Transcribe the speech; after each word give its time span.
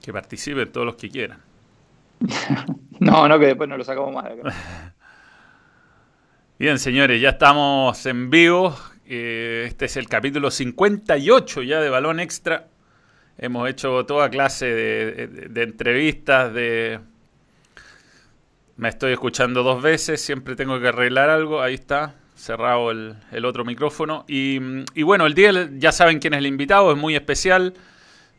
Que 0.00 0.12
participen 0.12 0.70
todos 0.70 0.86
los 0.86 0.96
que 0.96 1.08
quieran. 1.10 1.40
no, 3.00 3.28
no, 3.28 3.38
que 3.38 3.46
después 3.46 3.68
no 3.68 3.76
lo 3.76 3.84
sacamos 3.84 4.14
más 4.14 4.24
de 4.24 4.32
acá. 4.32 4.94
Bien, 6.58 6.78
señores, 6.78 7.20
ya 7.20 7.30
estamos 7.30 8.06
en 8.06 8.30
vivo. 8.30 8.74
Eh, 9.04 9.64
este 9.66 9.84
es 9.84 9.96
el 9.96 10.08
capítulo 10.08 10.50
58 10.50 11.62
ya 11.62 11.80
de 11.80 11.90
Balón 11.90 12.18
Extra. 12.18 12.68
Hemos 13.38 13.68
hecho 13.68 14.06
toda 14.06 14.30
clase 14.30 14.66
de, 14.66 15.62
entrevistas, 15.62 16.52
de... 16.54 17.00
Me 18.76 18.88
estoy 18.88 19.12
escuchando 19.12 19.62
dos 19.62 19.82
veces, 19.82 20.22
siempre 20.22 20.56
tengo 20.56 20.80
que 20.80 20.88
arreglar 20.88 21.28
algo. 21.28 21.60
Ahí 21.60 21.74
está, 21.74 22.14
cerrado 22.34 22.90
el, 22.90 23.44
otro 23.44 23.64
micrófono. 23.64 24.24
Y, 24.26 24.58
y, 24.94 25.02
bueno, 25.02 25.26
el 25.26 25.34
día 25.34 25.68
ya 25.74 25.92
saben 25.92 26.18
quién 26.18 26.32
es 26.32 26.38
el 26.38 26.46
invitado, 26.46 26.90
es 26.90 26.98
muy 26.98 27.14
especial. 27.14 27.74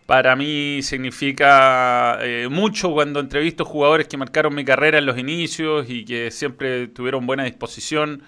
Para 0.08 0.38
mí 0.38 0.82
significa 0.84 2.18
eh, 2.22 2.48
mucho 2.50 2.92
cuando 2.94 3.20
entrevisto 3.20 3.66
jugadores 3.66 4.08
que 4.08 4.16
marcaron 4.16 4.56
mi 4.56 4.64
carrera 4.64 5.00
en 5.00 5.06
los 5.06 5.18
inicios 5.18 5.86
y 5.90 6.06
que 6.06 6.32
siempre 6.32 6.88
tuvieron 6.88 7.28
buena 7.28 7.44
disposición. 7.44 8.24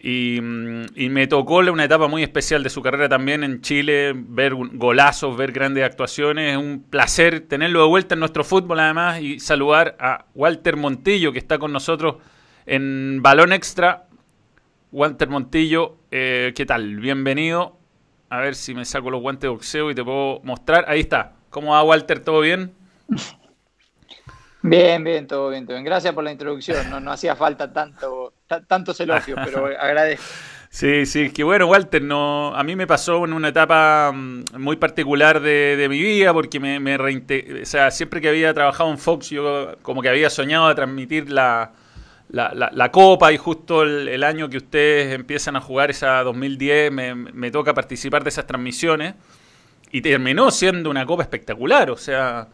Y, 0.00 0.40
mm, 0.40 0.86
me 1.10 1.26
tocó 1.26 1.56
una 1.58 1.84
etapa 1.84 2.08
muy 2.08 2.22
especial 2.22 2.62
de 2.62 2.70
su 2.70 2.80
carrera 2.80 3.10
también 3.10 3.44
en 3.44 3.60
Chile, 3.60 4.14
ver 4.16 4.54
golazos, 4.54 5.36
ver 5.36 5.52
grandes 5.52 5.84
actuaciones. 5.84 6.52
Es 6.52 6.56
un 6.56 6.82
placer 6.88 7.40
tenerlo 7.40 7.82
de 7.82 7.88
vuelta 7.88 8.14
en 8.14 8.20
nuestro 8.20 8.42
fútbol 8.42 8.80
además 8.80 9.20
y 9.20 9.38
saludar 9.38 9.96
a 10.00 10.24
Walter 10.34 10.78
Montillo 10.78 11.30
que 11.30 11.38
está 11.38 11.58
con 11.58 11.74
nosotros 11.74 12.16
en 12.64 13.20
Balón 13.22 13.52
Extra. 13.52 14.06
Walter 14.92 15.28
Montillo, 15.28 15.98
eh, 16.10 16.54
¿qué 16.56 16.64
tal? 16.64 16.96
Bienvenido. 17.00 17.75
A 18.28 18.40
ver 18.40 18.54
si 18.54 18.74
me 18.74 18.84
saco 18.84 19.10
los 19.10 19.20
guantes 19.20 19.42
de 19.42 19.48
boxeo 19.48 19.90
y 19.90 19.94
te 19.94 20.02
puedo 20.02 20.40
mostrar. 20.42 20.84
Ahí 20.88 21.00
está. 21.00 21.32
¿Cómo 21.50 21.72
va, 21.72 21.82
Walter? 21.82 22.20
¿Todo 22.20 22.40
bien? 22.40 22.72
Bien, 24.62 25.04
bien, 25.04 25.28
todo 25.28 25.50
bien, 25.50 25.64
todo 25.64 25.76
bien. 25.76 25.84
Gracias 25.84 26.12
por 26.12 26.24
la 26.24 26.32
introducción. 26.32 26.90
No, 26.90 26.98
no 26.98 27.12
hacía 27.12 27.36
falta 27.36 27.72
tanto, 27.72 28.32
tantos 28.66 28.98
elogios, 28.98 29.38
pero 29.44 29.66
agradezco. 29.80 30.24
Sí, 30.70 31.06
sí, 31.06 31.30
que 31.30 31.44
bueno, 31.44 31.66
Walter, 31.66 32.02
no, 32.02 32.52
a 32.52 32.64
mí 32.64 32.74
me 32.74 32.86
pasó 32.86 33.24
en 33.24 33.32
una 33.32 33.48
etapa 33.48 34.10
mm, 34.12 34.58
muy 34.58 34.74
particular 34.74 35.40
de, 35.40 35.86
mi 35.88 36.00
vida, 36.00 36.32
porque 36.32 36.58
me, 36.58 36.80
me 36.80 36.96
o 36.96 37.64
sea, 37.64 37.92
siempre 37.92 38.20
que 38.20 38.28
había 38.28 38.52
trabajado 38.52 38.90
en 38.90 38.98
Fox, 38.98 39.30
yo 39.30 39.76
como 39.82 40.02
que 40.02 40.08
había 40.08 40.30
soñado 40.30 40.68
de 40.68 40.74
transmitir 40.74 41.30
la, 41.30 41.70
la, 42.36 42.70
la, 42.72 42.92
Copa 42.92 43.32
y 43.32 43.36
justo 43.36 43.82
el, 43.82 44.22
año 44.22 44.48
que 44.48 44.58
ustedes 44.58 45.14
empiezan 45.14 45.56
a 45.56 45.60
jugar 45.60 45.90
esa 45.90 46.22
2010 46.22 46.92
me, 46.92 47.14
me, 47.14 47.50
toca 47.50 47.72
participar 47.74 48.22
de 48.22 48.28
esas 48.28 48.46
transmisiones 48.46 49.14
y 49.90 50.02
terminó 50.02 50.50
siendo 50.50 50.90
una 50.90 51.06
Copa 51.06 51.22
espectacular, 51.22 51.90
o 51.90 51.96
sea, 51.96 52.48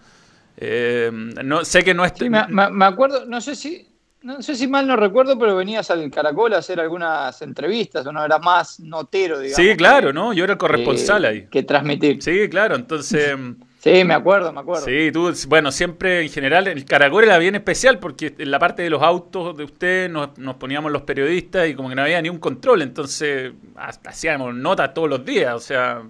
eh, 0.56 1.10
no 1.12 1.64
sé 1.64 1.82
que 1.82 1.94
no 1.94 2.04
es... 2.04 2.12
me, 2.20 2.84
acuerdo, 2.84 3.26
no 3.26 3.40
sé 3.40 3.56
si... 3.56 3.88
No 4.22 4.40
sé 4.40 4.54
si 4.54 4.68
mal 4.68 4.86
no 4.86 4.94
recuerdo, 4.94 5.36
pero 5.36 5.56
venías 5.56 5.90
al 5.90 6.08
Caracol 6.08 6.54
a 6.54 6.58
hacer 6.58 6.78
algunas 6.78 7.42
entrevistas, 7.42 8.06
o 8.06 8.12
no 8.12 8.24
era 8.24 8.38
más 8.38 8.78
notero, 8.78 9.40
digamos. 9.40 9.56
Sí, 9.56 9.76
claro, 9.76 10.12
¿no? 10.12 10.32
Yo 10.32 10.44
era 10.44 10.56
corresponsal 10.56 11.24
ahí. 11.24 11.48
Que 11.50 11.64
transmitir. 11.64 12.22
Sí, 12.22 12.48
claro, 12.48 12.76
entonces... 12.76 13.36
Sí, 13.82 14.04
me 14.04 14.14
acuerdo, 14.14 14.52
me 14.52 14.60
acuerdo. 14.60 14.84
Sí, 14.84 15.10
tú, 15.10 15.32
bueno, 15.48 15.72
siempre 15.72 16.22
en 16.22 16.28
general, 16.28 16.68
el 16.68 16.84
Caracol 16.84 17.24
era 17.24 17.36
bien 17.38 17.56
especial 17.56 17.98
porque 17.98 18.32
en 18.38 18.52
la 18.52 18.60
parte 18.60 18.82
de 18.82 18.90
los 18.90 19.02
autos 19.02 19.56
de 19.56 19.64
usted 19.64 20.08
nos, 20.08 20.28
poníamos 20.54 20.92
los 20.92 21.02
periodistas 21.02 21.68
y 21.68 21.74
como 21.74 21.88
que 21.88 21.96
no 21.96 22.02
había 22.02 22.22
ni 22.22 22.28
un 22.28 22.38
control, 22.38 22.82
entonces 22.82 23.52
hacíamos 23.74 24.54
notas 24.54 24.94
todos 24.94 25.10
los 25.10 25.24
días, 25.24 25.52
o 25.56 25.58
sea, 25.58 26.02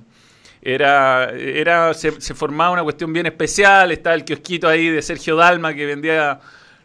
era, 0.61 1.31
era 1.31 1.95
se, 1.95 2.13
formaba 2.35 2.73
una 2.73 2.83
cuestión 2.83 3.11
bien 3.11 3.25
especial, 3.25 3.91
estaba 3.91 4.17
el 4.17 4.27
kiosquito 4.27 4.69
ahí 4.69 4.91
de 4.91 5.01
Sergio 5.01 5.37
Dalma 5.37 5.73
que 5.73 5.87
vendía 5.87 6.41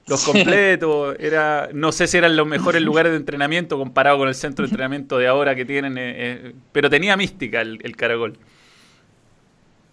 los 0.08 0.24
completos, 0.24 1.17
era, 1.20 1.67
no 1.73 1.92
sé 1.92 2.08
si 2.08 2.17
eran 2.17 2.38
los 2.38 2.48
mejores 2.48 2.82
lugares 2.90 3.11
de 3.11 3.17
entrenamiento 3.17 3.78
comparado 3.78 4.20
con 4.20 4.30
el 4.30 4.36
centro 4.36 4.64
de 4.64 4.70
entrenamiento 4.70 5.17
de 5.17 5.28
ahora 5.28 5.54
que 5.54 5.66
tienen, 5.66 5.98
eh, 5.98 6.14
eh, 6.16 6.54
pero 6.72 6.90
tenía 6.90 7.17
mística 7.17 7.60
el, 7.60 7.78
el 7.84 7.98
Caracol. 7.98 8.40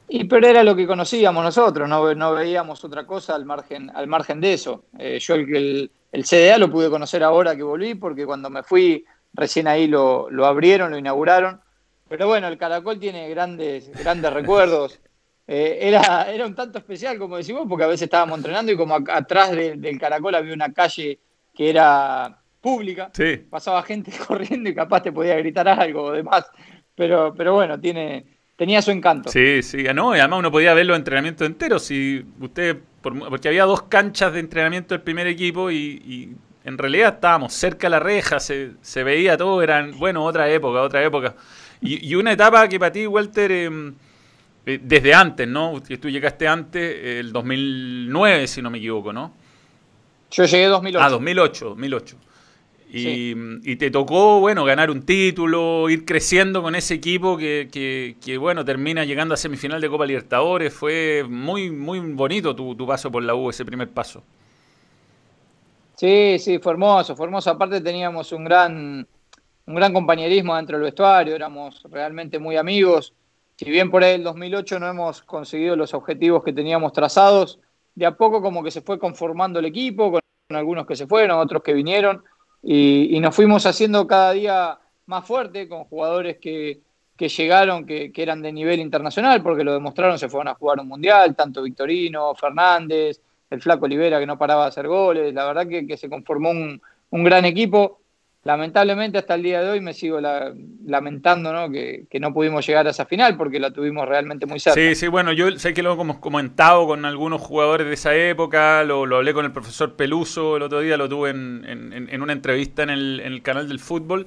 Y 0.08 0.24
pero 0.24 0.46
era 0.46 0.62
lo 0.62 0.76
que 0.76 0.86
conocíamos 0.86 1.42
nosotros, 1.42 1.88
no, 1.88 2.14
no 2.14 2.34
veíamos 2.34 2.84
otra 2.84 3.06
cosa 3.06 3.34
al 3.34 3.44
margen, 3.44 3.90
al 3.94 4.06
margen 4.06 4.40
de 4.40 4.52
eso. 4.52 4.84
Eh, 4.98 5.18
yo 5.18 5.34
el, 5.34 5.90
el, 6.12 6.24
CDA 6.24 6.58
lo 6.58 6.70
pude 6.70 6.90
conocer 6.90 7.22
ahora 7.22 7.56
que 7.56 7.62
volví, 7.62 7.94
porque 7.94 8.26
cuando 8.26 8.50
me 8.50 8.62
fui, 8.62 9.04
recién 9.32 9.66
ahí 9.66 9.86
lo, 9.86 10.28
lo 10.30 10.46
abrieron, 10.46 10.90
lo 10.90 10.98
inauguraron. 10.98 11.60
Pero 12.08 12.28
bueno, 12.28 12.48
el 12.48 12.58
Caracol 12.58 12.98
tiene 12.98 13.28
grandes, 13.30 13.90
grandes 13.92 14.32
recuerdos. 14.34 15.00
Eh, 15.46 15.78
era, 15.80 16.30
era 16.30 16.46
un 16.46 16.54
tanto 16.54 16.78
especial, 16.78 17.18
como 17.18 17.36
decimos, 17.36 17.66
porque 17.68 17.84
a 17.84 17.88
veces 17.88 18.02
estábamos 18.02 18.38
entrenando 18.38 18.72
y 18.72 18.76
como 18.76 18.94
atrás 18.94 19.52
del 19.52 19.98
Caracol 19.98 20.34
había 20.34 20.54
una 20.54 20.72
calle 20.72 21.18
que 21.54 21.70
era 21.70 22.38
pública, 22.60 23.10
pasaba 23.50 23.82
gente 23.82 24.10
corriendo 24.26 24.70
y 24.70 24.74
capaz 24.74 25.02
te 25.02 25.12
podía 25.12 25.36
gritar 25.36 25.68
algo 25.68 26.04
o 26.04 26.12
demás. 26.12 26.46
Pero, 26.94 27.34
pero 27.34 27.54
bueno, 27.54 27.78
tiene, 27.78 28.33
tenía 28.56 28.82
su 28.82 28.90
encanto. 28.90 29.30
Sí, 29.30 29.62
sí, 29.62 29.84
no, 29.94 30.14
y 30.14 30.20
además 30.20 30.40
uno 30.40 30.50
podía 30.50 30.74
ver 30.74 30.86
los 30.86 30.96
entrenamientos 30.96 31.46
enteros. 31.46 31.84
Si 31.84 32.24
usted, 32.40 32.78
porque 33.02 33.48
había 33.48 33.64
dos 33.64 33.82
canchas 33.82 34.32
de 34.32 34.40
entrenamiento 34.40 34.94
del 34.94 35.02
primer 35.02 35.26
equipo 35.26 35.70
y, 35.70 36.36
en 36.64 36.78
realidad 36.78 37.16
estábamos 37.16 37.52
cerca 37.52 37.88
de 37.88 37.90
la 37.90 38.00
reja, 38.00 38.40
se, 38.40 38.72
se, 38.80 39.04
veía 39.04 39.36
todo, 39.36 39.62
eran, 39.62 39.98
bueno, 39.98 40.24
otra 40.24 40.48
época, 40.48 40.80
otra 40.80 41.04
época. 41.04 41.34
Y, 41.82 42.14
una 42.14 42.32
etapa 42.32 42.66
que 42.68 42.78
para 42.78 42.90
ti, 42.90 43.06
Walter, 43.06 43.52
em, 43.52 43.94
eh, 44.64 44.80
desde 44.82 45.12
antes, 45.12 45.46
¿no? 45.46 45.82
Tú 46.00 46.08
llegaste 46.08 46.48
antes, 46.48 47.18
el 47.18 47.32
2009, 47.32 48.46
si 48.46 48.62
no 48.62 48.70
me 48.70 48.78
equivoco, 48.78 49.12
¿no? 49.12 49.34
Yo 50.30 50.46
llegué 50.46 50.66
2008. 50.66 51.04
Ah, 51.04 51.10
2008, 51.10 51.64
2008. 51.68 52.16
Y, 52.96 53.76
te 53.76 53.90
tocó, 53.90 54.38
bueno, 54.38 54.64
ganar 54.64 54.90
un 54.90 55.02
título, 55.02 55.90
ir 55.90 56.04
creciendo 56.04 56.62
con 56.62 56.76
ese 56.76 56.94
equipo 56.94 57.36
que, 57.36 57.68
que, 58.20 58.38
bueno, 58.38 58.64
termina 58.64 59.04
llegando 59.04 59.34
a 59.34 59.36
semifinal 59.36 59.80
de 59.80 59.88
Copa 59.88 60.06
Libertadores. 60.06 60.72
Fue 60.72 61.24
muy, 61.28 61.70
muy 61.70 61.98
bonito 61.98 62.54
tu, 62.54 62.76
tu, 62.76 62.86
paso 62.86 63.10
por 63.10 63.24
la 63.24 63.34
U, 63.34 63.50
ese 63.50 63.64
primer 63.64 63.90
paso. 63.90 64.22
Sí, 65.96 66.38
sí, 66.38 66.58
fue 66.60 66.72
hermoso, 66.72 67.16
fue 67.16 67.26
hermoso. 67.26 67.50
Aparte 67.50 67.80
teníamos 67.80 68.30
un 68.30 68.44
gran, 68.44 69.06
un 69.66 69.74
gran 69.74 69.92
compañerismo 69.92 70.54
dentro 70.54 70.76
del 70.76 70.84
vestuario, 70.84 71.34
éramos 71.34 71.82
realmente 71.90 72.38
muy 72.38 72.56
amigos. 72.56 73.12
Si 73.56 73.70
bien 73.70 73.90
por 73.90 74.04
ahí 74.04 74.14
el 74.14 74.22
2008 74.22 74.78
no 74.78 74.88
hemos 74.88 75.22
conseguido 75.22 75.74
los 75.74 75.94
objetivos 75.94 76.44
que 76.44 76.52
teníamos 76.52 76.92
trazados, 76.92 77.58
de 77.94 78.06
a 78.06 78.16
poco 78.16 78.40
como 78.42 78.62
que 78.62 78.70
se 78.70 78.82
fue 78.82 78.98
conformando 78.98 79.58
el 79.58 79.64
equipo, 79.64 80.12
con 80.12 80.20
algunos 80.50 80.86
que 80.86 80.96
se 80.96 81.06
fueron, 81.06 81.38
otros 81.38 81.62
que 81.62 81.72
vinieron 81.72 82.22
y, 82.64 83.20
nos 83.20 83.34
fuimos 83.34 83.66
haciendo 83.66 84.06
cada 84.06 84.32
día 84.32 84.78
más 85.06 85.26
fuerte 85.26 85.68
con 85.68 85.84
jugadores 85.84 86.38
que, 86.38 86.80
llegaron, 87.18 87.84
que, 87.84 88.10
eran 88.16 88.40
de 88.42 88.52
nivel 88.52 88.80
internacional, 88.80 89.42
porque 89.42 89.64
lo 89.64 89.74
demostraron, 89.74 90.18
se 90.18 90.28
fueron 90.28 90.48
a 90.48 90.54
jugar 90.54 90.80
un 90.80 90.88
mundial, 90.88 91.36
tanto 91.36 91.62
Victorino, 91.62 92.34
Fernández, 92.34 93.20
el 93.50 93.60
Flaco 93.60 93.84
Olivera 93.84 94.18
que 94.18 94.26
no 94.26 94.38
paraba 94.38 94.62
de 94.62 94.68
hacer 94.68 94.88
goles, 94.88 95.34
la 95.34 95.44
verdad 95.44 95.66
que, 95.68 95.96
se 95.96 96.08
conformó 96.08 96.50
un, 96.50 96.80
un 97.10 97.24
gran 97.24 97.44
equipo 97.44 98.00
lamentablemente 98.44 99.16
hasta 99.18 99.34
el 99.34 99.42
día 99.42 99.62
de 99.62 99.70
hoy 99.70 99.80
me 99.80 99.94
sigo 99.94 100.20
lamentando 100.20 101.52
¿no? 101.52 101.70
Que, 101.70 102.06
no 102.20 102.32
pudimos 102.32 102.66
llegar 102.66 102.86
a 102.86 102.90
esa 102.90 103.06
final 103.06 103.36
porque 103.36 103.58
la 103.58 103.72
tuvimos 103.72 104.06
realmente 104.06 104.46
muy 104.46 104.60
cerca. 104.60 104.78
Sí, 104.78 104.94
sí, 104.94 105.08
bueno, 105.08 105.32
yo 105.32 105.50
sé 105.58 105.72
que 105.72 105.82
lo 105.82 105.98
hemos 106.00 106.18
comentado 106.18 106.86
con 106.86 107.04
algunos 107.06 107.40
jugadores 107.40 107.86
de 107.86 107.94
esa 107.94 108.14
época, 108.14 108.84
lo, 108.84 109.02
hablé 109.16 109.32
con 109.32 109.46
el 109.46 109.52
profesor 109.52 109.96
Peluso 109.96 110.56
el 110.56 110.62
otro 110.62 110.80
día, 110.80 110.96
lo 110.96 111.08
tuve 111.08 111.30
en, 111.30 112.22
una 112.22 112.32
entrevista 112.32 112.82
en 112.82 112.90
el, 112.90 113.42
canal 113.42 113.66
del 113.66 113.80
fútbol 113.80 114.26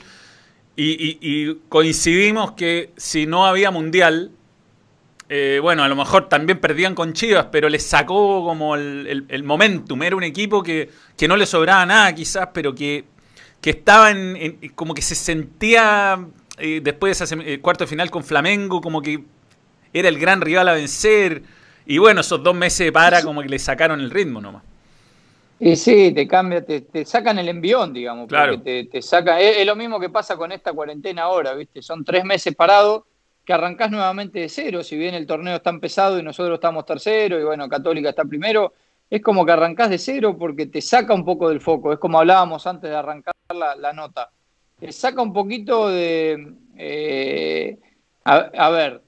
y, 0.75 1.55
coincidimos 1.69 2.53
que 2.53 2.91
si 2.97 3.27
no 3.27 3.45
había 3.45 3.69
mundial, 3.69 4.31
eh, 5.29 5.59
bueno, 5.61 5.83
a 5.83 5.87
lo 5.87 5.95
mejor 5.95 6.27
también 6.27 6.59
perdían 6.59 6.95
con 6.95 7.13
Chivas, 7.13 7.47
pero 7.51 7.69
les 7.69 7.83
sacó 7.83 8.43
como 8.43 8.75
el, 8.75 9.25
el 9.27 9.43
momentum, 9.43 10.01
era 10.01 10.15
un 10.15 10.23
equipo 10.23 10.63
que, 10.63 10.89
que 11.15 11.27
no 11.27 11.37
le 11.37 11.45
sobraba 11.45 11.85
nada 11.85 12.13
quizás, 12.15 12.49
pero 12.53 12.73
que 12.73 13.05
que 13.61 13.71
estaba 13.71 14.11
en, 14.11 14.71
como 14.75 14.93
que 14.93 15.01
se 15.01 15.15
sentía 15.15 16.25
eh, 16.57 16.81
después 16.83 17.17
de 17.17 17.25
ese 17.25 17.53
eh, 17.53 17.59
cuarto 17.59 17.83
de 17.83 17.89
final 17.89 18.09
con 18.09 18.23
Flamengo, 18.23 18.81
como 18.81 19.01
que 19.01 19.23
era 19.93 20.09
el 20.09 20.19
gran 20.19 20.41
rival 20.41 20.67
a 20.69 20.73
vencer. 20.73 21.43
Y 21.85 21.97
bueno, 21.97 22.21
esos 22.21 22.43
dos 22.43 22.55
meses 22.55 22.79
de 22.79 22.91
para 22.91 23.21
como 23.23 23.41
que 23.41 23.49
le 23.49 23.59
sacaron 23.59 23.99
el 23.99 24.11
ritmo 24.11 24.41
nomás. 24.41 24.63
Y 25.59 25.75
sí, 25.75 26.11
te 26.13 26.27
cambia, 26.27 26.63
te, 26.63 27.05
sacan 27.05 27.39
el 27.39 27.49
envión, 27.49 27.91
digamos. 27.91 28.27
Claro. 28.27 28.61
Te, 28.61 28.85
te 28.85 29.01
saca, 29.01 29.39
es, 29.39 29.65
lo 29.65 29.75
mismo 29.75 29.99
que 29.99 30.09
pasa 30.09 30.37
con 30.37 30.51
esta 30.51 30.71
cuarentena 30.71 31.23
ahora, 31.23 31.53
¿viste? 31.55 31.81
Son 31.81 32.03
tres 32.03 32.23
meses 32.25 32.55
parados 32.55 33.03
que 33.43 33.53
arrancás 33.53 33.89
nuevamente 33.89 34.39
de 34.39 34.49
cero, 34.49 34.83
si 34.83 34.97
bien 34.97 35.15
el 35.15 35.25
torneo 35.25 35.55
está 35.55 35.69
empezado 35.69 36.19
y 36.19 36.23
nosotros 36.23 36.55
estamos 36.55 36.85
tercero 36.85 37.39
y 37.39 37.45
bueno, 37.45 37.69
Católica 37.69 38.09
está 38.09 38.25
primero, 38.25 38.73
es 39.09 39.21
como 39.21 39.45
que 39.45 39.51
arrancás 39.51 39.89
de 39.89 39.97
cero 39.97 40.35
porque 40.37 40.65
te 40.65 40.81
saca 40.81 41.13
un 41.13 41.23
poco 41.23 41.49
del 41.49 41.61
foco, 41.61 41.93
es 41.93 41.99
como 41.99 42.19
hablábamos 42.19 42.67
antes 42.67 42.89
de 42.89 42.95
arrancar 42.95 43.33
la, 43.49 43.93
nota, 43.93 44.29
te 44.79 44.91
saca 44.91 45.21
un 45.21 45.33
poquito 45.33 45.89
de, 45.89 46.53
eh, 46.75 47.77
a, 48.25 48.69
ver, 48.69 49.01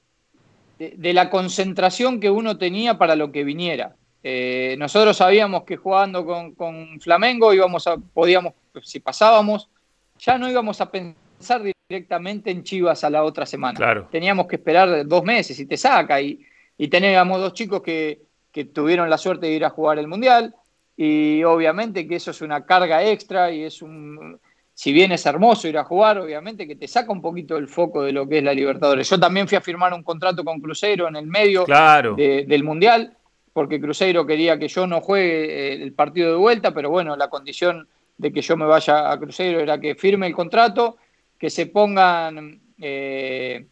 de, 0.78 1.14
la 1.14 1.30
concentración 1.30 2.20
que 2.20 2.30
uno 2.30 2.58
tenía 2.58 2.98
para 2.98 3.16
lo 3.16 3.32
que 3.32 3.44
viniera. 3.44 3.96
Eh, 4.24 4.76
nosotros 4.78 5.18
sabíamos 5.18 5.64
que 5.64 5.78
jugando 5.78 6.26
con, 6.26 7.00
Flamengo 7.02 7.54
íbamos 7.54 7.86
a, 7.88 7.98
podíamos, 7.98 8.54
si 8.82 9.00
pasábamos, 9.00 9.70
ya 10.18 10.38
no 10.38 10.50
íbamos 10.50 10.80
a 10.82 10.90
pensar 10.90 11.62
directamente 11.90 12.52
en 12.52 12.64
Chivas 12.64 13.04
a 13.04 13.10
la 13.10 13.24
otra 13.24 13.46
semana. 13.46 14.08
Teníamos 14.10 14.48
que 14.48 14.56
esperar 14.56 15.06
dos 15.06 15.24
meses 15.24 15.60
y 15.60 15.66
te 15.66 15.78
saca. 15.78 16.22
Y, 16.22 16.46
y 16.78 16.88
teníamos 16.88 17.40
dos 17.40 17.54
chicos 17.54 17.82
que, 17.82 18.29
que 18.52 18.66
tuvieron 18.66 19.10
la 19.10 19.18
suerte 19.18 19.48
de 19.48 19.54
ir 19.54 19.66
a 19.66 19.70
jugar 19.70 20.00
el 20.00 20.08
Mundial. 20.08 20.56
Y 20.98 21.44
obviamente 21.44 22.08
que 22.08 22.16
eso 22.16 22.32
es 22.32 22.42
una 22.42 22.66
carga 22.66 23.04
extra 23.06 23.52
y 23.52 23.64
es 23.64 23.82
un, 23.82 24.38
si 24.74 24.92
bien 24.92 25.12
es 25.12 25.26
hermoso 25.26 25.68
ir 25.68 25.78
a 25.78 25.84
jugar, 25.84 26.18
obviamente 26.18 26.68
que 26.68 26.76
te 26.76 26.88
saca 26.88 27.12
un 27.12 27.22
poquito 27.22 27.58
el 27.58 27.68
foco 27.68 28.04
de 28.04 28.12
lo 28.12 28.28
que 28.28 28.40
es 28.40 28.44
la 28.44 28.54
Libertadores. 28.54 29.10
Yo 29.10 29.20
también 29.20 29.48
fui 29.48 29.58
a 29.58 29.62
firmar 29.62 29.94
un 29.94 30.04
contrato 30.04 30.44
con 30.44 30.60
Cruzeiro 30.60 31.08
en 31.08 31.16
el 31.16 31.28
medio 31.28 31.66
del 31.66 32.64
Mundial, 32.64 33.16
porque 33.54 33.80
Cruzeiro 33.80 34.26
quería 34.26 34.60
que 34.60 34.68
yo 34.68 34.88
no 34.88 35.00
juegue 35.02 35.74
eh, 35.74 35.84
el 35.84 35.94
partido 35.94 36.32
de 36.32 36.38
vuelta, 36.38 36.74
pero 36.74 36.90
bueno, 36.90 37.16
la 37.16 37.30
condición 37.30 37.88
de 38.18 38.34
que 38.34 38.42
yo 38.42 38.58
me 38.58 38.66
vaya 38.66 39.12
a 39.12 39.18
Cruzeiro 39.18 39.60
era 39.60 39.80
que 39.80 39.96
firme 39.96 40.28
el 40.28 40.34
contrato, 40.34 40.98
que 41.38 41.50
se 41.50 41.68
pongan, 41.68 42.60
eh, 42.78 43.66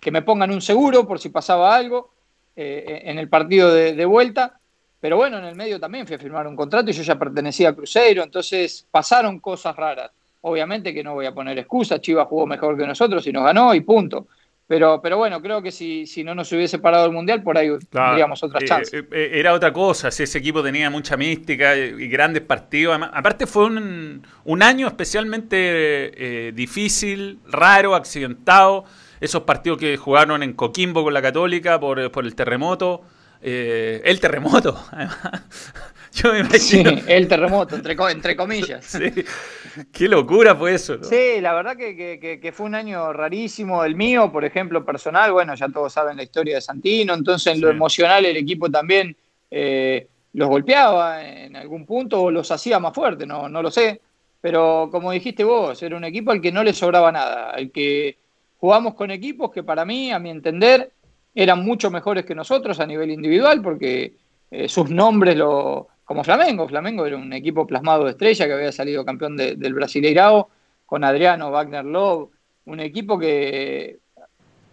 que 0.00 0.10
me 0.10 0.22
pongan 0.22 0.50
un 0.50 0.62
seguro 0.62 1.06
por 1.06 1.18
si 1.18 1.28
pasaba 1.28 1.76
algo 1.76 2.15
eh, 2.56 3.02
en 3.04 3.18
el 3.18 3.28
partido 3.28 3.72
de, 3.72 3.94
de 3.94 4.04
vuelta. 4.04 4.58
Pero 5.00 5.18
bueno, 5.18 5.38
en 5.38 5.44
el 5.44 5.54
medio 5.54 5.78
también 5.78 6.06
fui 6.06 6.16
a 6.16 6.18
firmar 6.18 6.46
un 6.46 6.56
contrato 6.56 6.90
y 6.90 6.92
yo 6.92 7.02
ya 7.02 7.18
pertenecía 7.18 7.68
a 7.68 7.74
Cruzeiro, 7.74 8.22
entonces 8.22 8.86
pasaron 8.90 9.38
cosas 9.40 9.76
raras. 9.76 10.10
Obviamente 10.40 10.94
que 10.94 11.04
no 11.04 11.14
voy 11.14 11.26
a 11.26 11.34
poner 11.34 11.58
excusas, 11.58 12.00
Chivas 12.00 12.26
jugó 12.28 12.46
mejor 12.46 12.76
que 12.76 12.86
nosotros 12.86 13.26
y 13.26 13.32
nos 13.32 13.44
ganó 13.44 13.74
y 13.74 13.80
punto. 13.80 14.26
Pero, 14.68 15.00
pero 15.00 15.16
bueno, 15.16 15.40
creo 15.40 15.62
que 15.62 15.70
si, 15.70 16.06
si 16.06 16.24
no 16.24 16.34
nos 16.34 16.50
hubiese 16.50 16.80
parado 16.80 17.06
el 17.06 17.12
Mundial, 17.12 17.40
por 17.42 17.56
ahí 17.56 17.68
tendríamos 17.88 18.42
otras 18.42 18.64
eh, 18.64 18.66
chances. 18.66 18.94
Eh, 18.94 19.06
eh, 19.12 19.30
era 19.34 19.52
otra 19.52 19.72
cosa, 19.72 20.10
si 20.10 20.24
ese 20.24 20.38
equipo 20.38 20.60
tenía 20.60 20.90
mucha 20.90 21.16
mística 21.16 21.76
y, 21.76 22.08
grandes 22.08 22.42
partidos. 22.42 22.98
Aparte 23.12 23.46
fue 23.46 23.66
un, 23.66 24.26
un 24.44 24.62
año 24.62 24.88
especialmente 24.88 26.52
difícil, 26.52 27.38
raro, 27.48 27.94
accidentado. 27.94 28.84
Esos 29.20 29.42
partidos 29.42 29.78
que 29.78 29.96
jugaron 29.96 30.42
en 30.42 30.52
Coquimbo 30.52 31.02
con 31.04 31.14
la 31.14 31.22
Católica 31.22 31.80
por, 31.80 32.10
por 32.10 32.24
el 32.24 32.34
terremoto. 32.34 33.02
el 33.40 34.18
terremoto, 34.20 34.78
Yo 36.16 36.32
me 36.32 36.38
imagino. 36.40 36.90
Sí, 36.90 37.04
el 37.08 37.28
terremoto, 37.28 37.76
entre, 37.76 37.94
entre 38.10 38.36
comillas. 38.36 38.86
Sí. 38.96 39.24
Qué 39.92 40.08
locura 40.08 40.56
fue 40.56 40.74
eso. 40.74 41.02
Sí, 41.02 41.40
la 41.40 41.52
verdad 41.52 41.76
que, 41.76 42.52
fue 42.54 42.66
un 42.66 42.74
año 42.74 43.12
rarísimo. 43.12 43.84
El 43.84 43.94
mío, 43.94 44.32
por 44.32 44.44
ejemplo, 44.44 44.84
personal, 44.84 45.32
bueno, 45.32 45.54
ya 45.54 45.68
todos 45.68 45.92
saben 45.92 46.16
la 46.16 46.22
historia 46.22 46.54
de 46.54 46.60
Santino, 46.62 47.12
entonces 47.12 47.54
en 47.54 47.60
lo 47.60 47.68
emocional 47.68 48.24
el 48.24 48.38
equipo 48.38 48.70
también 48.70 49.14
eh, 49.50 50.08
los 50.32 50.48
golpeaba 50.48 51.22
en 51.22 51.56
algún 51.56 51.84
punto 51.84 52.22
o 52.22 52.30
los 52.30 52.50
hacía 52.50 52.78
más 52.78 52.94
fuertes, 52.94 53.26
no, 53.26 53.50
no 53.50 53.60
lo 53.60 53.70
sé. 53.70 54.00
Pero 54.40 54.88
como 54.90 55.12
dijiste 55.12 55.44
vos, 55.44 55.82
era 55.82 55.96
un 55.96 56.04
equipo 56.04 56.30
al 56.30 56.40
que 56.40 56.52
no 56.52 56.64
le 56.64 56.72
sobraba 56.72 57.12
nada, 57.12 57.50
al 57.50 57.70
que 57.70 58.16
jugamos 58.58 58.94
con 58.94 59.10
equipos 59.10 59.50
que 59.50 59.62
para 59.62 59.84
mí, 59.84 60.10
a 60.10 60.18
mi 60.18 60.30
entender, 60.30 60.92
eran 61.34 61.64
mucho 61.64 61.90
mejores 61.90 62.24
que 62.24 62.34
nosotros 62.34 62.80
a 62.80 62.86
nivel 62.86 63.10
individual, 63.10 63.60
porque 63.62 64.14
eh, 64.50 64.68
sus 64.68 64.90
nombres 64.90 65.36
lo 65.36 65.88
como 66.04 66.24
Flamengo. 66.24 66.68
Flamengo 66.68 67.04
era 67.04 67.16
un 67.16 67.32
equipo 67.32 67.66
plasmado 67.66 68.04
de 68.04 68.12
estrella 68.12 68.46
que 68.46 68.52
había 68.52 68.72
salido 68.72 69.04
campeón 69.04 69.36
del 69.36 69.74
Brasileirao 69.74 70.48
con 70.86 71.04
Adriano, 71.04 71.50
Wagner 71.50 71.84
Love, 71.84 72.30
un 72.64 72.80
equipo 72.80 73.18
que 73.18 73.98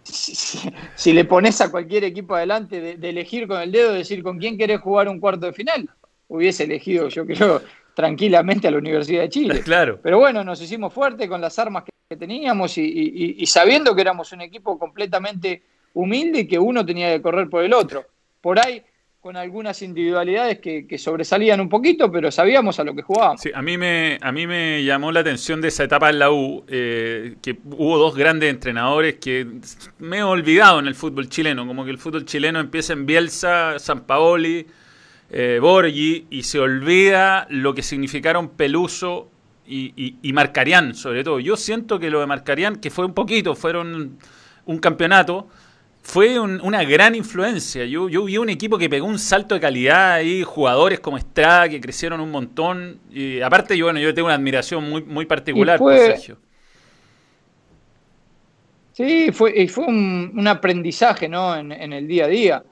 si, 0.04 1.12
le 1.12 1.24
pones 1.24 1.60
a 1.60 1.70
cualquier 1.70 2.04
equipo 2.04 2.34
adelante 2.34 2.96
de, 2.96 3.08
elegir 3.08 3.48
con 3.48 3.60
el 3.60 3.72
dedo, 3.72 3.92
decir 3.92 4.22
con 4.22 4.38
quién 4.38 4.56
querés 4.56 4.80
jugar 4.80 5.08
un 5.08 5.18
cuarto 5.18 5.46
de 5.46 5.52
final, 5.52 5.90
hubiese 6.28 6.64
elegido, 6.64 7.08
yo 7.08 7.26
creo, 7.26 7.62
tranquilamente 7.94 8.68
a 8.68 8.70
la 8.70 8.78
Universidad 8.78 9.22
de 9.22 9.28
Chile. 9.28 9.60
Claro. 9.64 9.98
Pero 10.02 10.18
bueno, 10.18 10.44
nos 10.44 10.60
hicimos 10.60 10.92
fuertes 10.92 11.28
con 11.28 11.40
las 11.40 11.58
armas 11.58 11.84
que 11.84 12.16
teníamos 12.16 12.76
y 12.76 13.46
sabiendo 13.46 13.94
que 13.94 14.02
éramos 14.02 14.32
un 14.32 14.42
equipo 14.42 14.78
completamente 14.78 15.62
humilde 15.94 16.40
y 16.40 16.46
que 16.46 16.58
uno 16.58 16.84
tenía 16.84 17.12
que 17.12 17.22
correr 17.22 17.48
por 17.48 17.64
el 17.64 17.72
otro. 17.72 18.04
Por 18.40 18.58
ahí 18.58 18.82
con 19.24 19.38
algunas 19.38 19.80
individualidades 19.80 20.58
que, 20.58 20.98
sobresalían 20.98 21.58
un 21.58 21.70
poquito, 21.70 22.12
pero 22.12 22.30
sabíamos 22.30 22.78
a 22.78 22.84
lo 22.84 22.94
que 22.94 23.00
jugábamos. 23.00 23.40
Sí, 23.40 23.50
a 23.54 23.62
mí 23.62 23.78
me, 23.78 24.18
a 24.20 24.30
mí 24.32 24.46
me 24.46 24.84
llamó 24.84 25.10
la 25.12 25.20
atención 25.20 25.62
de 25.62 25.68
esa 25.68 25.84
etapa 25.84 26.10
en 26.10 26.18
la 26.18 26.30
U, 26.30 26.62
eh, 26.68 27.36
que 27.40 27.56
hubo 27.64 27.96
dos 27.96 28.14
grandes 28.14 28.50
entrenadores 28.50 29.14
que 29.14 29.46
me 29.98 30.18
he 30.18 30.22
olvidado 30.22 30.78
en 30.78 30.88
el 30.88 30.94
fútbol 30.94 31.30
chileno, 31.30 31.66
como 31.66 31.86
que 31.86 31.90
el 31.90 31.96
fútbol 31.96 32.26
chileno 32.26 32.60
empieza 32.60 32.92
en 32.92 33.06
Bielsa, 33.06 33.78
San 33.78 34.02
Paoli, 34.02 34.66
eh, 35.36 35.58
Borgi, 35.60 36.28
y 36.30 36.44
se 36.44 36.60
olvida 36.60 37.48
lo 37.50 37.74
que 37.74 37.82
significaron 37.82 38.50
Peluso 38.50 39.30
y, 39.66 40.14
y, 40.22 40.32
Marcarián, 40.32 40.94
sobre 40.94 41.24
todo. 41.24 41.40
Yo 41.40 41.56
siento 41.56 41.98
que 41.98 42.08
lo 42.08 42.20
de 42.20 42.26
Marcarián, 42.26 42.76
que 42.76 42.88
fue 42.88 43.04
un 43.04 43.14
poquito, 43.14 43.56
fueron 43.56 44.16
un 44.64 44.78
campeonato, 44.78 45.48
fue 46.02 46.38
una 46.38 46.84
gran 46.84 47.16
influencia. 47.16 47.84
Yo, 47.84 48.08
yo 48.08 48.24
vi 48.26 48.38
un 48.38 48.48
equipo 48.48 48.78
que 48.78 48.88
pegó 48.88 49.08
un 49.08 49.18
salto 49.18 49.56
de 49.56 49.60
calidad 49.60 50.12
ahí, 50.12 50.44
jugadores 50.44 51.00
como 51.00 51.18
Estrada 51.18 51.68
que 51.68 51.80
crecieron 51.80 52.20
un 52.20 52.30
montón. 52.30 53.00
Y 53.10 53.40
aparte, 53.40 53.76
yo, 53.76 53.86
bueno, 53.86 53.98
yo 53.98 54.14
tengo 54.14 54.26
una 54.26 54.36
admiración 54.36 54.88
muy, 54.88 55.02
muy 55.02 55.26
particular 55.26 55.80
por 55.80 55.96
Sergio. 55.96 56.38
Sí, 58.92 59.32
fue, 59.32 59.66
fue 59.66 59.84
un, 59.84 60.46
aprendizaje 60.46 61.28
¿no? 61.28 61.56
en, 61.56 61.72
el 61.92 62.06
día 62.06 62.26
a 62.26 62.28
día. 62.28 62.64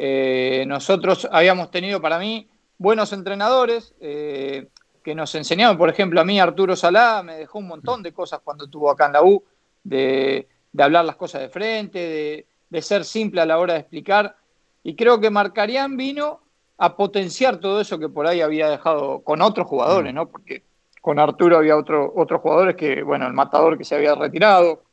Eh, 0.00 0.64
nosotros 0.68 1.26
habíamos 1.32 1.72
tenido 1.72 2.00
para 2.00 2.20
mí 2.20 2.48
buenos 2.78 3.12
entrenadores 3.12 3.94
eh, 4.00 4.68
que 5.02 5.12
nos 5.12 5.34
enseñaban, 5.34 5.76
por 5.76 5.90
ejemplo, 5.90 6.20
a 6.20 6.24
mí 6.24 6.38
Arturo 6.38 6.76
Salá 6.76 7.20
me 7.24 7.34
dejó 7.34 7.58
un 7.58 7.66
montón 7.66 8.04
de 8.04 8.12
cosas 8.12 8.40
cuando 8.44 8.66
estuvo 8.66 8.88
acá 8.90 9.06
en 9.06 9.12
la 9.14 9.24
U, 9.24 9.42
de, 9.82 10.46
hablar 10.78 11.04
las 11.04 11.16
cosas 11.16 11.40
de 11.40 11.48
frente, 11.48 12.46
de, 12.70 12.82
ser 12.82 13.04
simple 13.04 13.40
a 13.40 13.46
la 13.46 13.58
hora 13.58 13.74
de 13.74 13.80
explicar. 13.80 14.36
Y 14.84 14.94
creo 14.94 15.18
que 15.18 15.30
Marcarián 15.30 15.96
vino 15.96 16.42
a 16.76 16.94
potenciar 16.94 17.56
todo 17.56 17.80
eso 17.80 17.98
que 17.98 18.08
por 18.08 18.28
ahí 18.28 18.40
había 18.40 18.70
dejado 18.70 19.24
con 19.24 19.42
otros 19.42 19.66
jugadores. 19.66 20.14
¿no? 20.14 20.28
Porque 20.28 20.62
con 21.00 21.18
Arturo 21.18 21.56
había 21.56 21.76
otro, 21.76 22.12
otros 22.14 22.40
jugadores 22.40 22.76
que, 22.76 23.02
bueno, 23.02 23.26
el 23.26 23.32
matador 23.32 23.76
que 23.76 23.84
se 23.84 23.96
había 23.96 24.14
retirado, 24.14 24.84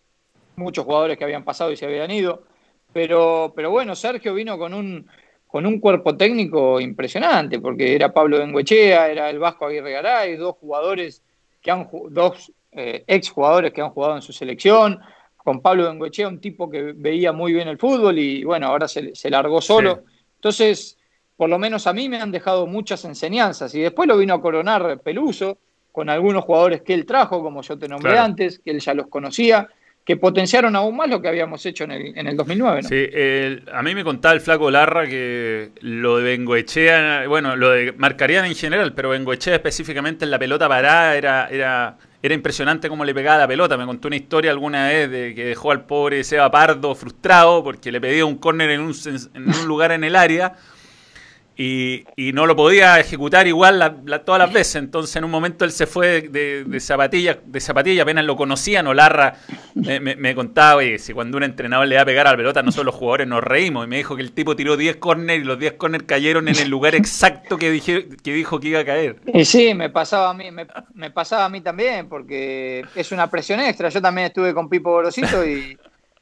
muchos 0.55 0.83
jugadores 0.83 1.15
que 1.15 1.25
habían 1.25 1.43
pasado 1.43 1.71
y 1.71 1.77
se 1.77 1.85
habían 1.85 2.09
ido. 2.09 2.43
Pero, 2.95 3.51
pero 3.53 3.71
bueno, 3.71 3.93
Sergio 3.93 4.33
vino 4.33 4.57
con 4.57 4.73
un, 4.73 5.05
con 5.47 5.65
un 5.65 5.81
cuerpo 5.81 6.15
técnico 6.15 6.79
impresionante, 6.79 7.59
porque 7.59 7.93
era 7.93 8.13
Pablo 8.13 8.37
Benguechea, 8.37 9.09
era 9.09 9.29
el 9.29 9.37
Vasco 9.37 9.65
Aguirre 9.65 9.91
Garay, 9.91 10.37
dos 10.37 10.55
jugadores 10.61 11.21
que 11.61 11.71
han 11.71 11.89
dos 12.11 12.53
eh, 12.71 13.03
ex 13.05 13.29
jugadores 13.29 13.73
que 13.73 13.81
han 13.81 13.89
jugado 13.89 14.15
en 14.15 14.21
su 14.21 14.31
selección, 14.31 15.01
con 15.35 15.61
Pablo 15.61 15.89
Bengoechea, 15.89 16.29
un 16.29 16.39
tipo 16.39 16.69
que 16.69 16.93
veía 16.93 17.33
muy 17.33 17.51
bien 17.51 17.67
el 17.67 17.77
fútbol 17.77 18.17
y 18.17 18.45
bueno, 18.45 18.67
ahora 18.67 18.87
se, 18.87 19.29
largó 19.29 19.59
solo. 19.59 20.05
Entonces, 20.35 20.97
por 21.35 21.49
lo 21.49 21.59
menos 21.59 21.87
a 21.87 21.93
mí 21.93 22.07
me 22.07 22.21
han 22.21 22.31
dejado 22.31 22.65
muchas 22.65 23.03
enseñanzas. 23.03 23.75
Y 23.75 23.81
después 23.81 24.07
lo 24.07 24.15
vino 24.15 24.35
a 24.35 24.41
coronar 24.41 25.01
Peluso 25.01 25.57
con 25.91 26.09
algunos 26.09 26.45
jugadores 26.45 26.81
que 26.81 26.93
él 26.93 27.05
trajo, 27.05 27.43
como 27.43 27.61
yo 27.61 27.77
te 27.77 27.89
nombré 27.89 28.17
antes, 28.17 28.59
que 28.59 28.71
él 28.71 28.79
ya 28.79 28.93
los 28.93 29.07
conocía, 29.07 29.67
que 30.05 30.17
potenciaron 30.17 30.75
aún 30.75 30.95
más 30.95 31.09
lo 31.09 31.19
que 31.19 31.27
habíamos 31.27 31.65
hecho 31.65 31.83
en 31.83 31.91
el, 31.91 32.17
en 32.17 32.27
el 32.27 32.37
2009. 32.37 32.83
Sí, 32.83 33.07
a 33.73 33.81
mí 33.81 33.95
me 33.95 34.03
contaba 34.03 34.35
el 34.35 34.41
flaco 34.41 34.69
Larra 34.69 35.07
que 35.07 35.71
lo 35.81 36.17
de 36.17 36.23
Bengoechea, 36.23 37.27
bueno, 37.27 37.55
lo 37.55 37.71
de 37.71 37.91
Marcarían 37.93 38.45
en 38.45 38.55
general, 38.55 38.93
pero 38.93 39.09
Bengoechea 39.09 39.55
específicamente 39.55 40.23
en 40.23 40.31
la 40.31 40.37
pelota 40.37 40.69
parada 40.69 41.15
era, 41.15 41.47
era 41.49 41.97
era 42.25 42.33
impresionante 42.33 42.89
cómo 42.89 43.05
le 43.05 43.13
pegaba 43.13 43.37
la 43.37 43.47
pelota. 43.47 43.77
Me 43.77 43.85
contó 43.85 44.07
una 44.07 44.15
historia 44.15 44.49
alguna 44.49 44.87
vez 44.87 45.11
de 45.11 45.35
que 45.35 45.45
dejó 45.45 45.71
al 45.71 45.85
pobre 45.85 46.23
Seba 46.23 46.49
Pardo 46.49 46.95
frustrado 46.95 47.63
porque 47.63 47.91
le 47.91 48.01
pedía 48.01 48.25
un 48.25 48.37
córner 48.37 48.71
en 48.71 48.81
un, 48.81 48.95
en 49.35 49.47
un 49.47 49.67
lugar 49.67 49.91
en 49.91 50.03
el 50.03 50.15
área 50.15 50.53
y, 51.57 52.03
y, 52.17 52.33
no 52.33 52.45
lo 52.45 52.55
podía 52.55 52.99
ejecutar 52.99 53.47
igual 53.47 54.03
todas 54.25 54.39
las 54.39 54.51
veces. 54.51 54.75
Entonces, 54.75 55.15
en 55.15 55.23
un 55.23 55.31
momento 55.31 55.63
él 55.63 55.71
se 55.71 55.87
fue 55.87 56.21
de, 56.21 56.79
zapatillas, 56.79 57.37
de 57.45 57.59
zapatilla, 57.61 58.03
apenas 58.03 58.25
lo 58.25 58.35
conocían. 58.35 58.87
Olarra 58.87 59.35
me, 59.73 59.99
me, 59.99 60.35
contaba, 60.35 60.83
y 60.83 60.99
si 60.99 61.13
cuando 61.13 61.37
un 61.37 61.43
entrenador 61.43 61.87
le 61.87 61.95
da 61.95 62.01
a 62.01 62.05
pegar 62.05 62.27
a 62.27 62.31
la 62.31 62.37
pelota, 62.37 62.61
nosotros 62.61 62.87
los 62.87 62.95
jugadores 62.95 63.27
nos 63.27 63.43
reímos. 63.43 63.85
Y 63.85 63.89
me 63.89 63.97
dijo 63.97 64.15
que 64.15 64.21
el 64.21 64.33
tipo 64.33 64.55
tiró 64.55 64.75
10 64.75 64.97
córner 64.97 65.39
y 65.39 65.43
los 65.43 65.57
10 65.57 65.73
córner 65.73 66.05
cayeron 66.05 66.47
en 66.47 66.57
el 66.57 66.69
lugar 66.69 66.93
exacto 66.95 67.57
que, 67.57 67.71
dije, 67.71 68.09
que 68.21 68.33
dijo 68.33 68.59
que 68.59 68.67
iba 68.69 68.81
a 68.81 68.85
caer. 68.85 69.17
Y 69.25 69.45
sí, 69.45 69.73
me 69.73 69.89
pasaba 69.89 70.31
a 70.31 70.33
mí, 70.33 70.51
me, 70.51 70.67
me 70.93 71.11
pasaba 71.11 71.45
a 71.45 71.49
mí 71.49 71.61
también, 71.61 72.09
porque 72.09 72.83
es 72.95 73.11
una 73.11 73.29
presión 73.29 73.61
extra. 73.61 73.89
Yo 73.89 74.01
también 74.01 74.27
estuve 74.27 74.53
con 74.53 74.67
Pipo 74.67 74.91
Gorosito 74.91 75.45
y 75.45 75.77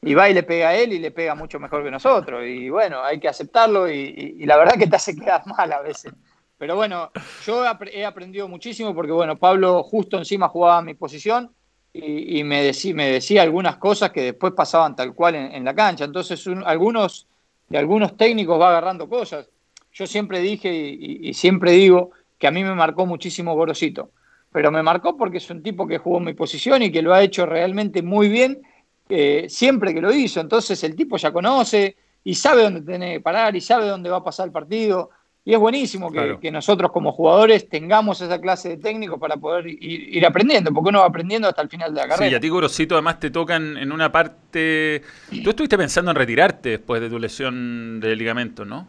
y 0.05 0.13
va 0.13 0.29
y 0.29 0.33
le 0.33 0.43
pega 0.43 0.69
a 0.69 0.75
él 0.75 0.93
y 0.93 1.00
le 1.00 1.12
pega 1.12 1.36
mucho 1.36 1.60
mejor 1.60 1.83
que 1.83 1.91
nosotros. 1.91 2.43
Y 2.45 2.69
bueno, 2.69 3.03
hay 3.03 3.19
que 3.19 3.27
aceptarlo 3.27 3.89
y, 3.89 4.45
la 4.45 4.57
verdad 4.57 4.77
que 4.77 4.88
te 4.88 4.95
hace 4.95 5.15
quedar 5.19 5.45
mal 5.48 5.72
a 5.72 5.81
veces. 5.81 6.13
Pero 6.57 6.75
bueno, 6.75 7.12
yo 7.45 7.65
he 7.65 8.05
aprendido 8.05 8.48
muchísimo 8.48 8.93
porque 8.93 9.12
bueno, 9.12 9.38
Pablo 9.38 9.83
justo 9.83 10.17
encima 10.17 10.48
jugaba 10.48 10.81
mi 10.81 10.93
posición 10.93 11.51
y, 11.93 12.43
me, 12.43 12.63
decía, 12.63 12.95
me 12.95 13.12
decía 13.12 13.43
algunas 13.43 13.77
cosas 13.77 14.12
que 14.12 14.22
después 14.22 14.53
pasaban 14.53 14.95
tal 14.95 15.13
cual 15.13 15.36
en, 15.36 15.63
la 15.63 15.75
cancha. 15.75 16.05
Entonces, 16.05 16.43
algunos 16.65 17.27
de 17.69 17.77
algunos 17.77 18.17
técnicos 18.17 18.60
va 18.60 18.69
agarrando 18.69 19.07
cosas. 19.10 19.50
Yo 19.91 20.07
siempre 20.07 20.39
dije 20.39 20.74
y, 20.74 21.33
siempre 21.33 21.72
digo 21.72 22.12
que 22.38 22.48
a 22.48 22.51
mí 22.51 22.63
me 22.63 22.75
marcó 22.75 23.05
muchísimo 23.05 23.55
Gorosito, 23.55 24.12
pero 24.51 24.72
me 24.72 24.83
marcó 24.83 25.17
porque 25.17 25.38
es 25.38 25.50
un 25.50 25.62
tipo 25.62 25.88
que 25.88 25.98
jugó 25.98 26.17
en 26.17 26.25
mi 26.25 26.33
posición 26.33 26.81
y 26.81 26.91
que 26.91 27.01
lo 27.01 27.13
ha 27.13 27.22
hecho 27.22 27.45
realmente 27.45 28.01
muy 28.01 28.27
bien 28.27 28.62
eh, 29.10 29.45
siempre 29.50 29.93
que 29.93 30.01
lo 30.01 30.13
hizo. 30.13 30.39
Entonces, 30.39 30.83
el 30.83 30.95
tipo 30.95 31.17
ya 31.17 31.31
conoce 31.31 31.95
y 32.24 32.36
sabe 32.36 32.63
dónde 32.63 32.81
tiene 32.81 33.13
que 33.13 33.22
parar 33.22 33.55
y 33.55 33.62
sabe 33.62 33.88
dónde 33.88 34.10
va 34.10 34.17
a 34.17 34.24
pasar 34.24 34.48
el 34.48 34.51
partido 34.51 35.10
y 35.45 35.53
es 35.53 35.60
buenísimo 35.60 36.10
que, 36.10 36.51
nosotros 36.51 36.89
como 36.91 37.12
jugadores 37.12 37.67
tengamos 37.67 38.22
esa 38.22 38.39
clase 38.39 38.69
de 38.69 38.77
técnicos 38.77 39.19
para 39.19 39.36
poder 39.36 39.67
ir, 39.67 40.25
aprendiendo, 40.25 40.72
porque 40.74 40.89
uno 40.89 41.00
va 41.00 41.07
aprendiendo 41.07 41.50
hasta 41.50 41.62
el 41.62 41.67
final 41.67 41.93
de 41.93 42.00
la 42.00 42.07
carrera. 42.07 42.29
Sí, 42.29 42.31
y 42.31 42.36
a 42.36 42.39
ti, 42.39 42.48
Gorosito, 42.48 42.95
además 42.95 43.19
te 43.19 43.29
tocan 43.29 43.75
en 43.75 43.91
una 43.91 44.10
parte... 44.10 45.01
Tú 45.43 45.50
estuviste 45.50 45.77
pensando 45.77 46.12
en 46.12 46.15
retirarte 46.15 46.69
después 46.69 47.01
de 47.01 47.10
tu 47.10 47.19
lesión 47.19 48.00
de 48.00 48.15
ligamento, 48.15 48.63
¿no? 48.63 48.88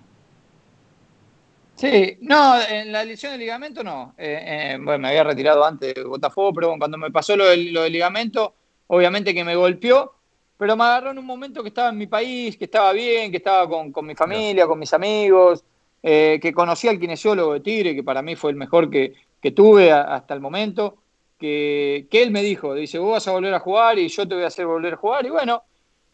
Sí, 1.74 2.18
no, 2.20 2.54
en 2.62 2.92
la 2.92 3.04
lesión 3.04 3.32
de 3.32 3.38
ligamento 3.38 3.82
no. 3.82 4.14
Eh, 4.16 4.74
eh, 4.74 4.78
bueno, 4.80 5.00
me 5.00 5.08
había 5.08 5.24
retirado 5.24 5.64
antes 5.64 5.92
de 5.92 6.04
Botafogo, 6.04 6.52
pero 6.54 6.74
cuando 6.78 6.96
me 6.96 7.10
pasó 7.10 7.36
lo 7.36 7.46
del, 7.46 7.72
lo 7.72 7.88
ligamento, 7.88 8.54
obviamente 8.86 9.34
que 9.34 9.44
me 9.44 9.56
golpeó, 9.56 10.12
pero 10.56 10.76
me 10.76 10.84
agarró 10.84 11.10
en 11.10 11.18
un 11.18 11.26
momento 11.26 11.62
que 11.62 11.68
estaba 11.68 11.90
en 11.90 11.98
mi 11.98 12.06
país, 12.06 12.56
que 12.56 12.64
estaba 12.66 12.92
bien, 12.92 13.30
que 13.30 13.38
estaba 13.38 13.68
con, 13.68 13.92
con 13.92 14.06
mi 14.06 14.14
familia, 14.14 14.66
con 14.66 14.78
mis 14.78 14.92
amigos 14.92 15.64
eh, 16.06 16.38
que 16.42 16.52
conocí 16.52 16.86
al 16.86 17.00
kinesiólogo 17.00 17.54
de 17.54 17.60
Tigre, 17.60 17.94
que 17.94 18.02
para 18.02 18.20
mí 18.20 18.36
fue 18.36 18.50
el 18.50 18.58
mejor 18.58 18.90
que, 18.90 19.14
tuve 19.54 19.90
hasta 19.90 20.34
el 20.34 20.40
momento, 20.40 20.98
que, 21.38 22.06
él 22.10 22.30
me 22.30 22.42
dijo, 22.42 22.74
dice, 22.74 22.98
vos 22.98 23.12
vas 23.12 23.26
a 23.26 23.32
volver 23.32 23.54
a 23.54 23.58
jugar 23.60 23.98
y 23.98 24.08
yo 24.08 24.28
te 24.28 24.34
voy 24.34 24.44
a 24.44 24.48
hacer 24.48 24.66
volver 24.66 24.92
a 24.92 24.96
jugar. 24.98 25.24
Y 25.24 25.30
bueno, 25.30 25.62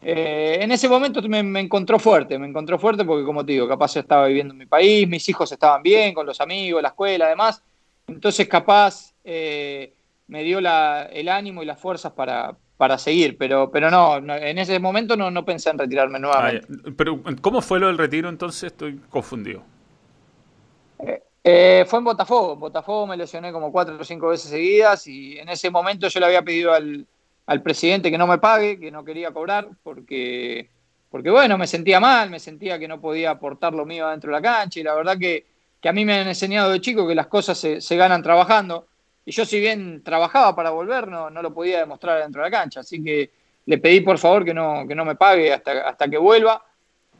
eh, 0.01 0.59
en 0.61 0.71
ese 0.71 0.87
momento 0.87 1.21
me, 1.23 1.59
encontró 1.59 1.99
fuerte, 1.99 2.39
me 2.39 2.47
encontró 2.47 2.79
fuerte 2.79 3.03
porque 3.03 3.25
como 3.25 3.45
te 3.45 3.51
digo, 3.51 3.67
capaz 3.67 3.97
estaba 3.97 4.27
viviendo 4.27 4.53
en 4.53 4.59
mi 4.59 4.65
país, 4.65 5.09
mis 5.09 5.27
hijos 5.27 5.51
estaban 5.51 5.83
bien, 5.83 6.13
con 6.13 6.25
los 6.25 6.39
amigos, 6.39 6.81
la 6.81 6.89
escuela, 6.89 7.25
además. 7.25 7.61
Entonces 8.07 8.47
capaz 8.47 9.13
eh, 9.25 9.91
me 10.31 10.43
dio 10.43 10.59
el 10.59 11.29
ánimo 11.29 11.61
y 11.61 11.65
las 11.65 11.77
fuerzas 11.77 12.13
para, 12.13 12.55
para 12.77 12.97
seguir, 12.97 13.37
pero, 13.37 13.69
pero 13.69 13.91
no, 13.91 14.15
en 14.15 14.57
ese 14.57 14.79
momento 14.79 15.17
no, 15.17 15.29
no 15.29 15.43
pensé 15.43 15.71
en 15.71 15.77
retirarme 15.77 16.19
nuevamente. 16.19 16.65
pero 16.95 17.21
¿cómo 17.41 17.61
fue 17.61 17.81
lo 17.81 17.87
del 17.87 17.97
retiro 17.97 18.29
entonces? 18.29 18.71
Estoy 18.71 18.97
confundido. 19.09 19.61
Eh, 21.43 21.83
fue 21.85 21.99
en 21.99 22.05
Botafogo. 22.05 22.53
En 22.53 22.61
Botafogo 22.61 23.07
me 23.07 23.17
lesioné 23.17 23.51
como 23.51 23.73
cuatro 23.73 23.97
o 23.99 24.03
cinco 24.05 24.29
veces 24.29 24.49
seguidas 24.49 25.05
y 25.05 25.37
en 25.37 25.49
ese 25.49 25.69
momento 25.69 26.07
yo 26.07 26.19
le 26.21 26.27
había 26.27 26.41
pedido 26.43 26.73
al, 26.73 27.05
presidente 27.61 28.09
que 28.09 28.17
no 28.17 28.25
me 28.25 28.37
pague, 28.37 28.79
que 28.79 28.89
no 28.89 29.03
quería 29.03 29.31
cobrar, 29.31 29.67
porque, 29.83 30.69
porque 31.09 31.29
bueno, 31.29 31.57
me 31.57 31.67
sentía 31.67 31.99
mal, 31.99 32.29
me 32.29 32.39
sentía 32.39 32.79
que 32.79 32.87
no 32.87 33.01
podía 33.01 33.31
aportar 33.31 33.73
lo 33.73 33.85
mío 33.85 34.07
dentro 34.07 34.29
de 34.29 34.37
la 34.37 34.41
cancha 34.41 34.79
y 34.79 34.83
la 34.83 34.95
verdad 34.95 35.17
que, 35.17 35.45
a 35.83 35.91
mí 35.91 36.05
me 36.05 36.13
han 36.13 36.29
enseñado 36.29 36.71
de 36.71 36.79
chico 36.79 37.05
que 37.05 37.15
las 37.15 37.27
cosas 37.27 37.57
se, 37.57 37.95
ganan 37.97 38.23
trabajando 38.23 38.87
y 39.25 39.31
yo 39.31 39.45
si 39.45 39.59
bien 39.59 40.03
trabajaba 40.03 40.55
para 40.55 40.71
volver, 40.71 41.07
no, 41.07 41.29
no 41.29 41.41
lo 41.41 41.53
podía 41.53 41.79
demostrar 41.79 42.21
dentro 42.21 42.41
de 42.41 42.49
la 42.49 42.57
cancha, 42.57 42.79
así 42.79 43.03
que 43.03 43.31
le 43.65 43.77
pedí 43.77 44.01
por 44.01 44.17
favor 44.17 44.43
que 44.43 44.53
no, 44.53 44.87
que 44.87 44.95
no 44.95 45.05
me 45.05 45.15
pague 45.15 45.53
hasta, 45.53 45.87
hasta 45.87 46.07
que 46.07 46.17
vuelva 46.17 46.63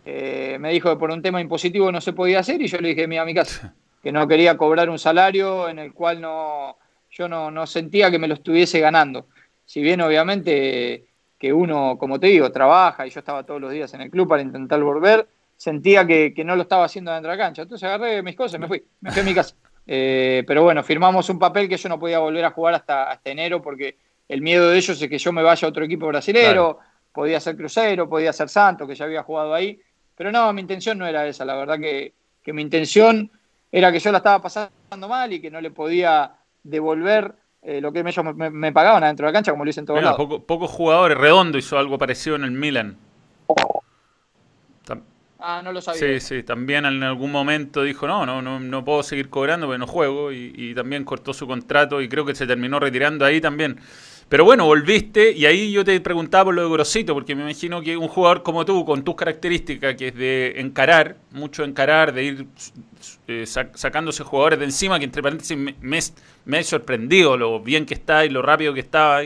eh, 0.06 0.58
me 0.60 0.72
dijo 0.72 0.90
que 0.90 0.96
por 0.96 1.12
un 1.12 1.22
tema 1.22 1.42
impositivo 1.42 1.92
no 1.92 2.02
se 2.02 2.14
podía 2.14 2.40
hacer 2.40 2.62
y 2.62 2.68
yo 2.68 2.80
le 2.80 2.90
dije, 2.90 3.08
mira, 3.08 3.22
a 3.22 3.26
mi 3.26 3.34
casa, 3.34 3.74
que 4.02 4.12
no 4.12 4.28
quería 4.28 4.58
cobrar 4.58 4.90
un 4.90 4.98
salario 4.98 5.70
en 5.70 5.80
el 5.80 5.94
cual 5.94 6.22
no, 6.22 6.78
yo 7.12 7.28
no, 7.28 7.68
sentía 7.68 8.10
que 8.10 8.20
me 8.20 8.28
lo 8.28 8.36
estuviese 8.36 8.80
ganando. 8.80 9.28
Si 9.66 9.82
bien 9.82 10.02
obviamente 10.02 11.06
que 11.38 11.54
uno, 11.54 11.98
como 11.98 12.20
te 12.20 12.28
digo, 12.28 12.52
trabaja 12.52 13.06
y 13.06 13.10
yo 13.10 13.20
estaba 13.20 13.44
todos 13.44 13.62
los 13.62 13.72
días 13.72 13.94
en 13.94 14.02
el 14.02 14.12
club 14.12 14.28
para 14.28 14.42
intentar 14.42 14.82
volver, 14.82 15.28
sentía 15.56 16.06
que, 16.06 16.34
no 16.46 16.56
lo 16.56 16.64
estaba 16.64 16.86
haciendo 16.86 17.12
dentro 17.12 17.32
de 17.32 17.38
la 17.38 17.44
cancha. 17.44 17.62
Entonces 17.64 17.88
agarré 17.88 18.22
mis 18.22 18.36
cosas 18.36 18.58
y 18.58 18.60
me 18.60 18.68
fui, 18.68 18.84
me 19.02 19.12
fui 19.12 19.22
a 19.22 19.26
mi 19.26 19.34
casa. 19.34 19.56
Eh, 19.88 20.44
pero 20.48 20.64
bueno, 20.64 20.84
firmamos 20.84 21.30
un 21.30 21.40
papel 21.40 21.68
que 21.68 21.78
yo 21.78 21.90
no 21.90 22.00
podía 22.00 22.20
volver 22.20 22.46
a 22.46 22.52
jugar 22.52 22.76
hasta, 22.76 23.10
hasta 23.10 23.30
enero 23.30 23.62
porque 23.62 23.98
el 24.28 24.42
miedo 24.42 24.70
de 24.70 24.78
ellos 24.78 25.02
es 25.02 25.10
que 25.10 25.18
yo 25.18 25.34
me 25.34 25.44
vaya 25.44 25.66
a 25.66 25.70
otro 25.70 25.84
equipo 25.84 26.08
brasilero, 26.08 26.80
podía 27.12 27.40
ser 27.40 27.58
Cruzeiro, 27.58 28.08
podía 28.08 28.32
ser 28.32 28.48
Santos, 28.48 28.88
que 28.88 28.96
ya 28.96 29.06
había 29.06 29.24
jugado 29.24 29.54
ahí, 29.54 29.80
pero 30.16 30.32
no, 30.32 30.54
mi 30.54 30.62
intención 30.62 30.98
no 30.98 31.06
era 31.06 31.28
esa, 31.28 31.44
la 31.44 31.56
verdad 31.56 31.80
que, 31.80 32.14
mi 32.46 32.62
intención 32.62 33.30
era 33.72 33.92
que 33.92 34.00
yo 34.00 34.12
la 34.12 34.18
estaba 34.20 34.42
pasando 34.42 35.08
mal 35.08 35.34
y 35.34 35.42
que 35.42 35.52
no 35.52 35.62
le 35.62 35.72
podía 35.72 36.32
devolver 36.64 37.34
eh, 37.62 37.82
lo 37.82 37.92
que 37.92 38.00
ellos 38.00 38.26
me, 38.36 38.72
pagaban 38.72 39.04
adentro 39.04 39.26
de 39.26 39.32
la 39.32 39.34
cancha, 39.34 39.52
como 39.52 39.66
lo 39.66 39.70
dicen 39.70 39.86
todos 39.86 40.02
lados. 40.02 40.44
pocos 40.48 40.72
jugadores, 40.72 41.18
Redondo 41.18 41.58
hizo 41.58 41.78
algo 41.78 41.98
parecido 41.98 42.36
en 42.36 42.44
el 42.44 42.52
Milan. 42.52 42.98
Ah, 45.42 45.62
no 45.64 45.72
lo 45.74 45.82
sabía. 45.82 46.00
Sí, 46.00 46.20
sí, 46.20 46.44
también 46.44 46.86
en 46.86 47.04
algún 47.04 47.32
momento 47.32 47.84
dijo, 47.84 48.08
no, 48.08 48.26
no, 48.26 48.42
no, 48.42 48.60
no 48.60 48.86
puedo 48.86 49.04
seguir 49.04 49.30
cobrando 49.30 49.68
porque 49.68 49.80
no 49.80 49.88
juego 49.88 50.32
y, 50.32 50.54
y 50.56 50.74
también 50.74 51.04
cortó 51.04 51.34
su 51.34 51.48
contrato 51.48 52.02
y 52.02 52.10
creo 52.10 52.26
que 52.26 52.36
se 52.36 52.48
terminó 52.48 52.80
retirando 52.80 53.26
ahí 53.26 53.42
también. 53.42 53.80
Pero 54.32 54.46
bueno, 54.46 54.66
volviste 54.66 55.34
y 55.34 55.46
ahí 55.46 55.74
yo 55.74 55.84
te 55.84 56.00
preguntaba 56.00 56.46
por 56.46 56.56
lo 56.56 56.64
de 56.64 56.70
Grosito, 56.70 57.14
porque 57.14 57.36
me 57.36 57.42
imagino 57.42 57.82
que 57.82 57.98
un 57.98 58.08
jugador 58.08 58.44
como 58.44 58.64
tú, 58.64 58.86
con 58.86 59.04
tus 59.04 59.14
características, 59.16 59.96
que 59.96 60.08
es 60.08 60.16
de 60.16 60.54
encarar, 60.56 61.18
mucho 61.32 61.66
encarar, 61.66 62.14
de 62.14 62.24
ir 62.24 62.48
eh, 63.28 63.46
sacándose 63.46 64.24
jugadores 64.24 64.58
de 64.60 64.64
encima, 64.64 65.00
que 65.00 65.04
entre 65.04 65.22
paréntesis 65.22 65.58
me, 65.58 66.58
ha 66.58 66.64
sorprendido 66.64 67.36
lo 67.36 67.60
bien 67.60 67.86
que 67.86 67.94
está 67.94 68.24
y 68.24 68.30
lo 68.30 68.42
rápido 68.42 68.74
que 68.74 68.80
está. 68.80 69.22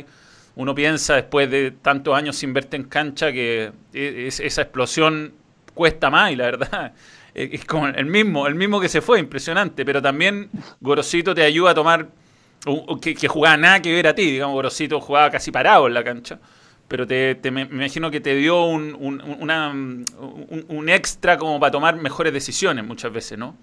Uno 0.55 0.73
piensa 0.73 1.13
después 1.13 1.51
de 1.51 1.69
tantos 1.69 2.15
años 2.15 2.35
sin 2.35 2.53
verte 2.53 2.75
en 2.75 2.85
cancha 2.85 3.31
que 3.31 3.73
e, 3.93 4.25
esa 4.27 4.63
explosión 4.63 5.35
cuesta 5.75 6.09
más 6.09 6.31
y 6.31 6.35
la 6.35 6.45
verdad 6.45 6.93
es 7.35 7.63
como 7.65 7.87
el 7.87 8.07
mismo, 8.07 8.47
el 8.47 8.55
mismo 8.55 8.81
que 8.81 8.89
se 8.89 9.01
fue, 9.01 9.19
impresionante. 9.19 9.85
Pero 9.85 10.01
también 10.01 10.49
Gorosito 10.81 11.35
te 11.35 11.43
ayuda 11.43 11.71
a 11.71 11.75
tomar 11.75 12.07
que, 13.01 13.27
jugaba 13.27 13.57
nada 13.57 13.81
que 13.81 13.93
ver 13.93 14.07
a 14.07 14.15
ti, 14.15 14.31
digamos, 14.31 14.55
Gorosito 14.55 14.99
jugaba 14.99 15.29
casi 15.29 15.51
parado 15.51 15.87
en 15.87 15.93
la 15.93 16.03
cancha, 16.03 16.39
pero 16.87 17.05
te, 17.05 17.37
me, 17.51 17.61
imagino 17.61 18.09
que 18.09 18.21
te 18.21 18.35
dio 18.35 18.63
un, 18.65 18.95
un, 20.69 20.89
extra 20.89 21.37
como 21.37 21.59
para 21.59 21.71
tomar 21.71 21.95
mejores 21.97 22.33
decisiones 22.33 22.83
muchas 22.83 23.11
veces, 23.11 23.37
¿no? 23.37 23.55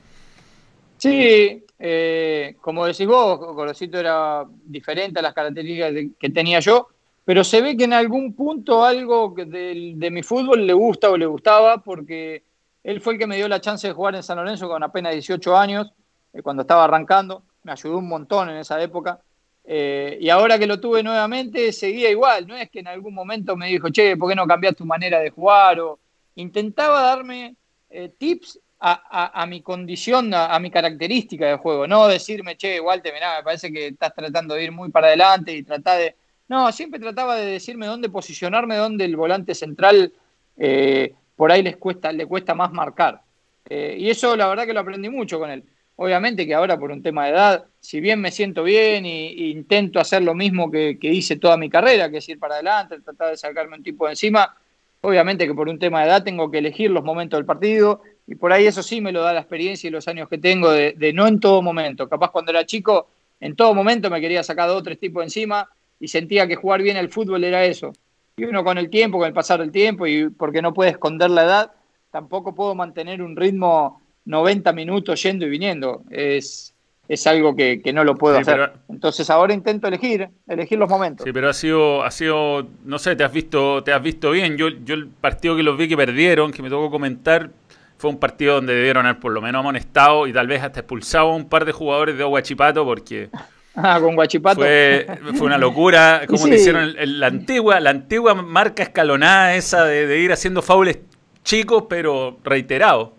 Sí, 0.98 1.64
eh, 1.80 2.54
como 2.60 2.86
decís 2.86 3.06
vos, 3.08 3.38
Gorosito 3.40 3.98
era 3.98 4.44
diferente 4.64 5.18
a 5.18 5.22
las 5.22 5.34
características 5.34 5.92
que 6.18 6.30
tenía 6.30 6.60
yo, 6.60 6.88
pero 7.24 7.44
se 7.44 7.60
ve 7.62 7.76
que 7.76 7.84
en 7.84 7.92
algún 7.92 8.34
punto 8.34 8.84
algo 8.84 9.34
de, 9.36 9.92
de 9.96 10.10
mi 10.10 10.22
fútbol 10.22 10.66
le 10.66 10.72
gusta 10.72 11.10
o 11.10 11.16
le 11.16 11.26
gustaba, 11.26 11.78
porque 11.78 12.44
él 12.82 13.00
fue 13.00 13.14
el 13.14 13.18
que 13.18 13.26
me 13.26 13.36
dio 13.36 13.48
la 13.48 13.60
chance 13.60 13.86
de 13.86 13.94
jugar 13.94 14.14
en 14.16 14.22
San 14.22 14.38
Lorenzo 14.38 14.68
con 14.68 14.82
apenas 14.82 15.12
18 15.12 15.56
años, 15.56 15.92
eh, 16.32 16.42
cuando 16.42 16.62
estaba 16.62 16.84
arrancando 16.84 17.44
me 17.62 17.72
ayudó 17.72 17.98
un 17.98 18.08
montón 18.08 18.50
en 18.50 18.56
esa 18.56 18.80
época. 18.82 19.20
Eh, 19.64 20.18
y 20.20 20.28
ahora 20.28 20.58
que 20.58 20.66
lo 20.66 20.80
tuve 20.80 21.02
nuevamente, 21.02 21.72
seguía 21.72 22.10
igual. 22.10 22.46
No 22.46 22.56
es 22.56 22.70
que 22.70 22.80
en 22.80 22.88
algún 22.88 23.14
momento 23.14 23.56
me 23.56 23.68
dijo, 23.68 23.90
che, 23.90 24.16
¿por 24.16 24.28
qué 24.28 24.34
no 24.34 24.46
cambias 24.46 24.76
tu 24.76 24.84
manera 24.84 25.20
de 25.20 25.30
jugar? 25.30 25.80
O 25.80 25.98
intentaba 26.34 27.02
darme 27.02 27.56
eh, 27.90 28.12
tips 28.18 28.58
a, 28.84 29.46
mi 29.46 29.62
condición, 29.62 30.34
a, 30.34 30.58
mi 30.58 30.68
característica 30.68 31.46
de 31.46 31.56
juego. 31.56 31.86
No 31.86 32.08
decirme, 32.08 32.56
che, 32.56 32.80
Walter, 32.80 33.12
mirá, 33.14 33.36
me 33.36 33.44
parece 33.44 33.72
que 33.72 33.88
estás 33.88 34.12
tratando 34.12 34.54
de 34.54 34.64
ir 34.64 34.72
muy 34.72 34.90
para 34.90 35.06
adelante 35.06 35.52
y 35.52 35.62
tratar 35.62 35.98
de. 35.98 36.16
No, 36.52 36.70
siempre 36.70 37.00
trataba 37.00 37.36
de 37.36 37.46
decirme 37.46 37.86
dónde 37.86 38.10
posicionarme, 38.10 38.76
dónde 38.76 39.06
el 39.06 39.16
volante 39.16 39.54
central 39.54 40.12
eh, 40.58 41.14
por 41.34 41.50
ahí 41.50 41.62
les 41.62 41.78
cuesta, 41.78 42.12
le 42.12 42.26
cuesta 42.26 42.54
más 42.54 42.70
marcar. 42.70 43.22
y 43.70 44.10
eso 44.10 44.36
la 44.36 44.48
verdad 44.48 44.66
que 44.66 44.74
lo 44.74 44.80
aprendí 44.80 45.08
mucho 45.08 45.38
con 45.38 45.50
él. 45.50 45.64
Obviamente 45.96 46.46
que 46.46 46.52
ahora 46.52 46.78
por 46.78 46.90
un 46.90 47.02
tema 47.02 47.24
de 47.24 47.30
edad, 47.30 47.64
si 47.80 48.00
bien 48.00 48.20
me 48.20 48.30
siento 48.30 48.64
bien 48.64 49.06
e, 49.06 49.32
intento 49.32 49.98
hacer 49.98 50.22
lo 50.22 50.34
mismo 50.34 50.70
que, 50.70 50.98
hice 51.00 51.36
toda 51.36 51.56
mi 51.56 51.70
carrera, 51.70 52.10
que 52.10 52.18
es 52.18 52.28
ir 52.28 52.38
para 52.38 52.56
adelante, 52.56 53.00
tratar 53.00 53.30
de 53.30 53.38
sacarme 53.38 53.78
un 53.78 53.82
tipo 53.82 54.04
de 54.04 54.12
encima, 54.12 54.54
obviamente 55.00 55.46
que 55.46 55.54
por 55.54 55.70
un 55.70 55.78
tema 55.78 56.02
de 56.02 56.08
edad 56.08 56.22
tengo 56.22 56.50
que 56.50 56.58
elegir 56.58 56.90
los 56.90 57.02
momentos 57.02 57.38
del 57.38 57.46
partido 57.46 58.02
y 58.26 58.34
por 58.34 58.52
ahí 58.52 58.66
eso 58.66 58.82
sí 58.82 59.00
me 59.00 59.10
lo 59.10 59.22
da 59.22 59.32
la 59.32 59.40
experiencia 59.40 59.88
y 59.88 59.90
los 59.90 60.06
años 60.06 60.28
que 60.28 60.36
tengo 60.36 60.70
de, 60.70 61.12
no 61.14 61.26
en 61.26 61.40
todo 61.40 61.62
momento. 61.62 62.10
Capaz 62.10 62.30
cuando 62.30 62.50
era 62.50 62.66
chico, 62.66 63.08
en 63.40 63.56
todo 63.56 63.72
momento 63.72 64.10
me 64.10 64.20
quería 64.20 64.42
sacar 64.42 64.68
dos 64.68 64.80
o 64.80 64.82
tres 64.82 64.98
tipos 64.98 65.24
encima 65.24 65.66
y 66.02 66.08
sentía 66.08 66.48
que 66.48 66.56
jugar 66.56 66.82
bien 66.82 66.96
el 66.96 67.10
fútbol 67.10 67.44
era 67.44 67.64
eso. 67.64 67.92
Y 68.36 68.44
uno 68.44 68.64
con 68.64 68.76
el 68.76 68.90
tiempo, 68.90 69.18
con 69.18 69.28
el 69.28 69.32
pasar 69.32 69.60
del 69.60 69.70
tiempo 69.70 70.04
y 70.04 70.30
porque 70.30 70.60
no 70.60 70.74
puede 70.74 70.90
esconder 70.90 71.30
la 71.30 71.44
edad, 71.44 71.72
tampoco 72.10 72.56
puedo 72.56 72.74
mantener 72.74 73.22
un 73.22 73.36
ritmo 73.36 74.02
90 74.24 74.72
minutos 74.72 75.22
yendo 75.22 75.46
y 75.46 75.50
viniendo. 75.50 76.02
Es, 76.10 76.74
es 77.06 77.24
algo 77.28 77.54
que, 77.54 77.80
no 77.94 78.02
lo 78.02 78.16
puedo 78.16 78.36
hacer. 78.36 78.72
Entonces 78.88 79.30
ahora 79.30 79.54
intento 79.54 79.86
elegir, 79.86 80.28
elegir 80.48 80.76
los 80.76 80.90
momentos. 80.90 81.24
Sí, 81.24 81.32
pero 81.32 81.48
ha 81.48 81.52
sido, 81.52 82.02
ha 82.02 82.10
sido, 82.10 82.66
no 82.84 82.98
sé, 82.98 83.14
te 83.14 83.22
has 83.22 83.32
visto, 83.32 83.84
te 83.84 83.92
has 83.92 84.02
visto 84.02 84.32
bien. 84.32 84.56
Yo, 84.56 84.70
yo 84.70 84.96
el 84.96 85.06
partido 85.06 85.54
que 85.54 85.62
los 85.62 85.78
vi 85.78 85.86
que 85.86 85.96
perdieron, 85.96 86.50
que 86.50 86.62
me 86.62 86.68
tocó 86.68 86.90
comentar, 86.90 87.48
fue 87.96 88.10
un 88.10 88.18
partido 88.18 88.54
donde 88.54 88.74
debieron 88.74 89.06
haber 89.06 89.20
por 89.20 89.30
lo 89.30 89.40
menos 89.40 89.60
amonestado 89.60 90.26
y 90.26 90.32
tal 90.32 90.48
vez 90.48 90.64
hasta 90.64 90.80
expulsado 90.80 91.30
a 91.30 91.36
un 91.36 91.48
par 91.48 91.64
de 91.64 91.70
jugadores 91.70 92.16
de 92.16 92.24
Aguachipato 92.24 92.84
porque 92.84 93.30
Ah, 93.74 93.98
con 94.00 94.14
Guachipato. 94.14 94.60
Fue, 94.60 95.06
fue 95.34 95.46
una 95.46 95.58
locura, 95.58 96.22
como 96.26 96.44
te 96.44 96.56
hicieron 96.56 96.94
la 96.98 97.26
antigua, 97.26 97.80
la 97.80 97.90
antigua 97.90 98.34
marca 98.34 98.82
escalonada 98.82 99.54
esa 99.54 99.84
de, 99.84 100.18
ir 100.20 100.32
haciendo 100.32 100.62
faules 100.62 100.98
chicos, 101.42 101.84
pero 101.88 102.38
reiterados. 102.44 103.10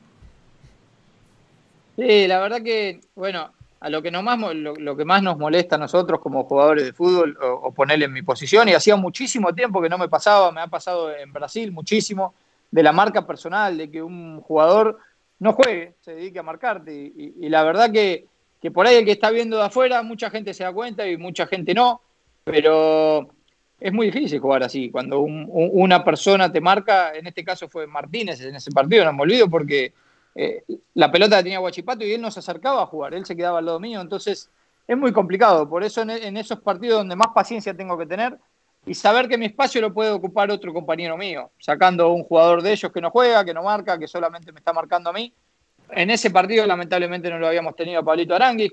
Sí, 1.95 2.27
la 2.27 2.39
verdad 2.39 2.61
que, 2.61 3.01
bueno, 3.15 3.51
a 3.79 3.89
lo 3.89 4.01
que, 4.01 4.11
más, 4.11 4.39
lo, 4.55 4.95
que 4.95 5.05
más 5.05 5.21
nos 5.21 5.37
molesta 5.37 5.75
a 5.75 5.79
nosotros 5.79 6.19
como 6.21 6.45
jugadores 6.45 6.85
de 6.85 6.93
fútbol, 6.93 7.37
o, 7.41 7.71
ponerle 7.73 8.05
en 8.05 8.13
mi 8.13 8.21
posición, 8.21 8.69
y 8.69 8.73
hacía 8.73 8.95
muchísimo 8.95 9.53
tiempo 9.53 9.81
que 9.81 9.89
no 9.89 9.97
me 9.97 10.07
pasaba, 10.07 10.51
me 10.51 10.61
ha 10.61 10.67
pasado 10.67 11.13
en 11.13 11.33
Brasil 11.33 11.71
muchísimo, 11.71 12.33
de 12.71 12.81
la 12.81 12.91
marca 12.91 13.27
personal, 13.27 13.77
de 13.77 13.91
que 13.91 14.01
un 14.01 14.41
jugador 14.41 14.99
no 15.39 15.53
juegue, 15.53 15.95
se 15.99 16.15
dedique 16.15 16.39
a 16.39 16.43
marcarte. 16.43 16.93
Y, 16.93 17.49
la 17.49 17.63
verdad 17.63 17.91
que, 17.91 18.25
que, 18.63 18.71
por 18.71 18.87
ahí 18.87 18.95
el 18.95 19.03
que 19.03 19.11
está 19.11 19.29
viendo 19.29 19.57
de 19.57 19.63
afuera, 19.63 20.01
mucha 20.03 20.29
gente 20.29 20.53
se 20.53 20.63
da 20.63 20.71
cuenta 20.71 21.05
y 21.05 21.17
mucha 21.17 21.45
gente 21.47 21.73
no, 21.73 21.99
pero 22.45 23.27
es 23.77 23.91
muy 23.91 24.05
difícil 24.05 24.39
jugar 24.39 24.63
así. 24.63 24.89
Cuando 24.89 25.19
una 25.19 26.01
persona 26.05 26.49
te 26.49 26.61
marca, 26.61 27.13
en 27.13 27.27
este 27.27 27.43
caso 27.43 27.67
fue 27.67 27.87
Martínez 27.87 28.39
en 28.39 28.55
ese 28.55 28.71
partido, 28.71 29.03
no 29.03 29.11
me 29.11 29.23
olvido, 29.23 29.49
porque 29.49 29.93
eh, 30.33 30.63
la 30.93 31.11
pelota 31.11 31.43
tenía 31.43 31.59
Guachipato 31.59 32.05
y 32.05 32.13
él 32.13 32.21
no 32.21 32.31
se 32.31 32.39
acercaba 32.39 32.83
a 32.83 32.85
jugar, 32.85 33.13
él 33.13 33.25
se 33.25 33.35
quedaba 33.35 33.59
al 33.59 33.65
lado 33.65 33.81
mío, 33.81 33.99
entonces 33.99 34.49
es 34.87 34.97
muy 34.97 35.11
complicado. 35.11 35.67
Por 35.67 35.83
eso 35.83 36.01
en, 36.01 36.37
esos 36.37 36.61
partidos 36.61 36.99
donde 36.99 37.17
más 37.17 37.33
paciencia 37.35 37.75
tengo 37.75 37.97
que 37.97 38.05
tener 38.05 38.37
y 38.85 38.93
saber 38.93 39.27
que 39.27 39.37
mi 39.37 39.47
espacio 39.47 39.81
lo 39.81 39.93
puede 39.93 40.11
ocupar 40.11 40.49
otro 40.51 40.71
compañero 40.71 41.17
mío, 41.17 41.51
sacando 41.59 42.13
un 42.13 42.23
jugador 42.23 42.61
de 42.61 42.71
ellos 42.71 42.93
que 42.93 43.01
no 43.01 43.11
juega, 43.11 43.43
que 43.43 43.53
no 43.53 43.63
marca, 43.63 43.99
que 43.99 44.07
solamente 44.07 44.53
me 44.53 44.59
está 44.59 44.71
marcando 44.71 45.09
a 45.09 45.13
mí. 45.13 45.33
En 45.91 46.09
ese 46.09 46.31
partido 46.31 46.65
lamentablemente 46.65 47.29
no 47.29 47.39
lo 47.39 47.47
habíamos 47.47 47.75
tenido 47.75 47.99
a 47.99 48.03
Pablito 48.03 48.35
Aranguis, 48.35 48.71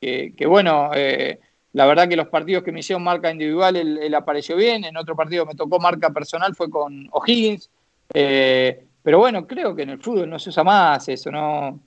que, 0.00 0.46
bueno, 0.46 0.90
eh, 0.94 1.40
la 1.72 1.86
verdad 1.86 2.08
que 2.08 2.16
los 2.16 2.28
partidos 2.28 2.62
que 2.62 2.72
me 2.72 2.80
hicieron 2.80 3.02
marca 3.02 3.30
individual 3.30 3.76
él, 3.76 4.14
apareció 4.14 4.56
bien, 4.56 4.84
en 4.84 4.96
otro 4.96 5.16
partido 5.16 5.44
me 5.46 5.54
tocó 5.54 5.78
marca 5.78 6.10
personal, 6.10 6.54
fue 6.54 6.70
con 6.70 7.08
O'Higgins. 7.12 7.70
Eh, 8.14 8.84
pero 9.02 9.18
bueno, 9.18 9.46
creo 9.46 9.74
que 9.74 9.82
en 9.82 9.90
el 9.90 10.00
fútbol 10.00 10.28
no 10.28 10.38
se 10.38 10.50
usa 10.50 10.64
más 10.64 11.08
eso, 11.08 11.30
¿no? 11.30 11.80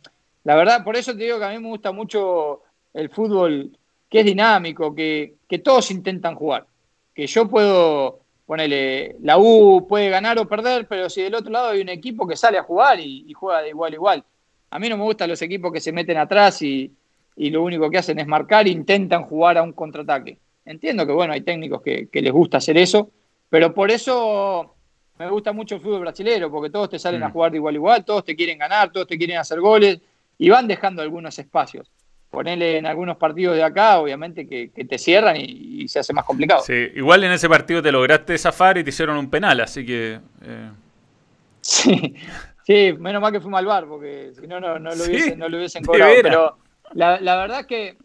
La 0.43 0.55
verdad, 0.55 0.83
por 0.83 0.95
eso 0.95 1.13
te 1.13 1.23
digo 1.23 1.37
que 1.37 1.45
a 1.45 1.49
mí 1.49 1.59
me 1.59 1.67
gusta 1.67 1.91
mucho 1.91 2.61
el 2.93 3.09
fútbol 3.09 3.71
que 4.09 4.19
es 4.19 4.25
dinámico, 4.25 4.93
que, 4.93 5.37
todos 5.63 5.91
intentan 5.91 6.35
jugar. 6.35 6.65
Que 7.13 7.27
yo 7.27 7.47
puedo 7.47 8.19
ponerle, 8.45 9.15
la 9.21 9.37
U 9.37 9.87
puede 9.87 10.09
ganar 10.09 10.37
o 10.39 10.47
perder, 10.47 10.87
pero 10.87 11.09
si 11.09 11.21
del 11.21 11.35
otro 11.35 11.51
lado 11.51 11.69
hay 11.69 11.81
un 11.81 11.89
equipo 11.89 12.27
que 12.27 12.35
sale 12.35 12.57
a 12.57 12.63
jugar 12.63 12.99
y, 12.99 13.31
juega 13.33 13.61
de 13.61 13.69
igual 13.69 13.93
a 13.93 13.95
igual. 13.95 14.23
A 14.71 14.79
mí 14.79 14.89
no 14.89 14.97
me 14.97 15.03
gustan 15.03 15.29
los 15.29 15.41
equipos 15.41 15.71
que 15.71 15.79
se 15.79 15.91
meten 15.91 16.17
atrás 16.17 16.61
y, 16.61 16.91
lo 17.35 17.63
único 17.63 17.89
que 17.89 17.97
hacen 17.97 18.19
es 18.19 18.27
marcar 18.27 18.67
e 18.67 18.71
intentan 18.71 19.23
jugar 19.23 19.57
a 19.57 19.63
un 19.63 19.73
contraataque. 19.73 20.37
Entiendo 20.65 21.05
que, 21.07 21.13
bueno, 21.13 21.33
hay 21.33 21.41
técnicos 21.41 21.81
que, 21.81 22.07
que 22.07 22.21
les 22.21 22.31
gusta 22.31 22.57
hacer 22.57 22.77
eso, 22.77 23.09
pero 23.49 23.73
por 23.73 23.89
eso 23.89 24.75
me 25.21 25.29
gusta 25.29 25.53
mucho 25.53 25.75
el 25.75 25.81
fútbol 25.81 26.01
brasileño 26.01 26.49
porque 26.49 26.71
todos 26.71 26.89
te 26.89 26.97
salen 26.97 27.21
a 27.21 27.29
mm. 27.29 27.31
jugar 27.31 27.51
de 27.51 27.57
igual 27.57 27.75
a 27.75 27.77
igual, 27.77 28.05
todos 28.05 28.25
te 28.25 28.35
quieren 28.35 28.57
ganar, 28.57 28.91
todos 28.91 29.05
te 29.05 29.17
quieren 29.17 29.37
hacer 29.37 29.59
goles 29.59 29.99
y 30.39 30.49
van 30.49 30.67
dejando 30.67 31.03
algunos 31.03 31.37
espacios. 31.37 31.91
Ponele 32.31 32.77
en 32.77 32.87
algunos 32.87 33.17
partidos 33.17 33.55
de 33.55 33.63
acá, 33.63 33.99
obviamente, 33.99 34.47
que, 34.47 34.69
te 34.69 34.97
cierran 34.97 35.35
y, 35.37 35.87
se 35.87 35.99
hace 35.99 36.13
más 36.13 36.25
complicado. 36.25 36.63
Sí, 36.65 36.87
igual 36.95 37.23
en 37.23 37.33
ese 37.33 37.47
partido 37.47 37.81
te 37.81 37.91
lograste 37.91 38.37
zafar 38.37 38.77
y 38.77 38.83
te 38.83 38.89
hicieron 38.89 39.17
un 39.17 39.29
penal, 39.29 39.59
así 39.59 39.85
que. 39.85 40.19
Eh. 40.43 40.69
Sí, 41.63 42.15
sí, 42.71 42.97
menos 42.99 43.21
mal 43.21 43.31
que 43.31 43.41
fuimos 43.41 43.59
al 43.59 43.65
bar, 43.65 43.85
porque 43.87 44.31
si 44.39 44.47
no, 44.47 44.59
no, 44.59 44.77
lo, 44.79 45.03
hubiesen, 45.03 45.39
no 45.39 45.49
lo 45.49 45.57
hubiesen 45.57 45.83
cobrado. 45.83 46.13
Pero 46.21 46.57
la, 46.93 47.17
verdad 47.19 47.61
es 47.61 47.67
que, 47.67 47.97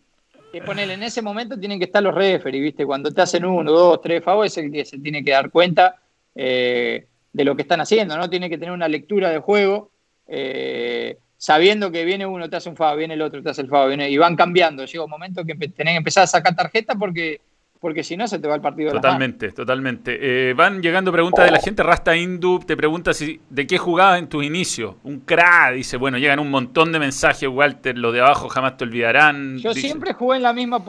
que 0.52 0.62
ponele, 0.62 0.94
en 0.94 1.02
ese 1.02 1.22
momento 1.22 1.58
tienen 1.58 1.78
que 1.78 1.86
estar 1.86 2.02
los 2.02 2.14
referees, 2.14 2.62
¿viste? 2.62 2.86
Cuando 2.86 3.10
te 3.12 3.22
hacen 3.22 3.44
uno, 3.44 3.70
dos, 3.70 4.00
tres 4.00 4.22
favores, 4.22 4.52
es 4.52 4.64
el 4.64 4.72
que 4.72 4.84
se 4.84 4.98
tiene 4.98 5.24
que 5.24 5.32
dar 5.32 5.50
cuenta 5.50 5.96
eh, 6.34 7.06
de 7.32 7.44
lo 7.44 7.54
que 7.56 7.62
están 7.62 7.80
haciendo, 7.80 8.16
¿no? 8.16 8.28
Tiene 8.28 8.48
que 8.48 8.58
tener 8.58 8.72
una 8.72 8.88
lectura 8.88 9.30
de 9.30 9.38
juego, 9.38 9.90
eh, 10.26 11.18
sabiendo 11.36 11.90
que 11.90 12.04
viene 12.04 12.26
uno, 12.26 12.48
te 12.48 12.56
hace 12.56 12.68
un 12.68 12.76
FAO, 12.76 12.96
viene 12.96 13.14
el 13.14 13.22
otro, 13.22 13.42
te 13.42 13.50
hace 13.50 13.62
el 13.62 13.68
FAO, 13.68 13.88
viene, 13.88 14.10
y 14.10 14.16
van 14.16 14.36
cambiando. 14.36 14.84
Llega 14.84 15.04
un 15.04 15.10
momento 15.10 15.44
que 15.44 15.54
tenés 15.54 15.92
que 15.92 15.98
empezar 15.98 16.24
a 16.24 16.26
sacar 16.26 16.56
tarjeta 16.56 16.94
porque 16.94 17.40
porque 17.86 18.02
si 18.02 18.16
no 18.16 18.26
se 18.26 18.40
te 18.40 18.48
va 18.48 18.56
el 18.56 18.60
partido. 18.60 18.90
Totalmente, 18.90 19.52
totalmente. 19.52 20.18
Eh, 20.20 20.54
van 20.54 20.82
llegando 20.82 21.12
preguntas 21.12 21.44
de 21.44 21.52
la 21.52 21.60
gente. 21.60 21.84
Rasta 21.84 22.16
Indu 22.16 22.58
te 22.58 22.76
pregunta 22.76 23.14
si 23.14 23.40
de 23.48 23.64
qué 23.64 23.78
jugabas 23.78 24.18
en 24.18 24.28
tus 24.28 24.42
inicios. 24.42 24.96
Un 25.04 25.20
crack, 25.20 25.74
dice. 25.74 25.96
Bueno, 25.96 26.18
llegan 26.18 26.40
un 26.40 26.50
montón 26.50 26.90
de 26.90 26.98
mensajes, 26.98 27.48
Walter. 27.48 27.96
Los 27.96 28.12
de 28.12 28.22
abajo 28.22 28.48
jamás 28.48 28.76
te 28.76 28.82
olvidarán. 28.82 29.58
Yo 29.58 29.72
siempre 29.72 30.14
jugué 30.14 30.38
en 30.38 30.42
la 30.42 30.52
misma 30.52 30.82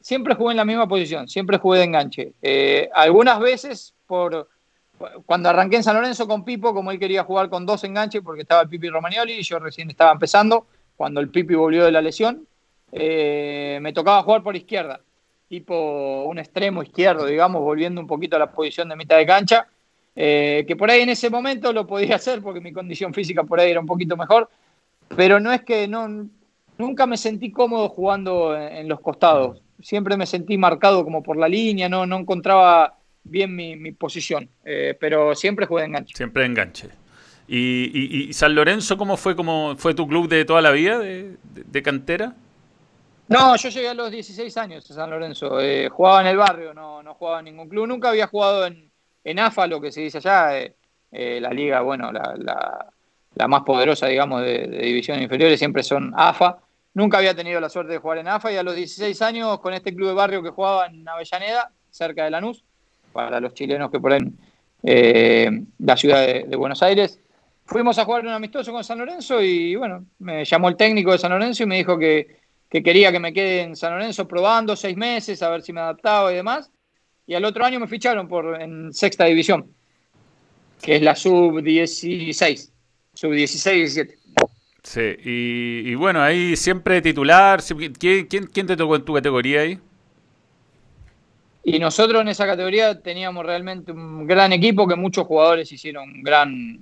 siempre 0.00 0.36
jugué 0.36 0.52
en 0.52 0.58
la 0.58 0.64
misma 0.64 0.86
posición. 0.86 1.26
Siempre 1.26 1.58
jugué 1.58 1.80
de 1.80 1.84
enganche. 1.86 2.34
Eh, 2.40 2.88
algunas 2.94 3.40
veces 3.40 3.92
por 4.06 4.48
cuando 5.26 5.48
arranqué 5.48 5.74
en 5.74 5.82
San 5.82 5.96
Lorenzo 5.96 6.28
con 6.28 6.44
Pipo, 6.44 6.72
como 6.72 6.92
él 6.92 7.00
quería 7.00 7.24
jugar 7.24 7.50
con 7.50 7.66
dos 7.66 7.82
enganches 7.82 8.22
porque 8.22 8.42
estaba 8.42 8.62
el 8.62 8.68
Pipi 8.68 8.90
Romagnoli 8.90 9.32
y 9.32 9.42
yo 9.42 9.58
recién 9.58 9.90
estaba 9.90 10.12
empezando 10.12 10.68
cuando 10.96 11.18
el 11.18 11.30
Pipi 11.30 11.56
volvió 11.56 11.84
de 11.84 11.90
la 11.90 12.00
lesión. 12.00 12.46
Eh, 12.92 13.80
me 13.82 13.92
tocaba 13.92 14.22
jugar 14.22 14.44
por 14.44 14.54
izquierda 14.54 15.00
tipo 15.48 16.24
un 16.24 16.38
extremo 16.38 16.82
izquierdo, 16.82 17.26
digamos, 17.26 17.62
volviendo 17.62 18.00
un 18.00 18.06
poquito 18.06 18.36
a 18.36 18.40
la 18.40 18.50
posición 18.50 18.88
de 18.88 18.96
mitad 18.96 19.16
de 19.16 19.26
cancha, 19.26 19.66
eh, 20.14 20.64
que 20.66 20.76
por 20.76 20.90
ahí 20.90 21.02
en 21.02 21.10
ese 21.10 21.30
momento 21.30 21.72
lo 21.72 21.86
podía 21.86 22.16
hacer 22.16 22.40
porque 22.42 22.60
mi 22.60 22.72
condición 22.72 23.14
física 23.14 23.44
por 23.44 23.60
ahí 23.60 23.70
era 23.70 23.80
un 23.80 23.86
poquito 23.86 24.16
mejor, 24.16 24.48
pero 25.14 25.38
no 25.38 25.52
es 25.52 25.62
que 25.62 25.86
no, 25.86 26.26
nunca 26.78 27.06
me 27.06 27.16
sentí 27.16 27.50
cómodo 27.50 27.88
jugando 27.88 28.56
en, 28.56 28.88
los 28.88 29.00
costados, 29.00 29.62
siempre 29.80 30.16
me 30.16 30.26
sentí 30.26 30.58
marcado 30.58 31.04
como 31.04 31.22
por 31.22 31.36
la 31.36 31.48
línea, 31.48 31.88
no, 31.88 32.06
no 32.06 32.18
encontraba 32.18 32.96
bien 33.22 33.54
mi, 33.54 33.92
posición, 33.92 34.48
eh, 34.64 34.96
pero 34.98 35.34
siempre 35.34 35.66
jugué 35.66 35.82
de 35.82 35.88
enganche. 35.88 36.16
Siempre 36.16 36.42
de 36.42 36.48
enganche. 36.48 36.88
¿Y, 37.48 38.32
San 38.32 38.56
Lorenzo 38.56 38.96
cómo 38.96 39.16
fue, 39.16 39.36
cómo 39.36 39.76
fue 39.76 39.94
tu 39.94 40.08
club 40.08 40.28
de 40.28 40.44
toda 40.44 40.60
la 40.60 40.72
vida, 40.72 40.98
de 40.98 41.82
cantera? 41.82 42.34
No, 43.28 43.56
yo 43.56 43.68
llegué 43.70 43.88
a 43.88 43.94
los 43.94 44.10
16 44.10 44.56
años 44.56 44.88
a 44.90 44.94
San 44.94 45.10
Lorenzo. 45.10 45.60
Eh, 45.60 45.88
jugaba 45.88 46.20
en 46.20 46.28
el 46.28 46.36
barrio, 46.36 46.72
no, 46.72 47.02
no 47.02 47.14
jugaba 47.14 47.40
en 47.40 47.46
ningún 47.46 47.68
club. 47.68 47.86
Nunca 47.86 48.10
había 48.10 48.28
jugado 48.28 48.66
en, 48.66 48.90
en 49.24 49.38
AFA, 49.40 49.66
lo 49.66 49.80
que 49.80 49.90
se 49.90 50.00
dice 50.02 50.18
allá, 50.18 50.58
eh, 50.58 50.76
eh, 51.10 51.40
la 51.40 51.50
liga, 51.50 51.80
bueno, 51.80 52.12
la, 52.12 53.48
más 53.48 53.62
poderosa, 53.62 54.06
digamos, 54.06 54.42
de, 54.42 54.68
divisiones 54.68 55.24
inferiores, 55.24 55.58
siempre 55.58 55.82
son 55.82 56.12
AFA. 56.16 56.58
Nunca 56.94 57.18
había 57.18 57.34
tenido 57.34 57.60
la 57.60 57.68
suerte 57.68 57.92
de 57.92 57.98
jugar 57.98 58.18
en 58.18 58.28
AFA 58.28 58.52
y 58.52 58.56
a 58.56 58.62
los 58.62 58.76
16 58.76 59.20
años 59.22 59.58
con 59.58 59.74
este 59.74 59.94
club 59.94 60.08
de 60.08 60.14
barrio 60.14 60.42
que 60.42 60.50
jugaba 60.50 60.86
en 60.86 61.06
Avellaneda, 61.06 61.70
cerca 61.90 62.24
de 62.24 62.30
Lanús, 62.30 62.64
para 63.12 63.40
los 63.40 63.54
chilenos 63.54 63.90
que 63.90 63.98
por 63.98 64.12
ahí 64.12 64.20
la 65.78 65.96
ciudad 65.96 66.24
de, 66.26 66.44
de 66.44 66.56
Buenos 66.56 66.82
Aires, 66.82 67.18
fuimos 67.64 67.98
a 67.98 68.04
jugar 68.04 68.24
un 68.24 68.32
amistoso 68.32 68.72
con 68.72 68.84
San 68.84 68.98
Lorenzo 68.98 69.42
y 69.42 69.74
bueno, 69.74 70.04
me 70.20 70.44
llamó 70.44 70.68
el 70.68 70.76
técnico 70.76 71.10
de 71.10 71.18
San 71.18 71.32
Lorenzo 71.32 71.64
y 71.64 71.66
me 71.66 71.76
dijo 71.76 71.98
que 71.98 72.45
que 72.68 72.82
quería 72.82 73.12
que 73.12 73.20
me 73.20 73.32
quede 73.32 73.62
en 73.62 73.76
San 73.76 73.92
Lorenzo 73.92 74.26
probando 74.26 74.76
seis 74.76 74.96
meses, 74.96 75.42
a 75.42 75.50
ver 75.50 75.62
si 75.62 75.72
me 75.72 75.80
adaptaba 75.80 76.32
y 76.32 76.36
demás. 76.36 76.70
Y 77.26 77.34
al 77.34 77.44
otro 77.44 77.64
año 77.64 77.80
me 77.80 77.88
ficharon 77.88 78.28
por, 78.28 78.60
en 78.60 78.92
sexta 78.92 79.24
división, 79.24 79.72
que 80.80 80.96
es 80.96 81.02
la 81.02 81.14
sub-16, 81.14 82.70
sub-16-17. 83.14 84.14
Sí, 84.82 85.16
y, 85.24 85.94
bueno, 85.96 86.22
ahí 86.22 86.54
siempre 86.54 87.02
titular. 87.02 87.60
¿Quién, 87.98 88.26
quién, 88.28 88.66
te 88.66 88.76
tocó 88.76 88.94
en 88.94 89.04
tu 89.04 89.14
categoría 89.14 89.62
ahí? 89.62 89.80
Y 91.64 91.80
nosotros 91.80 92.22
en 92.22 92.28
esa 92.28 92.46
categoría 92.46 93.02
teníamos 93.02 93.44
realmente 93.44 93.90
un 93.90 94.28
gran 94.28 94.52
equipo 94.52 94.86
que 94.86 94.94
muchos 94.94 95.26
jugadores 95.26 95.72
hicieron 95.72 96.22
gran, 96.22 96.78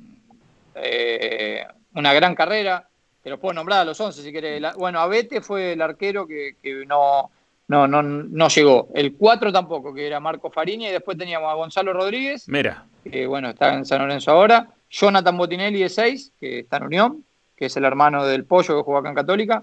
eh, 0.74 1.64
una 1.94 2.12
gran 2.12 2.34
carrera 2.34 2.90
te 3.24 3.30
los 3.30 3.40
puedo 3.40 3.54
nombrar 3.54 3.80
a 3.80 3.84
los 3.86 3.98
11 3.98 4.22
si 4.22 4.30
querés. 4.30 4.62
bueno, 4.76 5.00
Abete 5.00 5.40
fue 5.40 5.72
el 5.72 5.80
arquero 5.80 6.26
que, 6.26 6.56
no, 6.86 7.30
no, 7.68 7.88
no, 7.88 8.02
no 8.02 8.48
llegó. 8.48 8.88
El 8.94 9.14
4 9.14 9.50
tampoco, 9.50 9.94
que 9.94 10.06
era 10.06 10.20
Marco 10.20 10.50
Farini, 10.50 10.88
y 10.88 10.90
después 10.90 11.16
teníamos 11.16 11.50
a 11.50 11.54
Gonzalo 11.54 11.94
Rodríguez. 11.94 12.46
Mira. 12.48 12.84
Que 13.02 13.26
bueno, 13.26 13.48
está 13.48 13.72
en 13.72 13.86
San 13.86 14.02
Lorenzo 14.02 14.30
ahora. 14.30 14.68
Jonathan 14.90 15.38
Botinelli 15.38 15.80
de 15.80 15.88
6, 15.88 16.32
que 16.38 16.58
está 16.60 16.76
en 16.76 16.82
Unión, 16.82 17.24
que 17.56 17.66
es 17.66 17.76
el 17.78 17.86
hermano 17.86 18.26
del 18.26 18.44
Pollo 18.44 18.76
que 18.76 18.82
juega 18.82 19.00
acá 19.00 19.08
en 19.08 19.14
Católica. 19.14 19.62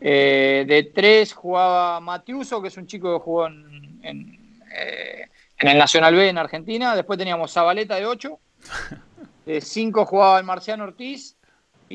Eh, 0.00 0.64
de 0.64 0.84
3 0.84 1.32
jugaba 1.32 1.98
Matiuso, 1.98 2.62
que 2.62 2.68
es 2.68 2.76
un 2.76 2.86
chico 2.86 3.18
que 3.18 3.24
jugó 3.24 3.48
en, 3.48 4.00
eh, 4.04 5.28
en, 5.58 5.68
el 5.68 5.78
Nacional 5.78 6.14
B 6.14 6.28
en 6.28 6.38
Argentina. 6.38 6.94
Después 6.94 7.18
teníamos 7.18 7.52
Zabaleta 7.52 7.96
de 7.96 8.06
8. 8.06 8.38
De 9.46 9.60
5 9.60 10.06
jugaba 10.06 10.38
el 10.38 10.44
Marciano 10.44 10.84
Ortiz 10.84 11.36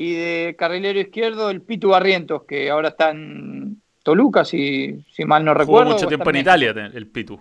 y 0.00 0.14
de 0.14 0.56
carrilero 0.56 0.98
izquierdo 0.98 1.50
el 1.50 1.60
Pitu 1.60 1.90
Barrientos, 1.90 2.44
que 2.44 2.70
ahora 2.70 2.88
está 2.88 3.10
en 3.10 3.82
Toluca, 4.02 4.46
si, 4.46 5.04
si 5.12 5.26
mal 5.26 5.44
no 5.44 5.52
recuerdo. 5.52 5.90
Jugó 5.90 5.96
mucho 5.96 6.08
tiempo 6.08 6.30
en 6.30 6.36
Italia 6.36 6.70
el 6.70 7.06
Pitu. 7.06 7.38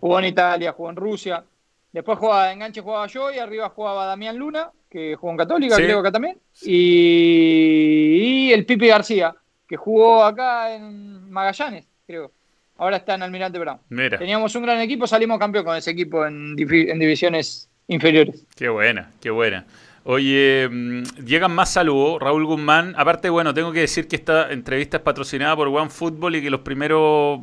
Jugó 0.00 0.18
en 0.18 0.24
Italia, 0.24 0.72
jugó 0.72 0.88
en 0.88 0.96
Rusia. 0.96 1.44
Después 1.92 2.18
jugaba 2.18 2.46
de 2.46 2.54
enganche, 2.54 2.80
jugaba 2.80 3.06
yo 3.08 3.30
y 3.30 3.38
arriba 3.38 3.68
jugaba 3.68 4.06
Damián 4.06 4.38
Luna, 4.38 4.70
que 4.88 5.16
jugó 5.16 5.32
en 5.32 5.36
Católica, 5.36 5.76
creo 5.76 6.00
que 6.00 6.08
acá 6.08 6.12
también. 6.12 6.38
Y, 6.62 8.50
el 8.54 8.64
Pipi 8.64 8.86
García, 8.86 9.34
que 9.68 9.76
jugó 9.76 10.24
acá 10.24 10.74
en 10.74 11.30
Magallanes, 11.30 11.84
creo. 12.06 12.32
Ahora 12.78 12.96
está 12.96 13.16
en 13.16 13.22
Almirante 13.22 13.58
Brown. 13.58 13.80
Mira. 13.90 14.18
Teníamos 14.18 14.54
un 14.54 14.62
gran 14.62 14.80
equipo, 14.80 15.06
salimos 15.06 15.38
campeón 15.38 15.66
con 15.66 15.76
ese 15.76 15.90
equipo 15.90 16.24
en, 16.24 16.56
en 16.58 16.98
divisiones 16.98 17.68
inferiores. 17.86 18.46
Qué 18.56 18.70
buena, 18.70 19.10
qué 19.20 19.28
buena. 19.28 19.66
Oye, 20.08 20.68
mm, 20.70 21.02
llegan 21.24 21.52
más 21.52 21.72
saludos. 21.72 22.20
Raúl 22.20 22.46
Guzmán. 22.46 22.94
Aparte, 22.96 23.28
bueno, 23.28 23.52
tengo 23.52 23.72
que 23.72 23.80
decir 23.80 24.06
que 24.06 24.14
esta 24.14 24.52
entrevista 24.52 24.98
es 24.98 25.02
patrocinada 25.02 25.56
por 25.56 25.66
OneFootball 25.66 26.36
y 26.36 26.42
que 26.42 26.48
los 26.48 26.60
primeros 26.60 27.40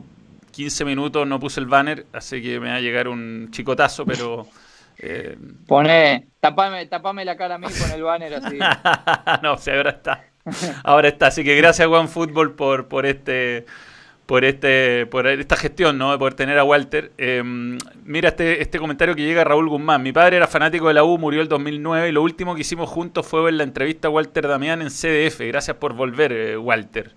15 0.51 0.85
minutos 0.85 1.27
no 1.27 1.41
puse 1.41 1.59
el 1.59 1.65
banner, 1.65 2.05
así 2.13 2.41
que 2.41 2.61
me 2.61 2.69
va 2.69 2.75
a 2.75 2.79
llegar 2.79 3.09
un 3.09 3.49
chicotazo, 3.51 4.05
pero... 4.05 4.47
Eh... 4.97 5.37
Pone, 5.67 6.27
tapame, 6.39 6.85
tapame 6.85 7.25
la 7.25 7.35
cara 7.35 7.55
a 7.55 7.57
mí 7.57 7.67
con 7.67 7.91
el 7.91 8.01
banner 8.01 8.35
así. 8.35 8.57
no, 9.43 9.57
sí, 9.57 9.71
ahora 9.71 9.89
está. 9.89 10.23
Ahora 10.85 11.07
está. 11.09 11.27
Así 11.27 11.43
que 11.43 11.57
gracias 11.57 11.85
OneFootball 11.85 12.53
por, 12.53 12.87
por 12.87 13.05
este 13.05 13.65
por 14.25 14.45
este 14.45 15.05
por 15.07 15.27
esta 15.27 15.55
gestión, 15.57 15.97
¿no? 15.97 16.11
De 16.11 16.17
poder 16.17 16.33
tener 16.33 16.57
a 16.57 16.63
Walter. 16.63 17.11
Em, 17.17 17.77
mira 18.05 18.29
este, 18.29 18.61
este 18.61 18.79
comentario 18.79 19.15
que 19.15 19.23
llega 19.23 19.41
a 19.41 19.43
Raúl 19.43 19.69
Guzmán. 19.69 20.01
Mi 20.01 20.11
padre 20.11 20.37
era 20.37 20.47
fanático 20.47 20.87
de 20.87 20.93
la 20.93 21.03
U, 21.03 21.17
murió 21.17 21.41
el 21.41 21.47
2009 21.47 22.09
y 22.09 22.11
lo 22.11 22.21
último 22.21 22.55
que 22.55 22.61
hicimos 22.61 22.89
juntos 22.89 23.27
fue 23.27 23.43
ver 23.43 23.53
la 23.55 23.63
entrevista 23.63 24.07
a 24.07 24.11
Walter 24.11 24.47
Damián 24.47 24.81
en 24.81 24.89
CDF. 24.89 25.41
Gracias 25.41 25.77
por 25.77 25.93
volver, 25.93 26.31
eh, 26.31 26.57
Walter. 26.57 27.11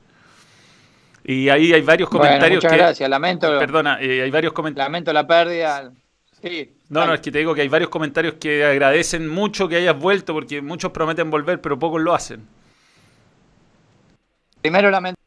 Y 1.24 1.48
ahí 1.48 1.72
hay 1.72 1.82
varios 1.82 2.08
comentarios 2.08 2.62
muchas 2.62 2.78
gracias, 2.78 3.10
lamento. 3.10 3.58
Perdona, 3.58 3.98
eh, 4.00 4.22
hay 4.22 4.30
varios 4.30 4.52
comentarios. 4.52 4.86
Lamento 4.86 5.12
la 5.12 5.26
pérdida. 5.26 5.92
Sí, 6.40 6.76
no, 6.88 7.06
no, 7.06 7.14
es 7.14 7.20
que 7.20 7.32
te 7.32 7.38
digo 7.38 7.54
que 7.54 7.62
hay 7.62 7.68
varios 7.68 7.90
comentarios 7.90 8.34
que 8.34 8.64
agradecen 8.64 9.26
mucho 9.26 9.68
que 9.68 9.76
hayas 9.76 9.98
vuelto 9.98 10.34
porque 10.34 10.60
muchos 10.60 10.92
prometen 10.92 11.30
volver, 11.30 11.60
pero 11.60 11.78
pocos 11.78 12.00
lo 12.00 12.14
hacen. 12.14 12.46
Primero 14.60 14.90
lamento 14.90 15.25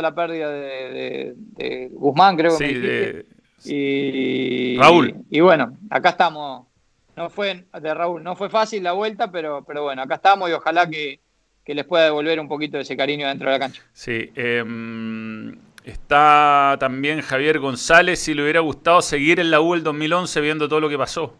la 0.00 0.14
pérdida 0.14 0.50
de, 0.50 1.90
Guzmán, 1.92 2.36
creo 2.36 2.56
que 2.56 3.26
y 3.64 4.76
Raúl. 4.76 5.14
Y, 5.30 5.40
bueno, 5.40 5.76
acá 5.90 6.10
estamos. 6.10 6.66
No 7.16 7.28
fue 7.28 7.66
de 7.80 7.94
Raúl, 7.94 8.22
no 8.22 8.36
fue 8.36 8.48
fácil 8.48 8.82
la 8.82 8.92
vuelta, 8.92 9.30
pero, 9.30 9.64
pero 9.64 9.82
bueno, 9.82 10.02
acá 10.02 10.14
estamos 10.14 10.48
y 10.48 10.54
ojalá 10.54 10.88
que, 10.88 11.20
les 11.66 11.84
pueda 11.84 12.04
devolver 12.04 12.40
un 12.40 12.48
poquito 12.48 12.78
de 12.78 12.84
ese 12.84 12.96
cariño 12.96 13.28
dentro 13.28 13.48
de 13.48 13.52
la 13.52 13.58
cancha. 13.58 13.82
Sí, 13.92 14.30
em, 14.34 15.58
está 15.84 16.76
también 16.80 17.20
Javier 17.20 17.58
González, 17.58 18.18
si 18.18 18.32
le 18.32 18.42
hubiera 18.42 18.60
gustado 18.60 19.02
seguir 19.02 19.40
en 19.40 19.50
la 19.50 19.60
U 19.60 19.74
el 19.74 19.82
2011 19.82 20.40
viendo 20.40 20.68
todo 20.68 20.80
lo 20.80 20.88
que 20.88 20.96
pasó. 20.96 21.36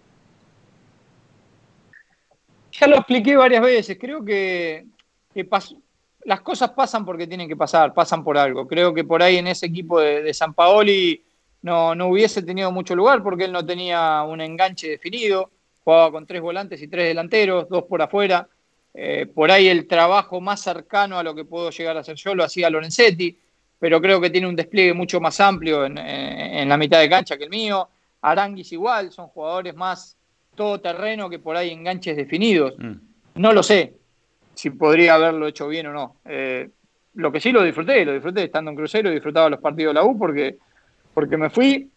Ya 2.72 2.86
lo 2.86 2.96
expliqué 2.96 3.36
varias 3.36 3.62
veces, 3.62 3.96
creo 3.98 4.22
que, 4.22 4.84
que 5.32 5.44
pasó, 5.46 5.76
las 6.24 6.40
cosas 6.40 6.70
pasan 6.70 7.04
porque 7.04 7.26
tienen 7.26 7.48
que 7.48 7.56
pasar, 7.56 7.92
pasan 7.92 8.22
por 8.22 8.38
algo. 8.38 8.66
Creo 8.66 8.94
que 8.94 9.04
por 9.04 9.22
ahí 9.22 9.36
en 9.36 9.46
ese 9.46 9.66
equipo 9.66 10.00
de, 10.00 10.32
San 10.34 10.54
Paoli 10.54 11.22
no, 11.62 11.94
no, 11.94 12.08
hubiese 12.08 12.42
tenido 12.42 12.70
mucho 12.70 12.94
lugar 12.94 13.22
porque 13.22 13.44
él 13.44 13.52
no 13.52 13.64
tenía 13.64 14.22
un 14.22 14.40
enganche 14.40 14.88
definido, 14.88 15.50
jugaba 15.84 16.12
con 16.12 16.26
tres 16.26 16.40
volantes 16.40 16.80
y 16.82 16.88
tres 16.88 17.06
delanteros, 17.08 17.68
dos 17.68 17.84
por 17.84 18.02
afuera. 18.02 18.48
Eh, 18.94 19.26
por 19.26 19.50
ahí 19.50 19.68
el 19.68 19.86
trabajo 19.86 20.40
más 20.40 20.60
cercano 20.60 21.18
a 21.18 21.22
lo 21.22 21.34
que 21.34 21.46
puedo 21.46 21.70
llegar 21.70 21.96
a 21.96 22.00
hacer 22.00 22.14
yo 22.16 22.34
lo 22.34 22.44
hacía 22.44 22.68
Lorenzetti, 22.68 23.38
pero 23.78 24.00
creo 24.00 24.20
que 24.20 24.28
tiene 24.28 24.46
un 24.46 24.54
despliegue 24.54 24.92
mucho 24.92 25.18
más 25.20 25.40
amplio 25.40 25.86
en, 25.86 26.68
la 26.68 26.76
mitad 26.76 27.00
de 27.00 27.08
cancha 27.08 27.36
que 27.36 27.44
el 27.44 27.50
mío. 27.50 27.88
Aranguis 28.20 28.70
igual, 28.72 29.10
son 29.10 29.28
jugadores 29.28 29.74
más 29.74 30.16
todoterreno 30.54 31.28
que 31.28 31.38
por 31.38 31.56
ahí 31.56 31.70
enganches 31.70 32.16
definidos. 32.16 32.74
Mm. 32.78 32.92
No 33.34 33.52
lo 33.52 33.62
sé, 33.62 33.94
si 34.54 34.70
podría 34.70 35.14
haberlo 35.14 35.46
hecho 35.46 35.68
bien 35.68 35.86
o 35.86 35.92
no. 35.92 36.16
Eh, 36.24 36.68
lo 37.14 37.30
que 37.30 37.40
sí 37.40 37.52
lo 37.52 37.62
disfruté, 37.62 38.04
lo 38.04 38.12
disfruté 38.12 38.44
estando 38.44 38.70
en 38.70 38.76
crucero, 38.76 39.10
disfrutaba 39.10 39.50
los 39.50 39.60
partidos 39.60 39.90
de 39.90 40.00
la 40.00 40.04
U 40.04 40.18
porque, 40.18 40.56
porque 41.12 41.36
me 41.36 41.50
fui 41.50 41.90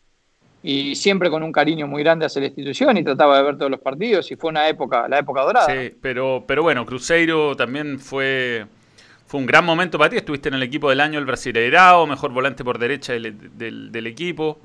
y 0.62 0.96
siempre 0.96 1.30
con 1.30 1.44
un 1.44 1.52
cariño 1.52 1.88
muy 1.88 2.04
grande 2.04 2.26
hacia 2.26 2.42
la 2.42 2.48
institución 2.48 2.98
y 2.98 3.04
trataba 3.04 3.38
de 3.38 3.44
ver 3.44 3.58
todos 3.58 3.72
los 3.72 3.80
partidos 3.80 4.32
y 4.32 4.36
fue 4.36 4.50
una 4.50 4.68
época, 4.68 5.08
la 5.08 5.20
época 5.20 5.42
dorada. 5.42 5.68
Sí, 5.68 5.94
pero, 6.02 6.44
pero 6.48 6.64
bueno, 6.64 6.86
Cruzeiro 6.86 7.56
también 7.56 8.00
fue, 8.00 8.66
fue 9.28 9.40
un 9.40 9.46
gran 9.46 9.64
momento 9.64 9.98
para 9.98 10.10
ti, 10.10 10.18
estuviste 10.18 10.50
en 10.50 10.56
el 10.56 10.64
equipo 10.64 10.90
del 10.90 11.02
año 11.02 11.20
el 11.20 11.26
Brasileirao, 11.26 12.08
mejor 12.08 12.32
volante 12.32 12.64
por 12.64 12.80
derecha 12.80 13.14
del, 13.14 13.92
del 13.92 14.08
equipo. 14.08 14.60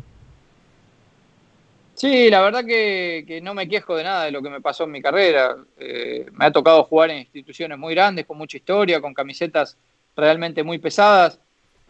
Sí, 1.95 2.31
la 2.31 2.41
verdad 2.41 2.65
que, 2.65 3.41
no 3.43 3.53
me 3.55 3.69
quejo 3.69 3.97
de 3.97 4.05
nada 4.05 4.25
de 4.25 4.31
lo 4.31 4.43
que 4.43 4.49
me 4.49 4.61
pasó 4.61 4.85
en 4.85 4.91
mi 4.91 5.03
carrera. 5.03 5.57
Eh, 5.79 6.27
me 6.33 6.47
ha 6.47 6.51
tocado 6.51 6.85
jugar 6.85 7.11
en 7.11 7.19
instituciones 7.19 7.79
muy 7.79 7.95
grandes, 7.95 8.25
con 8.25 8.39
mucha 8.39 8.57
historia, 8.57 9.01
con 9.01 9.13
camisetas 9.13 9.77
realmente 10.17 10.63
muy 10.63 10.79
pesadas. 10.79 11.39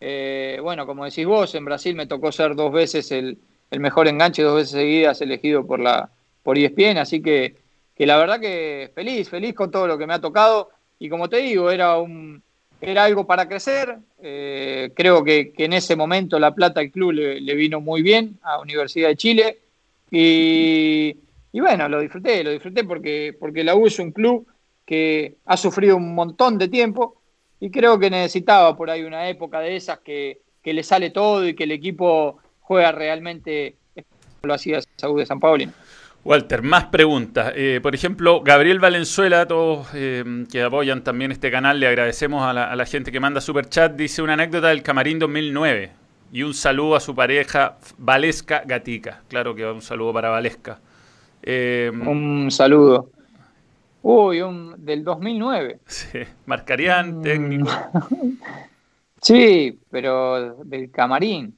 Eh, 0.00 0.58
bueno, 0.62 0.86
como 0.86 1.04
decís 1.04 1.26
vos, 1.26 1.54
en 1.54 1.64
Brasil 1.64 1.94
me 1.94 2.06
tocó 2.06 2.32
ser 2.32 2.56
dos 2.56 2.72
veces 2.72 3.12
el, 3.12 3.38
mejor 3.70 4.08
enganche, 4.08 4.42
dos 4.42 4.56
veces 4.56 4.72
seguidas 4.72 5.20
elegido 5.20 5.66
por 5.66 5.78
la 5.78 6.10
por 6.42 6.56
ESPN, 6.56 6.98
así 6.98 7.22
que, 7.22 7.56
que 7.94 8.06
la 8.06 8.16
verdad 8.16 8.40
que 8.40 8.90
feliz, 8.94 9.28
feliz 9.28 9.54
con 9.54 9.70
todo 9.70 9.86
lo 9.86 9.98
que 9.98 10.06
me 10.06 10.14
ha 10.14 10.20
tocado. 10.20 10.70
Y 10.98 11.08
como 11.08 11.28
te 11.28 11.36
digo, 11.38 11.70
era 11.70 11.98
un 11.98 12.42
era 12.80 13.04
algo 13.04 13.26
para 13.26 13.46
crecer. 13.46 13.98
Eh, 14.22 14.90
creo 14.96 15.22
que, 15.22 15.52
en 15.56 15.72
ese 15.74 15.96
momento 15.96 16.38
La 16.38 16.54
Plata, 16.54 16.80
el 16.80 16.90
club, 16.90 17.12
le, 17.12 17.40
le 17.40 17.54
vino 17.54 17.80
muy 17.80 18.02
bien 18.02 18.38
a 18.42 18.58
Universidad 18.58 19.08
de 19.08 19.16
Chile 19.16 19.58
y, 20.10 21.14
bueno, 21.52 21.88
lo 21.88 22.00
disfruté, 22.00 22.42
lo 22.42 22.50
disfruté 22.50 22.84
porque, 22.84 23.36
porque 23.38 23.64
la 23.64 23.74
U 23.74 23.86
es 23.86 23.98
un 23.98 24.12
club 24.12 24.46
que 24.84 25.36
ha 25.46 25.56
sufrido 25.56 25.96
un 25.96 26.14
montón 26.14 26.58
de 26.58 26.68
tiempo 26.68 27.22
y 27.60 27.70
creo 27.70 27.98
que 27.98 28.10
necesitaba 28.10 28.76
por 28.76 28.90
ahí 28.90 29.02
una 29.04 29.28
época 29.28 29.60
de 29.60 29.76
esas 29.76 30.00
que, 30.00 30.40
le 30.64 30.82
sale 30.82 31.10
todo 31.10 31.46
y 31.46 31.54
que 31.54 31.64
el 31.64 31.72
equipo 31.72 32.38
juega 32.60 32.92
realmente 32.92 33.76
lo 34.42 34.54
hacía 34.54 34.80
Saúl 34.96 35.20
de 35.20 35.26
San 35.26 35.40
Paulino. 35.40 35.72
Walter, 36.22 36.62
más 36.62 36.86
preguntas. 36.86 37.52
Eh, 37.56 37.80
por 37.82 37.94
ejemplo, 37.94 38.42
Gabriel 38.42 38.78
Valenzuela, 38.78 39.46
todos 39.46 39.88
eh, 39.94 40.44
que 40.50 40.62
apoyan 40.62 41.02
también 41.02 41.32
este 41.32 41.50
canal, 41.50 41.80
le 41.80 41.86
agradecemos 41.86 42.42
a 42.42 42.52
la, 42.52 42.70
a 42.70 42.76
la 42.76 42.84
gente 42.84 43.10
que 43.10 43.20
manda 43.20 43.40
super 43.40 43.68
chat, 43.68 43.94
dice 43.94 44.22
una 44.22 44.34
anécdota 44.34 44.68
del 44.68 44.82
Camarín 44.82 45.18
2009. 45.18 45.99
Y 46.32 46.42
un 46.42 46.54
saludo 46.54 46.94
a 46.94 47.00
su 47.00 47.14
pareja, 47.14 47.78
Valesca 47.98 48.62
Gatica. 48.64 49.22
Claro 49.28 49.54
que 49.54 49.66
un 49.66 49.82
saludo 49.82 50.12
para 50.12 50.28
Valesca. 50.28 50.78
Em, 51.42 52.06
un 52.06 52.50
saludo. 52.50 53.10
Uy, 54.02 54.40
un, 54.40 54.74
del 54.78 55.02
2009. 55.02 55.80
Sí, 55.86 56.20
marcarían 56.46 57.18
mm. 57.18 57.22
técnico. 57.22 57.70
sí, 59.20 59.78
pero 59.90 60.54
del 60.64 60.90
camarín. 60.90 61.56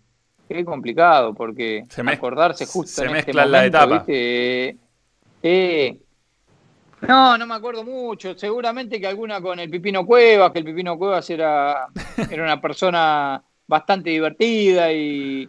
Qué 0.48 0.64
complicado, 0.64 1.35
porque 1.35 1.85
se 1.88 2.02
acordarse 2.02 2.66
justo 2.66 3.02
se 3.02 3.08
en 3.08 3.16
este 3.16 3.32
momento, 3.32 3.50
la 3.50 3.66
etapa. 3.66 4.04
no, 7.08 7.38
no 7.38 7.46
me 7.46 7.54
acuerdo 7.54 7.85
mucho. 7.85 8.37
Seguramente 8.37 9.00
que 9.00 9.06
alguna 9.06 9.40
con 9.40 9.61
el 9.61 9.70
Pipino 9.70 10.04
Cuevas, 10.04 10.50
que 10.50 10.58
el 10.58 10.64
Pipino 10.64 10.98
Cuevas 10.98 11.28
era, 11.30 11.88
era 12.30 12.42
una 12.42 12.61
persona 12.61 13.42
bastante 13.72 14.11
divertida 14.11 14.92
y, 14.92 15.48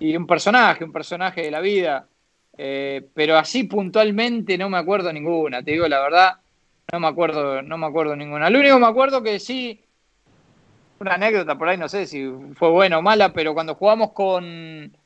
un 0.00 0.26
personaje, 0.26 0.84
un 0.84 0.92
personaje 0.92 1.42
de 1.42 1.50
la 1.50 1.60
vida. 1.60 2.06
Eh, 2.56 3.08
pero 3.12 3.36
así 3.36 3.64
puntualmente 3.64 4.56
no 4.56 4.70
me 4.70 4.78
acuerdo 4.78 5.12
ninguna, 5.12 5.60
te 5.60 5.72
digo 5.72 5.88
la 5.88 6.00
verdad, 6.00 6.34
no 6.92 7.00
me 7.00 7.08
acuerdo, 7.08 7.60
no 7.62 7.76
me 7.76 7.86
acuerdo 7.86 8.14
ninguna. 8.14 8.48
Lo 8.50 8.60
único 8.60 8.76
que 8.76 8.80
me 8.80 8.86
acuerdo 8.86 9.22
que 9.24 9.40
sí, 9.40 9.80
una 11.00 11.14
anécdota 11.14 11.58
por 11.58 11.68
ahí, 11.68 11.76
no 11.76 11.88
sé 11.88 12.06
si 12.06 12.24
fue 12.54 12.70
buena 12.70 12.98
o 12.98 13.02
mala, 13.02 13.32
pero 13.32 13.52
cuando 13.52 13.74
jugamos 13.74 14.12
con. 14.12 14.96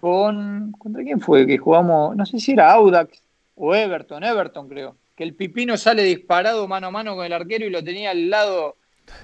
con 0.00 0.72
¿Contra 0.72 1.02
quién 1.02 1.20
fue? 1.20 1.46
Que 1.46 1.56
jugamos, 1.56 2.14
no 2.14 2.26
sé 2.26 2.38
si 2.38 2.52
era 2.52 2.72
Audax 2.72 3.22
o 3.54 3.74
Everton, 3.74 4.22
Everton 4.22 4.68
creo. 4.68 4.96
Que 5.16 5.24
el 5.24 5.34
Pipino 5.34 5.78
sale 5.78 6.02
disparado 6.02 6.68
mano 6.68 6.88
a 6.88 6.90
mano 6.90 7.16
con 7.16 7.24
el 7.24 7.32
arquero 7.32 7.64
y 7.64 7.70
lo 7.70 7.82
tenía 7.82 8.10
al 8.10 8.28
lado 8.28 8.76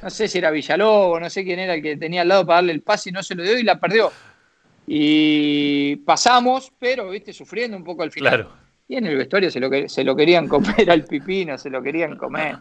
no 0.03 0.11
sé 0.11 0.29
si 0.29 0.39
era 0.39 0.51
Villalobos, 0.51 1.21
no 1.21 1.31
sé 1.31 1.45
quién 1.45 1.59
era 1.59 1.75
el 1.75 1.83
que 1.83 1.97
tenía 1.97 2.23
al 2.23 2.29
lado 2.29 2.47
para 2.47 2.57
darle 2.57 2.73
el 2.73 2.83
pase 2.83 3.11
y 3.11 3.13
no 3.13 3.23
se 3.23 3.35
lo 3.35 3.43
dio 3.43 3.59
y 3.59 3.63
la 3.63 3.79
perdió. 3.81 4.13
Y 4.87 5.97
pasamos, 5.97 6.73
pero, 6.79 7.11
viste, 7.11 7.33
sufriendo 7.33 7.77
un 7.77 7.85
poco 7.85 8.03
al 8.03 8.11
final. 8.11 8.49
Y 8.87 8.97
en 8.97 9.07
el 9.07 9.17
vestuario 9.17 9.51
se 9.51 9.61
lo, 9.61 9.69
se 9.89 10.03
lo 10.03 10.17
querían 10.17 10.49
comer 10.49 10.91
al 10.91 11.05
Pipino, 11.05 11.59
se 11.59 11.69
lo 11.69 11.83
querían 11.83 12.17
comer. 12.17 12.57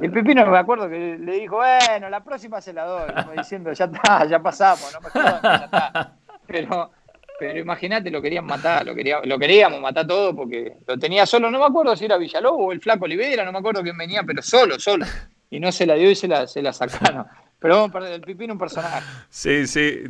El 0.00 0.10
Pipino 0.10 0.44
me 0.46 0.58
acuerdo 0.58 0.88
que 0.88 1.16
le 1.18 1.32
dijo, 1.32 1.56
bueno, 1.56 2.10
la 2.10 2.22
próxima 2.22 2.60
se 2.60 2.72
la 2.72 2.84
doy, 2.84 3.10
como 3.12 3.32
diciendo, 3.32 3.72
ya 3.72 3.86
está, 3.86 4.26
ya 4.26 4.42
pasamos, 4.42 4.92
no 4.92 5.00
me 5.00 5.10
jodan, 5.10 5.40
ya 5.42 5.64
está. 5.64 6.16
Pero, 6.46 6.90
pero 7.38 7.58
imagínate, 7.58 8.10
lo 8.10 8.20
querían 8.20 8.44
matar, 8.44 8.84
lo, 8.84 8.94
quería, 8.94 9.20
lo 9.24 9.38
queríamos 9.38 9.80
matar 9.80 10.06
todo 10.06 10.34
porque 10.34 10.76
lo 10.86 10.98
tenía 10.98 11.24
solo, 11.24 11.50
no 11.50 11.58
me 11.58 11.64
acuerdo 11.64 11.96
si 11.96 12.04
era 12.04 12.18
Villalobos 12.18 12.60
o 12.60 12.72
el 12.72 12.80
Flaco 12.80 13.04
Olivera, 13.04 13.44
no 13.44 13.52
me 13.52 13.58
acuerdo 13.58 13.82
quién 13.82 13.96
venía, 13.96 14.22
pero 14.22 14.42
solo, 14.42 14.78
solo 14.78 15.06
y 15.52 15.60
no 15.60 15.70
se 15.70 15.84
la 15.84 15.94
dio 15.94 16.10
y 16.10 16.14
se 16.14 16.26
la, 16.26 16.46
se 16.46 16.62
la 16.62 16.72
sacaron. 16.72 17.26
Pero 17.58 17.76
vamos, 17.76 18.10
el 18.10 18.22
Pipino 18.22 18.54
un 18.54 18.58
personaje. 18.58 19.06
Sí, 19.28 19.68
sí. 19.68 20.02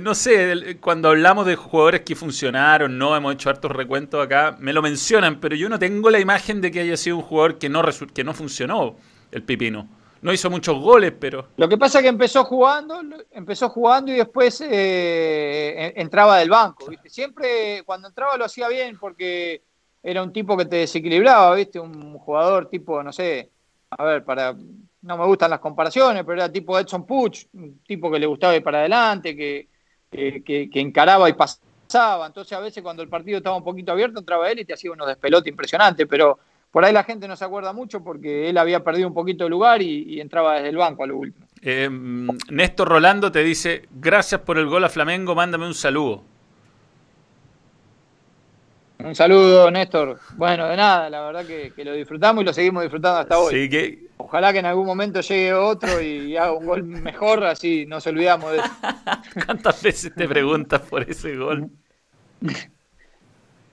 No, 0.00 0.14
sé, 0.14 0.78
cuando 0.80 1.10
hablamos 1.10 1.44
de 1.44 1.56
jugadores 1.56 2.00
que 2.00 2.14
funcionaron, 2.14 2.96
no 2.96 3.14
hemos 3.14 3.34
hecho 3.34 3.50
hartos 3.50 3.72
recuentos 3.72 4.24
acá, 4.24 4.56
me 4.58 4.72
lo 4.72 4.80
mencionan, 4.80 5.38
pero 5.38 5.54
yo 5.54 5.68
no 5.68 5.78
tengo 5.78 6.08
la 6.08 6.18
imagen 6.18 6.62
de 6.62 6.70
que 6.70 6.80
haya 6.80 6.96
sido 6.96 7.16
un 7.16 7.22
jugador 7.24 7.58
que 7.58 7.68
no, 7.68 7.82
que 8.14 8.24
no 8.24 8.32
funcionó, 8.32 8.96
el 9.32 9.42
Pipino. 9.42 9.86
No 10.22 10.32
hizo 10.32 10.48
muchos 10.48 10.78
goles, 10.78 11.12
pero. 11.18 11.48
Lo 11.58 11.68
que 11.68 11.76
pasa 11.76 11.98
es 11.98 12.04
que 12.04 12.08
empezó 12.08 12.44
jugando, 12.44 13.02
empezó 13.32 13.68
jugando 13.68 14.10
y 14.12 14.16
después 14.16 14.62
eh, 14.62 15.92
entraba 15.96 16.38
del 16.38 16.48
banco. 16.48 16.86
¿viste? 16.88 17.10
Siempre 17.10 17.82
cuando 17.84 18.08
entraba 18.08 18.38
lo 18.38 18.46
hacía 18.46 18.68
bien 18.68 18.96
porque 18.98 19.62
era 20.02 20.22
un 20.22 20.32
tipo 20.32 20.56
que 20.56 20.64
te 20.64 20.76
desequilibraba, 20.76 21.54
¿viste? 21.54 21.78
Un 21.78 22.16
jugador 22.18 22.70
tipo, 22.70 23.02
no 23.02 23.12
sé, 23.12 23.50
a 23.90 24.04
ver, 24.04 24.24
para. 24.24 24.54
No 25.02 25.16
me 25.16 25.24
gustan 25.24 25.50
las 25.50 25.60
comparaciones, 25.60 26.24
pero 26.24 26.42
era 26.42 26.52
tipo 26.52 26.78
Edson 26.78 27.06
Puch, 27.06 27.46
un 27.54 27.80
tipo 27.86 28.10
que 28.10 28.18
le 28.18 28.26
gustaba 28.26 28.54
ir 28.54 28.62
para 28.62 28.80
adelante, 28.80 29.34
que, 29.34 29.68
que, 30.10 30.68
encaraba 30.74 31.26
y 31.28 31.32
pasaba. 31.32 32.26
Entonces, 32.26 32.52
a 32.52 32.60
veces 32.60 32.82
cuando 32.82 33.02
el 33.02 33.08
partido 33.08 33.38
estaba 33.38 33.56
un 33.56 33.64
poquito 33.64 33.92
abierto, 33.92 34.20
entraba 34.20 34.50
él 34.50 34.58
y 34.58 34.66
te 34.66 34.74
hacía 34.74 34.92
unos 34.92 35.08
despelotes 35.08 35.50
impresionantes, 35.50 36.06
pero 36.06 36.38
por 36.70 36.84
ahí 36.84 36.92
la 36.92 37.02
gente 37.02 37.26
no 37.26 37.34
se 37.34 37.46
acuerda 37.46 37.72
mucho 37.72 38.04
porque 38.04 38.50
él 38.50 38.58
había 38.58 38.84
perdido 38.84 39.08
un 39.08 39.14
poquito 39.14 39.44
de 39.44 39.50
lugar 39.50 39.80
y, 39.80 40.20
entraba 40.20 40.56
desde 40.56 40.68
el 40.68 40.76
banco 40.76 41.02
a 41.02 41.06
lo 41.06 41.16
último. 41.16 41.46
Eh, 41.62 41.88
Néstor 42.50 42.88
Rolando 42.88 43.32
te 43.32 43.42
dice, 43.42 43.88
gracias 43.90 44.42
por 44.42 44.58
el 44.58 44.66
gol 44.66 44.84
a 44.84 44.90
Flamengo, 44.90 45.34
mándame 45.34 45.66
un 45.66 45.74
saludo. 45.74 46.22
Un 49.04 49.14
saludo, 49.14 49.70
Néstor. 49.70 50.18
Bueno, 50.36 50.68
de 50.68 50.76
nada, 50.76 51.08
la 51.10 51.22
verdad 51.22 51.46
que, 51.46 51.72
lo 51.84 51.92
disfrutamos 51.92 52.42
y 52.42 52.44
lo 52.44 52.52
seguimos 52.52 52.82
disfrutando 52.82 53.20
hasta 53.20 53.38
hoy. 53.38 53.68
que... 53.68 54.10
Ojalá 54.18 54.52
que 54.52 54.58
en 54.58 54.66
algún 54.66 54.86
momento 54.86 55.20
llegue 55.20 55.54
otro 55.54 56.00
y 56.00 56.36
haga 56.36 56.52
un 56.52 56.66
gol 56.66 56.84
mejor, 56.84 57.44
así 57.44 57.86
nos 57.86 58.06
olvidamos 58.06 58.52
de 58.52 58.58
eso. 58.58 58.70
¿Cuántas 59.46 59.82
veces 59.82 60.14
te 60.14 60.28
preguntas 60.28 60.80
por 60.82 61.02
ese 61.08 61.36
gol? 61.36 61.70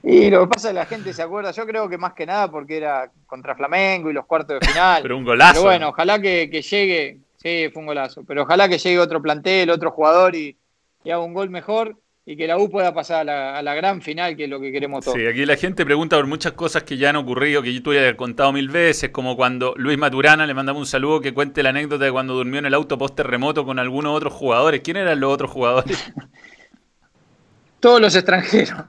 Y 0.04 0.30
lo 0.30 0.42
que 0.42 0.54
pasa 0.54 0.70
es 0.70 0.74
que 0.74 0.80
la 0.80 0.86
gente 0.86 1.14
se 1.14 1.22
acuerda, 1.22 1.52
yo 1.52 1.66
creo 1.66 1.90
que 1.90 1.98
más 1.98 2.14
que 2.14 2.26
nada 2.26 2.50
porque 2.50 2.78
era 2.78 3.12
contra 3.26 3.56
Flamengo 3.56 4.10
y 4.10 4.14
los 4.14 4.26
cuartos 4.26 4.60
de 4.60 4.68
final. 4.68 5.02
pero 5.02 5.18
un 5.18 5.26
golazo. 5.26 5.54
Pero 5.56 5.64
bueno, 5.64 5.90
ojalá 5.90 6.22
que, 6.22 6.48
llegue, 6.48 7.20
sí, 7.36 7.70
fue 7.74 7.82
un 7.82 7.88
golazo, 7.88 8.24
pero 8.24 8.44
ojalá 8.44 8.70
que 8.70 8.78
llegue 8.78 9.00
otro 9.00 9.22
plantel, 9.22 9.70
otro 9.70 9.92
jugador 9.92 10.36
y, 10.36 10.58
haga 11.06 11.20
un 11.20 11.34
gol 11.34 11.50
mejor 11.50 11.98
y 12.30 12.36
que 12.36 12.46
la 12.46 12.58
U 12.58 12.70
pueda 12.70 12.94
pasar 12.94 13.28
a 13.30 13.62
la, 13.64 13.74
gran 13.74 14.02
final, 14.02 14.36
que 14.36 14.44
es 14.44 14.50
lo 14.50 14.60
que 14.60 14.72
queremos 14.72 15.04
todos. 15.04 15.18
Sí, 15.18 15.26
aquí 15.26 15.46
la 15.46 15.56
gente 15.56 15.86
pregunta 15.86 16.18
por 16.18 16.28
muchas 16.28 16.52
cosas 16.52 16.84
que 16.84 16.98
ya 16.98 17.10
han 17.10 17.16
ocurrido, 17.16 17.64
que 17.64 17.74
yo 17.74 17.82
tú 17.82 17.94
ya 17.94 18.08
he 18.08 18.16
contado 18.16 18.52
mil 18.52 18.68
veces, 18.70 19.10
como 19.12 19.36
cuando 19.36 19.74
Luis 19.78 19.98
Maturana 19.98 20.46
le 20.46 20.54
mandamos 20.54 20.82
un 20.82 20.86
saludo 20.86 21.22
que 21.22 21.34
cuente 21.34 21.64
la 21.64 21.70
anécdota 21.70 22.06
de 22.06 22.12
cuando 22.12 22.36
durmió 22.36 22.60
en 22.60 22.66
el 22.66 22.74
auto 22.74 22.98
post 22.98 23.16
terremoto 23.16 23.66
con 23.66 23.80
algunos 23.80 24.16
otros 24.16 24.34
jugadores. 24.34 24.82
¿Quién 24.82 24.98
eran 24.98 25.20
los 25.20 25.34
otros 25.34 25.50
jugadores? 25.50 26.14
Todos 27.80 28.02
los 28.02 28.14
extranjeros 28.14 28.84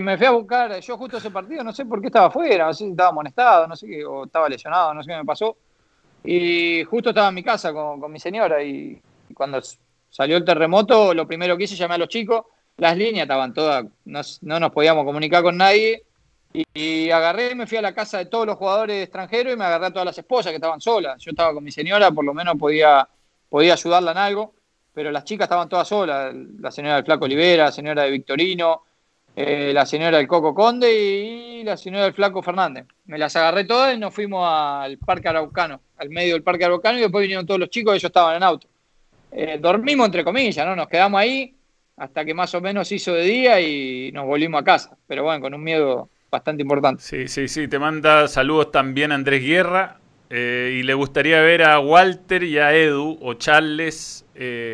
me 0.00 0.16
fui 0.16 0.26
a 0.26 0.30
buscar, 0.30 0.80
yo 0.80 0.96
justo 0.96 1.18
ese 1.18 1.30
partido, 1.30 1.62
no 1.62 1.72
sé 1.72 1.84
por 1.84 2.00
qué 2.00 2.06
estaba 2.06 2.26
afuera, 2.26 2.66
no 2.66 2.72
sé 2.72 2.84
si 2.84 2.90
estaba 2.90 3.10
amonestado, 3.10 3.66
no 3.66 3.76
sé 3.76 3.86
qué, 3.86 4.04
o 4.04 4.24
estaba 4.24 4.48
lesionado, 4.48 4.94
no 4.94 5.02
sé 5.02 5.10
qué 5.10 5.16
me 5.16 5.24
pasó. 5.24 5.56
Y 6.24 6.84
justo 6.84 7.10
estaba 7.10 7.28
en 7.28 7.34
mi 7.34 7.42
casa 7.42 7.72
con, 7.72 8.10
mi 8.10 8.18
señora 8.18 8.62
y, 8.62 9.00
cuando 9.34 9.60
salió 10.08 10.36
el 10.36 10.44
terremoto, 10.44 11.12
lo 11.12 11.26
primero 11.26 11.56
que 11.56 11.64
hice, 11.64 11.76
llamé 11.76 11.94
a 11.94 11.98
los 11.98 12.08
chicos, 12.08 12.44
las 12.76 12.96
líneas 12.96 13.24
estaban 13.24 13.54
todas, 13.54 13.84
no, 14.04 14.60
nos 14.60 14.70
podíamos 14.72 15.04
comunicar 15.04 15.42
con 15.42 15.56
nadie. 15.56 16.02
Y, 16.72 17.10
agarré 17.10 17.54
me 17.54 17.66
fui 17.66 17.78
a 17.78 17.82
la 17.82 17.94
casa 17.94 18.18
de 18.18 18.26
todos 18.26 18.46
los 18.46 18.56
jugadores 18.56 19.02
extranjeros 19.02 19.52
y 19.52 19.56
me 19.56 19.64
agarré 19.64 19.86
a 19.86 19.90
todas 19.90 20.06
las 20.06 20.18
esposas 20.18 20.50
que 20.50 20.56
estaban 20.56 20.80
solas. 20.80 21.20
Yo 21.22 21.30
estaba 21.30 21.52
con 21.52 21.64
mi 21.64 21.72
señora, 21.72 22.10
por 22.12 22.24
lo 22.24 22.32
menos 22.32 22.56
podía, 22.56 23.08
podía 23.48 23.72
ayudarla 23.72 24.12
en 24.12 24.18
algo, 24.18 24.54
pero 24.92 25.10
las 25.10 25.24
chicas 25.24 25.46
estaban 25.46 25.68
todas 25.68 25.88
solas. 25.88 26.32
La 26.60 26.70
señora 26.70 26.96
del 26.96 27.04
Flaco 27.04 27.24
Olivera, 27.24 27.64
la 27.64 27.72
señora 27.72 28.02
de 28.02 28.10
Victorino, 28.10 28.82
eh, 29.34 29.72
la 29.74 29.84
señora 29.84 30.18
del 30.18 30.28
Coco 30.28 30.54
Conde 30.54 30.92
y 30.94 31.64
la 31.64 31.76
señora 31.76 32.04
del 32.04 32.14
Flaco 32.14 32.40
Fernández. 32.40 32.86
Me 33.06 33.18
las 33.18 33.34
agarré 33.34 33.64
todas 33.64 33.94
y 33.94 33.98
nos 33.98 34.14
fuimos 34.14 34.48
al 34.48 34.96
Parque 34.98 35.28
Araucano, 35.28 35.80
al 35.96 36.10
medio 36.10 36.34
del 36.34 36.44
Parque 36.44 36.64
Araucano, 36.64 36.98
y 36.98 37.02
después 37.02 37.22
vinieron 37.22 37.46
todos 37.46 37.58
los 37.58 37.68
chicos, 37.68 37.94
ellos 37.94 38.04
estaban 38.04 38.36
en 38.36 38.42
auto. 38.44 38.68
Eh, 39.32 39.58
dormimos 39.60 40.06
entre 40.06 40.22
comillas, 40.22 40.64
¿no? 40.64 40.76
Nos 40.76 40.86
quedamos 40.86 41.20
ahí 41.20 41.52
hasta 41.96 42.24
que 42.24 42.34
más 42.34 42.54
o 42.54 42.60
menos 42.60 42.90
hizo 42.92 43.12
de 43.12 43.22
día 43.22 43.60
y 43.60 44.10
nos 44.12 44.26
volvimos 44.26 44.60
a 44.60 44.64
casa. 44.64 44.96
Pero 45.06 45.24
bueno, 45.24 45.40
con 45.40 45.54
un 45.54 45.62
miedo 45.62 46.08
bastante 46.30 46.62
importante. 46.62 47.02
Sí, 47.02 47.28
sí, 47.28 47.48
sí. 47.48 47.68
Te 47.68 47.78
manda 47.78 48.28
saludos 48.28 48.70
también 48.70 49.12
Andrés 49.12 49.42
Guerra. 49.42 49.98
Eh, 50.30 50.78
y 50.80 50.82
le 50.82 50.94
gustaría 50.94 51.40
ver 51.42 51.62
a 51.62 51.78
Walter 51.78 52.42
y 52.42 52.58
a 52.58 52.74
Edu 52.74 53.18
o 53.20 53.34
Charles 53.34 54.24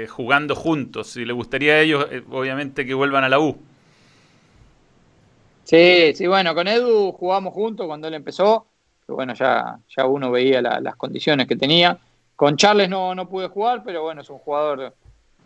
jugando 0.08 0.54
juntos. 0.54 1.16
Y 1.16 1.24
le 1.24 1.32
gustaría 1.32 1.74
a 1.74 1.80
ellos, 1.80 2.06
obviamente, 2.30 2.86
que 2.86 2.94
vuelvan 2.94 3.24
a 3.24 3.28
la 3.28 3.40
U. 3.40 3.58
Sí, 5.64 6.14
sí, 6.16 6.26
bueno, 6.26 6.52
con 6.54 6.66
Edu 6.66 7.12
jugamos 7.12 7.54
juntos 7.54 7.86
cuando 7.86 8.08
él 8.08 8.14
empezó, 8.14 8.66
bueno, 9.06 9.34
ya, 9.34 9.78
ya 9.96 10.04
uno 10.04 10.30
veía 10.30 10.60
las 10.60 10.96
condiciones 10.96 11.46
que 11.46 11.54
tenía. 11.54 11.96
Con 12.34 12.56
Charles 12.56 12.88
no, 12.88 13.14
no 13.14 13.28
pude 13.28 13.46
jugar, 13.46 13.82
pero 13.84 14.02
bueno, 14.02 14.22
es 14.22 14.30
un 14.30 14.38
jugador 14.38 14.94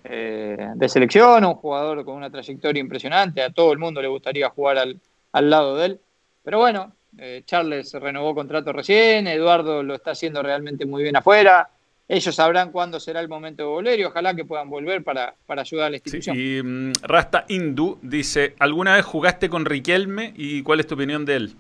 eh, 0.05 0.57
de 0.75 0.89
selección, 0.89 1.45
un 1.45 1.55
jugador 1.55 2.05
con 2.05 2.17
una 2.17 2.31
trayectoria 2.31 2.81
impresionante, 2.81 3.43
a 3.43 3.51
todo 3.51 3.73
el 3.73 3.79
mundo 3.79 4.03
le 4.03 4.09
gustaría 4.09 4.51
jugar 4.51 4.79
al, 4.79 5.01
al 5.33 5.51
lado 5.51 5.77
de 5.77 5.87
él. 5.87 6.01
Pero 6.43 6.59
bueno, 6.59 6.93
eh, 7.19 7.43
Charles 7.47 7.93
renovó 7.95 8.35
contrato 8.35 8.73
recién, 8.73 9.27
Eduardo 9.27 9.83
lo 9.83 9.95
está 9.95 10.11
haciendo 10.11 10.43
realmente 10.43 10.85
muy 10.85 11.03
bien 11.03 11.17
afuera, 11.17 11.71
ellos 12.07 12.35
sabrán 12.35 12.71
cuándo 12.71 13.01
será 13.01 13.21
el 13.21 13.29
momento 13.29 13.63
de 13.63 13.69
volver 13.69 13.99
y 13.99 14.05
ojalá 14.05 14.35
que 14.35 14.45
puedan 14.45 14.69
volver 14.69 15.03
para, 15.03 15.35
ayudar 15.49 15.87
a 15.87 15.91
la 15.91 15.97
institución. 15.97 16.37
y 16.39 16.63
mm, 16.63 16.93
Rasta 17.03 17.47
Indu 17.49 17.99
dice, 18.03 18.55
¿alguna 18.59 18.95
vez 18.95 19.07
jugaste 19.07 19.49
con 19.49 19.65
Riquelme 19.65 20.35
y 20.37 20.63
cuál 20.63 20.81
es 20.81 20.87
tu 20.87 20.97
opinión 20.97 21.25
de 21.25 21.37
él? 21.37 21.55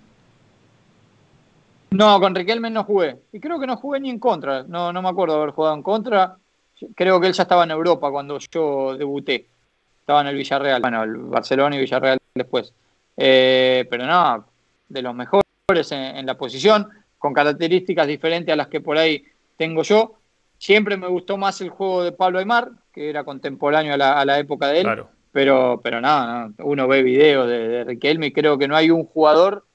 No, 1.92 2.20
con 2.20 2.35
Riquelme 2.35 2.68
no 2.70 2.85
jugué. 2.85 3.16
Y 3.33 3.40
creo 3.40 3.59
que 3.59 3.66
no 3.66 3.76
jugué 3.76 4.00
ni 4.00 4.11
en 4.11 4.18
contra. 4.18 4.64
No, 4.64 4.92
no 4.92 5.00
me 5.00 5.09
acuerdo 5.09 5.37
haber 5.37 5.50
jugado 5.50 5.76
en 5.76 5.83
contra. 5.83 6.37
Creo 6.94 7.20
que 7.20 7.28
él 7.28 7.32
ya 7.32 7.42
estaba 7.42 7.64
en 7.64 7.70
Europa 7.70 8.10
cuando 8.10 8.38
yo 8.38 8.96
debuté. 8.96 9.46
Estaba 10.00 10.20
en 10.20 10.28
el 10.28 10.37
Villarreal. 10.37 10.82
Bueno, 10.82 11.02
el 11.02 11.16
Barcelona 11.16 11.76
y 11.76 11.80
Villarreal 11.80 12.18
después. 12.34 12.72
Eh, 13.16 13.87
pero 13.88 14.06
no, 14.06 14.44
de 14.88 15.02
los 15.02 15.14
mejores 15.14 15.92
en, 15.92 16.16
en 16.16 16.26
la 16.26 16.37
posición, 16.37 16.88
con 17.18 17.32
características 17.32 18.06
diferentes 18.06 18.52
a 18.52 18.56
las 18.56 18.68
que 18.68 18.80
por 18.80 18.98
ahí 18.98 19.24
tengo 19.56 19.82
yo 19.82 20.16
Siempre 20.64 20.96
me 20.96 21.08
gustó 21.08 21.37
más 21.37 21.60
el 21.60 21.68
juego 21.68 22.04
de 22.04 22.12
Pablo 22.12 22.38
Aymar, 22.38 22.70
que 22.90 23.10
era 23.10 23.22
contemporáneo 23.24 23.94
a 23.94 24.24
la, 24.24 24.38
época 24.38 24.68
de 24.68 24.80
él. 24.80 25.04
Pero, 25.30 25.80
pero 25.82 26.00
nada, 26.00 26.50
uno 26.58 26.88
ve 26.88 27.02
videos 27.02 27.48
de, 27.48 27.84
Riquelme 27.84 28.28
y 28.28 28.32
creo 28.32 28.56
que 28.56 28.66
no 28.66 28.74
hay 28.74 28.90
un 28.90 29.04
jugador 29.04 29.66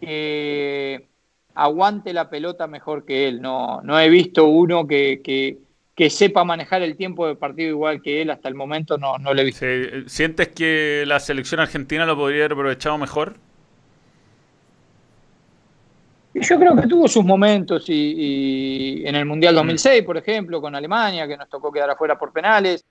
que 0.00 1.06
aguante 1.54 2.12
la 2.12 2.28
pelota 2.28 2.66
mejor 2.66 3.06
que 3.06 3.26
él. 3.28 3.40
No, 3.40 3.80
no 3.82 3.98
he 3.98 4.10
visto 4.10 4.46
uno 4.46 4.86
que, 4.86 5.56
sepa 6.10 6.44
manejar 6.44 6.82
el 6.82 6.96
tiempo 6.96 7.26
de 7.26 7.36
partido 7.36 7.70
igual 7.70 8.02
que 8.02 8.22
él. 8.22 8.30
Hasta 8.30 8.48
el 8.48 8.54
momento 8.54 8.98
no, 8.98 9.18
no 9.18 9.32
le 9.32 9.42
he 9.42 9.44
visto. 9.44 9.66
¿Sientes 10.06 10.48
que 10.48 11.04
la 11.06 11.20
selección 11.20 11.60
argentina 11.60 12.04
lo 12.04 12.16
podría 12.16 12.40
haber 12.40 12.52
aprovechado 12.52 12.98
mejor? 12.98 13.36
Yo 16.34 16.58
creo 16.58 16.74
que 16.74 16.88
tuvo 16.88 17.06
sus 17.06 17.24
momentos 17.24 17.84
y, 17.88 19.04
en 19.06 19.14
el 19.14 19.24
Mundial 19.24 19.54
2006, 19.54 20.02
mm. 20.02 20.06
por 20.06 20.16
ejemplo, 20.16 20.60
con 20.60 20.74
Alemania, 20.74 21.28
que 21.28 21.36
nos 21.36 21.48
tocó 21.48 21.70
quedar 21.70 21.90
afuera 21.90 22.18
por 22.18 22.32
penales, 22.32 22.84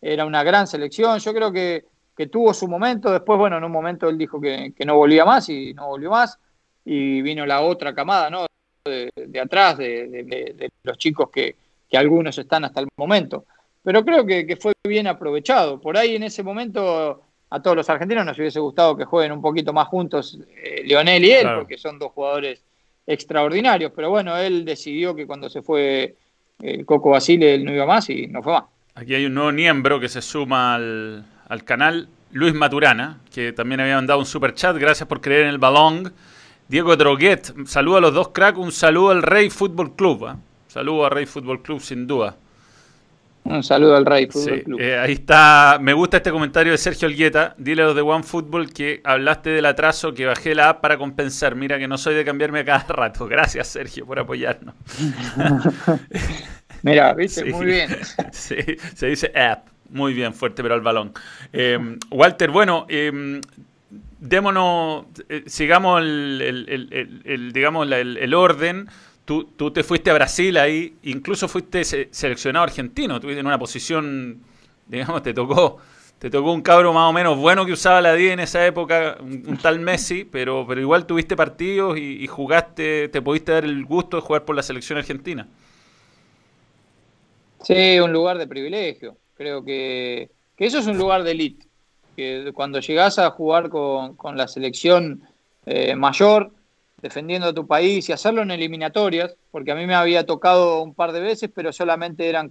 era 0.00 0.24
una 0.24 0.44
gran 0.44 0.68
selección. 0.68 1.18
Yo 1.18 1.34
creo 1.34 1.50
que, 1.50 1.84
tuvo 2.30 2.54
su 2.54 2.68
momento. 2.68 3.10
Después, 3.10 3.36
bueno, 3.36 3.58
en 3.58 3.64
un 3.64 3.72
momento 3.72 4.08
él 4.08 4.16
dijo 4.16 4.40
que, 4.40 4.72
no 4.86 4.96
volvía 4.96 5.24
más 5.24 5.48
y 5.48 5.74
no 5.74 5.88
volvió 5.88 6.10
más. 6.10 6.38
Y 6.84 7.20
vino 7.22 7.44
la 7.44 7.62
otra 7.62 7.92
camada, 7.94 8.30
¿no? 8.30 8.46
De, 8.84 9.10
atrás, 9.40 9.78
de, 9.78 10.70
los 10.84 10.96
chicos 10.96 11.30
que, 11.30 11.56
algunos 11.96 12.38
están 12.38 12.64
hasta 12.64 12.80
el 12.80 12.88
momento. 12.96 13.44
Pero 13.82 14.04
creo 14.04 14.24
que, 14.24 14.56
fue 14.60 14.72
bien 14.82 15.06
aprovechado. 15.06 15.80
Por 15.80 15.96
ahí 15.96 16.16
en 16.16 16.22
ese 16.22 16.42
momento 16.42 17.22
a 17.50 17.62
todos 17.62 17.76
los 17.76 17.90
argentinos 17.90 18.24
nos 18.24 18.38
hubiese 18.38 18.58
gustado 18.58 18.96
que 18.96 19.04
jueguen 19.04 19.32
un 19.32 19.42
poquito 19.42 19.72
más 19.72 19.86
juntos 19.88 20.38
eh, 20.62 20.82
Lionel 20.84 21.24
y 21.24 21.30
él, 21.32 21.46
porque 21.56 21.78
son 21.78 21.98
dos 21.98 22.12
jugadores 22.12 22.64
extraordinarios, 23.06 23.92
pero 23.94 24.10
bueno, 24.10 24.36
él 24.36 24.64
decidió 24.64 25.14
que 25.14 25.26
cuando 25.26 25.50
se 25.50 25.62
fue 25.62 26.16
el 26.60 26.86
Coco 26.86 27.10
Basile 27.10 27.54
él 27.54 27.64
no 27.64 27.72
iba 27.72 27.86
más 27.86 28.08
y 28.10 28.26
no 28.26 28.42
fue 28.42 28.54
más. 28.54 28.64
Aquí 28.94 29.14
hay 29.14 29.26
un 29.26 29.34
nuevo 29.34 29.52
miembro 29.52 30.00
que 30.00 30.08
se 30.08 30.22
suma 30.22 30.76
al, 30.76 31.24
canal, 31.64 32.08
Luis 32.30 32.54
Maturana, 32.54 33.18
que 33.32 33.52
también 33.52 33.80
había 33.80 33.96
mandado 33.96 34.18
un 34.18 34.26
super 34.26 34.54
chat, 34.54 34.76
gracias 34.76 35.08
por 35.08 35.20
creer 35.20 35.42
en 35.42 35.48
el 35.48 35.58
balón. 35.58 36.12
Diego 36.68 36.96
Droguet, 36.96 37.66
saludo 37.66 37.98
a 37.98 38.00
los 38.00 38.14
dos 38.14 38.28
cracks, 38.28 38.58
un 38.58 38.72
saludo 38.72 39.10
al 39.10 39.22
Rey 39.22 39.50
Fútbol 39.50 39.94
Club. 39.94 40.28
¿eh? 40.28 40.34
Saludo 40.74 41.04
al 41.04 41.12
Rey 41.12 41.24
Fútbol 41.24 41.62
Club 41.62 41.80
sin 41.80 42.04
duda. 42.04 42.34
Un 43.44 43.62
saludo 43.62 43.94
al 43.94 44.04
Rey 44.04 44.26
Fútbol 44.26 44.64
Club. 44.64 44.80
Eh, 44.80 44.98
ahí 44.98 45.12
está. 45.12 45.78
Me 45.80 45.92
gusta 45.92 46.16
este 46.16 46.32
comentario 46.32 46.72
de 46.72 46.78
Sergio 46.78 47.06
Olgueta. 47.06 47.54
Dile 47.58 47.82
a 47.82 47.84
los 47.84 47.94
de 47.94 48.00
One 48.02 48.24
Football 48.24 48.72
que 48.72 49.00
hablaste 49.04 49.50
del 49.50 49.66
atraso, 49.66 50.12
que 50.12 50.26
bajé 50.26 50.52
la 50.52 50.70
app 50.70 50.80
para 50.80 50.98
compensar. 50.98 51.54
Mira 51.54 51.78
que 51.78 51.86
no 51.86 51.96
soy 51.96 52.16
de 52.16 52.24
cambiarme 52.24 52.58
a 52.58 52.64
cada 52.64 52.86
rato. 52.88 53.24
Gracias, 53.28 53.68
Sergio, 53.68 54.04
por 54.04 54.18
apoyarnos. 54.18 54.74
Mira, 56.82 57.14
viste, 57.14 57.44
muy 57.44 57.66
bien. 57.66 57.96
sí, 58.32 58.56
se 58.96 59.06
dice 59.06 59.30
app. 59.38 59.68
Muy 59.90 60.12
bien, 60.12 60.34
fuerte, 60.34 60.60
pero 60.60 60.74
al 60.74 60.80
balón. 60.80 61.12
Eh, 61.52 61.78
Walter, 62.10 62.50
bueno, 62.50 62.84
eh, 62.88 63.40
démonos, 64.18 65.04
sigamos 65.46 66.02
el, 66.02 67.50
digamos, 67.52 67.88
el 67.92 68.34
orden 68.34 68.88
tú, 69.24 69.44
tú 69.44 69.70
te 69.70 69.82
fuiste 69.82 70.10
a 70.10 70.14
Brasil 70.14 70.56
ahí, 70.56 70.94
incluso 71.02 71.48
fuiste 71.48 71.84
seleccionado 71.84 72.64
argentino, 72.64 73.20
tuviste 73.20 73.40
en 73.40 73.46
una 73.46 73.58
posición, 73.58 74.40
digamos, 74.88 75.22
te 75.22 75.34
tocó 75.34 75.78
te 76.24 76.30
tocó 76.30 76.52
un 76.52 76.62
cabro 76.62 76.94
más 76.94 77.10
o 77.10 77.12
menos 77.12 77.36
bueno 77.38 77.66
que 77.66 77.72
usaba 77.72 78.00
la 78.00 78.14
10 78.14 78.32
en 78.32 78.40
esa 78.40 78.64
época, 78.66 79.18
un, 79.20 79.58
tal 79.60 79.78
Messi, 79.80 80.24
pero, 80.24 80.64
pero 80.66 80.80
igual 80.80 81.04
tuviste 81.04 81.36
partidos 81.36 81.98
y, 81.98 82.26
jugaste, 82.26 83.10
te 83.10 83.20
pudiste 83.20 83.52
dar 83.52 83.64
el 83.64 83.84
gusto 83.84 84.16
de 84.16 84.22
jugar 84.22 84.46
por 84.46 84.56
la 84.56 84.62
selección 84.62 84.98
argentina. 84.98 85.46
Sí, 87.62 88.00
un 88.00 88.10
lugar 88.10 88.38
de 88.38 88.46
privilegio. 88.46 89.18
Creo 89.36 89.62
que, 89.62 90.30
eso 90.56 90.78
es 90.78 90.86
un 90.86 90.96
lugar 90.96 91.24
de 91.24 91.32
elite. 91.32 91.66
Que 92.16 92.52
cuando 92.54 92.80
llegás 92.80 93.18
a 93.18 93.30
jugar 93.30 93.68
con, 93.68 94.16
la 94.34 94.48
selección 94.48 95.24
eh, 95.66 95.94
mayor, 95.94 96.52
defendiendo 97.04 97.48
a 97.48 97.52
tu 97.52 97.66
país 97.66 98.08
y 98.08 98.12
hacerlo 98.12 98.40
en 98.40 98.50
eliminatorias, 98.50 99.36
porque 99.50 99.72
a 99.72 99.74
mí 99.74 99.86
me 99.86 99.94
había 99.94 100.24
tocado 100.24 100.82
un 100.82 100.94
par 100.94 101.12
de 101.12 101.20
veces, 101.20 101.50
pero 101.54 101.70
solamente 101.70 102.26
eran 102.26 102.48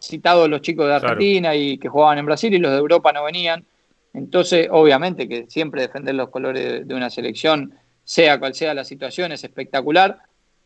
citados 0.00 0.48
los 0.48 0.62
chicos 0.62 0.88
de 0.88 0.94
Argentina 0.94 1.54
y 1.54 1.78
que 1.78 1.88
jugaban 1.88 2.18
en 2.18 2.26
Brasil 2.26 2.52
y 2.52 2.58
los 2.58 2.72
de 2.72 2.78
Europa 2.78 3.12
no 3.12 3.22
venían. 3.22 3.64
Entonces, 4.12 4.66
obviamente 4.68 5.28
que 5.28 5.46
siempre 5.48 5.82
defender 5.82 6.16
los 6.16 6.30
colores 6.30 6.88
de 6.88 6.92
una 6.92 7.08
selección, 7.08 7.72
sea 8.02 8.40
cual 8.40 8.56
sea 8.56 8.74
la 8.74 8.82
situación, 8.82 9.30
es 9.30 9.44
espectacular, 9.44 10.18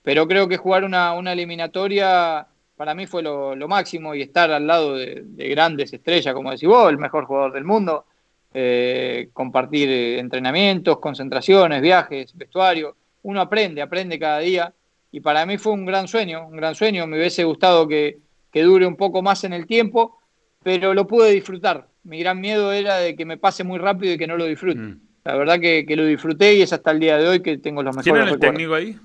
pero 0.03 0.27
creo 0.27 0.49
que 0.49 0.57
jugar 0.57 0.85
una, 0.85 1.12
eliminatoria 1.31 2.47
para 2.77 2.95
mí 2.95 3.07
fue 3.07 3.23
lo, 3.23 3.69
máximo 3.69 4.14
y 4.14 4.23
estar 4.23 4.51
al 4.51 4.67
lado 4.67 4.95
de, 4.95 5.23
grandes 5.51 5.93
estrellas, 5.93 6.33
como 6.33 6.51
decís 6.51 6.67
vos, 6.67 6.88
el 6.88 6.97
mejor 6.97 7.27
jugador 7.27 7.53
del 7.53 7.64
mundo, 7.64 8.07
eh, 8.55 9.29
compartir 9.35 9.91
eh, 9.91 10.19
entrenamientos, 10.19 10.99
concentraciones, 10.99 11.83
viajes, 11.83 12.35
vestuario, 12.35 12.97
uno 13.29 13.43
aprende, 13.43 13.83
aprende 13.83 14.19
cada 14.19 14.38
día 14.38 14.73
y 15.12 15.21
para 15.21 15.45
mí 15.45 15.59
fue 15.59 15.75
un 15.75 15.85
gran 15.85 16.09
sueño, 16.09 16.47
un 16.49 16.57
gran 16.57 16.75
sueño, 16.75 17.07
me 17.07 17.19
hubiese 17.19 17.45
gustado 17.45 17.87
que, 17.87 18.21
que 18.51 18.62
dure 18.62 18.87
un 18.87 18.97
poco 18.97 19.21
más 19.21 19.45
en 19.45 19.53
el 19.53 19.67
tiempo, 19.67 20.19
pero 20.62 20.95
lo 20.95 21.07
pude 21.07 21.31
disfrutar. 21.33 21.88
Mi 22.05 22.21
gran 22.21 22.41
miedo 22.41 22.73
era 22.73 22.97
de 22.97 23.14
que 23.17 23.27
me 23.27 23.37
pase 23.37 23.64
muy 23.64 23.79
rápido 23.79 24.14
y 24.14 24.19
que 24.19 24.27
no 24.27 24.38
lo 24.38 24.47
disfrute. 24.47 24.81
Mm. 24.81 25.01
La 25.25 25.37
verdad 25.37 25.61
que, 25.61 25.85
lo 25.95 26.07
disfruté 26.07 26.55
y 26.55 26.62
es 26.62 26.73
hasta 26.73 26.91
el 26.91 27.01
día 27.01 27.19
de 27.19 27.29
hoy 27.29 27.41
que 27.43 27.59
tengo 27.59 27.83
los 27.83 27.95
mejores 27.95 28.05
¿Quién 28.05 28.17
era 28.17 28.31
el 28.31 28.41
técnico 28.41 28.75
ahí? 28.75 28.99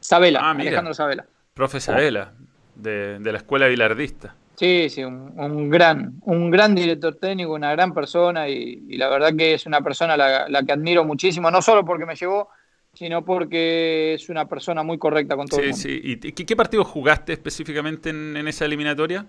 Sabela, 0.00 0.40
ah, 0.42 0.52
Alejandro 0.52 0.94
Sabela. 0.94 1.26
Profe 1.52 1.78
Sabela, 1.78 2.32
de, 2.74 3.20
la 3.20 3.36
escuela 3.36 3.66
bilardista. 3.66 4.34
Sí, 4.56 4.88
sí, 4.88 5.02
un, 5.02 5.68
gran, 5.68 6.14
un 6.22 6.50
gran 6.50 6.74
director 6.74 7.16
técnico, 7.16 7.54
una 7.54 7.72
gran 7.72 7.92
persona 7.92 8.48
y, 8.48 8.96
la 8.96 9.08
verdad 9.08 9.34
que 9.36 9.54
es 9.54 9.66
una 9.66 9.80
persona 9.80 10.16
la, 10.16 10.48
la 10.48 10.62
que 10.62 10.72
admiro 10.72 11.04
muchísimo, 11.04 11.50
no 11.50 11.60
solo 11.60 11.84
porque 11.84 12.06
me 12.06 12.14
llevó 12.14 12.48
sino 12.94 13.24
porque 13.24 14.14
es 14.14 14.28
una 14.28 14.48
persona 14.48 14.82
muy 14.82 14.98
correcta 14.98 15.36
con 15.36 15.46
todo 15.46 15.60
el 15.60 15.70
mundo. 15.70 15.82
Sí. 15.82 16.00
¿Y 16.02 16.32
qué, 16.32 16.56
partido 16.56 16.84
jugaste 16.84 17.32
específicamente 17.32 18.10
en, 18.10 18.48
esa 18.48 18.64
eliminatoria? 18.64 19.26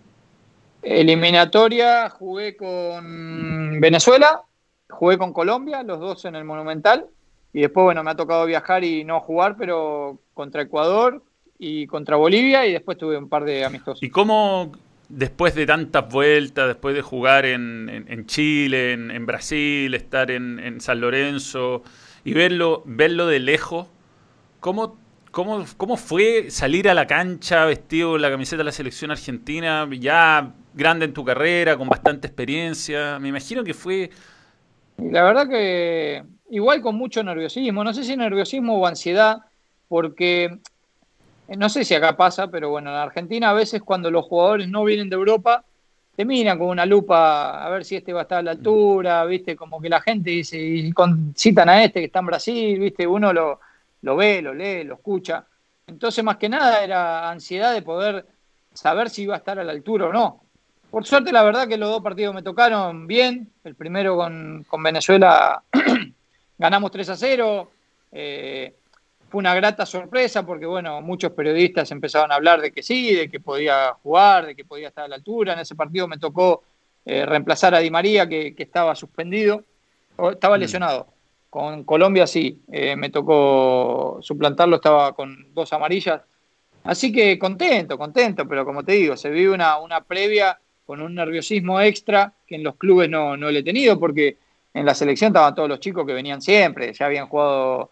Eliminatoria 0.81 2.09
jugué 2.09 2.55
con 2.55 3.79
Venezuela, 3.81 4.43
jugué 4.89 5.17
con 5.17 5.33
Colombia, 5.33 5.81
los 5.83 5.99
dos 5.99 6.25
en 6.25 6.35
el 6.35 6.45
Monumental, 6.45 7.07
y 7.53 7.61
después, 7.61 7.85
bueno, 7.85 8.03
me 8.03 8.11
ha 8.11 8.15
tocado 8.15 8.45
viajar 8.45 8.83
y 8.83 9.03
no 9.03 9.19
jugar, 9.19 9.55
pero 9.57 10.19
contra 10.33 10.61
Ecuador 10.61 11.23
y 11.57 11.87
contra 11.87 12.17
Bolivia, 12.17 12.67
y 12.67 12.73
después 12.73 12.97
tuve 12.97 13.17
un 13.17 13.29
par 13.29 13.45
de 13.45 13.65
amistosos. 13.65 14.03
¿Y 14.03 14.09
cómo, 14.09 14.73
después 15.09 15.55
de 15.55 15.65
tantas 15.65 16.09
vueltas, 16.11 16.67
después 16.67 16.95
de 16.95 17.01
jugar 17.01 17.45
en, 17.45 18.25
Chile, 18.25 18.93
en, 18.93 19.25
Brasil, 19.25 19.93
estar 19.93 20.31
en 20.31 20.79
San 20.81 21.01
Lorenzo, 21.01 21.83
y 22.25 22.33
verlo, 22.33 22.81
verlo 22.85 23.27
de 23.27 23.39
lejos, 23.39 23.87
¿cómo, 24.59 24.97
cómo, 25.29 25.63
cómo 25.77 25.95
fue 25.95 26.49
salir 26.49 26.89
a 26.89 26.95
la 26.95 27.05
cancha 27.05 27.65
vestido 27.65 28.17
la 28.17 28.31
camiseta 28.31 28.57
de 28.57 28.63
la 28.63 28.71
selección 28.71 29.11
argentina, 29.11 29.87
ya 29.97 30.51
grande 30.73 31.05
en 31.05 31.13
tu 31.13 31.23
carrera, 31.23 31.77
con 31.77 31.87
bastante 31.87 32.27
experiencia? 32.27 33.19
Me 33.19 33.29
imagino 33.29 33.63
que 33.63 33.75
fue... 33.75 34.09
La 34.97 35.23
verdad 35.23 35.47
que 35.47 36.23
igual 36.49 36.81
con 36.81 36.95
mucho 36.95 37.23
nerviosismo, 37.23 37.83
no 37.83 37.93
sé 37.93 38.03
si 38.03 38.17
nerviosismo 38.17 38.79
o 38.79 38.87
ansiedad, 38.87 39.43
porque 39.87 40.57
no 41.47 41.69
sé 41.69 41.85
si 41.85 41.93
acá 41.93 42.15
pasa, 42.17 42.47
pero 42.47 42.69
bueno, 42.69 42.89
en 42.89 42.97
Argentina 42.97 43.49
a 43.49 43.53
veces 43.53 43.81
cuando 43.81 44.09
los 44.09 44.25
jugadores 44.25 44.67
no 44.67 44.83
vienen 44.83 45.09
de 45.09 45.15
Europa, 45.15 45.63
te 46.15 46.25
miran 46.25 46.57
con 46.57 46.69
una 46.69 46.85
lupa 46.85 47.63
a 47.63 47.69
ver 47.69 47.83
si 47.83 47.97
este 47.97 48.13
va 48.13 48.21
a 48.21 48.23
estar 48.23 48.39
a 48.39 48.43
la 48.43 48.51
altura, 48.51 49.25
viste, 49.25 49.55
como 49.55 49.81
que 49.81 49.89
la 49.89 50.01
gente 50.01 50.29
dice, 50.29 50.57
y 50.57 50.93
citan 51.35 51.69
a 51.69 51.83
este 51.83 51.99
que 51.99 52.05
está 52.05 52.19
en 52.19 52.25
Brasil, 52.25 52.79
viste, 52.79 53.05
uno 53.05 53.33
lo, 53.33 53.59
lo 54.01 54.15
ve, 54.15 54.41
lo 54.41 54.53
lee, 54.53 54.83
lo 54.83 54.95
escucha. 54.95 55.45
Entonces, 55.87 56.23
más 56.23 56.37
que 56.37 56.49
nada, 56.49 56.83
era 56.83 57.29
ansiedad 57.29 57.73
de 57.73 57.81
poder 57.81 58.25
saber 58.73 59.09
si 59.09 59.23
iba 59.23 59.35
a 59.35 59.39
estar 59.39 59.59
a 59.59 59.63
la 59.63 59.71
altura 59.71 60.07
o 60.07 60.13
no. 60.13 60.41
Por 60.89 61.05
suerte, 61.05 61.31
la 61.31 61.43
verdad 61.43 61.67
que 61.67 61.77
los 61.77 61.89
dos 61.89 62.01
partidos 62.01 62.33
me 62.33 62.41
tocaron 62.41 63.07
bien. 63.07 63.51
El 63.63 63.75
primero 63.75 64.15
con, 64.15 64.65
con 64.67 64.81
Venezuela 64.81 65.61
ganamos 66.57 66.91
3 66.91 67.09
a 67.09 67.15
0. 67.17 67.71
Eh, 68.13 68.73
fue 69.35 69.41
una 69.41 69.53
grata 69.53 69.85
sorpresa 69.85 70.45
porque, 70.45 70.65
bueno, 70.65 71.01
muchos 71.01 71.33
periodistas 71.33 71.91
empezaron 71.91 72.31
a 72.31 72.35
hablar 72.35 72.61
de 72.61 72.71
que 72.71 72.81
sí, 72.81 73.13
de 73.13 73.29
que 73.29 73.41
podía 73.41 73.91
jugar, 74.01 74.45
de 74.45 74.55
que 74.55 74.63
podía 74.63 74.87
estar 74.87 75.03
a 75.03 75.07
la 75.09 75.17
altura. 75.17 75.51
En 75.51 75.59
ese 75.59 75.75
partido 75.75 76.07
me 76.07 76.17
tocó 76.17 76.63
eh, 77.03 77.25
reemplazar 77.25 77.75
a 77.75 77.79
Di 77.79 77.91
María, 77.91 78.29
que, 78.29 78.55
estaba 78.57 78.95
suspendido, 78.95 79.61
o 80.15 80.31
estaba 80.31 80.55
mm. 80.55 80.59
lesionado. 80.61 81.07
Con 81.49 81.83
Colombia 81.83 82.25
sí, 82.27 82.61
eh, 82.71 82.95
me 82.95 83.09
tocó 83.09 84.19
suplantarlo, 84.21 84.77
estaba 84.77 85.11
con 85.13 85.53
dos 85.53 85.73
amarillas. 85.73 86.21
Así 86.85 87.11
que 87.11 87.37
contento, 87.37 87.97
contento, 87.97 88.47
pero 88.47 88.63
como 88.63 88.85
te 88.85 88.93
digo, 88.93 89.17
se 89.17 89.29
vive 89.29 89.53
una, 89.53 89.79
una 89.79 89.99
previa 89.99 90.57
con 90.85 91.01
un 91.01 91.13
nerviosismo 91.13 91.81
extra 91.81 92.31
que 92.47 92.55
en 92.55 92.63
los 92.63 92.77
clubes 92.77 93.09
no, 93.09 93.35
no 93.35 93.51
le 93.51 93.59
he 93.59 93.63
tenido, 93.63 93.99
porque 93.99 94.37
en 94.73 94.85
la 94.85 94.93
selección 94.93 95.31
estaban 95.31 95.53
todos 95.55 95.67
los 95.67 95.81
chicos 95.81 96.07
que 96.07 96.13
venían 96.13 96.41
siempre, 96.41 96.93
ya 96.93 97.07
habían 97.07 97.27
jugado 97.27 97.91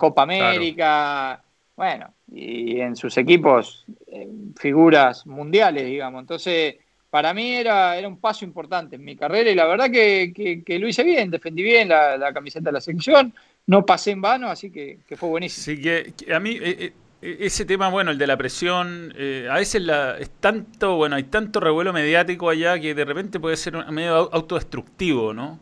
Copa 0.00 0.22
América, 0.22 1.42
bueno, 1.76 2.14
y 2.32 2.80
en 2.80 2.96
sus 2.96 3.18
equipos 3.18 3.84
eh, 4.06 4.26
figuras 4.56 5.26
mundiales, 5.26 5.84
digamos. 5.84 6.22
Entonces, 6.22 6.76
para 7.10 7.34
mí 7.34 7.52
era, 7.52 7.98
era 7.98 8.08
un 8.08 8.18
paso 8.18 8.46
importante 8.46 8.96
en 8.96 9.04
mi 9.04 9.14
carrera 9.14 9.50
y 9.50 9.54
la 9.54 9.66
verdad 9.66 9.90
que, 9.90 10.64
lo 10.80 10.88
hice 10.88 11.04
bien, 11.04 11.30
defendí 11.30 11.62
bien 11.62 11.90
la, 11.90 12.32
camiseta 12.32 12.70
de 12.70 12.72
la 12.72 12.80
selección, 12.80 13.34
no 13.66 13.84
pasé 13.84 14.12
en 14.12 14.22
vano, 14.22 14.48
así 14.48 14.70
que, 14.70 15.00
fue 15.16 15.28
buenísimo. 15.28 15.76
Sí, 15.76 15.82
que, 15.82 16.34
a 16.34 16.40
mí... 16.40 16.56
Eh, 16.60 16.76
eh, 16.80 16.92
ese 17.22 17.66
tema, 17.66 17.90
bueno, 17.90 18.12
el 18.12 18.16
de 18.16 18.26
la 18.26 18.38
presión, 18.38 19.12
a 19.50 19.54
veces 19.56 19.82
la, 19.82 20.16
es 20.16 20.30
tanto, 20.40 20.96
bueno, 20.96 21.16
hay 21.16 21.24
tanto 21.24 21.60
revuelo 21.60 21.92
mediático 21.92 22.48
allá 22.48 22.80
que 22.80 22.94
de 22.94 23.04
repente 23.04 23.38
puede 23.38 23.58
ser 23.58 23.76
medio 23.92 24.32
autodestructivo, 24.32 25.34
¿no? 25.34 25.60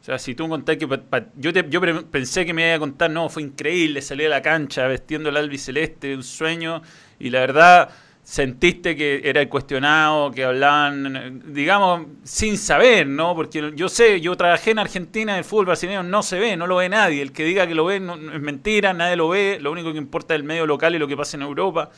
O 0.00 0.04
sea, 0.04 0.18
si 0.18 0.34
tú 0.34 0.48
contás 0.48 0.78
que... 0.78 0.88
yo, 1.36 1.50
yo 1.50 2.04
pensé 2.10 2.46
que 2.46 2.54
me 2.54 2.66
iba 2.66 2.76
a 2.76 2.78
contar, 2.78 3.10
no, 3.10 3.28
fue 3.28 3.42
increíble, 3.42 4.00
salí 4.00 4.24
a 4.24 4.30
la 4.30 4.40
cancha 4.40 4.86
vestiendo 4.86 5.28
el 5.28 5.36
albiceleste, 5.36 6.14
un 6.14 6.22
sueño, 6.22 6.80
y 7.18 7.28
la 7.28 7.40
verdad 7.40 7.90
sentiste 8.22 8.96
que 8.96 9.22
era 9.24 9.46
cuestionado, 9.48 10.30
que 10.30 10.44
hablaban, 10.44 11.42
digamos, 11.52 12.06
sin 12.22 12.56
saber, 12.56 13.06
¿no? 13.06 13.34
Porque 13.34 13.72
yo 13.74 13.88
sé, 13.88 14.20
yo 14.20 14.36
trabajé 14.36 14.70
en 14.70 14.78
Argentina, 14.78 15.36
el 15.36 15.44
fútbol 15.44 15.66
brasileño 15.66 16.02
no 16.02 16.22
se 16.22 16.38
ve, 16.38 16.56
no 16.56 16.66
lo 16.66 16.76
ve 16.76 16.88
nadie. 16.88 17.22
El 17.22 17.32
que 17.32 17.44
diga 17.44 17.66
que 17.66 17.74
lo 17.74 17.84
ve 17.84 17.96
es 17.96 18.02
mentira, 18.40 18.92
nadie 18.92 19.16
lo 19.16 19.28
ve, 19.28 19.58
lo 19.60 19.72
único 19.72 19.92
que 19.92 19.98
importa 19.98 20.34
es 20.34 20.40
el 20.40 20.46
medio 20.46 20.64
local 20.66 20.94
y 20.94 20.98
lo 20.98 21.08
que 21.08 21.16
pasa 21.16 21.36
en 21.36 21.42
Europa. 21.42 21.90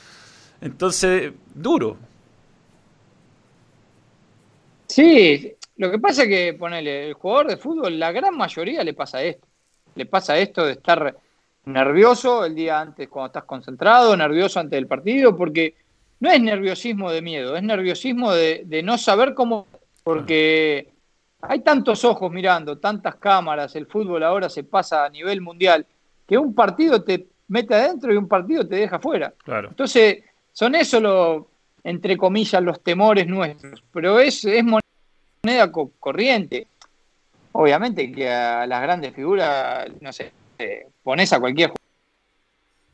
Entonces, 0.60 1.32
duro. 1.54 1.98
Sí, 4.88 5.54
lo 5.82 5.90
que 5.90 5.98
pasa 5.98 6.22
es 6.22 6.28
que, 6.28 6.54
ponele, 6.54 7.08
el 7.08 7.14
jugador 7.14 7.48
de 7.48 7.56
fútbol, 7.56 7.98
la 7.98 8.12
gran 8.12 8.36
mayoría 8.36 8.84
le 8.84 8.94
pasa 8.94 9.20
esto. 9.20 9.48
Le 9.96 10.06
pasa 10.06 10.38
esto 10.38 10.64
de 10.64 10.74
estar 10.74 11.16
nervioso 11.64 12.44
el 12.44 12.54
día 12.54 12.80
antes 12.80 13.08
cuando 13.08 13.26
estás 13.26 13.42
concentrado, 13.42 14.16
nervioso 14.16 14.60
antes 14.60 14.76
del 14.76 14.86
partido, 14.86 15.36
porque 15.36 15.74
no 16.20 16.30
es 16.30 16.40
nerviosismo 16.40 17.10
de 17.10 17.20
miedo, 17.20 17.56
es 17.56 17.64
nerviosismo 17.64 18.32
de, 18.32 18.80
no 18.84 18.96
saber 18.96 19.34
cómo, 19.34 19.66
porque 20.04 20.92
hay 21.40 21.62
tantos 21.62 22.04
ojos 22.04 22.30
mirando, 22.30 22.78
tantas 22.78 23.16
cámaras, 23.16 23.74
el 23.74 23.86
fútbol 23.86 24.22
ahora 24.22 24.48
se 24.48 24.62
pasa 24.62 25.04
a 25.04 25.10
nivel 25.10 25.40
mundial, 25.40 25.84
que 26.28 26.38
un 26.38 26.54
partido 26.54 27.02
te 27.02 27.26
mete 27.48 27.74
adentro 27.74 28.14
y 28.14 28.16
un 28.16 28.28
partido 28.28 28.64
te 28.68 28.76
deja 28.76 29.00
fuera. 29.00 29.34
Claro. 29.42 29.70
Entonces, 29.70 30.22
son 30.52 30.76
eso 30.76 31.00
los, 31.00 31.42
entre 31.82 32.16
comillas, 32.16 32.62
los 32.62 32.80
temores 32.84 33.26
nuestros, 33.26 33.82
pero 33.92 34.20
es, 34.20 34.44
es 34.44 34.62
moneda 35.44 35.72
corriente. 35.98 36.68
Obviamente 37.50 38.12
que 38.12 38.30
a 38.30 38.64
las 38.64 38.80
grandes 38.80 39.12
figuras, 39.12 39.88
no 40.00 40.12
sé, 40.12 40.30
eh, 40.56 40.86
pones 41.02 41.32
a 41.32 41.40
cualquier 41.40 41.72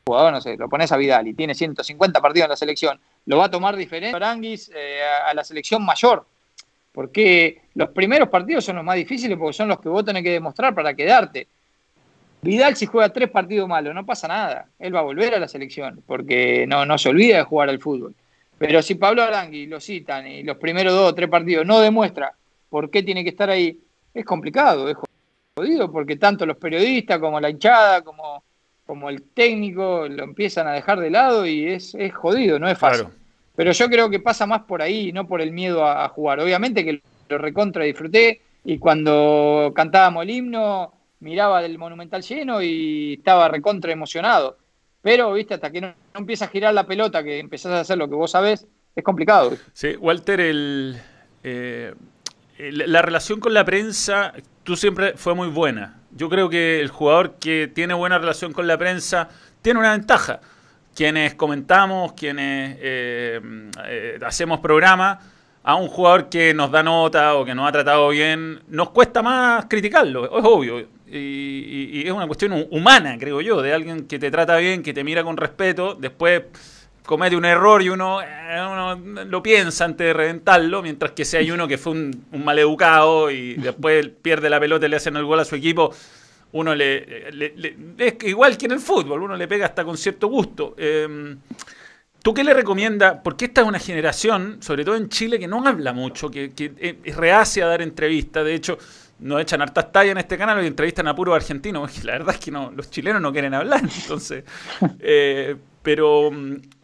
jugador, 0.03 0.33
no 0.33 0.41
sé, 0.41 0.57
lo 0.57 0.67
pones 0.67 0.91
a 0.91 0.97
Vidal 0.97 1.27
y 1.27 1.35
tiene 1.35 1.53
150 1.53 2.19
partidos 2.19 2.45
en 2.45 2.49
la 2.49 2.55
selección, 2.55 2.99
lo 3.27 3.37
va 3.37 3.45
a 3.45 3.51
tomar 3.51 3.75
diferente 3.75 4.15
Aranguis 4.15 4.71
eh, 4.73 4.99
a, 5.27 5.31
la 5.35 5.43
selección 5.43 5.85
mayor. 5.85 6.25
Porque 6.91 7.61
los 7.75 7.89
primeros 7.89 8.29
partidos 8.29 8.65
son 8.65 8.77
los 8.77 8.83
más 8.83 8.95
difíciles 8.95 9.37
porque 9.37 9.53
son 9.53 9.67
los 9.67 9.79
que 9.79 9.87
vos 9.87 10.03
tenés 10.03 10.23
que 10.23 10.31
demostrar 10.31 10.73
para 10.73 10.95
quedarte. 10.95 11.47
Vidal 12.41 12.75
si 12.75 12.87
juega 12.87 13.09
tres 13.09 13.29
partidos 13.29 13.69
malos, 13.69 13.93
no 13.93 14.07
pasa 14.07 14.27
nada. 14.27 14.65
Él 14.79 14.95
va 14.95 15.01
a 15.01 15.03
volver 15.03 15.35
a 15.35 15.39
la 15.39 15.47
selección, 15.47 16.01
porque 16.07 16.65
no, 16.67 16.83
no 16.87 16.97
se 16.97 17.09
olvida 17.09 17.37
de 17.37 17.43
jugar 17.43 17.69
al 17.69 17.79
fútbol. 17.79 18.15
Pero 18.57 18.81
si 18.81 18.95
Pablo 18.95 19.21
Arangui 19.21 19.67
lo 19.67 19.79
citan 19.79 20.27
y 20.27 20.41
los 20.41 20.57
primeros 20.57 20.93
dos 20.93 21.11
o 21.11 21.15
tres 21.15 21.29
partidos 21.29 21.65
no 21.65 21.79
demuestra 21.79 22.33
por 22.69 22.89
qué 22.89 23.03
tiene 23.03 23.23
que 23.23 23.29
estar 23.29 23.49
ahí, 23.49 23.79
es 24.13 24.25
complicado, 24.25 24.89
es 24.89 24.97
jodido, 25.55 25.91
porque 25.91 26.15
tanto 26.15 26.45
los 26.45 26.57
periodistas 26.57 27.19
como 27.19 27.39
la 27.39 27.49
hinchada, 27.49 28.01
como, 28.01 28.43
como 28.85 29.09
el 29.09 29.23
técnico, 29.23 30.07
lo 30.07 30.23
empiezan 30.23 30.67
a 30.67 30.73
dejar 30.73 30.99
de 30.99 31.09
lado 31.09 31.45
y 31.45 31.67
es, 31.67 31.95
es 31.95 32.13
jodido, 32.13 32.59
no 32.59 32.69
es 32.69 32.77
fácil. 32.77 33.07
Pero 33.55 33.71
yo 33.71 33.89
creo 33.89 34.09
que 34.09 34.19
pasa 34.19 34.45
más 34.45 34.61
por 34.61 34.81
ahí, 34.81 35.11
no 35.11 35.27
por 35.27 35.41
el 35.41 35.51
miedo 35.51 35.83
a, 35.83 36.05
a 36.05 36.09
jugar. 36.09 36.39
Obviamente 36.39 36.85
que 36.85 37.01
lo 37.27 37.37
recontra 37.37 37.83
disfruté 37.83 38.41
y 38.63 38.77
cuando 38.77 39.73
cantábamos 39.75 40.23
el 40.23 40.29
himno 40.29 40.93
miraba 41.19 41.61
del 41.61 41.77
monumental 41.77 42.21
lleno 42.21 42.61
y 42.61 43.13
estaba 43.13 43.47
recontra 43.47 43.91
emocionado. 43.91 44.57
Pero, 45.01 45.33
viste, 45.33 45.53
hasta 45.53 45.71
que 45.71 45.81
no, 45.81 45.93
empieza 46.13 46.45
a 46.45 46.49
girar 46.49 46.73
la 46.73 46.85
pelota, 46.85 47.23
que 47.23 47.39
empezás 47.39 47.71
a 47.71 47.79
hacer 47.81 47.97
lo 47.97 48.09
que 48.09 48.15
vos 48.15 48.31
sabés, 48.31 48.67
es 48.95 49.03
complicado. 49.03 49.51
Sí, 49.73 49.95
Walter, 49.95 50.39
el, 50.41 50.97
eh, 51.43 51.93
la 52.59 53.01
relación 53.01 53.39
con 53.39 53.53
la 53.53 53.63
prensa, 53.63 54.33
tú 54.63 54.75
siempre 54.75 55.13
fue 55.15 55.33
muy 55.33 55.47
buena. 55.47 55.99
Yo 56.11 56.29
creo 56.29 56.49
que 56.49 56.81
el 56.81 56.89
jugador 56.89 57.35
que 57.39 57.71
tiene 57.73 57.93
buena 57.93 58.17
relación 58.17 58.51
con 58.51 58.67
la 58.67 58.77
prensa 58.77 59.29
tiene 59.61 59.79
una 59.79 59.93
ventaja. 59.93 60.41
Quienes 60.93 61.35
comentamos, 61.35 62.13
quienes 62.13 62.77
eh, 62.81 63.39
eh, 63.85 64.19
hacemos 64.25 64.59
programa, 64.59 65.19
a 65.63 65.75
un 65.75 65.87
jugador 65.87 66.29
que 66.29 66.53
nos 66.53 66.71
da 66.71 66.83
nota 66.83 67.35
o 67.35 67.45
que 67.45 67.55
nos 67.55 67.67
ha 67.67 67.71
tratado 67.71 68.09
bien, 68.09 68.61
nos 68.67 68.89
cuesta 68.89 69.21
más 69.21 69.65
criticarlo, 69.65 70.25
es 70.25 70.45
obvio 70.45 70.87
y, 71.11 72.03
es 72.05 72.11
una 72.11 72.27
cuestión 72.27 72.67
humana, 72.71 73.17
creo 73.19 73.41
yo, 73.41 73.61
de 73.61 73.73
alguien 73.73 74.07
que 74.07 74.19
te 74.19 74.31
trata 74.31 74.57
bien, 74.57 74.83
que 74.83 74.93
te 74.93 75.03
mira 75.03 75.23
con 75.23 75.37
respeto, 75.37 75.95
después 75.95 76.43
comete 77.09 77.35
un 77.35 77.43
error 77.43 77.81
y 77.81 77.89
uno, 77.89 78.21
eh, 78.21 79.25
lo 79.25 79.41
piensa 79.41 79.83
antes 79.83 80.05
de 80.05 80.13
reventarlo, 80.13 80.83
mientras 80.83 81.13
que 81.13 81.25
si 81.25 81.37
hay 81.37 81.49
uno 81.49 81.67
que 81.67 81.79
fue 81.79 81.93
un, 81.93 82.25
maleducado 82.33 83.31
y 83.31 83.55
después 83.55 84.07
pierde 84.21 84.47
la 84.47 84.59
pelota 84.59 84.85
y 84.85 84.89
le 84.89 84.97
hacen 84.97 85.15
el 85.15 85.25
gol 85.25 85.39
a 85.39 85.45
su 85.45 85.55
equipo, 85.55 85.91
uno 86.51 86.75
le, 86.75 87.29
es 87.97 88.13
igual 88.25 88.59
que 88.59 88.67
en 88.67 88.73
el 88.73 88.79
fútbol, 88.79 89.23
uno 89.23 89.35
le 89.35 89.47
pega 89.47 89.65
hasta 89.65 89.83
con 89.83 89.97
cierto 89.97 90.27
gusto. 90.27 90.75
Em, 90.77 91.39
¿Tú 92.21 92.31
qué 92.31 92.43
le 92.43 92.53
recomiendas? 92.53 93.21
Porque 93.23 93.45
esta 93.45 93.61
es 93.61 93.67
una 93.67 93.79
generación, 93.79 94.57
sobre 94.61 94.85
todo 94.85 94.95
en 94.95 95.09
Chile, 95.09 95.39
que 95.39 95.47
no 95.47 95.67
habla 95.67 95.93
mucho, 95.93 96.29
que, 96.29 96.51
que 96.51 96.99
es 97.03 97.15
reacia 97.15 97.65
a 97.65 97.69
dar 97.69 97.81
entrevistas. 97.81 98.45
De 98.45 98.53
hecho, 98.53 98.77
nos 99.17 99.41
echan 99.41 99.63
hartas 99.63 99.91
tallas 99.91 100.11
en 100.11 100.19
este 100.19 100.37
canal 100.37 100.63
y 100.63 100.67
entrevistan 100.67 101.07
a 101.07 101.15
puro 101.15 101.33
argentino. 101.33 101.87
La 102.03 102.11
verdad 102.11 102.35
es 102.35 102.45
que 102.45 102.51
no, 102.51 102.71
los 102.71 102.91
chilenos 102.91 103.19
no 103.19 103.31
quieren 103.31 103.55
hablar, 103.55 103.81
entonces. 104.01 104.43
Eh, 104.99 105.55
pero. 105.81 106.29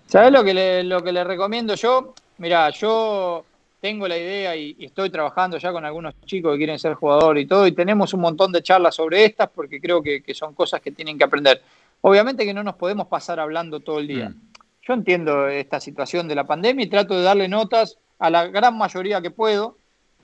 ¿Sabes 0.08 0.32
lo 0.32 0.44
que, 0.44 0.54
le, 0.54 0.84
lo 0.84 1.04
que 1.04 1.12
le 1.12 1.24
recomiendo 1.24 1.76
yo? 1.76 2.14
Mira, 2.38 2.70
yo 2.70 3.46
tengo 3.82 4.08
la 4.08 4.18
idea 4.18 4.56
y, 4.56 4.76
estoy 4.80 5.10
trabajando 5.10 5.58
ya 5.58 5.72
con 5.72 5.86
algunos 5.86 6.14
chicos 6.26 6.54
que 6.54 6.58
quieren 6.58 6.80
ser 6.80 6.94
jugadores 6.94 7.44
y 7.44 7.48
todo, 7.48 7.68
y 7.68 7.72
tenemos 7.72 8.14
un 8.14 8.22
montón 8.22 8.52
de 8.52 8.64
charlas 8.64 8.96
sobre 8.96 9.26
estas 9.26 9.50
porque 9.50 9.80
creo 9.80 10.02
que, 10.02 10.24
son 10.34 10.54
cosas 10.54 10.82
que 10.82 10.92
tienen 10.92 11.18
que 11.18 11.24
aprender. 11.24 11.62
Obviamente 12.02 12.46
que 12.46 12.54
no 12.54 12.64
nos 12.64 12.76
podemos 12.76 13.08
pasar 13.08 13.40
hablando 13.40 13.80
todo 13.80 14.00
el 14.00 14.08
día. 14.08 14.30
Mm. 14.30 14.42
Yo 14.84 14.94
entiendo 14.94 15.48
esta 15.48 15.80
situación 15.80 16.28
de 16.28 16.36
la 16.36 16.46
pandemia 16.46 16.86
y 16.86 16.90
trato 16.90 17.18
de 17.18 17.24
darle 17.24 17.48
notas 17.48 17.98
a 18.20 18.30
la 18.30 18.48
gran 18.48 18.78
mayoría 18.78 19.22
que 19.22 19.32
puedo 19.32 19.78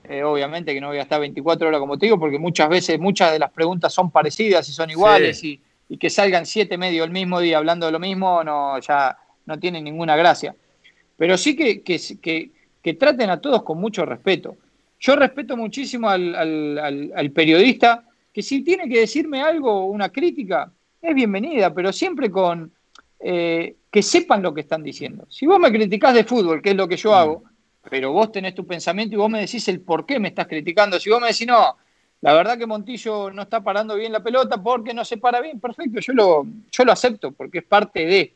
eh, 0.04 0.24
obviamente 0.24 0.74
que 0.74 0.80
no 0.80 0.88
voy 0.88 0.98
a 0.98 1.02
estar 1.02 1.20
24 1.20 1.68
horas 1.68 1.78
como 1.78 1.96
te 1.96 2.06
digo, 2.06 2.18
porque 2.18 2.38
muchas 2.38 2.68
veces 2.68 2.98
muchas 2.98 3.32
de 3.32 3.38
las 3.38 3.52
preguntas 3.52 3.92
son 3.92 4.10
parecidas 4.10 4.68
y 4.68 4.72
son 4.72 4.90
iguales 4.90 5.42
y, 5.44 5.60
que 6.00 6.08
salgan 6.08 6.46
siete 6.46 6.78
medios 6.78 7.04
el 7.04 7.12
mismo 7.12 7.38
día 7.38 7.58
hablando 7.58 7.84
de 7.84 7.92
lo 7.92 7.98
mismo, 7.98 8.42
no, 8.42 8.80
ya 8.80 9.14
no 9.46 9.58
tiene 9.58 9.80
ninguna 9.80 10.16
gracia. 10.16 10.54
Pero 11.16 11.36
sí 11.36 11.56
que, 11.56 11.82
que, 11.82 12.94
traten 12.94 13.30
a 13.30 13.40
todos 13.40 13.62
con 13.62 13.78
mucho 13.78 14.04
respeto. 14.04 14.56
Yo 14.98 15.16
respeto 15.16 15.56
muchísimo 15.56 16.08
al, 16.08 17.30
periodista, 17.34 18.04
que 18.32 18.42
si 18.42 18.62
tiene 18.62 18.88
que 18.88 19.00
decirme 19.00 19.42
algo, 19.42 19.86
una 19.86 20.08
crítica, 20.10 20.70
es 21.00 21.14
bienvenida, 21.14 21.74
pero 21.74 21.92
siempre 21.92 22.30
con 22.30 22.70
eh, 23.18 23.76
que 23.90 24.02
sepan 24.02 24.42
lo 24.42 24.54
que 24.54 24.62
están 24.62 24.82
diciendo. 24.82 25.26
Si 25.28 25.46
vos 25.46 25.58
me 25.60 25.70
criticás 25.70 26.14
de 26.14 26.24
fútbol, 26.24 26.62
que 26.62 26.70
es 26.70 26.76
lo 26.76 26.88
que 26.88 26.96
yo 26.96 27.10
mm. 27.10 27.14
hago, 27.14 27.42
pero 27.90 28.12
vos 28.12 28.32
tenés 28.32 28.54
tu 28.54 28.66
pensamiento 28.66 29.14
y 29.14 29.18
vos 29.18 29.30
me 29.30 29.40
decís 29.40 29.66
el 29.68 29.80
por 29.80 30.06
qué 30.06 30.18
me 30.18 30.28
estás 30.28 30.46
criticando. 30.46 30.98
Si 30.98 31.10
vos 31.10 31.20
me 31.20 31.28
decís, 31.28 31.46
no, 31.46 31.76
la 32.22 32.32
verdad 32.34 32.56
que 32.56 32.66
Montillo 32.66 33.30
no 33.30 33.42
está 33.42 33.62
parando 33.62 33.96
bien 33.96 34.12
la 34.12 34.22
pelota 34.22 34.62
porque 34.62 34.94
no 34.94 35.04
se 35.04 35.18
para 35.18 35.40
bien, 35.40 35.58
perfecto, 35.58 36.00
yo 36.00 36.12
lo, 36.12 36.46
yo 36.70 36.84
lo 36.84 36.92
acepto 36.92 37.32
porque 37.32 37.58
es 37.58 37.64
parte 37.64 38.06
de. 38.06 38.34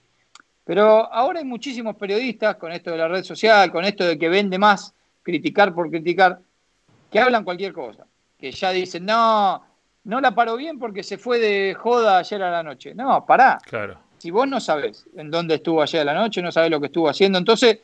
Pero 0.66 1.10
ahora 1.10 1.38
hay 1.38 1.46
muchísimos 1.46 1.96
periodistas 1.96 2.56
con 2.56 2.72
esto 2.72 2.90
de 2.90 2.98
la 2.98 3.08
red 3.08 3.24
social, 3.24 3.72
con 3.72 3.86
esto 3.86 4.04
de 4.04 4.18
que 4.18 4.28
vende 4.28 4.58
más 4.58 4.92
criticar 5.22 5.74
por 5.74 5.88
criticar, 5.88 6.40
que 7.10 7.18
hablan 7.18 7.44
cualquier 7.44 7.72
cosa, 7.72 8.04
que 8.38 8.52
ya 8.52 8.70
dicen, 8.72 9.06
no, 9.06 9.62
no 10.04 10.20
la 10.20 10.34
paró 10.34 10.56
bien 10.56 10.78
porque 10.78 11.02
se 11.02 11.16
fue 11.16 11.38
de 11.38 11.74
joda 11.74 12.18
ayer 12.18 12.42
a 12.42 12.50
la 12.50 12.62
noche. 12.62 12.94
No, 12.94 13.24
pará. 13.24 13.58
Claro. 13.64 13.98
Si 14.18 14.30
vos 14.30 14.46
no 14.46 14.60
sabés 14.60 15.06
en 15.16 15.30
dónde 15.30 15.54
estuvo 15.54 15.80
ayer 15.80 16.02
a 16.02 16.04
la 16.04 16.14
noche, 16.14 16.42
no 16.42 16.52
sabés 16.52 16.70
lo 16.70 16.80
que 16.80 16.86
estuvo 16.86 17.08
haciendo, 17.08 17.38
entonces 17.38 17.78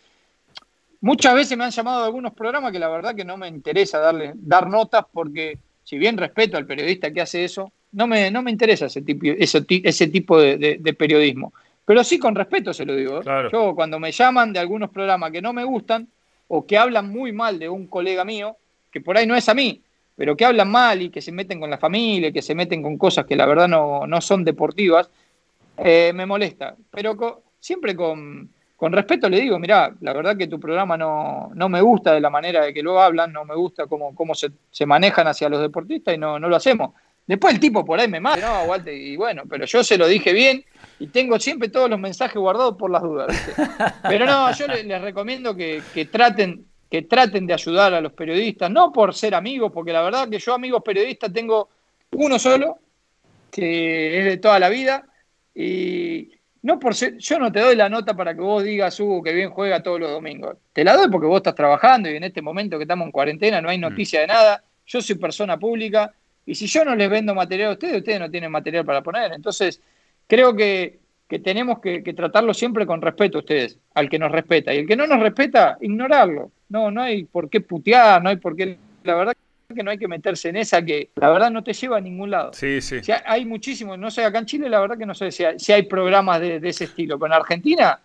Muchas 1.03 1.35
veces 1.35 1.59
me 1.59 1.65
han 1.65 1.73
llamado 1.73 1.99
de 1.99 2.07
algunos 2.07 2.33
programas 2.33 2.71
que 2.71 2.79
la 2.79 2.89
verdad 2.89 3.17
que 3.17 3.25
no 3.25 3.37
me 3.37 3.49
interesa 3.49 3.99
darle, 3.99 4.35
dar 4.37 4.71
notas 4.71 5.05
porque, 5.13 5.59
si 5.83 5.99
bien 5.99 6.17
respeto 6.17 6.57
al 6.57 6.65
periodista 6.65 7.11
que 7.13 7.21
hace 7.21 7.45
eso, 7.45 7.73
no 7.91 8.07
me, 8.07 8.31
no 8.31 8.41
me 8.41 8.53
interesa 8.53 8.87
ese 8.87 9.03
tipo, 9.03 9.27
ese, 9.27 9.67
ese 9.69 10.07
tipo 10.07 10.41
de, 10.41 10.97
periodismo. 10.97 11.53
Pero 11.93 12.05
sí 12.05 12.19
con 12.19 12.35
respeto 12.35 12.73
se 12.73 12.87
lo 12.87 12.97
digo. 12.97 13.21
¿eh? 13.21 13.49
Yo 13.53 13.75
cuando 13.75 14.01
me 14.01 14.13
llaman 14.13 14.51
de 14.51 14.59
algunos 14.59 14.89
programas 14.89 15.31
que 15.31 15.43
no 15.43 15.53
me 15.53 15.63
gustan 15.63 16.09
o 16.49 16.65
que 16.65 16.79
hablan 16.79 17.11
muy 17.11 17.33
mal 17.33 17.59
de 17.59 17.69
un 17.69 17.87
colega 17.87 18.25
mío, 18.25 18.57
que 18.91 19.03
por 19.03 19.19
ahí 19.19 19.27
no 19.27 19.37
es 19.37 19.47
a 19.51 19.53
mí, 19.53 19.83
pero 20.17 20.35
que 20.35 20.47
hablan 20.47 20.71
mal 20.71 21.03
y 21.03 21.11
que 21.11 21.21
se 21.21 21.33
meten 21.33 21.61
con 21.61 21.69
la 21.69 21.77
familia, 21.77 22.33
que 22.33 22.41
se 22.41 22.55
meten 22.55 22.83
con 22.83 22.97
cosas 22.97 23.27
que 23.27 23.37
la 23.37 23.45
verdad 23.45 23.69
no, 23.69 24.07
no 24.07 24.23
son 24.23 24.43
deportivas, 24.43 25.11
eh, 25.77 26.13
me 26.15 26.25
molesta. 26.25 26.75
Pero 26.91 27.43
siempre 27.61 27.95
con, 27.95 28.49
con 28.75 28.91
respeto 28.91 29.29
le 29.29 29.43
digo, 29.43 29.59
mirá, 29.59 29.95
la 30.01 30.15
verdad 30.15 30.35
que 30.35 30.47
tu 30.47 30.59
programa 30.59 30.97
no, 30.97 31.51
no 31.55 31.69
me 31.69 31.83
gusta 31.83 32.15
de 32.15 32.23
la 32.23 32.31
manera 32.31 32.65
de 32.65 32.73
que 32.73 32.83
lo 32.83 33.03
hablan, 33.03 33.35
no 33.35 33.45
me 33.45 33.55
gusta 33.55 33.87
cómo, 33.87 34.15
cómo 34.15 34.33
se, 34.35 34.87
manejan 34.87 35.27
hacia 35.27 35.51
los 35.51 35.61
deportistas 35.61 36.15
y 36.15 36.17
no, 36.17 36.39
no 36.39 36.49
lo 36.49 36.57
hacemos. 36.57 36.95
Después 37.27 37.55
el 37.55 37.61
tipo 37.61 37.85
por 37.85 38.01
ahí 38.01 38.09
me 38.09 38.21
mata, 38.21 38.65
no, 38.65 38.69
Walter, 38.69 38.95
y 38.95 39.17
bueno, 39.17 39.45
pero 39.49 39.65
yo 39.65 39.85
se 39.85 39.97
lo 39.97 40.07
dije 40.07 40.33
bien 40.33 40.65
y 40.99 41.07
tengo 41.07 41.39
siempre 41.39 41.69
todos 41.69 41.89
los 41.89 41.99
mensajes 41.99 42.37
guardados 42.37 42.77
por 42.77 42.91
las 42.91 43.03
dudas. 43.03 43.29
Pero 44.09 44.27
no, 44.27 44.53
yo 44.53 44.67
les, 44.67 45.01
recomiendo 45.01 45.57
que, 45.57 45.83
traten, 46.11 46.67
que 46.91 47.03
traten 47.03 47.47
de 47.47 47.55
ayudar 47.55 47.95
a 47.95 48.01
los 48.01 48.13
periodistas, 48.13 48.71
no 48.71 48.93
por 48.93 49.15
ser 49.15 49.35
amigos, 49.35 49.73
porque 49.73 49.93
la 49.93 50.03
verdad 50.03 50.29
que 50.29 50.39
yo 50.39 50.55
amigos 50.55 50.83
periodistas 50.85 51.33
tengo 51.33 51.69
uno 52.13 52.39
solo, 52.39 52.79
que 53.51 54.19
es 54.19 54.25
de 54.25 54.37
toda 54.37 54.59
la 54.59 54.69
vida, 54.69 55.07
y, 55.55 56.31
no 56.63 56.79
por 56.79 56.95
ser, 56.95 57.19
yo 57.19 57.39
no 57.39 57.51
te 57.51 57.61
doy 57.61 57.75
la 57.75 57.89
nota 57.89 58.15
para 58.15 58.35
que 58.35 58.41
vos 58.41 58.63
digas, 58.63 58.99
Hugo, 59.01 59.23
que 59.23 59.33
bien 59.33 59.51
juega 59.51 59.83
todos 59.83 59.99
los 59.99 60.11
domingos. 60.11 60.57
Te 60.73 60.85
la 60.85 60.97
doy 60.97 61.11
porque 61.11 61.27
vos 61.27 61.39
estás 61.39 61.57
trabajando 61.57 62.09
y 62.09 62.17
en 62.17 62.25
este 62.25 62.41
momento 62.41 62.79
que 62.79 62.85
estamos 62.85 63.07
en 63.07 63.13
cuarentena 63.13 63.61
no 63.61 63.69
hay 63.69 63.79
mm. 63.79 63.83
noticia 63.83 64.21
de 64.21 64.29
nada. 64.29 64.63
Yo 64.87 65.01
soy 65.01 65.17
persona 65.17 65.59
pública 65.59 66.13
y 66.45 66.55
si 66.55 66.67
yo 66.67 66.85
no 66.85 66.95
les 66.95 67.09
vendo 67.09 67.35
material 67.35 67.71
a 67.71 67.73
ustedes, 67.75 67.99
ustedes 67.99 68.21
no 68.21 68.31
tienen 68.31 68.51
material 68.51 68.85
para 68.85 69.03
poner. 69.03 69.33
Entonces, 69.33 69.81
creo 70.27 70.55
que, 70.55 71.01
tenemos 71.43 71.81
que, 71.81 72.03
que, 72.03 72.13
tratarlo 72.13 72.53
siempre 72.53 72.85
con 72.85 73.01
respeto 73.01 73.39
a 73.39 73.41
ustedes, 73.41 73.79
al 73.95 74.11
que 74.11 74.19
nos 74.19 74.31
respeta. 74.31 74.75
Y 74.75 74.79
el 74.79 74.87
que 74.87 74.97
no 74.97 75.07
nos 75.07 75.21
respeta, 75.21 75.79
ignorarlo. 75.81 76.51
No, 76.69 76.91
no 76.91 77.03
hay 77.03 77.25
por 77.25 77.49
qué 77.49 77.61
putear, 77.61 78.23
no 78.23 78.29
hay 78.29 78.37
por 78.37 78.55
qué. 78.55 78.77
La 79.05 79.15
verdad 79.15 79.35
que 79.75 79.83
no 79.83 79.91
hay 79.91 79.99
que 79.99 80.09
meterse 80.09 80.49
en 80.49 80.57
esa 80.57 80.85
que 80.85 81.11
la 81.17 81.31
verdad 81.31 81.51
no 81.51 81.63
te 81.63 81.73
lleva 81.73 81.97
a 81.97 82.01
ningún 82.01 82.31
lado. 82.31 82.53
Sí, 82.53 82.81
sí. 82.81 83.01
hay 83.25 83.45
muchísimos, 83.45 83.99
no 83.99 84.11
sé, 84.11 84.25
acá 84.25 84.39
en 84.39 84.47
Chile 84.47 84.69
la 84.69 84.81
verdad 84.81 84.99
que 84.99 85.07
no 85.07 85.15
sé 85.15 85.31
si 85.31 85.45
hay, 85.45 85.59
si 85.59 85.73
hay 85.73 85.85
programas 85.85 86.41
de, 86.41 86.61
ese 86.63 86.85
estilo. 86.85 87.19
Pero 87.19 87.35
en 87.35 87.41
Argentina 87.41 88.01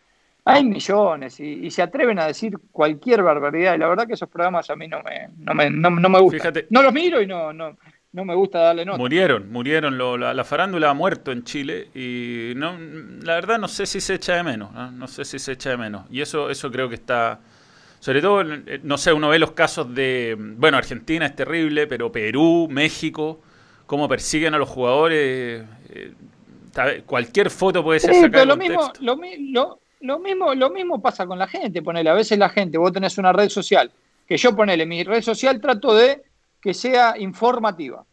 hay 0.45 0.63
millones 0.63 1.39
y, 1.39 1.69
se 1.69 1.81
atreven 1.81 2.19
a 2.19 2.27
decir 2.27 2.57
cualquier 2.71 3.21
barbaridad. 3.23 3.75
Y 3.75 3.79
la 3.79 3.87
verdad 3.87 4.07
que 4.07 4.13
esos 4.13 4.29
programas 4.29 4.69
a 4.69 4.75
mí 4.75 4.87
no 4.87 5.01
me, 5.03 5.29
no 5.37 5.53
me, 5.53 5.69
no, 5.69 6.09
me 6.09 6.19
gustan. 6.19 6.53
no 6.69 6.81
los 6.81 6.93
miro 6.93 7.21
y 7.21 7.27
no, 7.27 7.51
no, 7.51 7.77
no 8.11 8.25
me 8.25 8.35
gusta 8.35 8.59
darle 8.59 8.85
nota. 8.85 8.97
Murieron, 8.97 9.51
murieron. 9.51 9.97
la, 9.97 10.43
farándula 10.43 10.89
ha 10.89 10.93
muerto 10.93 11.31
en 11.31 11.43
Chile 11.43 11.89
y 11.93 12.53
no, 12.55 12.77
la 13.23 13.35
verdad 13.35 13.59
no 13.59 13.67
sé 13.67 13.85
si 13.85 14.01
se 14.01 14.15
echa 14.15 14.35
de 14.35 14.43
menos. 14.43 14.71
¿no? 14.71 14.91
no 14.91 15.07
sé 15.07 15.25
si 15.25 15.39
se 15.39 15.53
echa 15.53 15.71
de 15.71 15.77
menos. 15.77 16.05
Y 16.09 16.21
eso, 16.21 16.49
eso 16.49 16.71
creo 16.71 16.89
que 16.89 16.95
está 16.95 17.39
sobre 17.99 18.21
todo, 18.21 18.41
eh, 18.41 18.79
no 18.83 18.97
sé, 18.97 19.11
uno 19.11 19.29
ve 19.29 19.39
los 19.39 19.51
casos 19.51 19.93
de, 19.93 20.35
bueno, 20.37 20.77
Argentina 20.77 21.25
es 21.25 21.35
terrible, 21.35 21.87
pero 21.87 22.11
Perú, 22.11 22.67
México, 22.69 23.41
cómo 23.85 24.07
persiguen 24.07 24.53
a 24.53 24.57
los 24.57 24.69
jugadores. 24.69 25.65
Eh, 25.89 26.13
cualquier 27.05 27.49
foto 27.49 27.83
puede 27.83 27.99
ser 27.99 28.13
sacada 28.13 28.45
lo 28.45 28.55
mismo, 28.55 28.91
lo, 28.99 29.15
lo, 30.01 30.19
mismo, 30.19 30.53
lo 30.53 30.69
mismo 30.69 31.01
pasa 31.01 31.25
con 31.25 31.39
la 31.39 31.47
gente, 31.47 31.81
ponele, 31.81 32.11
a 32.11 32.13
veces 32.13 32.37
la 32.37 32.49
gente, 32.49 32.77
vos 32.77 32.93
tenés 32.93 33.17
una 33.17 33.33
red 33.33 33.49
social, 33.49 33.91
que 34.27 34.37
yo 34.37 34.55
ponele, 34.55 34.85
mi 34.85 35.03
red 35.03 35.23
social 35.23 35.59
trato 35.59 35.95
de 35.95 36.21
que 36.61 36.73
sea 36.73 37.15
informativa. 37.17 38.03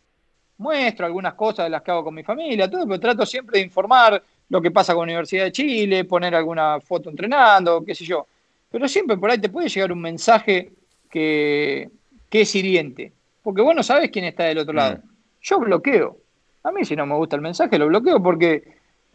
muestro 0.56 1.06
algunas 1.06 1.34
cosas 1.34 1.66
de 1.66 1.70
las 1.70 1.82
que 1.82 1.90
hago 1.90 2.04
con 2.04 2.14
mi 2.14 2.22
familia, 2.22 2.70
todo, 2.70 2.86
pero 2.86 3.00
trato 3.00 3.26
siempre 3.26 3.58
de 3.58 3.64
informar 3.64 4.22
lo 4.48 4.62
que 4.62 4.70
pasa 4.70 4.94
con 4.94 5.06
la 5.06 5.12
Universidad 5.12 5.44
de 5.44 5.52
Chile, 5.52 6.04
poner 6.04 6.34
alguna 6.34 6.80
foto 6.80 7.10
entrenando, 7.10 7.84
qué 7.84 7.94
sé 7.94 8.04
yo. 8.04 8.26
Pero 8.70 8.86
siempre 8.88 9.16
por 9.16 9.30
ahí 9.30 9.38
te 9.38 9.48
puede 9.48 9.68
llegar 9.68 9.92
un 9.92 10.00
mensaje 10.00 10.72
que, 11.10 11.90
que 12.28 12.40
es 12.42 12.54
hiriente. 12.54 13.12
Porque 13.42 13.62
vos 13.62 13.74
no 13.74 13.82
sabes 13.82 14.10
quién 14.10 14.24
está 14.26 14.44
del 14.44 14.58
otro 14.58 14.72
mm. 14.72 14.76
lado. 14.76 14.98
Yo 15.42 15.58
bloqueo. 15.58 16.18
A 16.62 16.72
mí 16.72 16.84
si 16.84 16.96
no 16.96 17.04
me 17.04 17.14
gusta 17.14 17.36
el 17.36 17.42
mensaje 17.42 17.78
lo 17.78 17.88
bloqueo 17.88 18.22
porque 18.22 18.62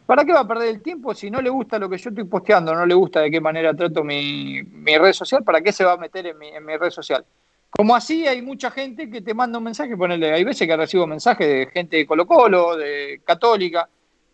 ¿para 0.05 0.23
qué 0.23 0.33
va 0.33 0.41
a 0.41 0.47
perder 0.47 0.69
el 0.69 0.81
tiempo 0.81 1.15
si 1.15 1.31
no 1.31 1.41
le 1.41 1.49
gusta 1.49 1.79
lo 1.79 1.89
que 1.89 1.97
yo 1.97 2.09
estoy 2.09 2.25
posteando, 2.25 2.75
no 2.75 2.85
le 2.85 2.93
gusta 2.93 3.21
de 3.21 3.31
qué 3.31 3.41
manera 3.41 3.73
trato 3.73 4.03
mi, 4.03 4.61
red 4.61 5.13
social? 5.13 5.43
¿Para 5.43 5.61
qué 5.61 5.71
se 5.71 5.83
va 5.83 5.93
a 5.93 5.97
meter 5.97 6.27
en 6.27 6.37
mi, 6.37 6.49
en 6.49 6.65
mi 6.65 6.77
red 6.77 6.91
social? 6.91 7.25
Como 7.69 7.95
así 7.95 8.27
hay 8.27 8.41
mucha 8.41 8.71
gente 8.71 9.09
que 9.09 9.21
te 9.21 9.33
manda 9.33 9.57
un 9.57 9.63
mensaje, 9.63 9.95
ponele, 9.95 10.31
hay 10.31 10.43
veces 10.43 10.67
que 10.67 10.75
recibo 10.75 11.05
mensajes 11.05 11.47
de 11.47 11.67
gente 11.67 11.97
de 11.97 12.07
Colo 12.07 12.25
Colo, 12.25 12.75
de 12.75 13.21
Católica, 13.23 13.87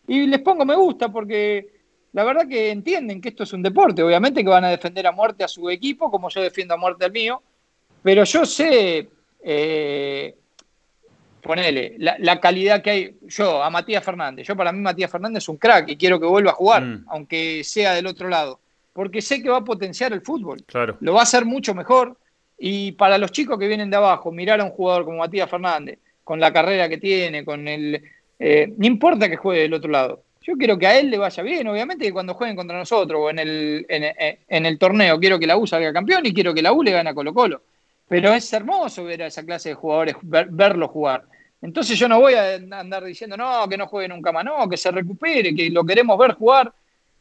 y 0.07 0.27
les 0.27 0.39
pongo 0.39 0.65
me 0.65 0.75
gusta 0.75 1.09
porque 1.09 1.67
la 2.13 2.23
verdad 2.23 2.47
que 2.47 2.71
entienden 2.71 3.19
que 3.19 3.29
esto 3.29 3.43
es 3.43 3.51
un 3.51 3.61
deporte, 3.61 4.01
obviamente 4.01 4.41
que 4.41 4.49
van 4.49 4.63
a 4.63 4.69
defender 4.69 5.05
a 5.05 5.11
muerte 5.11 5.43
a 5.43 5.49
su 5.49 5.69
equipo, 5.69 6.09
como 6.09 6.29
yo 6.29 6.41
defiendo 6.41 6.73
a 6.73 6.77
muerte 6.77 7.03
al 7.03 7.11
mío, 7.11 7.41
pero 8.01 8.23
yo 8.23 8.45
sé, 8.45 9.09
eh, 9.43 10.35
ponele, 11.41 11.95
la, 11.97 12.39
calidad 12.39 12.81
que 12.81 12.89
hay, 12.89 13.17
yo 13.27 13.61
a 13.61 13.69
Matías 13.69 14.03
Fernández, 14.03 14.47
yo 14.47 14.55
para 14.55 14.71
mí 14.71 14.79
Matías 14.79 15.11
Fernández 15.11 15.43
es 15.43 15.49
un 15.49 15.57
crack 15.57 15.89
y 15.89 15.97
quiero 15.97 16.17
que 16.19 16.25
vuelva 16.25 16.51
a 16.51 16.55
jugar, 16.55 16.83
mm. 16.83 17.05
aunque 17.09 17.63
sea 17.65 17.93
del 17.93 18.07
otro 18.07 18.29
lado, 18.29 18.61
porque 18.93 19.21
sé 19.21 19.43
que 19.43 19.49
va 19.49 19.57
a 19.57 19.63
potenciar 19.65 20.13
el 20.13 20.21
fútbol, 20.21 20.63
claro. 20.65 20.95
lo 21.01 21.15
va 21.15 21.19
a 21.19 21.23
hacer 21.23 21.43
mucho 21.43 21.75
mejor, 21.75 22.17
y 22.57 22.93
para 22.93 23.17
los 23.17 23.31
chicos 23.31 23.59
que 23.59 23.67
vienen 23.67 23.89
de 23.89 23.97
abajo, 23.97 24.31
mirar 24.31 24.61
a 24.61 24.63
un 24.63 24.71
jugador 24.71 25.05
como 25.05 25.17
Matías 25.17 25.49
Fernández, 25.49 25.99
con 26.23 26.39
la 26.39 26.51
carrera 26.51 26.89
que 26.89 26.97
tiene, 26.97 27.45
con 27.45 27.67
el 27.67 28.01
eh, 28.39 28.73
no 28.77 28.85
importa 28.85 29.29
que 29.29 29.37
juegue 29.37 29.63
del 29.63 29.73
otro 29.73 29.89
lado. 29.89 30.23
Yo 30.41 30.55
quiero 30.55 30.77
que 30.77 30.85
a 30.85 30.99
él 30.99 31.09
le 31.09 31.17
vaya 31.17 31.41
bien, 31.41 31.67
obviamente 31.67 32.05
que 32.05 32.13
cuando 32.13 32.35
jueguen 32.35 32.55
contra 32.55 32.77
nosotros 32.77 33.19
o 33.19 33.29
en 33.31 33.39
el, 33.39 33.85
en, 33.89 34.65
el 34.65 34.77
torneo, 34.77 35.19
quiero 35.19 35.39
que 35.39 35.47
la 35.47 35.57
U 35.57 35.65
salga 35.65 35.91
campeón 35.91 36.23
y 36.25 36.33
quiero 36.33 36.53
que 36.53 36.61
la 36.61 36.71
U 36.71 36.83
le 36.83 36.91
gane 36.91 37.09
a 37.09 37.15
Colo 37.15 37.33
Colo. 37.33 37.63
Pero 38.07 38.31
es 38.31 38.53
hermoso 38.53 39.03
ver 39.03 39.23
a 39.23 39.27
esa 39.27 39.43
clase 39.43 39.69
de 39.69 39.75
jugadores, 39.75 40.15
verlos 40.21 40.91
jugar. 40.91 41.23
Entonces 41.63 41.97
yo 41.97 42.07
no 42.07 42.19
voy 42.19 42.35
a 42.35 42.55
andar 42.55 43.03
diciendo, 43.03 43.35
no, 43.35 43.67
que 43.67 43.77
no 43.77 43.87
juegue 43.87 44.07
nunca 44.07 44.31
más, 44.31 44.45
no, 44.45 44.69
que 44.69 44.77
se 44.77 44.91
recupere, 44.91 45.55
que 45.55 45.71
lo 45.71 45.83
queremos 45.83 46.15
ver 46.19 46.33
jugar. 46.33 46.71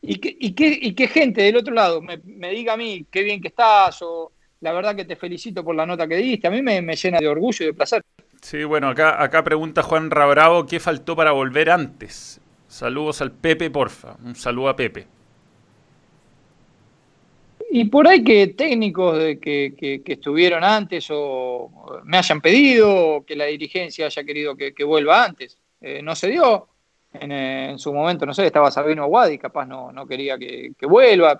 Y 0.02 0.16
que, 0.16 0.36
y 0.38 0.52
que, 0.52 0.78
y 0.82 0.94
que 0.94 1.06
gente 1.08 1.40
del 1.40 1.56
otro 1.56 1.72
lado 1.72 2.02
me, 2.02 2.18
diga 2.50 2.74
a 2.74 2.76
mí 2.76 3.06
qué 3.10 3.22
bien 3.22 3.40
que 3.40 3.48
estás 3.48 4.02
o 4.02 4.32
la 4.64 4.72
verdad 4.72 4.96
que 4.96 5.04
te 5.04 5.14
felicito 5.14 5.62
por 5.62 5.76
la 5.76 5.84
nota 5.84 6.08
que 6.08 6.16
diste. 6.16 6.46
A 6.46 6.50
mí 6.50 6.62
me, 6.62 6.80
me 6.80 6.96
llena 6.96 7.18
de 7.18 7.28
orgullo 7.28 7.64
y 7.64 7.66
de 7.66 7.74
placer. 7.74 8.02
Sí, 8.40 8.64
bueno, 8.64 8.88
acá, 8.88 9.22
acá 9.22 9.44
pregunta 9.44 9.82
Juan 9.82 10.10
Rabravo, 10.10 10.64
¿qué 10.64 10.80
faltó 10.80 11.14
para 11.14 11.32
volver 11.32 11.68
antes? 11.68 12.40
Saludos 12.66 13.20
al 13.20 13.30
Pepe, 13.30 13.70
porfa. 13.70 14.16
Un 14.24 14.34
saludo 14.34 14.70
a 14.70 14.76
Pepe. 14.76 15.06
Y 17.70 17.84
por 17.84 18.08
ahí 18.08 18.24
que 18.24 18.46
técnicos 18.48 19.18
de 19.18 19.38
que, 19.38 20.02
estuvieron 20.06 20.64
antes 20.64 21.08
o 21.10 22.00
me 22.04 22.16
hayan 22.16 22.40
pedido 22.40 23.16
o 23.16 23.24
que 23.26 23.36
la 23.36 23.44
dirigencia 23.44 24.06
haya 24.06 24.24
querido 24.24 24.56
que, 24.56 24.84
vuelva 24.84 25.24
antes. 25.24 25.58
Eh, 25.82 26.00
no 26.02 26.14
se 26.14 26.28
dio. 26.28 26.68
En, 27.12 27.78
su 27.78 27.92
momento, 27.92 28.24
no 28.24 28.32
sé, 28.32 28.46
estaba 28.46 28.70
Sabino 28.70 29.02
Aguadi, 29.02 29.36
capaz 29.36 29.66
no, 29.66 29.92
no 29.92 30.06
quería 30.06 30.38
que, 30.38 30.72
vuelva. 30.88 31.38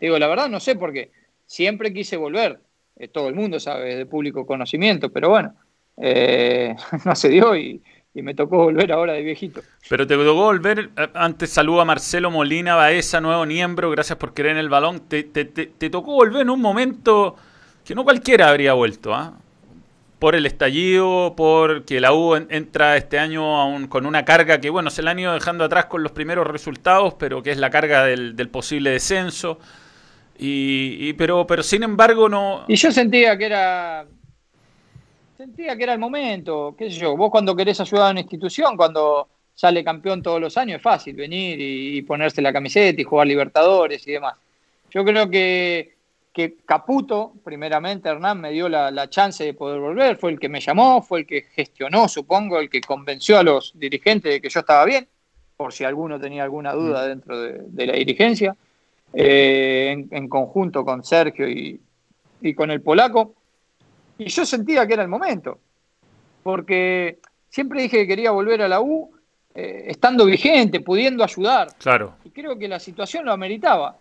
digo, 0.00 0.16
la 0.16 0.28
verdad 0.28 0.48
no 0.48 0.60
sé 0.60 0.76
por 0.76 0.92
qué. 0.92 1.10
Siempre 1.52 1.92
quise 1.92 2.16
volver. 2.16 2.60
Eh, 2.96 3.08
todo 3.08 3.28
el 3.28 3.34
mundo 3.34 3.60
sabe, 3.60 3.94
de 3.94 4.06
público 4.06 4.46
conocimiento, 4.46 5.12
pero 5.12 5.28
bueno, 5.28 5.54
eh, 5.98 6.74
no 7.04 7.14
se 7.14 7.28
dio 7.28 7.54
y, 7.54 7.82
me 8.14 8.34
tocó 8.34 8.56
volver 8.56 8.90
ahora 8.90 9.12
de 9.12 9.22
viejito. 9.22 9.60
Pero 9.86 10.06
te 10.06 10.16
tocó 10.16 10.32
volver, 10.32 10.88
eh, 10.96 11.08
antes 11.12 11.50
saludo 11.50 11.82
a 11.82 11.84
Marcelo 11.84 12.30
Molina 12.30 12.74
Baeza, 12.74 13.20
nuevo 13.20 13.44
miembro, 13.44 13.90
gracias 13.90 14.16
por 14.16 14.32
querer 14.32 14.52
en 14.52 14.58
el 14.58 14.70
balón. 14.70 15.00
Te, 15.00 15.24
tocó 15.90 16.12
volver 16.12 16.40
en 16.40 16.48
un 16.48 16.60
momento 16.62 17.36
que 17.84 17.94
no 17.94 18.04
cualquiera 18.04 18.48
habría 18.48 18.72
vuelto, 18.72 19.12
¿ah? 19.12 19.34
Por 20.18 20.34
el 20.34 20.46
estallido, 20.46 21.34
porque 21.36 22.00
la 22.00 22.14
U 22.14 22.34
entra 22.34 22.96
este 22.96 23.18
año 23.18 23.90
con 23.90 24.06
una 24.06 24.24
carga 24.24 24.58
que, 24.58 24.70
bueno, 24.70 24.88
se 24.88 25.02
la 25.02 25.10
han 25.10 25.18
ido 25.18 25.34
dejando 25.34 25.64
atrás 25.64 25.84
con 25.84 26.02
los 26.02 26.12
primeros 26.12 26.46
resultados, 26.46 27.12
pero 27.18 27.42
que 27.42 27.50
es 27.50 27.58
la 27.58 27.68
carga 27.68 28.06
del, 28.06 28.48
posible 28.48 28.88
descenso. 28.88 29.58
Y, 30.44 31.12
pero, 31.14 31.46
pero 31.46 31.62
sin 31.62 31.82
embargo 31.82 32.28
no... 32.28 32.64
Y 32.66 32.74
yo 32.76 32.90
sentía 32.90 33.38
que 33.38 33.46
era 33.46 34.06
sentía 35.36 35.76
que 35.76 35.82
era 35.82 35.92
el 35.92 35.98
momento, 35.98 36.74
qué 36.78 36.90
sé 36.90 36.98
yo, 36.98 37.16
vos 37.16 37.30
cuando 37.30 37.56
querés 37.56 37.80
ayudar 37.80 38.08
a 38.08 38.10
una 38.12 38.20
institución, 38.20 38.76
cuando 38.76 39.28
sale 39.54 39.82
campeón 39.82 40.22
todos 40.22 40.40
los 40.40 40.56
años, 40.56 40.76
es 40.76 40.82
fácil 40.82 41.14
venir 41.14 41.58
y, 41.60 42.02
ponerse 42.02 42.40
la 42.40 42.52
camiseta 42.52 43.00
y 43.00 43.04
jugar 43.04 43.26
Libertadores 43.26 44.06
y 44.06 44.12
demás. 44.12 44.34
Yo 44.90 45.04
creo 45.04 45.28
que, 45.28 45.96
que 46.32 46.56
Caputo, 46.64 47.32
primeramente 47.44 48.08
Hernán, 48.08 48.40
me 48.40 48.50
dio 48.50 48.68
la, 48.68 49.10
chance 49.10 49.44
de 49.44 49.54
poder 49.54 49.80
volver, 49.80 50.16
fue 50.16 50.30
el 50.30 50.38
que 50.38 50.48
me 50.48 50.60
llamó, 50.60 51.02
fue 51.02 51.20
el 51.20 51.26
que 51.26 51.42
gestionó, 51.42 52.08
supongo, 52.08 52.58
el 52.58 52.70
que 52.70 52.80
convenció 52.80 53.38
a 53.38 53.42
los 53.42 53.72
dirigentes 53.74 54.32
de 54.32 54.40
que 54.40 54.48
yo 54.48 54.60
estaba 54.60 54.84
bien, 54.84 55.08
por 55.56 55.72
si 55.72 55.84
alguno 55.84 56.18
tenía 56.18 56.44
alguna 56.44 56.72
duda 56.72 57.04
mm. 57.04 57.08
dentro 57.08 57.40
de, 57.40 57.86
la 57.86 57.94
dirigencia, 57.94 58.56
eh, 59.12 60.06
en, 60.10 60.28
conjunto 60.28 60.84
con 60.84 61.04
Sergio 61.04 61.48
y, 61.48 61.80
y 62.40 62.54
con 62.54 62.70
el 62.70 62.80
polaco. 62.80 63.34
Y 64.18 64.26
yo 64.26 64.44
sentía 64.44 64.86
que 64.86 64.94
era 64.94 65.02
el 65.02 65.08
momento, 65.08 65.58
porque 66.42 67.18
siempre 67.48 67.82
dije 67.82 67.98
que 67.98 68.06
quería 68.06 68.30
volver 68.30 68.62
a 68.62 68.68
la 68.68 68.80
U 68.80 69.10
eh, 69.54 69.84
estando 69.88 70.24
vigente, 70.24 70.80
pudiendo 70.80 71.22
ayudar. 71.22 71.68
Claro. 71.78 72.14
Y 72.24 72.30
creo 72.30 72.58
que 72.58 72.68
la 72.68 72.78
situación 72.78 73.26
lo 73.26 73.32
ameritaba. 73.32 73.96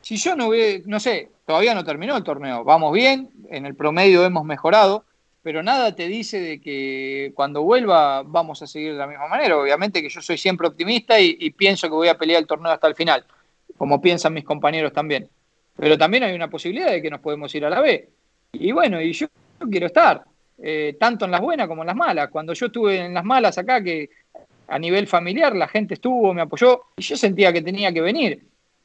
Si 0.00 0.16
yo 0.16 0.34
no 0.34 0.48
hubiera, 0.48 0.82
no 0.86 0.98
sé, 0.98 1.30
todavía 1.46 1.74
no 1.74 1.84
terminó 1.84 2.16
el 2.16 2.24
torneo, 2.24 2.64
vamos 2.64 2.92
bien, 2.92 3.30
en 3.50 3.66
el 3.66 3.76
promedio 3.76 4.24
hemos 4.24 4.44
mejorado, 4.44 5.04
pero 5.42 5.62
nada 5.62 5.94
te 5.94 6.08
dice 6.08 6.40
de 6.40 6.60
que 6.60 7.30
cuando 7.36 7.62
vuelva 7.62 8.24
vamos 8.24 8.62
a 8.62 8.66
seguir 8.66 8.92
de 8.92 8.98
la 8.98 9.06
misma 9.06 9.28
manera. 9.28 9.56
Obviamente 9.56 10.02
que 10.02 10.08
yo 10.08 10.20
soy 10.20 10.38
siempre 10.38 10.66
optimista 10.66 11.20
y, 11.20 11.36
y 11.38 11.50
pienso 11.50 11.88
que 11.88 11.94
voy 11.94 12.08
a 12.08 12.18
pelear 12.18 12.40
el 12.40 12.48
torneo 12.48 12.72
hasta 12.72 12.88
el 12.88 12.96
final, 12.96 13.24
como 13.76 14.00
piensan 14.00 14.34
mis 14.34 14.44
compañeros 14.44 14.92
también. 14.92 15.28
Pero 15.76 15.98
también 15.98 16.24
hay 16.24 16.34
una 16.34 16.48
posibilidad 16.48 16.90
de 16.90 17.02
que 17.02 17.10
nos 17.10 17.20
podemos 17.20 17.54
ir 17.54 17.64
a 17.64 17.70
la 17.70 17.80
B. 17.80 18.08
Y 18.52 18.72
bueno, 18.72 19.00
y 19.00 19.12
yo 19.12 19.26
quiero 19.70 19.86
estar, 19.86 20.24
eh, 20.58 20.96
tanto 20.98 21.24
en 21.26 21.30
las 21.30 21.40
buenas 21.40 21.68
como 21.68 21.82
en 21.82 21.88
las 21.88 21.96
malas. 21.96 22.30
Cuando 22.30 22.54
yo 22.54 22.66
estuve 22.66 22.98
en 23.04 23.14
las 23.14 23.24
malas 23.24 23.58
acá, 23.58 23.82
que 23.82 24.08
a 24.68 24.78
nivel 24.78 25.06
familiar 25.06 25.54
la 25.54 25.68
gente 25.68 25.94
estuvo, 25.94 26.32
me 26.32 26.42
apoyó, 26.42 26.82
y 26.96 27.02
yo 27.02 27.16
sentía 27.16 27.52
que 27.52 27.62
tenía 27.62 27.92
que 27.92 28.00
venir, 28.00 28.42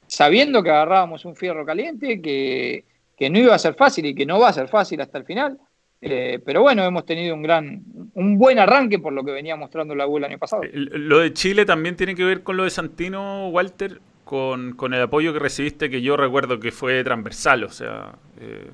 sabiendo 0.08 0.62
que 0.62 0.70
agarrábamos 0.70 1.26
un 1.26 1.36
fierro 1.36 1.66
caliente, 1.66 2.22
que, 2.22 2.86
no 3.30 3.38
iba 3.38 3.54
a 3.54 3.60
ser 3.60 3.76
fácil 3.76 4.08
y 4.08 4.16
que 4.16 4.26
no 4.26 4.40
va 4.40 4.50
a 4.50 4.54
ser 4.54 4.68
fácil 4.68 5.00
hasta 5.00 5.20
el 5.20 5.26
final. 5.26 5.58
Eh, 6.02 6.40
pero 6.44 6.64
bueno, 6.64 6.84
hemos 6.84 7.06
tenido 7.06 7.36
un 7.36 7.44
gran, 7.44 7.84
un 8.16 8.38
buen 8.40 8.58
arranque 8.58 8.98
por 8.98 9.14
lo 9.14 9.24
que 9.24 9.32
venía 9.32 9.56
mostrando 9.56 9.94
la 9.94 10.08
U 10.08 10.18
el 10.18 10.24
año 10.24 10.40
pasado. 10.40 10.64
Lo 10.74 11.20
de 11.20 11.32
Chile 11.32 11.64
también 11.64 11.96
tiene 11.96 12.16
que 12.16 12.24
ver 12.24 12.42
con 12.42 12.58
lo 12.58 12.64
de 12.64 12.72
Santino, 12.72 13.50
Walter, 13.50 14.02
con, 14.32 14.94
el 14.94 15.02
apoyo 15.02 15.34
que 15.34 15.40
recibiste, 15.40 15.90
que 15.90 16.02
yo 16.02 16.16
recuerdo 16.16 16.60
que 16.60 16.72
fue 16.72 17.04
transversal, 17.04 17.66
o 17.66 17.70
sea, 17.70 18.16
eh, 18.40 18.72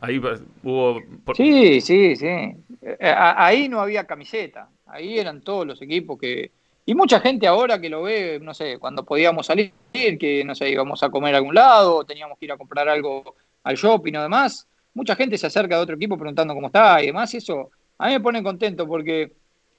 Ahí 0.00 0.18
hubo... 0.62 1.00
Sí, 1.34 1.80
sí, 1.80 2.14
sí. 2.14 2.26
Eh, 2.26 2.96
ahí 3.00 3.70
no 3.70 3.80
había 3.80 4.04
camiseta. 4.04 4.68
Ahí 4.84 5.18
eran 5.18 5.40
todos 5.40 5.66
los 5.66 5.80
equipos 5.80 6.18
que... 6.18 6.50
Y 6.84 6.94
mucha 6.94 7.20
gente 7.20 7.46
ahora 7.46 7.80
que 7.80 7.88
lo 7.88 8.02
ve, 8.02 8.38
no 8.38 8.52
sé, 8.52 8.78
cuando 8.78 9.02
podíamos 9.02 9.46
salir, 9.46 9.72
que, 9.92 10.42
no 10.44 10.54
sé, 10.54 10.68
íbamos 10.68 11.02
a 11.02 11.08
comer 11.08 11.34
a 11.34 11.38
algún 11.38 11.54
lado, 11.54 12.04
teníamos 12.04 12.38
que 12.38 12.44
ir 12.44 12.52
a 12.52 12.58
comprar 12.58 12.86
algo 12.86 13.34
al 13.62 13.76
shopping 13.76 14.16
o 14.16 14.22
demás, 14.22 14.68
mucha 14.92 15.16
gente 15.16 15.38
se 15.38 15.46
acerca 15.46 15.76
de 15.76 15.82
otro 15.82 15.96
equipo 15.96 16.18
preguntando 16.18 16.52
cómo 16.52 16.66
está 16.66 17.02
y 17.02 17.06
demás, 17.06 17.32
y 17.32 17.38
eso 17.38 17.70
a 17.96 18.08
mí 18.08 18.12
me 18.12 18.20
pone 18.20 18.42
contento 18.42 18.86
porque 18.86 19.32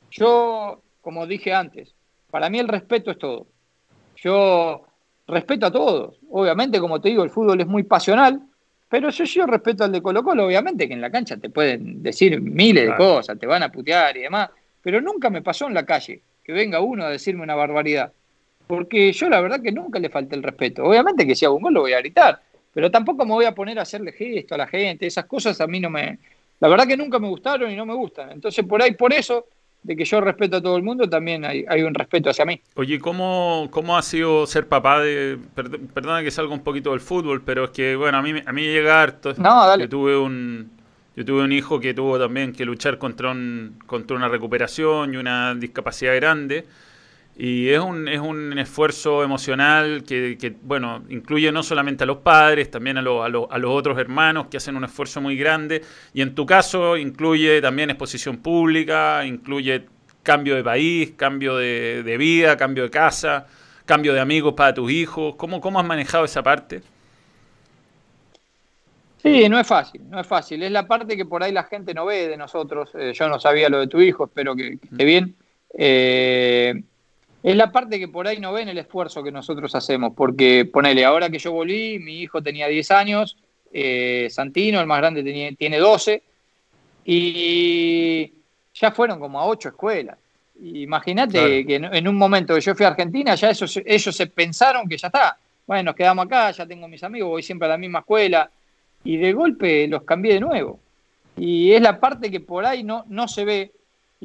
yo, 0.10 0.82
como 1.02 1.28
dije 1.28 1.54
antes, 1.54 1.94
para 2.32 2.50
mí 2.50 2.58
el 2.58 2.68
respeto 2.68 3.12
es 3.12 3.20
todo. 3.20 3.46
Yo 4.16 4.85
respeto 5.28 5.66
a 5.66 5.72
todos. 5.72 6.16
Obviamente, 6.30 6.80
como 6.80 7.02
te 7.02 7.10
digo, 7.10 7.24
el 7.24 7.30
fútbol 7.30 7.62
es 7.62 7.68
muy 7.68 7.84
pasional, 7.84 8.42
pero 8.90 9.10
yo, 9.10 9.24
yo 9.24 9.46
respeto 9.46 9.84
al 9.84 9.92
de 9.92 10.02
Colo 10.02 10.24
Colo, 10.24 10.46
obviamente 10.46 10.88
que 10.88 10.94
en 10.94 11.02
la 11.02 11.12
cancha 11.12 11.38
te 11.38 11.50
pueden 11.50 12.04
decir 12.04 12.40
miles 12.40 12.86
de 12.86 12.96
cosas, 12.96 13.38
te 13.40 13.48
van 13.48 13.64
a 13.64 13.72
putear 13.72 14.16
y 14.18 14.22
demás, 14.22 14.50
pero 14.82 15.02
nunca 15.02 15.30
me 15.30 15.42
pasó 15.42 15.68
en 15.68 15.74
la 15.74 15.86
calle 15.86 16.22
que 16.44 16.54
venga 16.54 16.80
uno 16.80 17.06
a 17.06 17.10
decirme 17.10 17.44
una 17.44 17.56
barbaridad. 17.56 18.14
Porque 18.68 19.12
yo 19.12 19.30
la 19.30 19.42
verdad 19.42 19.62
que 19.62 19.72
nunca 19.72 20.00
le 20.00 20.10
falté 20.10 20.36
el 20.36 20.44
respeto. 20.44 20.84
Obviamente 20.86 21.26
que 21.26 21.36
si 21.36 21.46
hago 21.46 21.56
un 21.56 21.64
gol 21.64 21.74
lo 21.74 21.82
voy 21.82 21.94
a 21.94 22.00
gritar, 22.00 22.42
pero 22.74 22.92
tampoco 22.92 23.26
me 23.26 23.34
voy 23.34 23.46
a 23.46 23.54
poner 23.54 23.80
a 23.80 23.84
hacerle 23.84 24.12
gesto 24.12 24.56
a 24.56 24.60
la 24.60 24.68
gente, 24.68 25.08
esas 25.08 25.26
cosas 25.26 25.60
a 25.62 25.68
mí 25.68 25.80
no 25.80 25.90
me... 25.90 26.20
La 26.60 26.68
verdad 26.68 26.88
que 26.88 26.96
nunca 26.96 27.20
me 27.20 27.28
gustaron 27.28 27.70
y 27.72 27.76
no 27.76 27.86
me 27.86 27.94
gustan. 27.94 28.32
Entonces 28.32 28.64
por 28.66 28.82
ahí, 28.82 28.94
por 28.94 29.12
eso 29.12 29.48
de 29.86 29.96
que 29.96 30.04
yo 30.04 30.20
respeto 30.20 30.58
a 30.58 30.62
todo 30.62 30.78
el 30.78 30.84
mundo, 30.84 31.08
también 31.08 31.46
hay, 31.46 31.84
un 31.84 31.94
respeto 31.94 32.32
hacia 32.32 32.44
mí. 32.44 32.60
Oye, 32.74 33.00
¿cómo, 33.00 33.68
cómo 33.70 33.96
ha 33.96 34.02
sido 34.02 34.48
ser 34.48 34.68
papá 34.68 35.00
de... 35.00 35.38
Perdona 35.94 36.24
que 36.24 36.32
salga 36.32 36.54
un 36.54 36.64
poquito 36.64 36.90
del 36.90 37.02
fútbol, 37.02 37.44
pero 37.44 37.66
es 37.66 37.70
que, 37.70 37.96
bueno, 37.96 38.18
a 38.18 38.24
mí, 38.24 38.34
a 38.44 38.52
mí 38.52 38.64
llega 38.64 39.02
harto. 39.02 39.36
No, 39.38 39.68
dale. 39.68 39.88
tuve 39.88 40.18
un... 40.18 40.72
Yo 41.16 41.24
tuve 41.24 41.44
un 41.44 41.52
hijo 41.52 41.80
que 41.80 41.94
tuvo 41.94 42.20
también 42.20 42.52
que 42.52 42.66
luchar 42.66 42.98
contra, 42.98 43.32
un, 43.32 43.78
contra 43.86 44.18
una 44.18 44.28
recuperación 44.28 45.14
y 45.14 45.18
una 45.18 45.54
discapacidad 45.54 46.16
grande. 46.16 46.66
Y 47.38 47.68
es 47.70 47.80
un, 47.80 48.08
es 48.08 48.22
un 48.22 48.58
esfuerzo 48.58 49.22
emocional 49.22 50.04
que, 50.08 50.38
que, 50.40 50.56
bueno, 50.62 51.04
incluye 51.10 51.52
no 51.52 51.64
solamente 51.64 52.06
a 52.06 52.08
los 52.08 52.18
padres, 52.18 52.72
también 52.72 52.98
a, 52.98 53.02
a, 53.02 53.26
a, 53.26 53.30
los 53.30 53.72
otros 53.72 53.98
hermanos 53.98 54.48
que 54.48 54.56
hacen 54.56 54.78
un 54.78 54.86
esfuerzo 54.86 55.20
muy 55.20 55.36
grande. 55.36 55.82
Y 56.14 56.22
en 56.22 56.34
tu 56.34 56.46
caso 56.46 56.96
incluye 56.96 57.62
también 57.62 57.90
exposición 57.90 58.38
pública, 58.38 59.26
incluye 59.26 59.86
cambio 60.24 60.56
de 60.56 60.64
país, 60.64 61.12
cambio 61.18 61.58
de, 61.58 62.04
de 62.04 62.18
vida, 62.18 62.56
cambio 62.56 62.84
de 62.84 62.90
casa, 62.90 63.48
cambio 63.86 64.14
de 64.14 64.22
amigos 64.22 64.54
para 64.54 64.74
tus 64.74 64.90
hijos. 64.90 65.36
¿Cómo, 65.36 65.60
cómo 65.60 65.80
has 65.82 65.86
manejado 65.86 66.24
esa 66.24 66.42
parte? 66.42 66.82
Sí, 69.22 69.50
no 69.50 69.60
es 69.60 69.68
fácil, 69.68 70.10
no 70.10 70.22
es 70.22 70.28
fácil. 70.28 70.64
Es 70.64 70.72
la 70.72 70.88
parte 70.88 71.18
que 71.18 71.26
por 71.26 71.44
ahí 71.44 71.52
la 71.52 71.64
gente 71.64 71.94
no 71.94 72.06
ve 72.06 72.30
de 72.30 72.38
nosotros. 72.38 72.92
Eh, 72.94 73.12
yo 73.14 73.28
no 73.28 73.42
sabía 73.42 73.68
lo 73.68 73.80
de 73.80 73.88
tu 73.88 74.00
hijo, 74.00 74.26
espero 74.26 74.56
que, 74.56 74.78
que 74.78 74.88
esté 74.88 75.04
bien. 75.04 75.36
Eh, 75.78 76.82
es 77.46 77.56
la 77.56 77.72
parte 77.72 78.00
que 78.00 78.08
por 78.08 78.28
ahí 78.28 78.40
no 78.40 78.54
ven 78.54 78.70
el 78.70 78.78
esfuerzo 78.80 79.22
que 79.22 79.32
nosotros 79.32 79.76
hacemos, 79.76 80.14
porque 80.18 80.66
ponele, 80.66 81.06
ahora 81.06 81.30
que 81.30 81.38
yo 81.38 81.52
volví, 81.52 82.00
mi 82.00 82.22
hijo 82.22 82.42
tenía 82.42 82.68
10 82.68 82.90
años, 82.90 83.38
eh, 83.72 84.28
Santino, 84.32 84.80
el 84.80 84.88
más 84.88 84.98
grande, 84.98 85.24
tenía, 85.24 85.54
tiene 85.54 85.78
12, 85.78 86.24
y 87.06 88.34
ya 88.74 88.90
fueron 88.90 89.20
como 89.20 89.40
a 89.40 89.46
8 89.46 89.70
escuelas. 89.70 90.18
Imagínate 90.60 91.34
claro. 91.34 91.68
que 91.68 91.76
en, 91.76 91.86
en, 91.86 92.08
un 92.08 92.16
momento 92.16 92.56
que 92.56 92.62
yo 92.62 92.74
fui 92.74 92.84
a 92.84 92.90
Argentina, 92.90 93.36
ya 93.36 93.52
esos, 93.52 93.80
ellos 93.86 94.16
se 94.16 94.26
pensaron 94.26 94.90
que 94.90 94.98
ya 94.98 95.10
está. 95.10 95.38
Bueno, 95.68 95.84
nos 95.92 95.96
quedamos 95.96 96.26
acá, 96.26 96.50
ya 96.50 96.66
tengo 96.66 96.88
mis 96.88 97.04
amigos, 97.04 97.30
voy 97.30 97.44
siempre 97.44 97.68
a 97.68 97.70
la 97.70 97.78
misma 97.78 98.00
escuela 98.00 98.50
y 99.04 99.18
de 99.18 99.34
golpe 99.34 99.88
los 99.88 100.02
cambié 100.02 100.34
de 100.34 100.40
nuevo. 100.40 100.80
Y 101.38 101.74
es 101.74 101.82
la 101.84 102.00
parte 102.00 102.32
que 102.32 102.40
por 102.40 102.66
ahí 102.66 102.84
no, 102.84 103.06
no 103.08 103.28
se 103.28 103.46
ve 103.46 103.72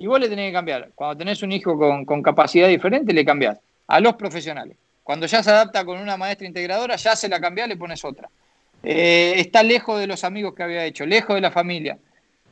y 0.01 0.07
vos 0.07 0.19
le 0.19 0.31
tenés 0.31 0.49
que 0.49 0.55
cambiar. 0.55 0.93
Cuando 0.95 1.19
tenés 1.19 1.43
un 1.43 1.53
hijo 1.53 1.79
con, 1.79 2.07
con 2.07 2.23
capacidad 2.23 2.67
diferente, 2.67 3.13
le 3.13 3.23
cambiás. 3.23 3.59
A 3.87 4.01
los 4.01 4.15
profesionales. 4.15 4.77
Cuando 5.03 5.27
ya 5.27 5.43
se 5.43 5.51
adapta 5.51 5.85
con 5.85 6.01
una 6.01 6.17
maestra 6.17 6.47
integradora, 6.47 6.97
ya 6.97 7.15
se 7.15 7.29
la 7.29 7.39
cambiás, 7.39 7.69
le 7.69 7.77
pones 7.77 8.03
otra. 8.03 8.31
Eh, 8.83 9.35
está 9.37 9.63
lejos 9.63 10.01
de 10.01 10.07
los 10.07 10.25
amigos 10.25 10.55
que 10.55 10.63
había 10.63 10.87
hecho, 10.87 11.05
lejos 11.05 11.35
de 11.35 11.43
la 11.43 11.51
familia. 11.51 11.99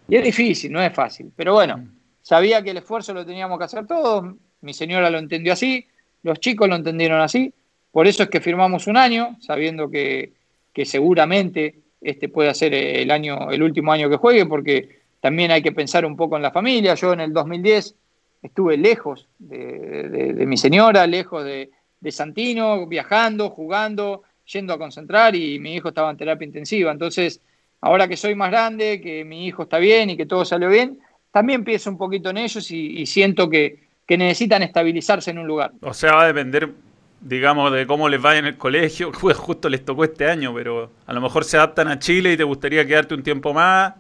Y 0.09 0.16
es 0.16 0.24
difícil, 0.24 0.70
no 0.70 0.82
es 0.82 0.92
fácil. 0.92 1.32
Pero 1.34 1.55
bueno, 1.55 1.88
sabía 2.20 2.62
que 2.62 2.70
el 2.70 2.76
esfuerzo 2.76 3.14
lo 3.14 3.24
teníamos 3.24 3.59
que 3.59 3.64
hacer 3.64 3.86
todos. 3.86 4.34
Mi 4.61 4.74
señora 4.74 5.09
lo 5.09 5.18
entendió 5.18 5.55
así, 5.55 5.86
los 6.24 6.40
chicos 6.40 6.68
lo 6.68 6.76
entendieron 6.76 7.18
así. 7.22 7.55
Por 7.92 8.07
eso 8.07 8.24
es 8.24 8.28
que 8.28 8.42
firmamos 8.42 8.86
un 8.88 8.99
año, 8.99 9.38
sabiendo 9.40 9.90
que, 9.90 10.34
que 10.74 10.84
seguramente 10.84 11.76
este 12.03 12.28
puede 12.28 12.53
ser 12.53 12.74
el 12.74 13.11
año, 13.11 13.51
el 13.51 13.62
último 13.62 13.90
año 13.90 14.11
que 14.11 14.16
juegue, 14.16 14.44
porque 14.44 14.99
también 15.21 15.51
hay 15.51 15.62
que 15.62 15.73
pensar 15.73 16.05
un 16.05 16.16
poco 16.16 16.37
en 16.37 16.43
la 16.43 16.51
familia. 16.51 16.95
Yo 16.95 17.12
en 17.12 17.21
el 17.21 17.33
2010 17.33 17.95
estuve 18.43 18.77
lejos 18.77 19.29
de, 19.39 20.45
mi 20.47 20.57
señora, 20.57 21.07
lejos 21.07 21.45
de, 21.45 21.71
Santino, 22.11 22.87
viajando, 22.87 23.51
jugando, 23.51 24.23
yendo 24.45 24.73
a 24.73 24.79
concentrar 24.79 25.35
y 25.35 25.59
mi 25.59 25.75
hijo 25.75 25.89
estaba 25.89 26.11
en 26.11 26.16
terapia 26.16 26.47
intensiva. 26.47 26.93
Entonces, 26.93 27.41
ahora 27.81 28.07
que 28.07 28.16
soy 28.16 28.35
más 28.35 28.51
grande, 28.51 29.01
que 29.01 29.25
mi 29.25 29.47
hijo 29.47 29.64
está 29.64 29.79
bien 29.79 30.11
y 30.11 30.16
que 30.16 30.27
todo 30.27 30.45
salió 30.45 30.69
bien, 30.69 30.99
también 31.33 31.64
pienso 31.64 31.91
un 31.91 31.99
poquito 31.99 32.31
en 32.31 32.39
ellos 32.39 32.71
y, 32.71 33.05
siento 33.07 33.51
que, 33.51 33.89
que 34.07 34.16
necesitan 34.16 34.62
estabilizarse 34.62 35.33
en 35.33 35.39
un 35.39 35.47
lugar. 35.47 35.73
O 35.83 35.93
sea, 35.93 36.12
va 36.12 36.23
a 36.23 36.27
depender 36.27 36.73
digamos, 37.21 37.73
de 37.73 37.87
cómo 37.87 38.09
les 38.09 38.25
va 38.25 38.37
en 38.37 38.47
el 38.47 38.57
colegio, 38.57 39.12
pues 39.21 39.37
justo 39.37 39.69
les 39.69 39.85
tocó 39.85 40.05
este 40.05 40.31
año, 40.31 40.55
pero 40.55 40.91
a 41.07 41.12
lo 41.12 41.21
mejor 41.21 41.45
se 41.45 41.57
adaptan 41.57 41.89
a 41.89 41.99
Chile 41.99 42.33
y 42.33 42.37
te 42.37 42.45
gustaría 42.45 42.87
quedarte 42.87 43.14
un 43.14 43.23
tiempo 43.23 43.53
más, 43.53 43.95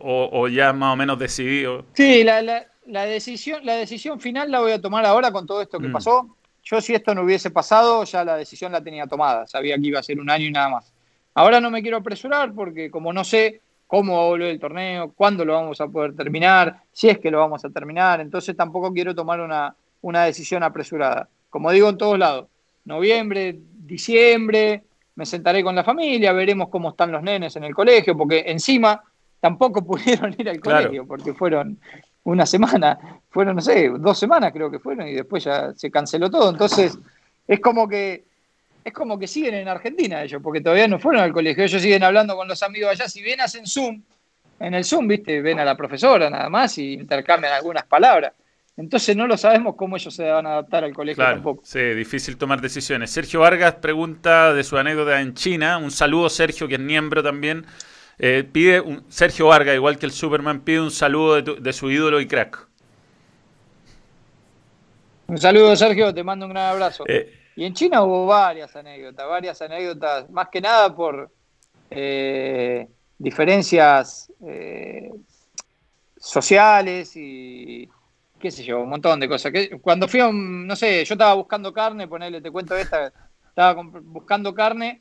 o, 0.00 0.28
o 0.32 0.48
ya 0.48 0.72
más 0.72 0.94
o 0.94 0.96
menos 0.96 1.18
decidido. 1.18 1.84
Sí, 1.94 2.24
la, 2.24 2.42
la, 2.42 2.66
la, 2.86 3.06
decisión, 3.06 3.64
la 3.64 3.74
decisión 3.74 4.20
final 4.20 4.50
la 4.50 4.60
voy 4.60 4.72
a 4.72 4.80
tomar 4.80 5.04
ahora 5.04 5.32
con 5.32 5.46
todo 5.46 5.62
esto 5.62 5.78
que 5.78 5.88
mm. 5.88 5.92
pasó. 5.92 6.36
Yo 6.62 6.80
si 6.80 6.94
esto 6.94 7.14
no 7.14 7.22
hubiese 7.22 7.50
pasado, 7.50 8.04
ya 8.04 8.24
la 8.24 8.36
decisión 8.36 8.72
la 8.72 8.82
tenía 8.82 9.06
tomada, 9.06 9.46
sabía 9.46 9.76
que 9.76 9.86
iba 9.86 9.98
a 9.98 10.02
ser 10.02 10.20
un 10.20 10.30
año 10.30 10.46
y 10.46 10.50
nada 10.50 10.68
más. 10.68 10.92
Ahora 11.34 11.60
no 11.60 11.70
me 11.70 11.82
quiero 11.82 11.96
apresurar 11.96 12.52
porque 12.52 12.90
como 12.90 13.12
no 13.12 13.24
sé 13.24 13.60
cómo 13.86 14.16
va 14.16 14.22
a 14.22 14.26
volver 14.26 14.50
el 14.50 14.60
torneo, 14.60 15.12
cuándo 15.12 15.44
lo 15.44 15.54
vamos 15.54 15.80
a 15.80 15.88
poder 15.88 16.14
terminar, 16.14 16.82
si 16.92 17.08
es 17.08 17.18
que 17.18 17.30
lo 17.30 17.38
vamos 17.38 17.64
a 17.64 17.70
terminar, 17.70 18.20
entonces 18.20 18.56
tampoco 18.56 18.92
quiero 18.92 19.14
tomar 19.14 19.40
una, 19.40 19.74
una 20.02 20.24
decisión 20.24 20.62
apresurada 20.62 21.28
como 21.50 21.72
digo 21.72 21.88
en 21.88 21.98
todos 21.98 22.18
lados, 22.18 22.46
noviembre, 22.84 23.58
diciembre, 23.84 24.84
me 25.16 25.26
sentaré 25.26 25.62
con 25.62 25.74
la 25.74 25.84
familia, 25.84 26.32
veremos 26.32 26.68
cómo 26.68 26.90
están 26.90 27.12
los 27.12 27.22
nenes 27.22 27.56
en 27.56 27.64
el 27.64 27.74
colegio, 27.74 28.16
porque 28.16 28.44
encima 28.46 29.02
tampoco 29.40 29.84
pudieron 29.86 30.34
ir 30.38 30.48
al 30.48 30.60
colegio, 30.60 31.06
porque 31.06 31.34
fueron 31.34 31.78
una 32.22 32.46
semana, 32.46 32.98
fueron, 33.30 33.56
no 33.56 33.62
sé, 33.62 33.88
dos 33.98 34.18
semanas 34.18 34.52
creo 34.52 34.70
que 34.70 34.78
fueron, 34.78 35.08
y 35.08 35.14
después 35.14 35.44
ya 35.44 35.72
se 35.74 35.90
canceló 35.90 36.30
todo. 36.30 36.50
Entonces, 36.50 36.98
es 37.46 37.60
como 37.60 37.88
que 37.88 38.24
es 38.82 38.94
como 38.94 39.18
que 39.18 39.26
siguen 39.26 39.54
en 39.54 39.68
Argentina 39.68 40.22
ellos, 40.22 40.40
porque 40.42 40.60
todavía 40.60 40.88
no 40.88 40.98
fueron 40.98 41.22
al 41.22 41.32
colegio, 41.32 41.64
ellos 41.64 41.82
siguen 41.82 42.02
hablando 42.02 42.34
con 42.34 42.48
los 42.48 42.62
amigos 42.62 42.90
allá, 42.90 43.08
si 43.08 43.22
bien 43.22 43.40
hacen 43.40 43.66
Zoom, 43.66 44.02
en 44.58 44.74
el 44.74 44.84
Zoom, 44.84 45.08
viste, 45.08 45.40
ven 45.40 45.58
a 45.58 45.64
la 45.64 45.76
profesora 45.76 46.30
nada 46.30 46.48
más 46.48 46.76
y 46.78 46.94
intercambian 46.94 47.52
algunas 47.52 47.84
palabras. 47.84 48.32
Entonces 48.76 49.16
no 49.16 49.26
lo 49.26 49.36
sabemos 49.36 49.74
cómo 49.74 49.96
ellos 49.96 50.14
se 50.14 50.24
van 50.24 50.46
a 50.46 50.52
adaptar 50.52 50.84
al 50.84 50.94
colegio 50.94 51.16
claro, 51.16 51.36
tampoco. 51.36 51.62
Sí, 51.64 51.80
difícil 51.80 52.36
tomar 52.38 52.60
decisiones. 52.60 53.10
Sergio 53.10 53.40
Vargas 53.40 53.74
pregunta 53.74 54.54
de 54.54 54.64
su 54.64 54.78
anécdota 54.78 55.20
en 55.20 55.34
China. 55.34 55.76
Un 55.78 55.90
saludo, 55.90 56.30
Sergio, 56.30 56.68
que 56.68 56.74
es 56.74 56.80
miembro 56.80 57.22
también. 57.22 57.66
Eh, 58.22 58.44
pide 58.44 58.82
un, 58.82 59.02
Sergio 59.08 59.46
Vargas, 59.46 59.74
igual 59.74 59.98
que 59.98 60.04
el 60.04 60.12
Superman, 60.12 60.60
pide 60.60 60.82
un 60.82 60.90
saludo 60.90 61.36
de, 61.36 61.42
tu, 61.42 61.62
de, 61.62 61.72
su 61.72 61.90
ídolo 61.90 62.20
y 62.20 62.28
crack. 62.28 62.68
Un 65.26 65.38
saludo, 65.38 65.74
Sergio, 65.74 66.12
te 66.12 66.22
mando 66.22 66.44
un 66.44 66.52
gran 66.52 66.66
abrazo. 66.66 67.04
Eh, 67.08 67.32
y 67.56 67.64
en 67.64 67.72
China 67.72 68.02
hubo 68.02 68.26
varias 68.26 68.76
anécdotas, 68.76 69.26
varias 69.26 69.62
anécdotas, 69.62 70.28
más 70.28 70.48
que 70.50 70.60
nada 70.60 70.94
por 70.94 71.30
eh, 71.90 72.86
diferencias 73.16 74.30
eh, 74.46 75.10
sociales 76.18 77.12
y 77.16 77.88
qué 78.38 78.50
sé 78.50 78.64
yo, 78.64 78.80
un 78.82 78.90
montón 78.90 79.18
de 79.18 79.28
cosas. 79.28 79.50
Que 79.50 79.78
cuando 79.80 80.06
fui 80.08 80.20
a 80.20 80.28
un, 80.28 80.66
no 80.66 80.76
sé, 80.76 81.06
yo 81.06 81.14
estaba 81.14 81.32
buscando 81.32 81.72
carne, 81.72 82.06
ponele, 82.06 82.42
te 82.42 82.50
cuento 82.50 82.76
esta, 82.76 83.10
estaba 83.48 83.82
buscando 83.82 84.52
carne 84.52 85.00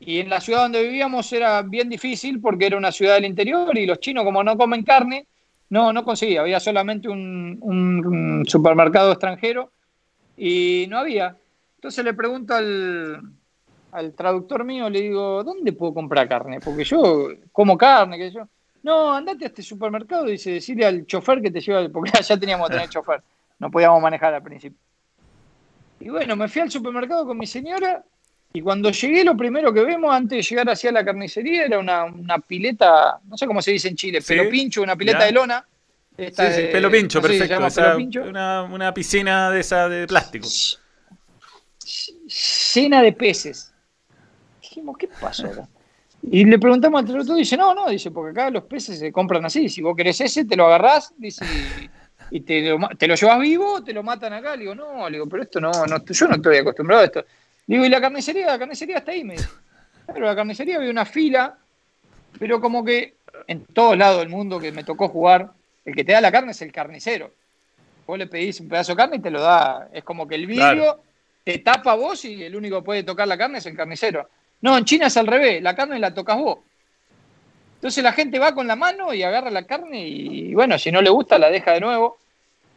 y 0.00 0.18
en 0.18 0.30
la 0.30 0.40
ciudad 0.40 0.62
donde 0.62 0.82
vivíamos 0.82 1.30
era 1.32 1.62
bien 1.62 1.88
difícil 1.88 2.40
porque 2.40 2.66
era 2.66 2.78
una 2.78 2.90
ciudad 2.90 3.14
del 3.14 3.26
interior 3.26 3.76
y 3.76 3.86
los 3.86 4.00
chinos 4.00 4.24
como 4.24 4.42
no 4.42 4.56
comen 4.56 4.82
carne, 4.82 5.26
no, 5.68 5.92
no 5.92 6.02
conseguía, 6.02 6.40
había 6.40 6.58
solamente 6.58 7.08
un, 7.08 7.58
un 7.60 8.44
supermercado 8.46 9.12
extranjero 9.12 9.70
y 10.36 10.86
no 10.88 10.98
había. 10.98 11.36
Entonces 11.76 12.04
le 12.04 12.14
pregunto 12.14 12.54
al, 12.54 13.20
al 13.92 14.14
traductor 14.14 14.64
mío, 14.64 14.88
le 14.88 15.02
digo, 15.02 15.44
¿dónde 15.44 15.72
puedo 15.72 15.94
comprar 15.94 16.28
carne? 16.28 16.60
Porque 16.60 16.84
yo 16.84 17.28
como 17.52 17.76
carne, 17.76 18.16
que 18.16 18.30
yo 18.30 18.48
no, 18.82 19.12
andate 19.12 19.44
a 19.44 19.48
este 19.48 19.62
supermercado, 19.62 20.24
dice, 20.24 20.52
decirle 20.52 20.86
al 20.86 21.06
chofer 21.06 21.42
que 21.42 21.50
te 21.50 21.60
lleva, 21.60 21.86
porque 21.90 22.10
ya 22.22 22.38
teníamos 22.38 22.68
que 22.68 22.74
tener 22.74 22.88
chofer, 22.90 23.22
no 23.58 23.70
podíamos 23.70 24.00
manejar 24.00 24.32
al 24.32 24.42
principio. 24.42 24.78
Y 26.00 26.08
bueno, 26.08 26.34
me 26.36 26.48
fui 26.48 26.62
al 26.62 26.70
supermercado 26.70 27.26
con 27.26 27.36
mi 27.36 27.46
señora 27.46 28.02
y 28.52 28.60
cuando 28.62 28.90
llegué 28.90 29.24
lo 29.24 29.36
primero 29.36 29.72
que 29.72 29.82
vemos 29.84 30.12
antes 30.12 30.38
de 30.38 30.42
llegar 30.42 30.68
hacia 30.70 30.90
la 30.90 31.04
carnicería 31.04 31.66
era 31.66 31.78
una, 31.78 32.04
una 32.04 32.38
pileta, 32.38 33.20
no 33.24 33.36
sé 33.36 33.46
cómo 33.46 33.62
se 33.62 33.70
dice 33.70 33.88
en 33.88 33.96
Chile, 33.96 34.20
¿Sí? 34.20 34.34
pelo 34.34 34.50
pincho, 34.50 34.82
una 34.82 34.96
pileta 34.96 35.20
ya. 35.20 35.26
de 35.26 35.32
lona. 35.32 35.66
Esta 36.16 36.52
sí, 36.52 36.62
sí, 36.62 36.68
pelo 36.72 36.90
pincho, 36.90 37.18
no 37.20 37.28
perfecto. 37.28 37.68
Pelo 37.74 37.96
pincho. 37.96 38.22
Una, 38.22 38.62
una, 38.64 38.92
piscina 38.92 39.50
de 39.50 39.60
esa 39.60 39.88
de 39.88 40.06
plástico. 40.06 40.48
Llena 42.74 43.02
de 43.02 43.12
peces. 43.12 43.72
Dijimos, 44.60 44.98
¿qué 44.98 45.08
pasó 45.08 45.46
acá? 45.46 45.68
Y 46.22 46.44
le 46.44 46.58
preguntamos 46.58 47.02
al 47.02 47.36
y 47.36 47.38
dice, 47.38 47.56
no, 47.56 47.74
no, 47.74 47.88
dice, 47.88 48.10
porque 48.10 48.32
acá 48.32 48.50
los 48.50 48.64
peces 48.64 48.98
se 48.98 49.10
compran 49.10 49.44
así. 49.44 49.68
Si 49.68 49.80
vos 49.80 49.96
querés 49.96 50.20
ese, 50.20 50.44
te 50.44 50.56
lo 50.56 50.66
agarrás, 50.66 51.14
dice, 51.16 51.46
y 52.30 52.40
te 52.40 52.62
lo, 52.62 52.88
te 52.98 53.06
lo 53.06 53.14
llevas 53.14 53.40
vivo 53.40 53.82
te 53.82 53.92
lo 53.92 54.02
matan 54.02 54.32
acá. 54.32 54.56
Le 54.56 54.62
digo, 54.62 54.74
no, 54.74 55.08
le 55.08 55.16
digo, 55.16 55.28
pero 55.28 55.44
esto 55.44 55.60
no, 55.60 55.70
no, 55.70 56.04
yo 56.04 56.28
no 56.28 56.34
estoy 56.34 56.58
acostumbrado 56.58 57.02
a 57.02 57.04
esto. 57.06 57.24
Digo, 57.70 57.84
y 57.84 57.88
la 57.88 58.00
carnicería, 58.00 58.46
la 58.46 58.58
carnicería 58.58 58.98
está 58.98 59.12
ahí, 59.12 59.22
me 59.22 59.34
dice. 59.34 59.48
Pero 60.04 60.26
la 60.26 60.34
carnicería 60.34 60.74
había 60.74 60.90
una 60.90 61.04
fila, 61.04 61.56
pero 62.36 62.60
como 62.60 62.84
que 62.84 63.14
en 63.46 63.64
todos 63.66 63.96
lados 63.96 64.18
del 64.18 64.28
mundo 64.28 64.58
que 64.58 64.72
me 64.72 64.82
tocó 64.82 65.08
jugar, 65.08 65.52
el 65.84 65.94
que 65.94 66.02
te 66.02 66.10
da 66.10 66.20
la 66.20 66.32
carne 66.32 66.50
es 66.50 66.60
el 66.62 66.72
carnicero. 66.72 67.30
Vos 68.08 68.18
le 68.18 68.26
pedís 68.26 68.58
un 68.58 68.68
pedazo 68.68 68.90
de 68.90 68.96
carne 68.96 69.16
y 69.18 69.20
te 69.20 69.30
lo 69.30 69.40
da. 69.40 69.88
Es 69.92 70.02
como 70.02 70.26
que 70.26 70.34
el 70.34 70.48
vidrio 70.48 70.82
claro. 70.82 71.02
te 71.44 71.58
tapa 71.58 71.92
a 71.92 71.94
vos 71.94 72.24
y 72.24 72.42
el 72.42 72.56
único 72.56 72.78
que 72.80 72.84
puede 72.84 73.02
tocar 73.04 73.28
la 73.28 73.38
carne 73.38 73.58
es 73.58 73.66
el 73.66 73.76
carnicero. 73.76 74.28
No, 74.62 74.76
en 74.76 74.84
China 74.84 75.06
es 75.06 75.16
al 75.16 75.28
revés, 75.28 75.62
la 75.62 75.76
carne 75.76 76.00
la 76.00 76.12
tocas 76.12 76.38
vos. 76.38 76.58
Entonces 77.76 78.02
la 78.02 78.12
gente 78.12 78.40
va 78.40 78.52
con 78.52 78.66
la 78.66 78.74
mano 78.74 79.14
y 79.14 79.22
agarra 79.22 79.48
la 79.48 79.62
carne 79.62 80.08
y 80.08 80.54
bueno, 80.54 80.76
si 80.76 80.90
no 80.90 81.00
le 81.00 81.10
gusta 81.10 81.38
la 81.38 81.48
deja 81.50 81.70
de 81.74 81.80
nuevo. 81.82 82.18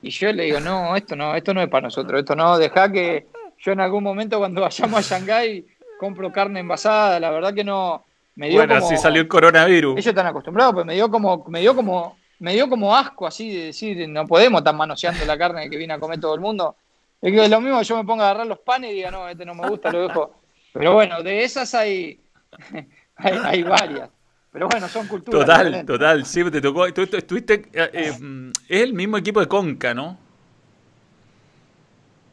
Y 0.04 0.12
yo 0.12 0.32
le 0.32 0.44
digo, 0.44 0.60
no, 0.60 0.96
esto 0.96 1.16
no, 1.16 1.34
esto 1.34 1.52
no 1.52 1.64
es 1.64 1.70
para 1.70 1.88
nosotros, 1.88 2.20
esto 2.20 2.36
no, 2.36 2.60
deja 2.60 2.92
que 2.92 3.26
yo 3.64 3.72
en 3.72 3.80
algún 3.80 4.04
momento 4.04 4.38
cuando 4.38 4.62
vayamos 4.62 5.00
a 5.00 5.02
Shanghái 5.02 5.66
compro 5.98 6.32
carne 6.32 6.60
envasada, 6.60 7.20
la 7.20 7.32
verdad 7.32 7.54
que 7.54 7.64
no, 7.64 8.04
me 8.36 8.50
dio 8.50 8.58
bueno, 8.58 8.76
como, 8.76 8.88
así 8.88 8.98
salió 8.98 9.22
el 9.22 9.28
coronavirus. 9.28 9.94
Ellos 9.94 10.08
están 10.08 10.28
acostumbrados, 10.28 10.74
pero 10.74 10.86
me 10.86 10.96
dio 10.96 11.10
como, 11.10 11.46
me 11.48 11.62
dio 11.62 11.74
como, 11.74 12.18
me 12.40 12.54
dio 12.54 12.68
como 12.68 12.96
asco 12.96 13.26
así 13.26 13.56
de 13.56 13.66
decir, 13.68 14.08
no 14.10 14.28
podemos 14.28 14.60
estar 14.60 14.76
manoseando 14.76 15.26
la 15.26 15.38
carne 15.38 15.70
que 15.70 15.78
viene 15.78 15.94
a 15.94 16.00
comer 16.00 16.20
todo 16.20 16.36
el 16.36 16.42
mundo. 16.42 16.76
Es 17.22 17.32
que 17.32 17.48
lo 17.48 17.62
mismo 17.62 17.80
que 17.80 17.86
yo 17.86 17.96
me 17.96 18.04
ponga 18.04 18.26
a 18.26 18.30
agarrar 18.32 18.48
los 18.48 18.60
panes 18.60 18.92
y 18.92 18.96
diga, 18.96 19.12
no, 19.12 19.30
este 19.30 19.46
no 19.46 19.56
me 19.56 19.68
gusta, 19.70 19.92
lo 19.92 20.02
dejo. 20.08 20.36
Pero 20.74 20.94
bueno, 20.94 21.24
de 21.24 21.44
esas 21.46 21.74
hay, 21.74 22.20
hay, 23.16 23.40
hay 23.44 23.64
varias. 23.64 24.10
Pero 24.52 24.68
bueno, 24.68 24.90
son 24.90 25.08
culturas. 25.08 25.40
Total, 25.40 25.86
total. 25.86 26.26
Sí, 26.26 26.44
te 26.52 26.60
tocó. 26.60 26.92
Tú, 26.94 27.08
tú 27.08 27.18
estuviste. 27.18 27.66
eh, 27.74 27.90
eh, 27.94 28.52
es 28.68 28.82
el 28.82 28.94
mismo 28.94 29.18
equipo 29.18 29.40
de 29.40 29.48
Conca, 29.48 29.94
¿no? 29.94 30.18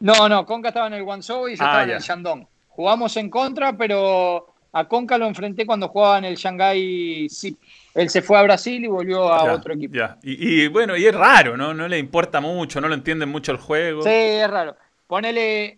No, 0.01 0.27
no, 0.27 0.45
Conca 0.45 0.69
estaba 0.69 0.87
en 0.87 0.93
el 0.93 1.03
Guangzhou 1.03 1.47
y 1.47 1.55
yo 1.55 1.63
Ah, 1.63 1.67
estaba 1.67 1.83
en 1.83 1.89
el 1.91 1.99
Shandong. 2.01 2.45
Jugamos 2.69 3.15
en 3.17 3.29
contra, 3.29 3.77
pero 3.77 4.47
a 4.73 4.87
Conca 4.87 5.17
lo 5.17 5.27
enfrenté 5.27 5.65
cuando 5.65 5.87
jugaba 5.89 6.17
en 6.17 6.25
el 6.25 6.35
Shanghai. 6.35 7.27
Sí, 7.29 7.55
él 7.93 8.09
se 8.09 8.21
fue 8.21 8.37
a 8.37 8.43
Brasil 8.43 8.83
y 8.83 8.87
volvió 8.87 9.31
a 9.33 9.45
Ya, 9.45 9.53
otro 9.53 9.73
equipo. 9.73 9.95
ya. 9.95 10.17
Y, 10.23 10.63
y, 10.63 10.67
bueno, 10.67 10.95
y 10.97 11.05
es 11.05 11.13
raro, 11.15 11.55
¿no? 11.57 11.73
No 11.73 11.87
le 11.87 11.97
importa 11.99 12.41
mucho, 12.41 12.81
no 12.81 12.87
lo 12.87 12.95
entienden 12.95 13.29
mucho 13.29 13.51
el 13.51 13.57
juego. 13.59 14.01
Sí, 14.03 14.09
es 14.11 14.49
raro. 14.49 14.75
Ponele 15.07 15.77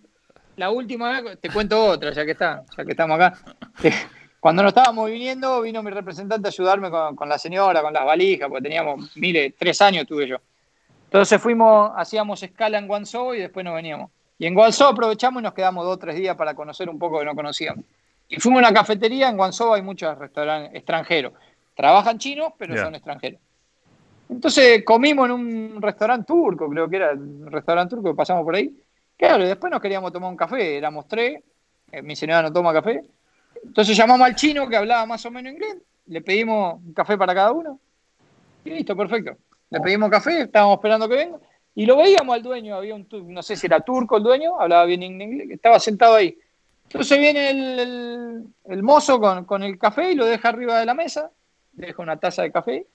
la 0.55 0.69
última 0.69 1.21
vez, 1.21 1.39
te 1.41 1.49
cuento 1.49 1.83
otra, 1.83 2.11
ya 2.11 2.23
que 2.25 2.31
está, 2.31 2.63
ya 2.77 2.85
que 2.85 2.91
estamos 2.91 3.19
acá. 3.19 3.37
Cuando 4.39 4.61
nos 4.61 4.71
estábamos 4.71 5.09
viniendo, 5.09 5.61
vino 5.61 5.81
mi 5.81 5.89
representante 5.89 6.47
a 6.47 6.49
ayudarme 6.49 6.89
con, 6.91 7.15
con 7.15 7.27
la 7.29 7.37
señora, 7.39 7.81
con 7.81 7.93
las 7.93 8.05
valijas, 8.05 8.49
porque 8.49 8.63
teníamos, 8.63 9.11
mire, 9.15 9.55
tres 9.57 9.81
años 9.81 10.05
tuve 10.05 10.27
yo. 10.27 10.37
Entonces 11.13 11.39
fuimos, 11.39 11.91
hacíamos 11.95 12.41
escala 12.41 12.79
en 12.79 12.87
Guangzhou 12.87 13.35
y 13.35 13.39
después 13.41 13.63
nos 13.63 13.75
veníamos. 13.75 14.09
Y 14.39 14.47
en 14.47 14.55
Guangzhou 14.55 14.87
aprovechamos 14.87 15.41
y 15.41 15.43
nos 15.43 15.53
quedamos 15.53 15.85
dos 15.85 15.93
o 15.93 15.99
tres 15.99 16.15
días 16.15 16.35
para 16.35 16.55
conocer 16.55 16.89
un 16.89 16.97
poco 16.97 17.19
que 17.19 17.25
no 17.25 17.35
conocíamos. 17.35 17.85
Y 18.27 18.39
fuimos 18.39 18.63
a 18.63 18.69
una 18.69 18.73
cafetería, 18.73 19.29
en 19.29 19.37
Guangzhou 19.37 19.75
hay 19.75 19.83
muchos 19.83 20.17
restaurantes 20.17 20.73
extranjeros. 20.73 21.33
Trabajan 21.75 22.17
chinos, 22.17 22.53
pero 22.57 22.73
Ya. 22.73 22.85
son 22.85 22.95
extranjeros. 22.95 23.39
Entonces 24.27 24.83
comimos 24.83 25.27
en 25.27 25.31
un 25.33 25.81
restaurante 25.83 26.25
turco, 26.25 26.67
creo 26.67 26.89
que 26.89 26.95
era 26.95 27.11
un 27.11 27.45
restaurante 27.51 27.95
turco 27.95 28.15
pasamos 28.15 28.43
por 28.43 28.55
ahí. 28.55 28.75
Claro, 29.15 29.43
y 29.43 29.47
después 29.47 29.69
nos 29.69 29.81
queríamos 29.81 30.11
tomar 30.11 30.31
un 30.31 30.37
café, 30.37 30.77
éramos 30.77 31.07
tres, 31.07 31.43
eh, 31.91 32.01
mi 32.01 32.15
señora 32.15 32.41
no 32.41 32.51
toma 32.51 32.73
café. 32.73 33.03
Entonces 33.63 33.95
llamamos 33.95 34.25
al 34.25 34.33
chino 34.35 34.67
que 34.67 34.77
hablaba 34.77 35.05
más 35.05 35.23
o 35.27 35.29
menos 35.29 35.53
inglés, 35.53 35.77
le 36.07 36.21
pedimos 36.21 36.81
un 36.83 36.91
café 36.91 37.15
para 37.19 37.35
cada 37.35 37.51
uno. 37.51 37.79
Y 38.65 38.71
listo, 38.71 38.97
perfecto. 38.97 39.37
Le 39.73 39.81
pedimos 39.81 40.09
café, 40.09 40.41
estábamos 40.41 40.75
esperando 40.75 41.09
que 41.09 41.15
venga. 41.15 41.39
Y 41.75 41.85
lo 41.87 41.97
veíamos 41.97 42.35
al 42.35 42.43
dueño, 42.43 42.75
había 42.75 42.93
un, 42.93 43.07
no 43.27 43.41
sé 43.41 43.55
si 43.55 43.65
era 43.65 43.79
turco 43.79 44.17
el 44.17 44.23
dueño, 44.23 44.59
hablaba 44.59 44.85
bien 44.85 45.01
inglés, 45.01 45.49
estaba 45.49 45.79
sentado 45.79 46.15
ahí. 46.15 46.37
Entonces 46.85 47.17
viene 47.17 47.49
el, 47.49 47.79
el- 47.79 48.43
el 48.65 48.83
mozo 48.83 49.19
con, 49.19 49.45
con 49.45 49.63
el 49.63 49.79
café 49.79 50.11
y 50.11 50.15
lo 50.15 50.25
deja 50.25 50.49
arriba 50.49 50.79
de 50.79 50.85
la 50.85 50.93
mesa, 50.93 51.31
deja 51.71 52.01
una 52.03 52.17
taza 52.17 52.43
de 52.43 52.51
café. 52.51 52.85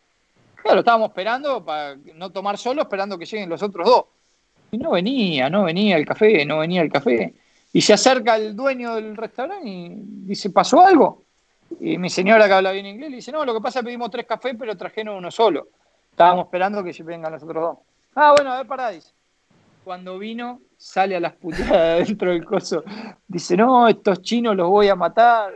Claro, 0.62 0.80
estábamos 0.80 1.08
esperando 1.08 1.64
para 1.64 1.96
no 2.14 2.30
tomar 2.30 2.56
solo, 2.58 2.82
esperando 2.82 3.18
que 3.18 3.26
lleguen 3.26 3.48
los 3.48 3.62
otros 3.62 3.86
dos. 3.86 4.04
Y 4.70 4.78
no 4.78 4.92
venía, 4.92 5.50
no 5.50 5.64
venía 5.64 5.96
el 5.96 6.06
café, 6.06 6.44
no 6.44 6.58
venía 6.58 6.82
el 6.82 6.92
café. 6.92 7.34
Y 7.72 7.80
se 7.80 7.92
acerca 7.94 8.36
el 8.36 8.54
dueño 8.54 8.94
del 8.94 9.16
restaurante 9.16 9.68
y 9.68 9.88
dice, 10.26 10.50
¿pasó 10.50 10.84
algo? 10.86 11.22
Y 11.80 11.98
mi 11.98 12.08
señora 12.10 12.46
que 12.46 12.52
habla 12.54 12.70
bien 12.72 12.86
inglés 12.86 13.10
le 13.10 13.16
dice, 13.16 13.32
no, 13.32 13.44
lo 13.44 13.52
que 13.54 13.60
pasa 13.60 13.80
es 13.80 13.82
que 13.82 13.86
pedimos 13.88 14.10
tres 14.10 14.26
cafés, 14.26 14.54
pero 14.58 14.76
trajeron 14.76 15.16
uno 15.16 15.30
solo. 15.30 15.68
Estábamos 16.18 16.46
esperando 16.46 16.82
que 16.82 17.00
vengan 17.04 17.30
los 17.30 17.44
otros 17.44 17.62
dos. 17.62 17.78
Ah, 18.16 18.32
bueno, 18.36 18.50
a 18.52 18.56
ver, 18.58 18.66
pará, 18.66 18.90
dice. 18.90 19.12
Cuando 19.84 20.18
vino, 20.18 20.60
sale 20.76 21.14
a 21.14 21.20
las 21.20 21.34
puteadas 21.34 22.08
dentro 22.08 22.32
del 22.32 22.44
coso. 22.44 22.82
Dice, 23.28 23.56
no, 23.56 23.86
estos 23.86 24.20
chinos 24.20 24.56
los 24.56 24.68
voy 24.68 24.88
a 24.88 24.96
matar. 24.96 25.52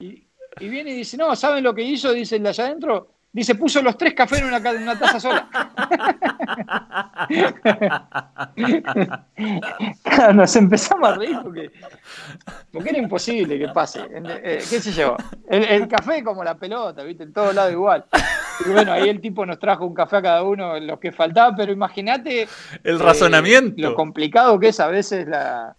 Y, 0.00 0.26
y 0.58 0.68
viene 0.70 0.92
y 0.92 0.94
dice, 0.96 1.18
no, 1.18 1.36
¿saben 1.36 1.62
lo 1.62 1.74
que 1.74 1.82
hizo? 1.82 2.12
Dice 2.14 2.36
el 2.36 2.44
de 2.44 2.48
allá 2.48 2.64
adentro. 2.64 3.08
Dice, 3.30 3.56
puso 3.56 3.82
los 3.82 3.98
tres 3.98 4.14
cafés 4.14 4.38
en 4.40 4.46
una, 4.46 4.62
ca- 4.62 4.70
en 4.70 4.84
una 4.84 4.98
taza 4.98 5.20
sola. 5.20 5.50
Nos 10.34 10.56
empezamos 10.56 11.08
a 11.10 11.14
reír 11.16 11.38
porque, 11.42 11.70
porque 12.72 12.88
era 12.88 12.98
imposible 12.98 13.58
que 13.58 13.68
pase. 13.68 14.00
Eh, 14.10 14.64
¿Qué 14.70 14.80
sé 14.80 14.92
yo? 14.92 15.14
El, 15.50 15.64
el 15.64 15.88
café 15.88 16.24
como 16.24 16.42
la 16.42 16.54
pelota, 16.54 17.02
¿viste? 17.02 17.24
En 17.24 17.34
todos 17.34 17.54
lados 17.54 17.72
igual. 17.72 18.06
Y 18.64 18.68
bueno, 18.70 18.92
ahí 18.92 19.08
el 19.08 19.20
tipo 19.20 19.44
nos 19.44 19.58
trajo 19.58 19.84
un 19.86 19.94
café 19.94 20.16
a 20.16 20.22
cada 20.22 20.42
uno, 20.42 20.78
los 20.80 20.98
que 20.98 21.12
faltaba, 21.12 21.54
pero 21.56 21.72
imagínate 21.72 22.48
El 22.84 22.96
eh, 22.96 22.98
razonamiento. 22.98 23.74
lo 23.82 23.94
complicado 23.94 24.58
que 24.58 24.68
es 24.68 24.80
a 24.80 24.86
veces 24.88 25.26
la, 25.28 25.76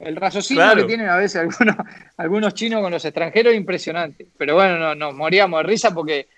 el 0.00 0.16
raciocinio 0.16 0.62
Claro. 0.62 0.80
que 0.82 0.86
tienen 0.88 1.08
a 1.08 1.16
veces 1.16 1.40
algunos, 1.40 1.76
algunos 2.16 2.54
chinos 2.54 2.80
con 2.82 2.90
los 2.92 3.04
extranjeros 3.04 3.52
es 3.52 3.58
impresionante. 3.58 4.26
Pero 4.36 4.54
bueno, 4.56 4.78
no, 4.78 4.94
nos 4.94 5.14
moríamos 5.14 5.60
de 5.60 5.64
risa 5.68 5.92
porque 5.94 6.28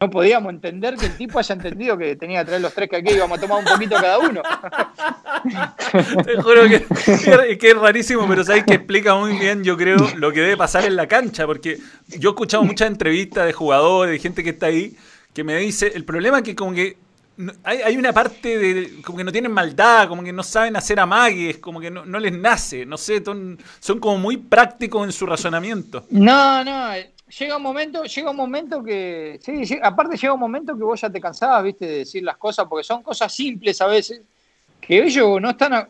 no 0.00 0.08
podíamos 0.10 0.52
entender 0.54 0.96
que 0.96 1.04
el 1.06 1.16
tipo 1.18 1.38
haya 1.38 1.54
entendido 1.54 1.98
que 1.98 2.16
tenía 2.16 2.40
que 2.40 2.46
traer 2.46 2.62
los 2.62 2.72
tres 2.74 2.88
que 2.88 2.96
aquí 2.96 3.12
íbamos 3.12 3.36
a 3.38 3.40
tomar 3.40 3.58
un 3.58 3.64
poquito 3.66 3.94
cada 3.96 4.18
uno. 4.18 4.40
Te 6.24 6.36
juro 6.42 6.62
que, 6.68 6.84
que- 7.24 7.58
que 7.58 7.70
es 7.70 7.76
rarísimo, 7.76 8.26
pero 8.28 8.44
sabes 8.44 8.64
que 8.64 8.74
explica 8.74 9.14
muy 9.14 9.38
bien, 9.38 9.62
yo 9.64 9.76
creo, 9.76 9.96
lo 10.16 10.32
que 10.32 10.40
debe 10.40 10.56
pasar 10.56 10.84
en 10.84 10.96
la 10.96 11.06
cancha, 11.06 11.46
porque 11.46 11.78
yo 12.08 12.30
he 12.30 12.32
escuchado 12.32 12.62
muchas 12.64 12.88
entrevistas 12.88 13.46
de 13.46 13.52
jugadores, 13.52 14.12
de 14.12 14.18
gente 14.18 14.42
que 14.42 14.50
está 14.50 14.66
ahí, 14.66 14.96
que 15.32 15.44
me 15.44 15.56
dice, 15.56 15.92
el 15.94 16.04
problema 16.04 16.38
es 16.38 16.44
que 16.44 16.54
como 16.54 16.72
que 16.72 16.96
hay, 17.64 17.78
hay 17.78 17.96
una 17.96 18.12
parte 18.12 18.58
de 18.58 19.02
como 19.02 19.18
que 19.18 19.24
no 19.24 19.32
tienen 19.32 19.52
maldad, 19.52 20.08
como 20.08 20.22
que 20.22 20.32
no 20.32 20.42
saben 20.42 20.76
hacer 20.76 21.00
amagues, 21.00 21.58
como 21.58 21.80
que 21.80 21.90
no, 21.90 22.04
no 22.04 22.18
les 22.18 22.32
nace, 22.32 22.84
no 22.84 22.98
sé, 22.98 23.24
son, 23.24 23.58
son 23.80 23.98
como 23.98 24.18
muy 24.18 24.36
prácticos 24.36 25.04
en 25.04 25.12
su 25.12 25.26
razonamiento. 25.26 26.04
No, 26.10 26.62
no, 26.64 26.94
eh, 26.94 27.12
llega 27.38 27.56
un 27.56 27.62
momento, 27.62 28.04
llega 28.04 28.30
un 28.30 28.36
momento 28.36 28.82
que, 28.82 29.40
sí, 29.42 29.78
aparte 29.82 30.16
llega 30.16 30.34
un 30.34 30.40
momento 30.40 30.76
que 30.76 30.84
vos 30.84 31.00
ya 31.00 31.10
te 31.10 31.20
cansabas, 31.20 31.64
viste, 31.64 31.86
de 31.86 31.98
decir 31.98 32.22
las 32.22 32.36
cosas, 32.36 32.66
porque 32.68 32.84
son 32.84 33.02
cosas 33.02 33.34
simples 33.34 33.80
a 33.80 33.86
veces, 33.86 34.20
que 34.80 35.02
ellos 35.02 35.40
no 35.40 35.50
están, 35.50 35.88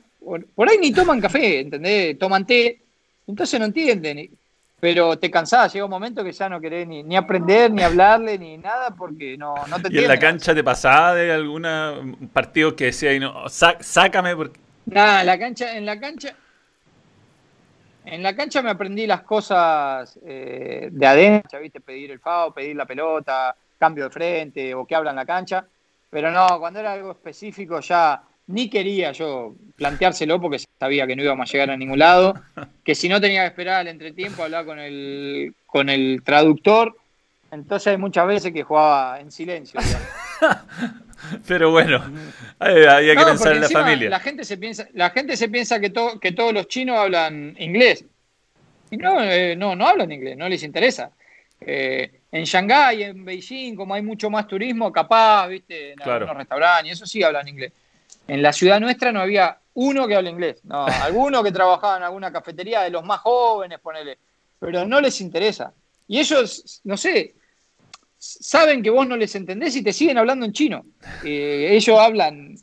por 0.55 0.69
ahí 0.69 0.79
ni 0.79 0.93
toman 0.93 1.21
café, 1.21 1.61
¿entendés? 1.61 2.19
Toman 2.19 2.47
té, 2.47 2.81
entonces 3.27 3.59
no 3.59 3.67
entienden, 3.67 4.31
pero 4.83 5.17
te 5.17 5.31
cansás, 5.31 5.73
llega 5.73 5.85
un 5.85 5.93
momento 5.93 6.25
que 6.25 6.33
ya 6.33 6.49
no 6.49 6.61
querés 6.61 6.89
ni, 6.89 7.05
ni 7.05 7.15
aprender, 7.15 7.71
ni 7.71 7.85
hablarle, 7.85 8.37
ni 8.37 8.59
nada, 8.59 8.91
porque 8.91 9.37
no, 9.39 9.55
no 9.69 9.81
te 9.81 9.95
Y 9.95 9.99
en 9.99 10.09
la 10.09 10.19
cancha 10.19 10.53
te 10.57 10.65
pasaba 10.65 11.15
de 11.15 11.31
alguna 11.33 11.93
un 12.01 12.29
partido 12.33 12.75
que 12.75 12.87
decía, 12.87 13.15
y 13.15 13.21
no, 13.21 13.49
"Sá- 13.49 13.77
sácame 13.79 14.35
porque... 14.35 14.59
Nada, 14.87 15.21
en 15.21 15.27
la 15.29 15.39
cancha, 15.39 15.77
en 15.77 15.87
la 15.87 16.01
cancha, 16.01 16.35
en 18.07 18.25
la 18.25 18.35
cancha 18.35 18.61
me 18.61 18.71
aprendí 18.71 19.07
las 19.07 19.23
cosas 19.23 20.19
eh, 20.27 20.89
de 20.91 21.07
adentro, 21.07 21.61
¿viste? 21.61 21.81
Pedir 21.81 22.11
el 22.11 22.19
FAO, 22.19 22.53
pedir 22.53 22.75
la 22.75 22.85
pelota, 22.85 23.55
cambio 23.79 24.07
de 24.07 24.11
frente 24.11 24.75
o 24.75 24.85
que 24.85 24.97
habla 24.97 25.11
en 25.11 25.17
la 25.17 25.25
cancha. 25.27 25.65
Pero 26.11 26.33
no, 26.33 26.59
cuando 26.59 26.81
era 26.81 26.95
algo 26.95 27.13
específico 27.13 27.79
ya 27.79 28.21
ni 28.47 28.69
quería 28.69 29.13
yo 29.13 29.55
planteárselo 29.77 30.41
porque 30.41 30.59
sabía 30.79 31.07
que 31.07 31.17
no 31.17 31.23
íbamos 31.23 31.49
a 31.49 31.53
llegar 31.53 31.71
a 31.71 31.77
ningún 31.77 31.99
lado, 31.99 32.35
que 32.85 32.95
si 32.95 33.09
no 33.09 33.21
tenía 33.21 33.43
que 33.43 33.49
esperar 33.49 33.81
al 33.81 33.89
entretiempo, 33.89 34.43
hablar 34.43 34.65
con 34.65 34.79
el, 34.79 35.55
con 35.67 35.89
el 35.89 36.23
traductor. 36.25 36.97
Entonces 37.51 37.89
hay 37.89 37.99
muchas 37.99 38.27
veces 38.27 38.53
que 38.53 38.63
jugaba 38.63 39.21
en 39.21 39.31
silencio. 39.31 39.79
Pero 41.47 41.71
bueno, 41.71 42.03
hay- 42.59 42.85
había 42.85 43.13
que 43.15 43.21
No, 43.21 43.27
pensar 43.29 43.53
en 43.55 43.61
la 43.61 43.69
familia. 43.71 44.11
La 44.11 44.21
gente 44.21 44.45
se 44.45 44.57
piensa, 44.57 44.89
la 44.95 45.11
gente 45.11 45.37
se 45.37 45.49
piensa 45.49 45.79
que, 45.81 45.91
to- 45.91 46.19
que 46.19 46.33
todos 46.33 46.53
los 46.53 46.67
chinos 46.69 46.99
hablan 46.99 47.55
inglés. 47.59 48.05
Y 48.91 48.97
no, 48.97 49.23
eh, 49.23 49.55
no, 49.57 49.77
no 49.77 49.87
hablan 49.87 50.11
inglés, 50.13 50.37
no 50.37 50.49
les 50.49 50.63
interesa. 50.63 51.11
Eh, 51.61 52.21
en 52.33 52.45
Shanghái, 52.45 53.05
en 53.05 53.25
Beijing, 53.25 53.77
como 53.77 53.95
hay 53.95 54.03
mucho 54.03 54.29
más 54.31 54.47
turismo, 54.49 54.91
capaz, 54.91 55.47
viste, 55.49 55.93
en 55.93 55.97
Claro. 55.97 56.13
algunos 56.25 56.37
restaurantes, 56.39 56.93
eso 56.95 57.07
sí 57.07 57.23
hablan 57.23 57.47
inglés. 57.49 57.73
En 58.33 58.41
la 58.43 58.53
ciudad 58.53 58.81
nuestra 58.81 59.13
no 59.13 59.21
había 59.21 59.59
uno 59.75 60.07
que 60.07 60.17
hable 60.17 60.31
inglés, 60.31 60.61
no, 60.65 60.87
alguno 61.03 61.43
que 61.43 61.53
trabajaba 61.53 61.99
en 61.99 62.03
alguna 62.05 62.33
cafetería 62.33 62.81
de 62.81 62.91
los 62.91 63.05
más 63.05 63.21
jóvenes, 63.21 63.79
ponele, 63.81 64.19
pero 64.59 64.87
no 64.87 65.01
les 65.03 65.21
interesa. 65.21 65.73
Y 66.09 66.19
ellos, 66.19 66.81
no 66.85 66.97
sé, 66.97 67.35
saben 68.19 68.83
que 68.83 68.91
vos 68.91 69.07
no 69.07 69.17
les 69.17 69.35
entendés 69.35 69.77
y 69.77 69.83
te 69.83 69.93
siguen 69.93 70.17
hablando 70.19 70.47
en 70.47 70.53
chino. 70.53 70.85
Eh, 71.25 71.69
ellos 71.73 71.99
hablan 71.99 72.55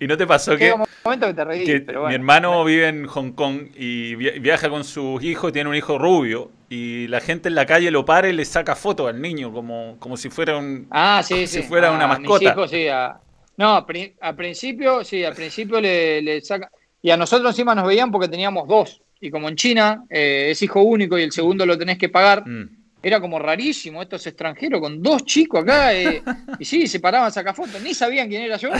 ¿Y 0.00 0.06
no 0.06 0.16
te 0.16 0.26
pasó 0.26 0.56
que, 0.56 0.72
un 0.72 0.84
momento 1.04 1.26
que 1.26 1.34
te 1.34 1.44
reís, 1.44 1.64
que 1.66 1.80
pero 1.80 2.00
bueno. 2.02 2.08
mi 2.10 2.14
hermano 2.14 2.64
vive 2.64 2.88
en 2.88 3.06
Hong 3.06 3.32
Kong 3.32 3.68
y 3.76 4.14
via- 4.14 4.32
viaja 4.40 4.70
con 4.70 4.84
sus 4.84 5.22
hijos, 5.22 5.52
tiene 5.52 5.68
un 5.68 5.76
hijo 5.76 5.98
rubio, 5.98 6.50
y 6.70 7.06
la 7.08 7.20
gente 7.20 7.48
en 7.48 7.54
la 7.54 7.66
calle 7.66 7.90
lo 7.90 8.04
para 8.04 8.28
y 8.28 8.32
le 8.32 8.44
saca 8.44 8.74
fotos 8.76 9.08
al 9.08 9.20
niño, 9.20 9.52
como, 9.52 9.96
como 9.98 10.16
si 10.16 10.30
fuera 10.30 10.56
un... 10.56 10.86
Ah, 10.90 11.22
sí, 11.24 11.46
sí. 11.46 11.60
si 11.60 11.68
fuera 11.68 11.88
Ah, 11.88 11.92
una 11.92 12.06
mis 12.08 12.20
mascota. 12.20 12.44
hijos, 12.52 12.70
sí, 12.70 12.88
a- 12.88 13.20
No, 13.58 13.74
a, 13.74 13.84
pri- 13.86 14.14
a 14.20 14.34
principio, 14.34 15.04
sí, 15.04 15.22
al 15.24 15.34
principio 15.34 15.80
le, 15.80 16.22
le 16.22 16.40
saca. 16.40 16.70
Y 17.02 17.10
a 17.10 17.16
nosotros 17.16 17.50
encima 17.52 17.74
nos 17.74 17.86
veían 17.86 18.10
porque 18.10 18.28
teníamos 18.28 18.66
dos. 18.66 19.02
Y 19.20 19.30
como 19.30 19.48
en 19.48 19.56
China 19.56 20.04
eh, 20.08 20.48
es 20.50 20.62
hijo 20.62 20.80
único 20.82 21.18
y 21.18 21.22
el 21.22 21.32
segundo 21.32 21.66
lo 21.66 21.76
tenés 21.76 21.98
que 21.98 22.08
pagar, 22.08 22.44
Mm. 22.48 22.68
era 23.02 23.20
como 23.20 23.38
rarísimo 23.38 24.00
estos 24.02 24.26
extranjeros 24.26 24.80
con 24.80 25.02
dos 25.02 25.24
chicos 25.24 25.62
acá. 25.62 25.92
eh, 25.94 26.22
y 26.60 26.64
sí, 26.64 26.86
se 26.86 27.00
paraban 27.00 27.28
a 27.28 27.30
sacar 27.30 27.54
fotos. 27.54 27.80
Ni 27.82 27.94
sabían 27.94 28.28
quién 28.28 28.42
era 28.42 28.56
yo, 28.58 28.70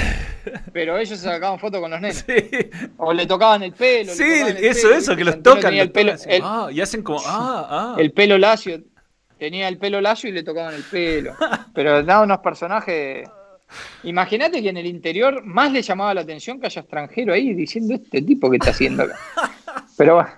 pero 0.72 0.97
ellos 0.97 1.18
se 1.18 1.24
sacaban 1.24 1.59
fotos 1.59 1.81
con 1.81 1.91
los 1.91 2.01
nenes. 2.01 2.24
Sí, 2.26 2.35
O 2.99 3.12
le 3.12 3.26
tocaban 3.26 3.62
el 3.64 3.72
pelo. 3.72 4.12
sí, 4.14 4.22
el 4.22 4.57
eso, 4.59 4.89
pelo, 4.89 4.99
eso, 4.99 5.16
que 5.16 5.24
los 5.24 5.43
tocan. 5.43 5.74
el 5.74 5.91
pelo, 5.91 6.12
el- 6.26 6.43
ah, 6.45 6.68
y 6.72 6.81
hacen 6.81 7.03
como... 7.03 7.20
Ah, 7.26 7.66
ah. 7.68 7.97
el 7.99 8.12
pelo 8.12 8.39
lacio. 8.39 8.81
tenía 9.39 9.68
el 9.68 9.79
pelo 9.79 10.01
lacio 10.01 10.29
y 10.31 10.33
le 10.33 10.43
tocaban 10.45 10.74
el 10.74 10.83
pelo. 10.85 11.35
Pero 11.74 12.03
daba 12.05 12.22
unos 12.24 12.39
personajes. 12.39 13.29
Imagínate 14.02 14.62
que 14.62 14.68
en 14.68 14.76
el 14.76 14.86
interior 14.86 15.44
más 15.44 15.72
le 15.72 15.82
llamaba 15.82 16.14
la 16.14 16.22
atención 16.22 16.60
que 16.60 16.66
haya 16.66 16.80
extranjero 16.80 17.32
ahí 17.32 17.54
diciendo 17.54 17.94
este 17.94 18.22
tipo 18.22 18.50
que 18.50 18.56
está 18.56 18.70
haciendo 18.70 19.02
acá. 19.04 19.18
Pero 19.96 20.16
bueno. 20.16 20.30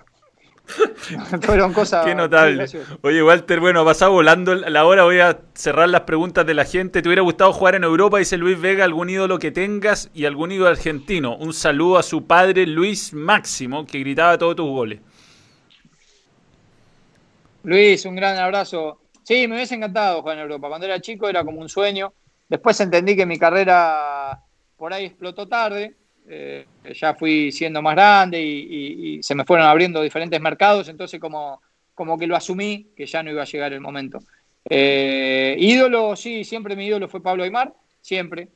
Fueron 1.41 1.73
cosas. 1.73 2.05
Qué 2.05 2.15
notable. 2.15 2.65
Oye, 3.01 3.23
Walter, 3.23 3.59
bueno, 3.59 3.81
ha 3.81 3.85
pasado 3.85 4.11
volando 4.11 4.55
la 4.55 4.85
hora. 4.85 5.03
Voy 5.03 5.19
a 5.19 5.39
cerrar 5.53 5.89
las 5.89 6.01
preguntas 6.01 6.45
de 6.45 6.53
la 6.53 6.65
gente. 6.65 7.01
¿Te 7.01 7.09
hubiera 7.09 7.21
gustado 7.21 7.51
jugar 7.53 7.75
en 7.75 7.83
Europa? 7.83 8.19
Dice 8.19 8.37
Luis 8.37 8.59
Vega, 8.59 8.85
algún 8.85 9.09
ídolo 9.09 9.39
que 9.39 9.51
tengas 9.51 10.09
y 10.13 10.25
algún 10.25 10.51
ídolo 10.51 10.69
argentino. 10.69 11.35
Un 11.35 11.53
saludo 11.53 11.97
a 11.97 12.03
su 12.03 12.25
padre 12.25 12.65
Luis 12.67 13.13
Máximo, 13.13 13.85
que 13.85 13.99
gritaba 13.99 14.37
todos 14.37 14.55
tus 14.55 14.69
goles. 14.69 14.99
Luis, 17.63 18.05
un 18.05 18.15
gran 18.15 18.37
abrazo. 18.37 18.99
Sí, 19.23 19.47
me 19.47 19.55
hubiese 19.55 19.75
encantado 19.75 20.21
jugar 20.21 20.37
en 20.37 20.43
Europa. 20.43 20.67
Cuando 20.69 20.87
era 20.87 20.99
chico 20.99 21.29
era 21.29 21.43
como 21.43 21.59
un 21.59 21.69
sueño. 21.69 22.13
Después 22.51 22.77
entendí 22.81 23.15
que 23.15 23.25
mi 23.25 23.37
carrera 23.37 24.43
por 24.75 24.91
ahí 24.91 25.05
explotó 25.05 25.47
tarde. 25.47 25.95
Eh, 26.27 26.65
ya 26.93 27.13
fui 27.13 27.49
siendo 27.49 27.81
más 27.81 27.95
grande 27.95 28.41
y, 28.41 29.23
se 29.23 29.35
me 29.35 29.45
fueron 29.45 29.65
abriendo 29.65 30.01
diferentes 30.01 30.39
mercados, 30.41 30.89
entonces 30.89 31.17
como, 31.17 31.61
como 31.95 32.17
que 32.17 32.27
lo 32.27 32.35
asumí, 32.35 32.89
que 32.93 33.05
ya 33.05 33.23
no 33.23 33.31
iba 33.31 33.41
a 33.41 33.45
llegar 33.45 33.71
el 33.71 33.79
momento. 33.79 34.19
Eh, 34.69 35.55
ídolo, 35.59 36.17
sí, 36.17 36.43
siempre 36.43 36.75
mi 36.75 36.87
ídolo 36.87 37.07
fue 37.07 37.23
Pablo 37.23 37.43
Aymar, 37.43 37.73
siempre. 38.01 38.49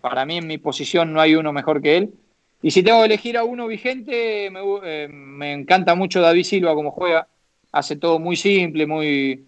Para 0.00 0.24
mí 0.24 0.38
en 0.38 0.46
mi 0.46 0.56
posición 0.56 1.12
no 1.12 1.20
hay 1.20 1.34
uno 1.34 1.52
mejor 1.52 1.82
que 1.82 1.98
él. 1.98 2.14
Y 2.62 2.70
si 2.70 2.82
tengo 2.82 3.00
que 3.00 3.06
elegir 3.06 3.36
a 3.36 3.44
uno 3.44 3.66
vigente, 3.66 4.48
me, 4.50 4.60
eh, 4.84 5.08
me 5.08 5.52
encanta 5.52 5.94
mucho 5.94 6.22
David 6.22 6.44
Silva 6.44 6.74
como 6.74 6.92
juega. 6.92 7.28
Hace 7.72 7.96
todo 7.96 8.18
muy 8.18 8.36
simple, 8.36 8.86
muy, 8.86 9.44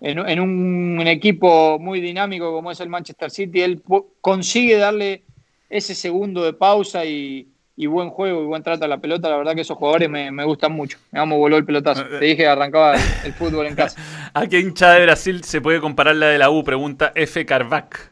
en, 0.00 0.40
un, 0.40 1.06
equipo 1.06 1.78
muy 1.78 2.00
dinámico 2.00 2.52
como 2.52 2.70
es 2.70 2.80
el 2.80 2.88
Manchester 2.88 3.30
City, 3.30 3.62
él 3.62 3.82
consigue 4.20 4.76
darle 4.76 5.24
ese 5.68 5.94
segundo 5.94 6.44
de 6.44 6.52
pausa 6.52 7.04
y, 7.04 7.48
buen 7.76 8.10
juego 8.10 8.42
y 8.42 8.46
buen 8.46 8.62
trato 8.62 8.84
a 8.84 8.88
la 8.88 8.98
pelota, 8.98 9.28
la 9.28 9.36
verdad 9.36 9.54
que 9.54 9.62
esos 9.62 9.76
jugadores 9.76 10.08
me, 10.08 10.44
gustan 10.44 10.72
mucho. 10.72 10.98
Me 11.12 11.20
amo 11.20 11.38
voló 11.38 11.56
el 11.56 11.64
pelotazo. 11.64 12.04
Te 12.04 12.24
dije 12.24 12.38
que 12.38 12.46
arrancaba 12.46 12.94
el, 13.24 13.32
fútbol 13.32 13.66
en 13.66 13.74
casa. 13.74 14.00
¿A 14.34 14.46
qué 14.46 14.60
hinchada 14.60 14.94
de 14.94 15.04
Brasil 15.04 15.44
se 15.44 15.60
puede 15.60 15.80
comparar 15.80 16.16
la 16.16 16.26
de 16.26 16.38
la 16.38 16.50
U? 16.50 16.64
Pregunta 16.64 17.12
F. 17.14 17.44
Carvac. 17.46 18.10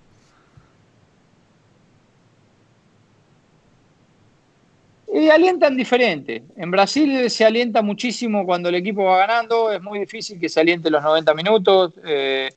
Y 5.19 5.31
alientan 5.31 5.75
diferente. 5.75 6.45
En 6.59 6.71
Brasil 6.71 7.31
se 7.31 7.47
alienta 7.47 7.81
muchísimo 7.81 8.45
cuando 8.45 8.69
el 8.69 8.75
equipo 8.75 9.03
va 9.05 9.17
ganando, 9.17 9.73
es 9.73 9.81
muy 9.81 10.01
difícil 10.01 10.39
que 10.39 10.51
se 10.51 10.61
aliente 10.61 10.91
los 10.91 11.03
90 11.03 11.33
minutos, 11.33 11.95
eh, 12.05 12.51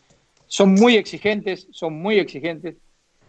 son 0.46 0.74
muy 0.74 0.98
exigentes, 0.98 1.70
son 1.72 1.94
muy 1.94 2.20
exigentes. 2.20 2.76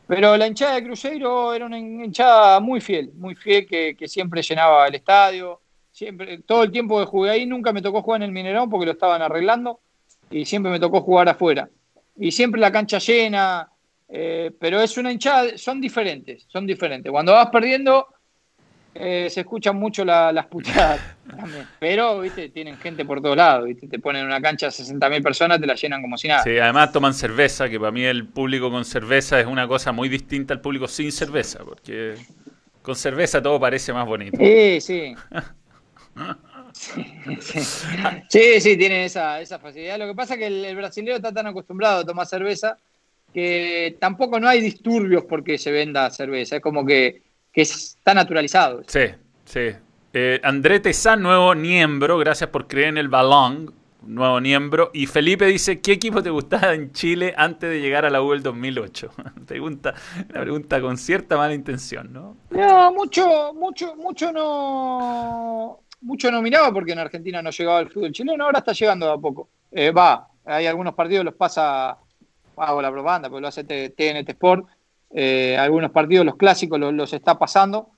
Pero 0.08 0.36
la 0.36 0.48
hinchada 0.48 0.74
de 0.74 0.82
Cruzeiro 0.82 1.54
era 1.54 1.64
una 1.64 1.78
hinchada 1.78 2.58
muy 2.58 2.80
fiel, 2.80 3.12
muy 3.14 3.36
fiel 3.36 3.68
que, 3.68 4.08
siempre 4.08 4.42
llenaba 4.42 4.88
el 4.88 4.96
estadio. 4.96 5.60
Siempre, 5.92 6.38
todo 6.38 6.64
el 6.64 6.72
tiempo 6.72 6.98
que 6.98 7.06
jugué 7.06 7.30
ahí 7.30 7.46
nunca 7.46 7.72
me 7.72 7.82
tocó 7.82 8.02
jugar 8.02 8.22
en 8.22 8.30
el 8.30 8.32
Minerón 8.32 8.68
porque 8.68 8.86
lo 8.86 8.92
estaban 8.92 9.22
arreglando 9.22 9.78
y 10.28 10.44
siempre 10.44 10.72
me 10.72 10.80
tocó 10.80 11.02
jugar 11.02 11.28
afuera. 11.28 11.70
Y 12.16 12.32
siempre 12.32 12.60
la 12.60 12.72
cancha 12.72 12.98
llena, 12.98 13.70
eh, 14.08 14.50
pero 14.58 14.80
es 14.80 14.96
una 14.96 15.12
hinchada, 15.12 15.56
son 15.56 15.80
diferentes, 15.80 16.46
son 16.48 16.66
diferentes. 16.66 17.12
Cuando 17.12 17.30
vas 17.30 17.48
perdiendo 17.50 18.08
eh, 18.94 19.28
se 19.30 19.40
escuchan 19.40 19.76
mucho 19.76 20.04
las 20.04 20.46
puteadas 20.46 21.00
Pero, 21.78 22.20
viste, 22.20 22.48
tienen 22.48 22.76
gente 22.78 23.04
por 23.04 23.22
todos 23.22 23.36
lados, 23.36 23.66
viste, 23.66 23.86
te 23.86 23.98
ponen 23.98 24.26
una 24.26 24.40
cancha 24.40 24.66
de 24.66 24.72
60.000 24.72 25.22
personas, 25.22 25.60
te 25.60 25.66
la 25.66 25.74
llenan 25.74 26.02
como 26.02 26.18
si 26.18 26.28
nada. 26.28 26.42
Sí, 26.42 26.58
además 26.58 26.92
toman 26.92 27.14
cerveza, 27.14 27.68
que 27.68 27.78
para 27.78 27.92
mí 27.92 28.02
el 28.02 28.26
público 28.26 28.70
con 28.70 28.84
cerveza 28.84 29.38
es 29.38 29.46
una 29.46 29.68
cosa 29.68 29.92
muy 29.92 30.08
distinta 30.08 30.54
al 30.54 30.60
público 30.60 30.88
sin 30.88 31.12
cerveza, 31.12 31.60
porque 31.64 32.16
con 32.82 32.96
cerveza 32.96 33.40
todo 33.40 33.60
parece 33.60 33.92
más 33.92 34.06
bonito. 34.06 34.36
Sí, 34.38 34.80
sí. 34.80 35.14
sí, 38.28 38.60
sí, 38.60 38.76
tiene 38.76 39.04
esa, 39.04 39.40
esa 39.40 39.58
facilidad. 39.58 39.98
Lo 39.98 40.06
que 40.06 40.14
pasa 40.14 40.34
es 40.34 40.40
que 40.40 40.46
el, 40.46 40.76
brasileño 40.76 41.16
está 41.16 41.32
tan 41.32 41.46
acostumbrado 41.46 42.00
a 42.00 42.04
tomar 42.04 42.26
cerveza 42.26 42.76
que 43.32 43.96
tampoco 44.00 44.40
no 44.40 44.48
hay 44.48 44.60
disturbios 44.60 45.24
porque 45.24 45.58
se 45.58 45.70
venda 45.70 46.10
cerveza. 46.10 46.56
Es 46.56 46.62
como 46.62 46.84
que 46.84 47.22
que 47.52 47.62
está 47.62 48.14
naturalizado. 48.14 48.82
Sí, 48.86 49.06
sí. 49.44 49.70
Eh, 50.12 50.40
André 50.42 50.80
Tezán, 50.80 51.22
nuevo 51.22 51.54
miembro, 51.54 52.18
gracias 52.18 52.50
por 52.50 52.66
creer 52.66 52.88
en 52.88 52.98
el 52.98 53.08
balón, 53.08 53.72
nuevo 54.02 54.40
miembro. 54.40 54.90
Y 54.92 55.06
Felipe 55.06 55.46
dice, 55.46 55.80
¿qué 55.80 55.92
equipo 55.92 56.22
te 56.22 56.30
gustaba 56.30 56.74
en 56.74 56.92
Chile 56.92 57.32
antes 57.36 57.70
de 57.70 57.80
llegar 57.80 58.04
a 58.04 58.10
la 58.10 58.22
U 58.22 58.32
del 58.32 58.42
2008? 58.42 59.10
pregunta, 59.46 59.94
una 60.30 60.40
pregunta 60.40 60.80
con 60.80 60.96
cierta 60.96 61.36
mala 61.36 61.54
intención, 61.54 62.12
¿no? 62.12 62.36
No, 62.50 62.92
mucho, 62.92 63.52
mucho, 63.54 63.94
mucho 63.96 64.32
no... 64.32 65.80
Mucho 66.02 66.30
no 66.30 66.40
miraba 66.40 66.72
porque 66.72 66.92
en 66.92 66.98
Argentina 66.98 67.42
no 67.42 67.50
llegaba 67.50 67.80
el 67.80 67.90
fútbol 67.90 68.10
chileno, 68.10 68.44
ahora 68.44 68.60
está 68.60 68.72
llegando 68.72 69.12
a 69.12 69.20
poco. 69.20 69.50
Eh, 69.70 69.90
va, 69.90 70.28
hay 70.46 70.66
algunos 70.66 70.94
partidos 70.94 71.26
los 71.26 71.34
pasa, 71.34 71.98
hago 72.56 72.82
la 72.82 72.90
propaganda, 72.90 73.28
porque 73.28 73.42
lo 73.42 73.48
hace 73.48 73.64
TNT 73.64 74.30
Sport, 74.30 74.66
eh, 75.12 75.56
algunos 75.58 75.90
partidos, 75.90 76.24
los 76.24 76.36
clásicos, 76.36 76.78
los, 76.78 77.12
está 77.12 77.38
pasando. 77.38 77.90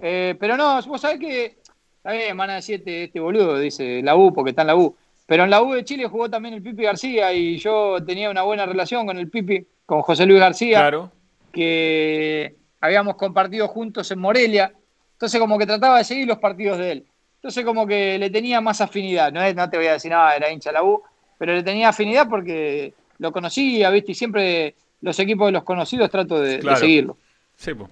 Eh, 0.00 0.36
pero 0.38 0.56
no, 0.56 0.80
vos 0.82 1.00
sabés 1.00 1.18
que, 1.18 1.58
está 1.96 2.12
bien, 2.12 2.36
van 2.36 2.50
a 2.50 2.54
decir 2.56 2.76
este, 2.76 3.04
este, 3.04 3.20
boludo, 3.20 3.58
dice 3.58 4.02
la 4.02 4.16
U, 4.16 4.32
porque 4.32 4.50
está 4.50 4.62
en 4.62 4.68
la 4.68 4.76
U. 4.76 4.96
Pero 5.26 5.44
en 5.44 5.50
la 5.50 5.62
U 5.62 5.72
de 5.72 5.84
Chile 5.84 6.06
jugó 6.06 6.28
también 6.28 6.54
el 6.54 6.62
Pipi 6.62 6.82
García 6.82 7.32
y 7.32 7.56
yo 7.58 7.96
tenía 8.04 8.30
una 8.30 8.42
buena 8.42 8.66
relación 8.66 9.06
con 9.06 9.18
el 9.18 9.30
Pipi, 9.30 9.66
con 9.86 10.02
José 10.02 10.26
Luis 10.26 10.40
García, 10.40 10.80
claro. 10.80 11.10
que 11.50 12.56
habíamos 12.80 13.16
compartido 13.16 13.66
juntos 13.68 14.10
en 14.10 14.18
Morelia. 14.18 14.72
Entonces 15.12 15.40
como 15.40 15.58
que 15.58 15.66
trataba 15.66 15.98
de 15.98 16.04
seguir 16.04 16.26
los 16.26 16.38
partidos 16.38 16.78
de 16.78 16.92
él. 16.92 17.06
Entonces 17.36 17.64
como 17.64 17.86
que 17.86 18.18
le 18.18 18.30
tenía 18.30 18.60
más 18.60 18.80
afinidad. 18.80 19.32
No, 19.32 19.40
no 19.54 19.70
te 19.70 19.76
voy 19.78 19.86
a 19.86 19.92
decir 19.94 20.10
nada, 20.10 20.36
era 20.36 20.50
hincha 20.50 20.70
de 20.70 20.74
la 20.74 20.84
U, 20.84 21.02
pero 21.38 21.54
le 21.54 21.62
tenía 21.62 21.88
afinidad 21.88 22.28
porque 22.28 22.92
lo 23.18 23.32
conocía, 23.32 23.90
¿viste? 23.90 24.12
Y 24.12 24.14
siempre 24.14 24.74
los 25.04 25.18
equipos 25.18 25.48
de 25.48 25.52
los 25.52 25.64
conocidos 25.64 26.10
trato 26.10 26.40
de, 26.40 26.62
seguirlo. 26.76 27.18
Sí, 27.54 27.74
pues. 27.74 27.90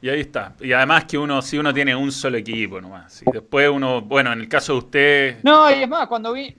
Y 0.00 0.08
ahí 0.08 0.20
está. 0.20 0.54
Y 0.60 0.72
además 0.72 1.04
que 1.04 1.18
uno, 1.18 1.42
si 1.42 1.58
uno 1.58 1.74
tiene 1.74 1.96
un 1.96 2.12
solo 2.12 2.36
equipo 2.36 2.80
nomás. 2.80 3.22
Y 3.22 3.30
después 3.32 3.68
uno, 3.68 4.02
bueno, 4.02 4.32
en 4.32 4.40
el 4.40 4.48
caso 4.48 4.74
de 4.74 4.78
usted. 4.78 5.36
No, 5.42 5.68
y 5.70 5.82
es 5.82 5.88
más, 5.88 6.06
cuando 6.06 6.32
vi. 6.32 6.54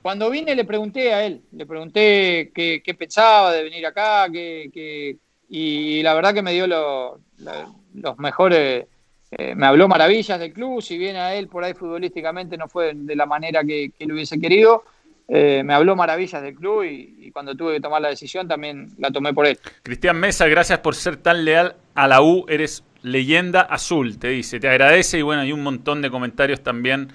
Cuando 0.00 0.30
vine 0.30 0.54
le 0.54 0.64
pregunté 0.64 1.12
a 1.12 1.24
él, 1.26 1.42
le 1.52 1.66
pregunté 1.66 2.50
qué, 2.54 2.96
pensaba 2.96 3.52
de 3.52 3.64
venir 3.64 3.84
acá, 3.84 4.26
qué, 4.32 5.18
y 5.50 6.02
la 6.02 6.14
verdad 6.14 6.32
que 6.32 6.40
me 6.40 6.52
dio 6.52 6.66
los 6.66 8.18
mejores, 8.18 8.86
eh, 9.32 9.54
me 9.54 9.66
habló 9.66 9.88
maravillas 9.88 10.38
del 10.38 10.52
club, 10.54 10.80
si 10.80 10.96
bien 10.96 11.16
a 11.16 11.34
él 11.34 11.48
por 11.48 11.64
ahí 11.64 11.74
futbolísticamente 11.74 12.56
no 12.56 12.68
fue 12.68 12.92
de 12.94 13.16
la 13.16 13.26
manera 13.26 13.62
que, 13.64 13.90
que 13.90 14.06
lo 14.06 14.14
hubiese 14.14 14.40
querido, 14.40 14.84
eh, 15.28 15.62
me 15.62 15.74
habló 15.74 15.94
maravillas 15.94 16.42
del 16.42 16.54
club 16.54 16.84
y, 16.84 17.30
cuando 17.32 17.54
tuve 17.54 17.74
que 17.74 17.80
tomar 17.80 18.00
la 18.00 18.08
decisión 18.08 18.48
también 18.48 18.88
la 18.98 19.10
tomé 19.10 19.34
por 19.34 19.46
él. 19.46 19.58
Cristian 19.82 20.18
Mesa, 20.18 20.48
gracias 20.48 20.78
por 20.78 20.94
ser 20.94 21.18
tan 21.18 21.44
leal 21.44 21.76
a 21.94 22.08
la 22.08 22.22
U, 22.22 22.46
eres 22.48 22.82
leyenda 23.02 23.60
azul, 23.60 24.18
te 24.18 24.28
dice, 24.28 24.58
te 24.58 24.68
agradece 24.68 25.18
y 25.18 25.22
bueno, 25.22 25.42
hay 25.42 25.52
un 25.52 25.62
montón 25.62 26.00
de 26.02 26.10
comentarios 26.10 26.62
también 26.62 27.12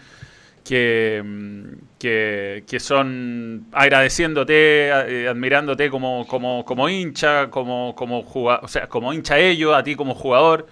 que, 0.64 1.76
que, 2.00 2.80
son 2.80 3.66
agradeciéndote, 3.72 4.88
eh, 4.88 5.28
admirándote 5.28 5.90
como, 5.90 6.26
como, 6.28 6.64
como 6.64 6.88
hincha, 6.88 7.50
como, 7.50 7.96
como 7.96 8.20
o 8.20 8.68
sea, 8.68 8.88
como 8.88 9.12
hincha 9.12 9.40
ellos, 9.40 9.76
a 9.76 9.84
ti 9.84 9.96
como 9.96 10.16
jugador. 10.16 10.68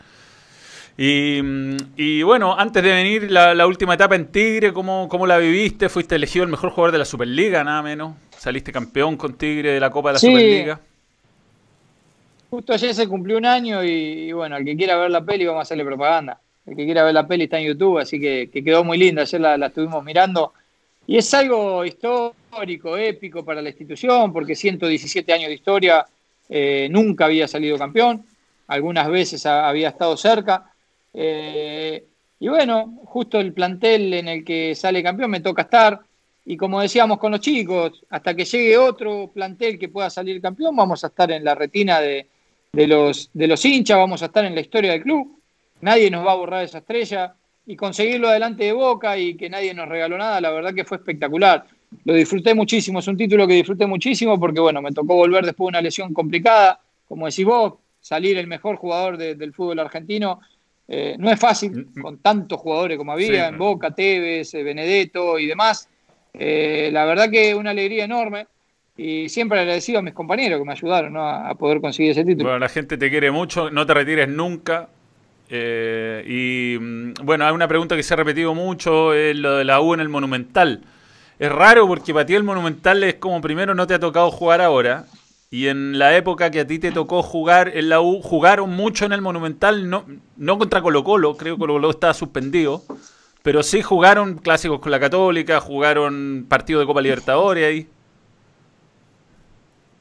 Y, 0.97 2.21
bueno, 2.23 2.57
antes 2.57 2.83
de 2.83 2.91
venir 2.91 3.31
la, 3.31 3.65
última 3.65 3.93
etapa 3.93 4.15
en 4.15 4.27
Tigre, 4.31 4.73
¿cómo, 4.73 5.07
¿cómo, 5.09 5.25
la 5.25 5.37
viviste? 5.37 5.89
Fuiste 5.89 6.15
elegido 6.15 6.43
el 6.43 6.51
mejor 6.51 6.71
jugador 6.71 6.91
de 6.91 6.97
la 6.99 7.05
Superliga, 7.05 7.63
nada 7.63 7.81
menos. 7.81 8.15
Saliste 8.37 8.71
campeón 8.71 9.17
con 9.17 9.37
Tigre 9.37 9.71
de 9.71 9.79
la 9.79 9.89
Copa 9.89 10.09
de 10.09 10.13
la 10.13 10.19
Superliga. 10.19 10.79
Justo 12.49 12.73
ayer 12.73 12.93
se 12.93 13.07
cumplió 13.07 13.37
un 13.37 13.45
año 13.45 13.83
y, 13.83 14.31
bueno, 14.33 14.57
al 14.57 14.65
que 14.65 14.75
quiera 14.75 14.97
ver 14.97 15.09
la 15.09 15.23
peli 15.23 15.45
vamos 15.45 15.59
a 15.59 15.63
hacerle 15.63 15.85
propaganda. 15.85 16.39
El 16.65 16.75
que 16.75 16.85
quiera 16.85 17.03
ver 17.03 17.13
la 17.13 17.25
peli 17.25 17.45
está 17.45 17.59
en 17.59 17.67
YouTube, 17.67 17.99
así 17.99 18.19
que, 18.19 18.49
quedó 18.51 18.83
muy 18.83 18.97
linda. 18.97 19.21
Ayer 19.21 19.39
la, 19.39 19.67
estuvimos 19.67 20.03
mirando. 20.03 20.53
Y 21.07 21.17
es 21.17 21.33
algo 21.33 21.83
histórico, 21.85 22.97
épico 22.97 23.43
para 23.43 23.61
la 23.61 23.69
institución, 23.69 24.31
porque 24.33 24.55
117 24.55 25.33
años 25.33 25.47
de 25.47 25.55
historia, 25.55 26.05
eh, 26.49 26.89
nunca 26.91 27.25
había 27.25 27.47
salido 27.47 27.77
campeón. 27.77 28.25
Algunas 28.67 29.09
veces 29.09 29.45
había 29.45 29.89
estado 29.89 30.15
cerca 30.17 30.70
eh, 31.14 32.05
y 32.39 32.47
bueno, 32.47 33.01
justo 33.05 33.39
el 33.39 33.53
plantel 33.53 34.14
en 34.14 34.28
el 34.28 34.43
que 34.43 34.74
sale 34.76 35.03
campeón 35.03 35.32
me 35.32 35.41
toca 35.41 35.64
estar. 35.64 35.99
Y 36.45 36.57
como 36.57 36.82
decíamos 36.82 37.20
con 37.20 37.32
los 37.32 37.39
chicos, 37.39 38.03
hasta 38.09 38.36
que 38.36 38.45
llegue 38.45 38.78
otro 38.78 39.30
plantel 39.32 39.78
que 39.78 39.89
pueda 39.89 40.09
salir 40.09 40.41
campeón, 40.41 40.76
vamos 40.76 41.03
a 41.03 41.07
estar 41.07 41.32
en 41.32 41.43
la 41.43 41.53
retina 41.53 41.99
de, 41.99 42.28
los, 42.74 43.30
de 43.34 43.47
los 43.47 43.64
hinchas, 43.64 43.97
vamos 43.97 44.24
a 44.24 44.26
estar 44.26 44.43
en 44.43 44.55
la 44.55 44.62
historia 44.62 44.91
del 44.91 45.03
club. 45.03 45.39
Nadie 45.82 46.09
nos 46.09 46.26
va 46.26 46.32
a 46.32 46.36
borrar 46.36 46.64
esa 46.64 46.80
estrella. 46.80 47.36
Y 47.68 47.76
conseguirlo 47.76 48.28
adelante 48.28 48.64
de 48.64 48.74
boca 48.74 49.18
y 49.20 49.36
que 49.36 49.47
nadie 49.47 49.74
nos 49.76 49.88
regaló 49.88 50.18
nada, 50.18 50.41
la 50.41 50.49
verdad 50.49 50.74
que 50.74 50.84
fue 50.84 50.97
espectacular. 50.97 51.64
lo 52.05 52.14
disfruté 52.16 52.55
muchísimo, 52.55 52.99
es 52.99 53.07
un 53.07 53.16
título 53.16 53.47
que 53.47 53.53
disfruté 53.53 53.86
muchísimo 53.86 54.39
porque, 54.39 54.59
bueno, 54.59 54.82
me 54.82 54.91
tocó 54.91 55.16
volver 55.16 55.45
después 55.45 55.68
de 55.68 55.70
una 55.70 55.82
lesión 55.82 56.12
complicada, 56.12 56.80
como 57.07 57.28
decís 57.28 57.45
vos, 57.45 57.74
salir 58.01 58.38
el 58.38 58.47
mejor 58.47 58.78
jugador 58.78 59.18
del 59.18 59.53
fútbol 59.53 59.80
argentino. 59.80 60.41
Eh, 60.93 61.15
no 61.17 61.31
es 61.31 61.39
fácil 61.39 61.71
mm, 61.71 61.99
mm. 61.99 62.01
con 62.01 62.17
tantos 62.17 62.59
jugadores 62.59 62.97
como 62.97 63.13
había 63.13 63.47
en 63.47 63.57
Boca, 63.57 63.91
Tevez, 63.91 64.53
eh, 64.53 64.61
Benedetto 64.61 65.39
y 65.39 65.47
demás. 65.47 65.87
Eh, 66.33 66.89
la 66.91 67.05
verdad 67.05 67.29
que 67.29 67.55
una 67.55 67.69
alegría 67.69 68.03
enorme 68.03 68.47
y 68.97 69.29
siempre 69.29 69.61
agradecido 69.61 69.99
a 69.99 70.01
mis 70.01 70.13
compañeros 70.13 70.59
que 70.59 70.65
me 70.65 70.73
ayudaron 70.73 71.15
a, 71.17 71.55
poder 71.55 71.79
conseguir 71.79 72.11
ese 72.11 72.25
título. 72.25 72.49
Bueno, 72.49 72.59
la 72.59 72.67
gente 72.67 72.97
te 72.97 73.09
quiere 73.09 73.31
mucho, 73.31 73.71
no 73.71 73.85
te 73.85 73.93
retires 73.93 74.27
nunca. 74.27 74.89
y 75.49 76.75
mm, 76.77 77.13
bueno, 77.23 77.45
hay 77.45 77.53
una 77.53 77.69
pregunta 77.69 77.95
que 77.95 78.03
se 78.03 78.13
ha 78.13 78.17
repetido 78.17 78.53
mucho, 78.53 79.13
es 79.13 79.33
lo 79.37 79.55
de 79.55 79.63
la 79.63 79.79
U 79.79 79.93
en 79.93 80.01
el 80.01 80.09
Monumental. 80.09 80.81
Es 81.39 81.49
raro 81.49 81.87
porque 81.87 82.13
para 82.13 82.25
ti 82.25 82.35
el 82.35 82.43
Monumental 82.43 83.01
es 83.05 83.15
como 83.15 83.39
primero 83.39 83.73
no 83.73 83.87
te 83.87 83.93
ha 83.93 83.99
tocado 83.99 84.29
jugar 84.29 84.59
ahora. 84.59 85.05
Y 85.53 85.67
en 85.67 85.99
la 85.99 86.15
época 86.15 86.49
que 86.49 86.61
a 86.61 86.65
ti 86.65 86.79
te 86.79 86.93
tocó 86.93 87.21
jugar 87.21 87.75
en 87.75 87.89
la 87.89 87.99
U, 87.99 88.21
jugaron 88.21 88.69
mucho 88.69 89.05
en 89.05 89.11
el 89.11 89.21
Monumental, 89.21 89.89
no, 89.89 90.05
no 90.37 90.57
contra 90.57 90.81
Colo 90.81 91.03
Colo, 91.03 91.35
creo 91.35 91.55
que 91.55 91.59
Colo 91.59 91.73
Colo 91.73 91.89
estaba 91.89 92.13
suspendido, 92.13 92.83
pero 93.43 93.61
sí 93.61 93.81
jugaron 93.81 94.37
clásicos 94.37 94.79
con 94.79 94.91
la 94.91 94.99
Católica, 95.01 95.59
jugaron 95.59 96.45
partidos 96.47 96.83
de 96.83 96.85
Copa 96.87 97.01
Libertadores 97.01 97.67
ahí. 97.67 97.87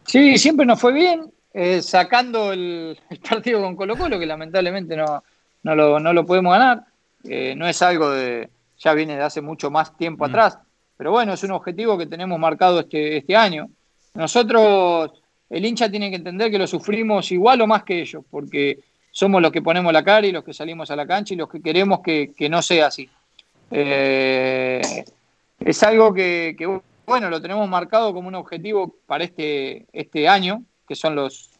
Sí, 0.06 0.38
siempre 0.38 0.64
nos 0.64 0.80
fue 0.80 0.92
bien, 0.92 1.32
eh, 1.52 1.82
sacando 1.82 2.52
el, 2.52 2.96
partido 3.28 3.60
con 3.60 3.74
Colo 3.74 3.96
Colo, 3.96 4.20
que 4.20 4.26
lamentablemente 4.26 4.96
no, 4.96 5.24
no, 5.64 5.74
lo, 6.12 6.26
podemos 6.26 6.52
ganar. 6.52 6.84
Eh, 7.24 7.54
no 7.56 7.66
es 7.66 7.82
algo 7.82 8.10
de, 8.10 8.50
ya 8.78 8.94
viene 8.94 9.16
de 9.16 9.22
hace 9.24 9.40
mucho 9.40 9.68
más 9.68 9.96
tiempo 9.96 10.24
mm. 10.24 10.28
atrás. 10.28 10.58
Pero 10.96 11.10
bueno, 11.10 11.32
es 11.32 11.42
un 11.42 11.50
objetivo 11.50 11.98
que 11.98 12.06
tenemos 12.06 12.38
marcado 12.38 12.78
este, 12.78 13.16
este 13.16 13.34
año. 13.34 13.68
Nosotros, 14.14 15.19
el 15.50 15.66
hincha 15.66 15.90
tiene 15.90 16.10
que 16.10 16.16
entender 16.16 16.50
que 16.50 16.58
lo 16.58 16.66
sufrimos 16.66 17.30
igual 17.32 17.60
o 17.60 17.66
más 17.66 17.82
que 17.82 18.00
ellos, 18.00 18.24
porque 18.30 18.78
somos 19.10 19.42
los 19.42 19.50
que 19.50 19.60
ponemos 19.60 19.92
la 19.92 20.04
cara 20.04 20.26
y 20.26 20.32
los 20.32 20.44
que 20.44 20.54
salimos 20.54 20.90
a 20.90 20.96
la 20.96 21.06
cancha 21.06 21.34
y 21.34 21.36
los 21.36 21.48
que 21.48 21.60
queremos 21.60 22.00
que, 22.00 22.48
no 22.48 22.62
sea 22.62 22.86
así. 22.86 23.08
Eh, 23.72 24.80
es 25.58 25.82
algo 25.82 26.14
que, 26.14 26.56
bueno, 27.04 27.28
lo 27.28 27.42
tenemos 27.42 27.68
marcado 27.68 28.14
como 28.14 28.28
un 28.28 28.36
objetivo 28.36 28.94
para 29.06 29.24
este, 29.24 29.86
este 29.92 30.28
año, 30.28 30.62
que 30.86 30.94
son 30.94 31.16
los, 31.16 31.50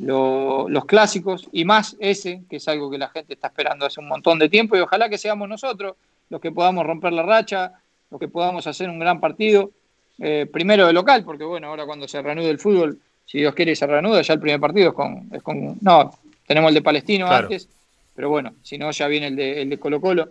los, 0.00 0.68
los, 0.68 0.84
clásicos, 0.84 1.48
y 1.52 1.64
más 1.64 1.96
ese, 2.00 2.42
que 2.50 2.56
es 2.56 2.66
algo 2.66 2.90
que 2.90 2.98
la 2.98 3.08
gente 3.08 3.34
está 3.34 3.48
esperando 3.48 3.86
hace 3.86 4.00
un 4.00 4.08
montón 4.08 4.40
de 4.40 4.48
tiempo, 4.48 4.76
y 4.76 4.80
ojalá 4.80 5.08
que 5.08 5.18
seamos 5.18 5.48
nosotros 5.48 5.94
los 6.28 6.40
que 6.40 6.50
podamos 6.50 6.84
romper 6.84 7.12
la 7.12 7.22
racha, 7.22 7.72
lo 8.10 8.18
que 8.18 8.28
podamos 8.28 8.66
hacer 8.66 8.90
un 8.90 8.98
gran 8.98 9.20
partido, 9.20 9.70
eh, 10.18 10.46
primero 10.52 10.86
de 10.86 10.92
local, 10.92 11.24
porque 11.24 11.44
bueno, 11.44 11.68
ahora 11.68 11.86
cuando 11.86 12.08
se 12.08 12.20
reanude 12.20 12.50
el 12.50 12.58
fútbol, 12.58 12.98
si 13.28 13.38
Dios 13.38 13.54
quiere 13.54 13.76
se 13.76 13.86
reanuda, 13.86 14.22
ya 14.22 14.32
el 14.32 14.40
primer 14.40 14.58
partido 14.58 14.88
es 14.88 14.94
con, 14.94 15.28
es 15.30 15.42
con 15.42 15.76
no, 15.82 16.10
tenemos 16.46 16.70
el 16.70 16.76
de 16.76 16.82
Palestino 16.82 17.30
antes, 17.30 17.68
pero 18.14 18.30
bueno, 18.30 18.54
si 18.62 18.78
no 18.78 18.90
ya 18.90 19.06
viene 19.06 19.26
el 19.26 19.36
de, 19.36 19.62
el 19.62 19.68
de 19.68 19.78
Colo 19.78 20.00
Colo. 20.00 20.30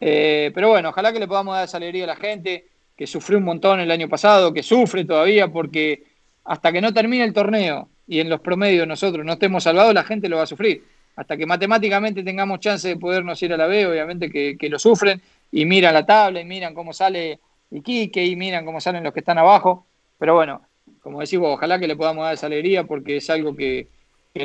Eh, 0.00 0.50
pero 0.52 0.70
bueno, 0.70 0.88
ojalá 0.88 1.12
que 1.12 1.20
le 1.20 1.28
podamos 1.28 1.54
dar 1.54 1.64
esa 1.64 1.76
alegría 1.76 2.02
a 2.02 2.08
la 2.08 2.16
gente, 2.16 2.66
que 2.96 3.06
sufrió 3.06 3.38
un 3.38 3.44
montón 3.44 3.78
el 3.78 3.92
año 3.92 4.08
pasado, 4.08 4.52
que 4.52 4.64
sufre 4.64 5.04
todavía, 5.04 5.46
porque 5.46 6.02
hasta 6.44 6.72
que 6.72 6.80
no 6.80 6.92
termine 6.92 7.22
el 7.22 7.32
torneo 7.32 7.88
y 8.08 8.18
en 8.18 8.28
los 8.28 8.40
promedios 8.40 8.88
nosotros 8.88 9.24
no 9.24 9.34
estemos 9.34 9.62
salvados, 9.62 9.94
la 9.94 10.02
gente 10.02 10.28
lo 10.28 10.38
va 10.38 10.42
a 10.42 10.46
sufrir. 10.46 10.82
Hasta 11.14 11.36
que 11.36 11.46
matemáticamente 11.46 12.24
tengamos 12.24 12.58
chance 12.58 12.88
de 12.88 12.96
podernos 12.96 13.40
ir 13.40 13.52
a 13.52 13.56
la 13.56 13.68
B, 13.68 13.86
obviamente 13.86 14.28
que, 14.28 14.56
que 14.58 14.68
lo 14.68 14.80
sufren, 14.80 15.22
y 15.52 15.64
miran 15.64 15.94
la 15.94 16.04
tabla 16.04 16.40
y 16.40 16.44
miran 16.44 16.74
cómo 16.74 16.92
sale 16.92 17.38
Iquique 17.70 18.24
y 18.24 18.34
miran 18.34 18.64
cómo 18.64 18.80
salen 18.80 19.04
los 19.04 19.12
que 19.12 19.20
están 19.20 19.38
abajo. 19.38 19.86
Pero 20.18 20.34
bueno, 20.34 20.62
como 21.02 21.20
decimos, 21.20 21.48
ojalá 21.52 21.78
que 21.78 21.86
le 21.86 21.96
podamos 21.96 22.24
dar 22.24 22.34
esa 22.34 22.46
alegría 22.46 22.84
porque 22.84 23.18
es 23.18 23.28
algo 23.28 23.54
que, 23.54 23.88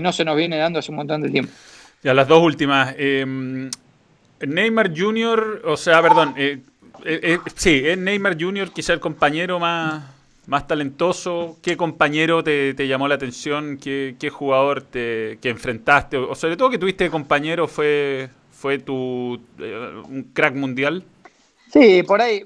no 0.02 0.12
se 0.12 0.26
nos 0.26 0.36
viene 0.36 0.58
dando 0.58 0.80
hace 0.80 0.92
un 0.92 0.98
montón 0.98 1.22
de 1.22 1.30
tiempo. 1.30 1.52
Ya, 2.04 2.14
las 2.14 2.28
dos 2.28 2.44
últimas. 2.44 2.94
Em, 2.98 3.70
Neymar 4.46 4.92
Jr., 4.96 5.62
o 5.66 5.78
sea, 5.78 6.02
perdón, 6.02 6.34
eh, 6.38 6.60
eh, 7.06 7.20
eh, 7.24 7.40
sí, 7.56 7.82
es 7.86 7.98
Neymar 7.98 8.38
Jr. 8.40 8.72
quizá 8.72 8.94
el 8.94 9.00
compañero 9.00 9.60
más, 9.60 10.04
más 10.48 10.68
talentoso. 10.68 11.58
¿Qué 11.62 11.78
compañero 11.78 12.44
te, 12.44 12.74
llamó 12.88 13.08
la 13.08 13.16
atención? 13.16 13.78
¿Qué, 13.78 14.30
jugador 14.32 14.82
te, 14.82 15.38
que 15.42 15.50
enfrentaste? 15.50 16.18
O 16.18 16.34
sobre 16.34 16.58
todo 16.58 16.70
que 16.70 16.78
tuviste 16.78 17.10
compañero 17.10 17.68
fue, 17.68 18.30
fue 18.52 18.80
tu 18.80 19.40
eh, 19.60 20.02
un 20.10 20.24
crack 20.34 20.56
mundial? 20.56 21.04
Sí, 21.72 22.02
por 22.04 22.22
ahí, 22.22 22.46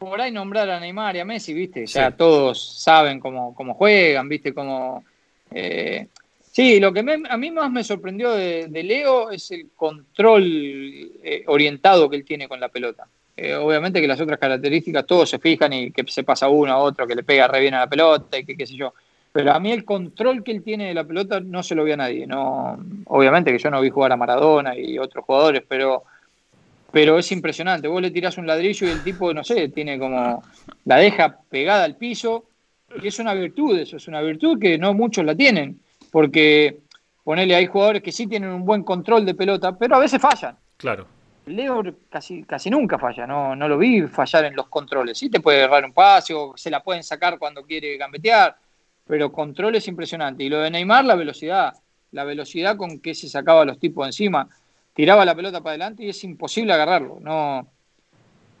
por, 0.00 0.18
ahí 0.18 0.32
nombrar 0.32 0.70
a 0.70 0.80
Neymar 0.80 1.14
y 1.16 1.20
a 1.20 1.26
Messi, 1.26 1.52
viste, 1.52 1.84
ya 1.84 2.10
todos 2.10 2.80
saben 2.82 3.20
cómo, 3.20 3.54
cómo, 3.54 3.74
juegan, 3.74 4.28
viste, 4.30 4.54
cómo... 4.54 5.04
Eh, 5.50 6.06
sí, 6.40 6.80
lo 6.80 6.90
que 6.90 7.00
a 7.28 7.36
mí 7.36 7.50
más 7.50 7.70
me 7.70 7.84
sorprendió 7.84 8.32
de, 8.32 8.82
Leo 8.82 9.30
es 9.30 9.50
el 9.50 9.68
control 9.76 10.42
eh, 11.22 11.44
orientado 11.48 12.08
que 12.08 12.16
él 12.16 12.24
tiene 12.24 12.48
con 12.48 12.58
la 12.58 12.70
pelota. 12.70 13.06
obviamente 13.60 14.00
que 14.00 14.08
las 14.08 14.20
otras 14.20 14.38
características 14.38 15.04
todos 15.04 15.28
se 15.28 15.38
fijan 15.38 15.72
y 15.74 15.90
que 15.90 16.02
se 16.08 16.24
pasa 16.24 16.48
uno 16.48 16.72
a 16.72 16.78
otro, 16.78 17.06
que 17.06 17.14
le 17.14 17.22
pega 17.22 17.46
re 17.46 17.60
bien 17.60 17.74
a 17.74 17.80
la 17.80 17.86
pelota 17.86 18.38
y 18.38 18.46
que 18.46 18.56
qué 18.56 18.66
sé 18.66 18.76
yo. 18.76 18.94
Pero 19.32 19.52
a 19.52 19.60
mí 19.60 19.70
el 19.70 19.84
control 19.84 20.42
que 20.42 20.50
él 20.50 20.62
tiene 20.62 20.88
de 20.88 20.94
la 20.94 21.04
pelota 21.04 21.40
no 21.40 21.62
se 21.62 21.74
lo 21.74 21.84
vi 21.84 21.92
a 21.92 21.98
nadie. 21.98 22.26
No, 22.26 22.78
obviamente 23.04 23.52
que 23.52 23.58
yo 23.58 23.70
no 23.70 23.82
vi 23.82 23.90
jugar 23.90 24.12
a 24.12 24.16
Maradona 24.16 24.76
y 24.76 24.98
otros 24.98 25.26
jugadores, 25.26 25.62
pero, 25.68 26.04
pero 26.92 27.18
es 27.18 27.30
impresionante. 27.32 27.88
Vos 27.88 28.02
le 28.02 28.10
tirás 28.10 28.38
un 28.38 28.46
ladrillo 28.46 28.86
y 28.86 28.90
el 28.90 29.02
tipo, 29.02 29.32
no 29.32 29.44
sé, 29.44 29.68
tiene 29.68 29.98
como 29.98 30.42
la 30.84 30.96
deja 30.96 31.38
pegada 31.48 31.84
al 31.84 31.96
piso. 31.96 32.46
Y 33.02 33.06
es 33.06 33.18
una 33.18 33.34
virtud, 33.34 33.78
eso 33.78 33.96
es 33.96 34.08
una 34.08 34.20
virtud 34.20 34.58
que 34.58 34.76
no 34.76 34.94
muchos 34.94 35.24
la 35.24 35.34
tienen. 35.34 35.80
Porque 36.10 36.80
ponele, 37.22 37.54
hay 37.54 37.66
jugadores 37.66 38.02
que 38.02 38.12
sí 38.12 38.26
tienen 38.26 38.50
un 38.50 38.64
buen 38.64 38.82
control 38.82 39.24
de 39.24 39.34
pelota, 39.34 39.76
pero 39.76 39.96
a 39.96 40.00
veces 40.00 40.20
fallan. 40.20 40.56
Claro. 40.76 41.06
Leo 41.46 41.82
casi, 42.08 42.44
casi 42.44 42.70
nunca 42.70 42.98
falla, 42.98 43.26
no, 43.26 43.56
no 43.56 43.66
lo 43.66 43.78
vi 43.78 44.02
fallar 44.02 44.44
en 44.44 44.56
los 44.56 44.68
controles. 44.68 45.18
Sí 45.18 45.30
te 45.30 45.40
puede 45.40 45.62
agarrar 45.62 45.84
un 45.84 45.92
pase 45.92 46.34
o 46.34 46.56
se 46.56 46.70
la 46.70 46.82
pueden 46.82 47.02
sacar 47.02 47.38
cuando 47.38 47.64
quiere 47.64 47.96
gambetear, 47.96 48.56
pero 49.06 49.32
control 49.32 49.76
es 49.76 49.88
impresionante. 49.88 50.44
Y 50.44 50.48
lo 50.48 50.60
de 50.60 50.70
Neymar, 50.70 51.04
la 51.04 51.14
velocidad, 51.14 51.72
la 52.12 52.24
velocidad 52.24 52.76
con 52.76 53.00
que 53.00 53.14
se 53.14 53.28
sacaba 53.28 53.62
a 53.62 53.64
los 53.64 53.78
tipos 53.78 54.06
encima, 54.06 54.48
tiraba 55.00 55.24
la 55.24 55.34
pelota 55.34 55.62
para 55.62 55.70
adelante 55.70 56.04
y 56.04 56.10
es 56.10 56.24
imposible 56.24 56.74
agarrarlo. 56.74 57.16
No, 57.22 57.66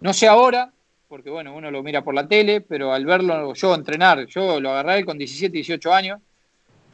no 0.00 0.12
sé 0.14 0.26
ahora, 0.26 0.72
porque 1.06 1.28
bueno, 1.28 1.54
uno 1.54 1.70
lo 1.70 1.82
mira 1.82 2.02
por 2.02 2.14
la 2.14 2.26
tele, 2.26 2.62
pero 2.62 2.94
al 2.94 3.04
verlo 3.04 3.52
yo 3.52 3.74
entrenar, 3.74 4.24
yo 4.24 4.58
lo 4.58 4.70
agarré 4.70 5.04
con 5.04 5.18
17, 5.18 5.52
18 5.52 5.92
años 5.92 6.18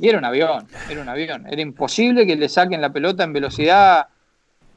y 0.00 0.08
era 0.08 0.18
un 0.18 0.24
avión, 0.24 0.66
era 0.90 1.00
un 1.00 1.08
avión. 1.08 1.46
Era 1.48 1.62
imposible 1.62 2.26
que 2.26 2.34
le 2.34 2.48
saquen 2.48 2.80
la 2.80 2.92
pelota 2.92 3.22
en 3.22 3.32
velocidad 3.32 4.08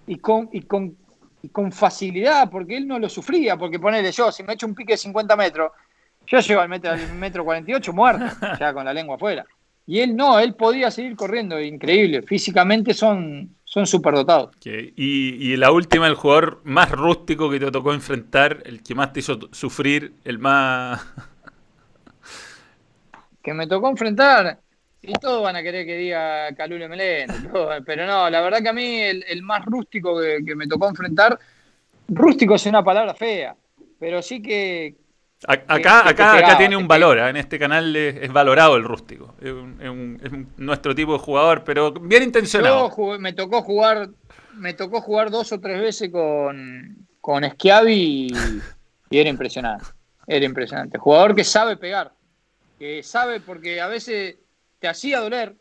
y 0.05 0.17
con, 0.17 0.49
y 0.53 0.61
con, 0.61 0.95
y 1.41 1.49
con 1.49 1.72
facilidad, 1.72 2.47
porque 2.51 2.78
él 2.78 2.88
no 2.88 2.99
lo 2.99 3.09
sufría, 3.09 3.57
porque 3.57 3.80
ponele 3.80 4.11
yo, 4.11 4.32
si 4.32 4.43
me 4.43 4.53
echo 4.53 4.67
un 4.67 4.76
pique 4.76 4.93
de 4.93 4.97
50 4.97 5.36
metros 5.36 5.72
yo 6.28 6.39
llego 6.41 6.61
al 6.61 6.70
metro, 6.70 6.91
al 6.91 7.15
metro 7.15 7.43
48 7.43 7.91
muerto, 7.91 8.26
ya 8.59 8.72
con 8.72 8.86
la 8.86 8.93
lengua 8.93 9.15
afuera. 9.15 9.47
Y 9.88 9.99
él 9.99 10.15
no, 10.15 10.38
él 10.38 10.53
podía 10.53 10.91
seguir 10.91 11.15
corriendo, 11.15 11.59
increíble. 11.59 12.22
Físicamente 12.22 12.93
son 12.93 13.55
son 13.70 13.86
superdotados. 13.86 14.49
Y, 14.65 14.93
y, 14.95 15.55
la 15.55 15.72
última, 15.72 16.07
el 16.07 16.15
jugador 16.15 16.59
más 16.63 16.91
rústico 16.91 17.51
que 17.51 17.59
te 17.59 17.70
tocó 17.70 17.93
enfrentar, 17.93 18.63
el 18.65 18.82
que 18.82 18.95
más 18.95 19.13
te 19.13 19.20
hizo 19.20 19.38
sufrir, 19.51 20.13
el 20.26 20.39
más... 20.39 21.05
que 23.43 23.53
me 23.53 23.67
tocó 23.67 23.88
enfrentar, 23.88 24.59
y 25.03 25.13
todos 25.13 25.43
van 25.43 25.55
a 25.55 25.61
querer 25.61 25.86
que 25.86 25.97
diga 25.97 26.51
Calule 26.55 26.88
Meléndez, 26.88 27.47
pero 27.86 28.07
no, 28.07 28.28
la 28.28 28.41
verdad 28.41 28.63
que 28.63 28.70
a 28.70 28.74
mí 28.74 29.01
el, 29.01 29.43
más 29.43 29.63
rústico 29.65 30.20
que, 30.20 30.39
que, 30.43 30.55
me 30.55 30.65
tocó 30.65 30.89
enfrentar, 30.89 31.38
rústico 32.07 32.55
es 32.55 32.65
una 32.65 32.84
palabra 32.84 33.13
fea, 33.13 33.55
pero 33.99 34.24
sí 34.24 34.41
que, 34.41 34.95
Acá, 35.48 36.10
acá, 36.10 36.38
acá 36.38 36.58
tiene 36.58 36.76
un 36.76 36.88
valor, 36.88 37.18
¿eh? 37.18 37.30
en 37.30 37.38
este 37.38 37.58
canal 37.58 37.96
es, 37.96 38.32
valorado 38.34 38.76
el 38.76 38.84
rústico. 38.84 39.36
Es, 39.40 39.54
nuestro 40.58 40.94
tipo 40.94 41.14
de 41.14 41.20
jugador, 41.20 41.64
pero 41.64 41.94
bien 41.94 42.24
intencionado. 42.24 42.92
me 43.18 43.32
tocó 43.32 43.62
jugar, 43.62 44.10
me 44.56 44.74
tocó 44.74 45.00
jugar 45.00 45.32
dos 45.32 45.52
o 45.54 45.60
tres 45.62 45.80
veces 45.80 46.12
con, 46.12 47.08
con 47.22 47.46
Schiavi 47.46 48.28
y, 49.10 49.18
era 49.18 49.30
impresionante. 49.30 49.86
Era 50.28 50.46
impresionante. 50.46 50.98
Jugador 50.98 51.34
que 51.34 51.46
sabe 51.46 51.78
pegar, 51.78 52.12
que 52.78 53.02
sabe 53.02 53.40
porque 53.40 53.80
a 53.80 53.88
veces 53.88 54.36
te 54.80 54.90
hacía 54.90 55.22
doler, 55.22 55.56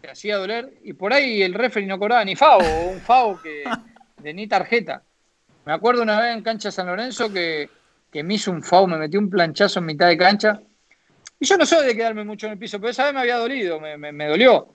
te 0.00 0.10
hacía 0.10 0.36
doler, 0.36 0.74
y 0.84 0.92
por 0.92 1.12
ahí 1.12 1.42
el 1.42 1.54
referee 1.54 1.88
no 1.88 1.98
cobraba 1.98 2.24
ni 2.24 2.36
FAO, 2.36 2.58
o 2.60 2.90
un 2.90 3.00
FAO 3.00 3.42
que 3.42 3.64
de 4.22 4.32
ni 4.32 4.46
tarjeta. 4.46 5.02
Me 5.64 5.72
acuerdo 5.72 6.02
una 6.02 6.20
vez 6.20 6.36
en 6.36 6.42
cancha 6.42 6.70
San 6.70 6.86
Lorenzo 6.86 7.32
que 7.32 7.68
que 8.14 8.22
me 8.22 8.34
hizo 8.34 8.50
un 8.52 8.62
FAU, 8.62 8.86
me 8.86 8.96
metió 8.96 9.18
un 9.18 9.28
planchazo 9.28 9.80
en 9.80 9.86
mitad 9.86 10.06
de 10.06 10.16
cancha. 10.16 10.60
Y 11.38 11.44
yo 11.44 11.58
no 11.58 11.66
soy 11.66 11.84
de 11.84 11.96
quedarme 11.96 12.24
mucho 12.24 12.46
en 12.46 12.52
el 12.52 12.58
piso, 12.58 12.78
pero 12.78 12.92
esa 12.92 13.04
vez 13.04 13.12
me 13.12 13.20
había 13.20 13.36
dolido, 13.36 13.80
me, 13.80 14.26
dolió. 14.26 14.68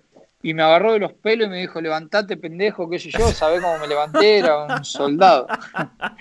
Y 0.43 0.53
me 0.53 0.61
agarró 0.61 0.93
de 0.93 0.99
los 0.99 1.13
pelos 1.13 1.47
y 1.47 1.49
me 1.49 1.57
dijo, 1.57 1.79
levantate 1.79 2.37
pendejo, 2.37 2.89
qué 2.89 2.99
sé 2.99 3.09
yo, 3.09 3.27
sabés 3.29 3.61
cómo 3.61 3.79
me 3.79 3.87
levanté, 3.87 4.39
era 4.39 4.65
un 4.65 4.83
soldado. 4.85 5.47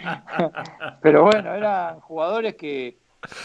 pero 1.02 1.24
bueno, 1.24 1.52
eran 1.54 2.00
jugadores 2.00 2.54
que, 2.54 2.96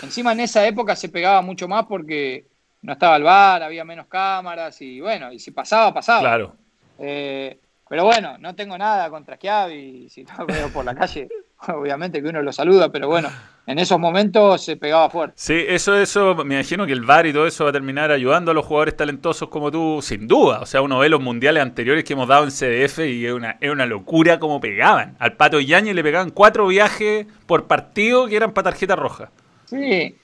Encima 0.02 0.34
en 0.34 0.42
esa 0.42 0.66
época 0.68 0.96
se 0.96 1.10
pegaba 1.10 1.42
mucho 1.42 1.68
más 1.68 1.86
porque 1.86 2.46
no 2.84 2.94
estaba 2.94 3.16
el 3.16 3.24
bar, 3.24 3.64
había 3.64 3.84
menos 3.84 4.08
cámaras 4.08 4.80
y 4.82 5.02
bueno, 5.02 5.32
y 5.32 5.40
si 5.40 5.52
pasaba, 5.52 5.94
pasaba. 5.94 6.20
Claro. 6.20 6.56
Eh, 7.00 7.60
pero 7.90 8.06
bueno, 8.06 8.38
no 8.38 8.56
tengo 8.56 8.78
nada 8.78 9.10
contra 9.10 9.36
Schiavi, 9.36 10.10
si 10.10 10.26
lo 10.26 10.46
veo 10.46 10.70
por 10.70 10.86
la 10.86 10.96
calle, 10.96 11.28
obviamente 11.68 12.22
que 12.22 12.30
uno 12.30 12.42
lo 12.42 12.52
saluda, 12.52 12.90
pero 12.90 13.08
bueno, 13.08 13.30
en 13.66 13.80
esos 13.80 14.00
momentos 14.00 14.64
se 14.64 14.76
pegaba 14.76 15.10
fuerte. 15.10 15.36
Sí, 15.38 15.64
eso, 15.68 15.96
eso, 15.96 16.36
me 16.44 16.56
imagino 16.56 16.86
que 16.86 16.92
el 16.92 17.02
VAR 17.02 17.26
y 17.26 17.34
todo 17.34 17.48
eso 17.48 17.64
va 17.64 17.70
a 17.70 17.74
terminar 17.74 18.12
ayudando 18.12 18.52
a 18.52 18.54
los 18.54 18.66
jugadores 18.66 18.98
talentosos 18.98 19.50
como 19.50 19.72
tú, 19.72 20.00
sin 20.02 20.28
duda. 20.28 20.60
O 20.60 20.66
sea, 20.66 20.82
uno 20.82 21.00
ve 21.00 21.10
los 21.10 21.22
mundiales 21.22 21.64
anteriores 21.64 22.04
que 22.04 22.14
hemos 22.14 22.28
dado 22.28 22.44
en 22.44 22.52
CDF 22.52 23.00
y 23.00 23.26
es 23.26 23.34
una, 23.34 23.58
es 23.62 23.72
una 23.72 23.86
locura 23.86 24.40
como 24.40 24.60
pegaban. 24.60 25.16
Al 25.20 25.34
Pato 25.34 25.60
Yañez 25.60 25.96
le 25.96 26.04
pegaban 26.04 26.32
cuatro 26.32 26.68
viajes 26.68 27.26
por 27.46 27.68
partido 27.68 28.28
que 28.28 28.36
eran 28.36 28.52
para 28.52 28.72
tarjeta 28.72 28.96
roja. 28.96 29.32
Sí, 29.66 30.16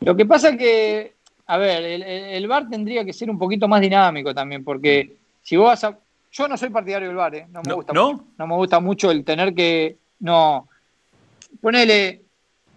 lo 0.00 0.16
que 0.16 0.26
pasa 0.26 0.56
que, 0.56 1.14
a 1.46 1.58
ver, 1.58 1.84
el, 1.84 2.02
el, 2.02 2.48
VAR 2.48 2.68
tendría 2.68 3.04
que 3.04 3.12
ser 3.12 3.30
un 3.30 3.38
poquito 3.38 3.68
más 3.68 3.80
dinámico 3.80 4.34
también, 4.34 4.64
porque 4.64 5.16
si 5.42 5.56
vos 5.56 5.66
vas 5.66 5.84
a... 5.84 5.98
Yo 6.32 6.48
no 6.48 6.56
soy 6.56 6.70
partidario 6.70 7.08
del 7.08 7.16
VAR, 7.16 7.34
¿eh? 7.34 7.46
no 7.50 7.60
me 7.64 7.74
gusta 7.74 7.92
¿no? 7.92 8.12
Mucho. 8.12 8.24
No 8.38 8.46
me 8.46 8.54
gusta 8.56 8.80
mucho 8.80 9.10
el 9.10 9.24
tener 9.24 9.54
que... 9.54 9.98
No, 10.18 10.68
ponele, 11.60 12.22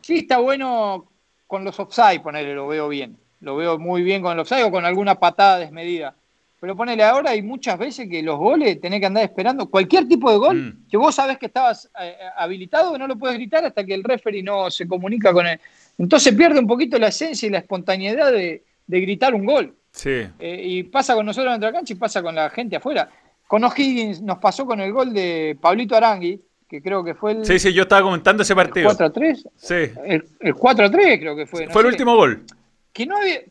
sí 0.01 0.17
está 0.19 0.37
bueno 0.39 1.05
con 1.47 1.63
los 1.63 1.79
offside, 1.79 2.21
ponele, 2.21 2.53
lo 2.53 2.67
veo 2.67 2.87
bien. 2.89 3.17
Lo 3.41 3.55
veo 3.55 3.77
muy 3.77 4.01
bien 4.01 4.21
con 4.21 4.33
el 4.33 4.39
offside 4.39 4.63
o 4.63 4.71
con 4.71 4.85
alguna 4.85 5.15
patada 5.15 5.59
desmedida. 5.59 6.15
Pero 6.59 6.75
ponele 6.75 7.03
ahora, 7.03 7.31
hay 7.31 7.41
muchas 7.43 7.77
veces 7.77 8.09
que 8.09 8.23
los 8.23 8.39
goles 8.39 8.79
tenés 8.81 8.99
que 8.99 9.05
andar 9.05 9.23
esperando. 9.23 9.69
Cualquier 9.69 10.07
tipo 10.07 10.31
de 10.31 10.37
gol, 10.37 10.57
Mm. 10.57 10.89
que 10.89 10.97
vos 10.97 11.13
sabés 11.13 11.37
que 11.37 11.45
estabas 11.47 11.89
eh, 12.01 12.15
habilitado, 12.37 12.97
no 12.97 13.07
lo 13.07 13.17
puedes 13.17 13.37
gritar 13.37 13.63
hasta 13.65 13.83
que 13.85 13.93
el 13.93 14.03
referee 14.03 14.41
no 14.41 14.71
se 14.71 14.87
comunica 14.87 15.31
con 15.31 15.45
él. 15.45 15.59
Entonces 15.97 16.33
pierde 16.33 16.59
un 16.59 16.65
poquito 16.67 16.97
la 16.97 17.07
esencia 17.09 17.45
y 17.47 17.51
la 17.51 17.59
espontaneidad 17.59 18.31
de, 18.31 18.63
de 18.87 19.01
gritar 19.01 19.35
un 19.35 19.45
gol. 19.45 19.75
Sí. 19.91 20.25
Eh, 20.39 20.61
y 20.63 20.83
pasa 20.83 21.13
con 21.13 21.25
nosotros 21.25 21.59
de 21.59 21.65
la 21.65 21.71
cancha 21.71 21.93
y 21.93 21.97
pasa 21.97 22.23
con 22.23 22.33
la 22.33 22.49
gente 22.49 22.77
afuera. 22.77 23.09
Con 23.47 23.63
O'Higgins 23.63 24.21
nos 24.21 24.39
pasó 24.39 24.65
con 24.65 24.79
el 24.79 24.91
gol 24.91 25.13
de 25.13 25.55
Pablito 25.61 25.95
Arangui, 25.95 26.41
que 26.67 26.81
creo 26.81 27.03
que 27.03 27.13
fue 27.13 27.33
el, 27.33 27.45
Sí, 27.45 27.59
sí, 27.59 27.73
yo 27.73 27.83
estaba 27.83 28.01
comentando 28.01 28.43
ese 28.43 28.53
el 28.53 28.57
partido. 28.57 28.87
4 28.87 29.05
a 29.05 29.09
3. 29.11 29.47
Sí. 29.55 29.73
El, 30.05 30.25
el 30.39 30.55
4 30.55 30.85
a 30.85 30.91
3 30.91 31.19
creo 31.19 31.35
que 31.35 31.45
fue. 31.45 31.65
no 31.65 31.71
Fue 31.71 31.81
el 31.81 31.87
último 31.87 32.15
gol. 32.15 32.43
Que 32.91 33.05
no 33.05 33.17
había. 33.17 33.41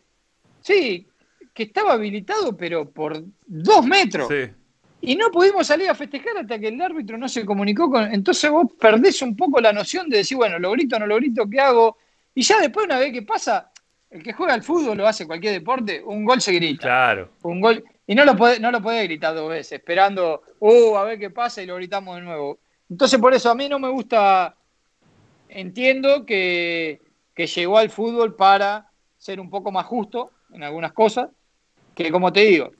Sí, 0.60 1.06
que 1.52 1.64
estaba 1.64 1.92
habilitado, 1.92 2.56
pero 2.56 2.90
por 2.90 3.22
dos 3.46 3.86
metros. 3.86 4.28
Sí. 4.28 4.50
Y 5.00 5.16
no 5.16 5.30
pudimos 5.30 5.66
salir 5.66 5.88
a 5.90 5.94
festejar 5.94 6.38
hasta 6.38 6.58
que 6.58 6.68
el 6.68 6.80
árbitro 6.80 7.18
no 7.18 7.28
se 7.28 7.44
comunicó 7.44 7.90
con. 7.90 8.12
Entonces 8.12 8.50
vos 8.50 8.72
perdés 8.80 9.20
un 9.22 9.36
poco 9.36 9.60
la 9.60 9.72
noción 9.72 10.08
de 10.08 10.18
decir, 10.18 10.36
bueno, 10.36 10.58
lo 10.58 10.70
grito, 10.72 10.98
no 10.98 11.06
lo 11.06 11.16
grito, 11.16 11.48
¿qué 11.48 11.60
hago? 11.60 11.98
Y 12.34 12.42
ya 12.42 12.58
después, 12.60 12.86
una 12.86 12.98
vez 12.98 13.12
que 13.12 13.22
pasa, 13.22 13.70
el 14.10 14.22
que 14.22 14.32
juega 14.32 14.54
al 14.54 14.62
fútbol 14.62 14.96
lo 14.96 15.06
hace 15.06 15.26
cualquier 15.26 15.52
deporte, 15.52 16.02
un 16.02 16.24
gol 16.24 16.40
se 16.40 16.52
grita. 16.52 16.82
Claro. 16.82 17.30
Un 17.42 17.60
gol. 17.60 17.84
Y 18.06 18.14
no 18.14 18.24
lo 18.24 18.36
podés, 18.36 18.60
no 18.60 18.70
lo 18.70 18.82
podés 18.82 19.04
gritar 19.04 19.34
dos 19.34 19.48
veces, 19.48 19.72
esperando, 19.72 20.42
uh, 20.58 20.96
a 20.96 21.04
ver 21.04 21.18
qué 21.18 21.30
pasa 21.30 21.62
y 21.62 21.66
lo 21.66 21.76
gritamos 21.76 22.16
de 22.16 22.22
nuevo. 22.22 22.58
Entonces, 22.90 23.18
por 23.20 23.34
eso 23.34 23.50
a 23.50 23.54
mí 23.54 23.68
no 23.68 23.78
me 23.78 23.88
gusta. 23.88 24.54
Entiendo 25.48 26.24
que, 26.26 27.00
que 27.34 27.46
llegó 27.46 27.78
al 27.78 27.90
fútbol 27.90 28.34
para 28.34 28.90
ser 29.18 29.38
un 29.40 29.50
poco 29.50 29.70
más 29.70 29.86
justo 29.86 30.30
en 30.52 30.62
algunas 30.62 30.92
cosas, 30.92 31.30
que 31.94 32.10
como 32.10 32.32
te 32.32 32.40
digo, 32.40 32.70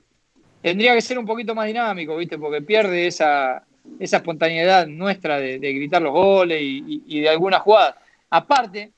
tendría 0.61 0.93
que 0.93 1.01
ser 1.01 1.17
un 1.17 1.25
poquito 1.25 1.55
más 1.55 1.67
dinámico, 1.67 2.17
¿viste? 2.17 2.37
Porque 2.37 2.61
pierde 2.61 3.07
esa, 3.07 3.63
esa 3.99 4.17
espontaneidad 4.17 4.87
nuestra 4.87 5.39
de, 5.39 5.57
de 5.59 5.73
gritar 5.73 6.01
los 6.01 6.11
goles 6.11 6.61
y, 6.61 6.83
y- 6.85 7.03
y 7.17 7.19
de 7.21 7.29
algunas 7.29 7.61
jugadas. 7.61 7.95
Aparte, 8.29 8.91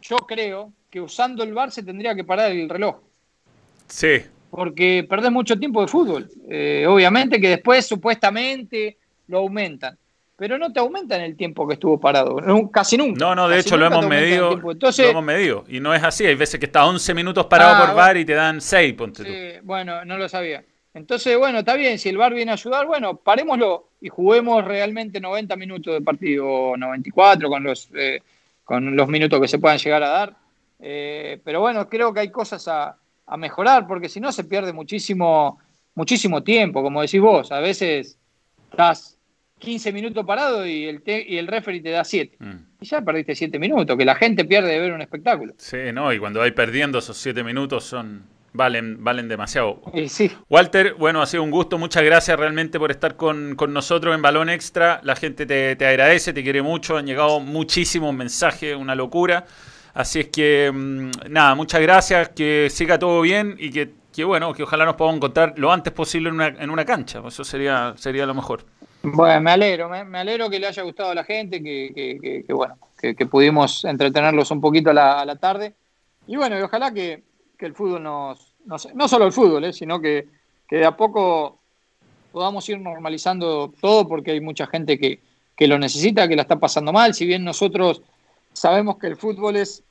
yo 0.00 0.16
creo 0.18 0.72
que 0.90 1.00
usando 1.00 1.42
el 1.42 1.52
VAR 1.54 1.72
se 1.72 1.82
tendría 1.82 2.14
que 2.14 2.24
parar 2.24 2.52
el 2.52 2.68
reloj 2.68 2.96
Sí. 3.88 4.22
porque 4.50 5.04
perdés 5.08 5.32
mucho 5.32 5.58
tiempo 5.58 5.80
de 5.80 5.88
fútbol. 5.88 6.30
Eh, 6.48 6.86
obviamente 6.88 7.40
que 7.40 7.48
después 7.48 7.84
supuestamente 7.86 8.96
lo 9.26 9.38
aumentan, 9.38 9.98
pero 10.36 10.58
no 10.58 10.72
te 10.72 10.80
aumentan 10.80 11.20
el 11.20 11.36
tiempo 11.36 11.66
que 11.66 11.74
estuvo 11.74 11.98
parado, 12.00 12.36
casi 12.72 12.96
nunca. 12.96 13.18
No, 13.24 13.34
no, 13.34 13.48
de 13.48 13.56
Casi 13.56 13.68
hecho 13.68 13.76
lo 13.76 13.86
hemos 13.86 14.06
medido. 14.06 14.70
Entonces, 14.70 15.04
lo 15.06 15.10
hemos 15.12 15.24
medido. 15.24 15.64
Y 15.68 15.80
no 15.80 15.94
es 15.94 16.02
así. 16.02 16.26
Hay 16.26 16.34
veces 16.34 16.58
que 16.58 16.66
está 16.66 16.84
11 16.86 17.14
minutos 17.14 17.46
parado 17.46 17.74
Ah, 17.74 17.78
por 17.78 17.86
bueno. 17.88 17.96
VAR 17.96 18.16
y 18.16 18.24
te 18.24 18.34
dan 18.34 18.60
6, 18.60 18.94
ponte 18.94 19.22
tú. 19.24 19.30
sí, 19.30 19.60
bueno, 19.62 20.04
no 20.04 20.18
lo 20.18 20.28
sabía. 20.28 20.64
Entonces, 20.92 21.36
bueno, 21.38 21.58
está 21.60 21.74
bien, 21.74 21.98
si 21.98 22.08
el 22.08 22.16
VAR 22.18 22.34
viene 22.34 22.50
a 22.52 22.54
ayudar, 22.54 22.86
bueno, 22.86 23.16
parémoslo 23.16 23.88
y 24.00 24.08
juguemos 24.08 24.64
realmente 24.64 25.20
90 25.20 25.56
minutos 25.56 25.94
de 25.94 26.00
partido, 26.00 26.46
o 26.48 26.76
94 26.76 27.48
con 27.48 27.64
los, 27.64 27.88
eh, 27.94 28.20
con 28.64 28.94
los 28.96 29.08
minutos 29.08 29.40
que 29.40 29.48
se 29.48 29.58
puedan 29.58 29.78
llegar 29.78 30.02
a 30.04 30.08
dar. 30.08 30.36
Eh, 30.80 31.40
pero 31.44 31.60
bueno, 31.60 31.88
creo 31.88 32.12
que 32.12 32.20
hay 32.20 32.30
cosas 32.30 32.68
a, 32.68 32.96
a 33.26 33.36
mejorar, 33.36 33.86
porque 33.86 34.08
si 34.08 34.20
no 34.20 34.30
se 34.30 34.44
pierde 34.44 34.72
muchísimo, 34.72 35.58
muchísimo 35.94 36.42
tiempo, 36.42 36.82
como 36.82 37.00
decís 37.02 37.20
vos. 37.20 37.50
A 37.50 37.58
veces 37.60 38.18
estás 38.70 39.13
15 39.64 39.92
minutos 39.92 40.24
parado 40.26 40.66
y 40.66 40.84
el, 40.84 41.02
te- 41.02 41.24
y 41.28 41.38
el 41.38 41.46
referee 41.46 41.80
te 41.80 41.90
da 41.90 42.04
7. 42.04 42.36
Mm. 42.38 42.52
Y 42.80 42.86
ya 42.86 43.00
perdiste 43.02 43.34
7 43.34 43.58
minutos, 43.58 43.96
que 43.96 44.04
la 44.04 44.14
gente 44.14 44.44
pierde 44.44 44.70
de 44.72 44.78
ver 44.80 44.92
un 44.92 45.02
espectáculo. 45.02 45.54
Sí, 45.58 45.78
no, 45.92 46.12
y 46.12 46.18
cuando 46.18 46.40
vais 46.40 46.52
perdiendo 46.52 46.98
esos 46.98 47.16
7 47.16 47.42
minutos 47.42 47.84
son 47.84 48.22
valen, 48.52 49.02
valen 49.02 49.26
demasiado. 49.28 49.82
Sí, 50.06 50.30
Walter, 50.48 50.94
bueno, 50.94 51.20
ha 51.22 51.26
sido 51.26 51.42
un 51.42 51.50
gusto. 51.50 51.76
Muchas 51.78 52.04
gracias 52.04 52.38
realmente 52.38 52.78
por 52.78 52.90
estar 52.92 53.16
con, 53.16 53.56
con 53.56 53.72
nosotros 53.72 54.14
en 54.14 54.22
Balón 54.22 54.48
Extra. 54.48 55.00
La 55.02 55.16
gente 55.16 55.44
te, 55.46 55.74
te 55.76 55.86
agradece, 55.86 56.32
te 56.32 56.42
quiere 56.44 56.62
mucho. 56.62 56.96
Han 56.96 57.06
llegado 57.06 57.40
muchísimos 57.40 58.14
mensajes, 58.14 58.76
una 58.76 58.94
locura. 58.94 59.44
Así 59.92 60.20
es 60.20 60.28
que, 60.28 60.70
mm, 60.72 61.10
nada, 61.30 61.54
muchas 61.56 61.80
gracias. 61.80 62.28
Que 62.28 62.68
siga 62.70 62.96
todo 62.98 63.20
bien 63.22 63.56
y 63.58 63.70
que, 63.70 63.90
que, 64.12 64.22
bueno, 64.22 64.52
que 64.52 64.62
ojalá 64.62 64.84
nos 64.84 64.94
podamos 64.94 65.16
encontrar 65.16 65.54
lo 65.56 65.72
antes 65.72 65.92
posible 65.92 66.28
en 66.28 66.34
una, 66.36 66.46
en 66.46 66.70
una 66.70 66.84
cancha. 66.84 67.22
Eso 67.26 67.42
sería, 67.42 67.94
sería 67.96 68.24
lo 68.26 68.34
mejor. 68.34 68.64
Bueno, 69.06 69.40
me 69.42 69.50
alegro, 69.50 69.90
me, 69.90 70.02
me 70.02 70.18
alegro 70.18 70.48
que 70.48 70.58
le 70.58 70.66
haya 70.66 70.82
gustado 70.82 71.10
a 71.10 71.14
la 71.14 71.24
gente, 71.24 71.62
que, 71.62 72.42
que- 72.46 72.52
bueno, 72.54 72.78
que, 72.98 73.14
pudimos 73.26 73.84
entretenerlos 73.84 74.50
un 74.50 74.62
poquito 74.62 74.90
a 74.90 74.94
la, 74.94 75.20
a 75.20 75.26
la 75.26 75.36
tarde. 75.36 75.74
Y 76.26 76.36
bueno, 76.36 76.58
y 76.58 76.62
ojalá 76.62 76.92
que, 76.92 77.22
el 77.58 77.74
fútbol 77.74 78.02
nos, 78.02 78.54
nos- 78.66 78.94
no 78.94 79.06
solo 79.08 79.26
el 79.26 79.32
fútbol, 79.32 79.64
eh, 79.64 79.72
sino 79.72 80.00
que, 80.00 80.26
que 80.68 80.76
de 80.76 80.84
a 80.86 80.96
poco 80.96 81.58
podamos 82.32 82.68
ir 82.68 82.78
normalizando 82.78 83.72
todo, 83.80 84.08
porque 84.08 84.32
hay 84.32 84.40
mucha 84.40 84.66
gente 84.66 84.98
que, 84.98 85.20
que 85.56 85.66
lo 85.66 85.78
necesita, 85.78 86.26
que 86.26 86.36
la 86.36 86.42
está 86.42 86.56
pasando 86.56 86.92
mal. 86.92 87.14
Si 87.14 87.26
bien 87.26 87.44
nosotros 87.44 88.02
sabemos 88.52 88.96
que 88.98 89.06
el 89.06 89.16
fútbol 89.16 89.56
es 89.56 89.82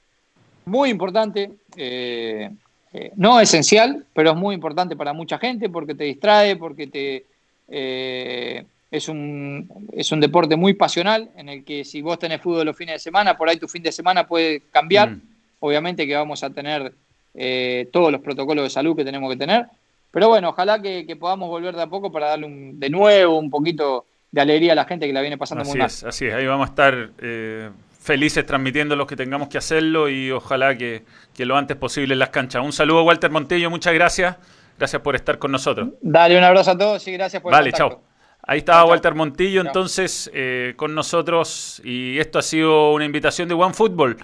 muy 0.66 0.90
importante, 0.90 1.52
eh, 1.78 2.50
eh, 2.94 3.12
no 3.16 3.40
esencial, 3.40 4.06
pero 4.14 4.32
es 4.32 4.36
muy 4.38 4.56
importante 4.56 4.96
para 4.96 5.14
mucha 5.14 5.38
gente 5.38 5.70
porque 5.70 5.96
te 5.96 6.04
distrae, 6.04 6.56
porque 6.56 6.88
te 6.88 7.26
eh, 7.68 8.66
es 8.94 9.10
un 9.10 9.68
es 9.92 10.12
un 10.12 10.20
deporte 10.20 10.56
muy 10.56 10.74
pasional 10.76 11.30
en 11.36 11.50
el 11.50 11.64
que 11.66 11.84
si 11.84 12.02
vos 12.02 12.20
tenés 12.20 12.42
fútbol 12.42 12.66
los 12.66 12.78
fines 12.78 12.96
de 12.96 13.00
semana, 13.00 13.36
por 13.36 13.50
ahí 13.50 13.58
tu 13.58 13.68
fin 13.68 13.82
de 13.84 13.92
semana 13.92 14.28
puede 14.28 14.62
cambiar. 14.72 15.10
Mm. 15.10 15.22
Obviamente 15.60 16.06
que 16.06 16.16
vamos 16.16 16.44
a 16.44 16.50
tener 16.52 16.94
eh, 17.34 17.88
todos 17.92 18.12
los 18.12 18.22
protocolos 18.22 18.64
de 18.66 18.70
salud 18.70 18.96
que 18.96 19.04
tenemos 19.04 19.30
que 19.32 19.38
tener, 19.38 19.66
pero 20.12 20.30
bueno, 20.30 20.50
ojalá 20.50 20.80
que, 20.82 21.06
que 21.08 21.16
podamos 21.16 21.50
volver 21.50 21.76
de 21.76 21.82
a 21.82 21.88
poco 21.88 22.12
para 22.12 22.28
darle 22.28 22.46
un- 22.46 22.80
de 22.80 22.90
nuevo 22.90 23.38
un 23.40 23.50
poquito 23.50 24.06
de 24.32 24.42
alegría 24.42 24.74
a 24.74 24.76
la 24.76 24.86
gente 24.86 25.08
que 25.08 25.14
la 25.14 25.22
viene 25.22 25.38
pasando 25.38 25.62
Así 25.64 25.72
muy 25.72 25.80
mal. 25.80 25.88
es, 25.88 26.04
así 26.04 26.26
es. 26.28 26.34
Ahí 26.36 26.46
vamos 26.46 26.68
a 26.68 26.70
estar 26.70 27.10
eh, 27.20 27.70
felices 28.00 28.46
transmitiendo 28.46 28.96
los 28.96 29.08
que 29.08 29.16
tengamos 29.16 29.48
que 29.48 29.58
hacerlo 29.58 30.10
y 30.10 30.30
ojalá 30.32 30.78
que, 30.78 31.04
que 31.34 31.46
lo 31.46 31.56
antes 31.58 31.78
posible 31.78 32.14
en 32.14 32.20
las 32.20 32.30
canchas. 32.30 32.62
Un 32.64 32.74
saludo, 32.74 33.04
Walter 33.04 33.32
Montello, 33.32 33.70
muchas 33.72 33.94
gracias. 33.94 34.36
Gracias 34.78 35.02
por 35.02 35.16
estar 35.16 35.40
con 35.40 35.52
nosotros. 35.52 35.90
Dale 36.02 36.38
un 36.38 36.44
abrazo 36.44 36.72
a 36.72 36.78
todos 36.78 37.08
y 37.08 37.12
gracias 37.14 37.42
por 37.42 37.52
Vale, 37.52 37.72
chao. 37.72 38.13
Ahí 38.46 38.60
estaba. 38.60 38.86
Walter 38.86 39.16
Montillo 39.16 39.62
entonces 39.62 40.30
eh, 40.34 40.74
con 40.76 40.94
nosotros 40.94 41.82
y 41.84 42.20
esto 42.20 42.40
ha 42.40 42.42
sido 42.42 42.92
una 42.92 43.06
invitación 43.06 43.48
de 43.48 43.56
OneFootball. 43.56 44.18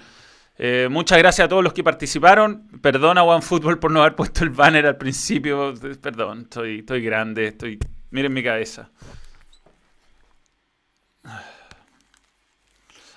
Eh, 0.58 0.88
muchas 0.90 1.16
gracias 1.18 1.46
a 1.46 1.48
todos 1.48 1.64
los 1.64 1.72
que 1.72 1.82
participaron. 1.82 2.68
Perdona 2.82 3.22
OneFootball 3.22 3.78
por 3.78 3.90
no 3.90 4.00
haber 4.00 4.14
puesto 4.14 4.44
el 4.44 4.50
banner 4.50 4.86
al 4.86 4.98
principio. 4.98 5.72
Perdón, 6.02 6.42
estoy, 6.42 6.80
estoy 6.80 7.02
grande, 7.02 7.46
estoy. 7.46 7.78
Miren 8.10 8.32
mi 8.32 8.42
cabeza. 8.42 8.90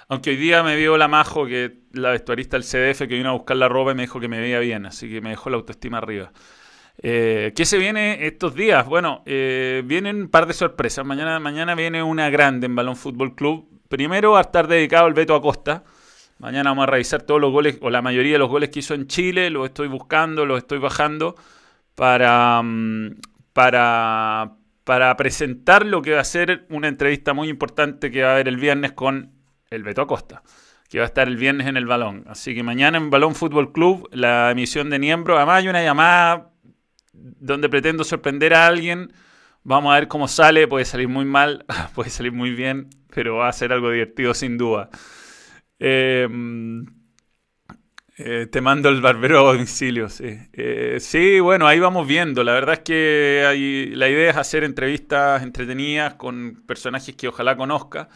Aunque 0.08 0.30
hoy 0.30 0.36
día 0.38 0.64
me 0.64 0.76
vio 0.76 0.98
la 0.98 1.08
Majo, 1.08 1.46
que 1.46 1.80
la 1.92 2.12
vestuarista 2.12 2.58
del 2.58 2.64
CDF, 2.66 3.00
que 3.00 3.16
vino 3.16 3.30
a 3.30 3.34
buscar 3.34 3.58
la 3.58 3.68
ropa 3.68 3.92
y 3.92 3.96
me 3.96 4.04
dijo 4.04 4.20
que 4.20 4.28
me 4.28 4.40
veía 4.40 4.60
bien, 4.60 4.86
así 4.86 5.10
que 5.10 5.22
me 5.22 5.32
dejó 5.32 5.50
la 5.50 5.58
autoestima 5.58 5.98
arriba. 5.98 6.32
Eh, 7.02 7.54
¿Qué 7.56 7.66
se 7.66 7.78
viene 7.78 8.26
estos 8.26 8.54
días? 8.56 8.86
Bueno, 8.86 9.24
eh, 9.26 9.82
vienen 9.86 10.22
un 10.22 10.30
par 10.30 10.46
de 10.46 10.54
sorpresas. 10.54 11.06
Mañana, 11.06 11.40
mañana 11.40 11.76
viene 11.76 12.04
una 12.04 12.30
grande 12.30 12.68
en 12.68 12.76
Balón 12.76 12.96
Fútbol 12.96 13.36
Club. 13.36 13.68
Primero 13.90 14.32
va 14.32 14.40
a 14.40 14.42
estar 14.42 14.68
dedicado 14.68 15.06
al 15.06 15.14
Beto 15.14 15.36
Acosta. 15.36 15.84
Mañana 16.40 16.72
vamos 16.72 16.84
a 16.84 16.88
revisar 16.88 17.24
todos 17.24 17.40
los 17.40 17.52
goles, 17.52 17.78
o 17.82 17.90
la 17.90 18.02
mayoría 18.02 18.34
de 18.34 18.40
los 18.40 18.50
goles 18.50 18.70
que 18.70 18.80
hizo 18.80 18.94
en 18.94 19.08
Chile. 19.08 19.50
Los 19.50 19.66
estoy 19.66 19.88
buscando, 19.88 20.46
los 20.46 20.58
estoy 20.60 20.80
bajando 20.80 21.36
para, 21.96 22.62
mm, 22.62 23.16
para, 23.54 24.54
para 24.84 25.16
presentar 25.18 25.86
lo 25.86 26.02
que 26.02 26.14
va 26.14 26.22
a 26.22 26.26
ser 26.26 26.66
una 26.70 26.88
entrevista 26.88 27.34
muy 27.34 27.50
importante 27.50 28.12
que 28.12 28.24
va 28.24 28.30
a 28.30 28.34
haber 28.34 28.48
el 28.48 28.58
viernes 28.58 28.92
con 28.94 29.32
el 29.70 29.84
Beto 29.84 30.02
Acosta 30.02 30.44
que 30.90 31.00
va 31.00 31.06
a 31.06 31.08
estar 31.08 31.28
el 31.28 31.38
viernes 31.38 31.66
en 31.66 31.76
el 31.76 31.88
Balón. 31.88 32.24
Así 32.28 32.54
que 32.54 32.62
mañana 32.62 33.00
en 33.00 33.10
Balón 33.10 33.34
Fútbol 33.34 33.72
Club, 33.72 34.08
la 34.12 34.52
emisión 34.52 34.92
de 34.92 35.00
Niembro. 35.00 35.38
Además 35.38 35.64
hay 35.64 35.68
una 35.68 35.82
llamada 35.82 36.53
donde 37.14 37.70
pretendo 37.70 38.04
sorprender 38.04 38.54
a 38.54 38.68
alguien. 38.68 39.14
Vamos 39.64 39.94
a 39.94 40.00
ver 40.00 40.08
cómo 40.08 40.28
sale. 40.28 40.68
Puede 40.68 40.86
salir 40.86 41.08
muy 41.08 41.26
mal, 41.26 41.66
puede 41.96 42.10
salir 42.10 42.32
muy 42.32 42.52
bien, 42.52 42.90
pero 43.14 43.38
va 43.38 43.48
a 43.48 43.54
ser 43.54 43.72
algo 43.72 43.92
divertido 43.92 44.34
sin 44.34 44.58
duda. 44.58 44.90
Eh, 45.80 46.28
eh, 48.18 48.48
te 48.52 48.62
mando 48.62 48.90
el 48.90 49.02
barbero 49.02 49.40
a 49.40 49.54
domicilio, 49.54 50.08
sí. 50.08 50.38
Eh, 50.54 50.98
sí, 51.00 51.40
bueno, 51.40 51.68
ahí 51.68 51.80
vamos 51.80 52.08
viendo. 52.08 52.44
La 52.44 52.54
verdad 52.54 52.76
es 52.76 52.80
que 52.82 53.44
hay, 53.48 53.88
la 53.96 54.08
idea 54.08 54.30
es 54.30 54.38
hacer 54.38 54.64
entrevistas 54.64 55.42
entretenidas 55.42 56.14
con 56.16 56.64
personajes 56.68 57.16
que 57.16 57.28
ojalá 57.28 57.56
conozca 57.58 58.10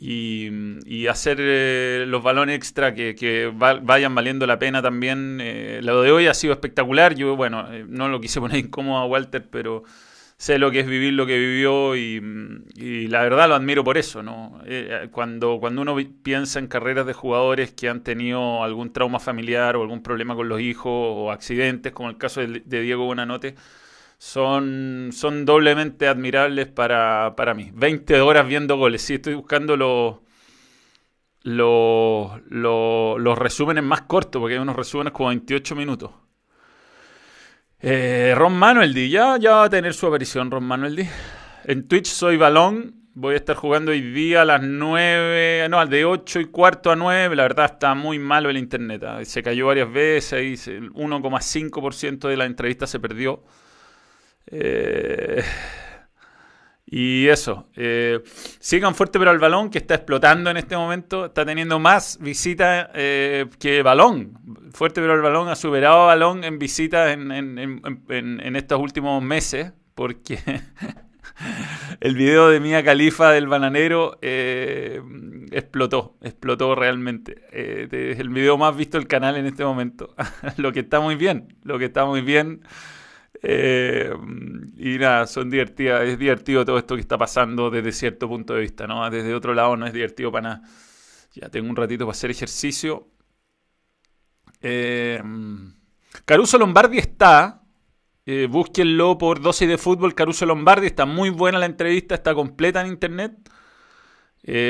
y, 0.00 1.06
hacer 1.08 1.38
eh, 1.40 2.04
los 2.06 2.22
balones 2.22 2.56
extra 2.56 2.94
que, 2.94 3.52
vayan 3.54 4.14
valiendo 4.14 4.46
la 4.46 4.58
pena 4.58 4.82
también. 4.82 5.38
Eh, 5.40 5.80
lo 5.82 6.02
de 6.02 6.12
hoy 6.12 6.26
ha 6.26 6.34
sido 6.34 6.52
espectacular. 6.52 7.14
Yo, 7.14 7.36
bueno, 7.36 7.72
eh, 7.72 7.84
no 7.88 8.08
lo 8.08 8.20
quise 8.20 8.40
poner 8.40 8.58
incómodo 8.58 8.98
a 8.98 9.06
Walter, 9.06 9.48
pero 9.50 9.82
sé 10.36 10.58
lo 10.58 10.70
que 10.70 10.80
es 10.80 10.86
vivir 10.86 11.14
lo 11.14 11.26
que 11.26 11.36
vivió 11.36 11.96
y, 11.96 12.20
la 13.08 13.22
verdad 13.22 13.48
lo 13.48 13.56
admiro 13.56 13.82
por 13.82 13.98
eso. 13.98 14.22
¿no? 14.22 14.60
cuando, 15.10 15.58
cuando 15.58 15.82
uno 15.82 15.96
piensa 16.22 16.60
en 16.60 16.68
carreras 16.68 17.06
de 17.06 17.12
jugadores 17.12 17.72
que 17.72 17.88
han 17.88 18.04
tenido 18.04 18.62
algún 18.62 18.92
trauma 18.92 19.18
familiar 19.18 19.76
o 19.76 19.82
algún 19.82 20.02
problema 20.02 20.36
con 20.36 20.48
los 20.48 20.60
hijos 20.60 20.92
o 20.92 21.32
accidentes, 21.32 21.92
como 21.92 22.10
el 22.10 22.18
caso 22.18 22.40
de, 22.40 22.62
de 22.64 22.80
Diego 22.82 23.04
Buenanote, 23.06 23.56
son, 24.18 25.10
son 25.12 25.44
doblemente 25.44 26.08
admirables 26.08 26.66
para, 26.66 27.34
para 27.36 27.54
mí. 27.54 27.70
20 27.72 28.20
horas 28.20 28.46
viendo 28.46 28.76
goles. 28.76 29.00
Sí, 29.00 29.14
estoy 29.14 29.34
buscando 29.34 29.76
los, 29.76 30.16
los, 31.44 32.40
los, 32.50 33.38
resúmenes 33.38 33.84
más 33.84 34.02
cortos, 34.02 34.40
porque 34.40 34.54
hay 34.54 34.60
unos 34.60 34.76
resúmenes 34.76 35.12
como 35.12 35.28
28 35.28 35.76
minutos. 35.76 36.10
Eh, 37.80 38.34
Ron 38.36 38.58
Manuel 38.58 38.92
D, 38.92 39.08
ya, 39.08 39.36
ya 39.38 39.52
va 39.52 39.64
a 39.64 39.70
tener 39.70 39.94
su 39.94 40.08
aparición 40.08 40.50
Ron 40.50 40.64
Manuel 40.64 40.96
D. 40.96 41.08
En 41.64 41.86
Twitch 41.86 42.08
soy 42.08 42.36
Balón. 42.36 42.96
Voy 43.14 43.34
a 43.34 43.36
estar 43.36 43.56
jugando 43.56 43.90
hoy 43.90 44.00
día 44.00 44.42
a 44.42 44.44
las 44.44 44.62
9, 44.62 45.68
no, 45.68 45.84
de 45.86 46.04
8 46.04 46.40
y 46.40 46.44
cuarto 46.46 46.90
a 46.90 46.96
9. 46.96 47.34
La 47.34 47.42
verdad 47.44 47.66
está 47.72 47.94
muy 47.94 48.18
malo 48.18 48.48
el 48.48 48.56
internet. 48.56 49.02
Ah, 49.04 49.24
se 49.24 49.42
cayó 49.42 49.66
varias 49.66 49.92
veces, 49.92 50.68
el 50.68 50.92
1,5% 50.92 52.28
de 52.28 52.36
la 52.36 52.44
entrevista 52.46 52.86
se 52.86 53.00
perdió. 53.00 53.44
Eh, 54.50 55.42
y 56.90 57.28
eso, 57.28 57.68
eh, 57.76 58.22
sigan 58.60 58.94
fuerte 58.94 59.18
pero 59.18 59.30
al 59.30 59.38
balón 59.38 59.68
que 59.68 59.76
está 59.76 59.94
explotando 59.94 60.50
en 60.50 60.56
este 60.56 60.74
momento, 60.74 61.26
está 61.26 61.44
teniendo 61.44 61.78
más 61.78 62.18
visitas 62.18 62.88
eh, 62.94 63.46
que 63.58 63.82
balón. 63.82 64.38
Fuerte 64.72 65.00
pero 65.02 65.12
al 65.12 65.20
balón 65.20 65.48
ha 65.48 65.56
superado 65.56 66.02
a 66.04 66.06
balón 66.06 66.44
en 66.44 66.58
visitas 66.58 67.12
en, 67.12 68.56
estos 68.56 68.80
últimos 68.80 69.22
meses 69.22 69.72
porque 69.94 70.38
el 72.00 72.14
video 72.14 72.48
de 72.48 72.60
Mía 72.60 72.82
Califa 72.82 73.32
del 73.32 73.48
bananero 73.48 74.18
explotó, 74.22 76.16
explotó 76.22 76.74
realmente. 76.74 77.42
es 77.52 78.18
el 78.18 78.30
video 78.30 78.56
más 78.56 78.74
visto 78.74 78.96
del 78.96 79.08
canal 79.08 79.36
en 79.36 79.44
este 79.44 79.62
momento. 79.62 80.14
lo 80.56 80.72
que 80.72 80.80
está 80.80 81.00
muy 81.00 81.16
bien, 81.16 81.54
lo 81.64 81.78
que 81.78 81.84
está 81.84 82.06
muy 82.06 82.22
bien. 82.22 82.62
Eh, 83.42 84.12
y 84.76 84.98
nada, 84.98 85.26
son 85.26 85.50
divertidas, 85.50 86.02
es 86.02 86.18
divertido 86.18 86.64
todo 86.64 86.78
esto 86.78 86.94
que 86.94 87.00
está 87.00 87.16
pasando 87.16 87.70
desde 87.70 87.92
cierto 87.92 88.28
punto 88.28 88.54
de 88.54 88.60
vista, 88.60 88.86
¿no? 88.86 89.08
Desde 89.10 89.34
otro 89.34 89.54
lado 89.54 89.76
no 89.76 89.86
es 89.86 89.92
divertido 89.92 90.32
para 90.32 90.48
nada. 90.48 90.62
Ya 91.34 91.48
tengo 91.48 91.68
un 91.70 91.76
ratito 91.76 92.04
para 92.04 92.12
hacer 92.12 92.30
ejercicio. 92.30 93.08
Eh, 94.60 95.22
Caruso 96.24 96.58
Lombardi 96.58 96.98
está. 96.98 97.62
Eh, 98.26 98.46
búsquenlo 98.50 99.16
por 99.16 99.40
dosis 99.40 99.68
de 99.68 99.78
fútbol. 99.78 100.14
Caruso 100.14 100.44
Lombardi 100.44 100.86
está 100.86 101.06
muy 101.06 101.30
buena 101.30 101.58
la 101.58 101.66
entrevista, 101.66 102.14
está 102.14 102.34
completa 102.34 102.80
en 102.80 102.88
internet. 102.88 103.32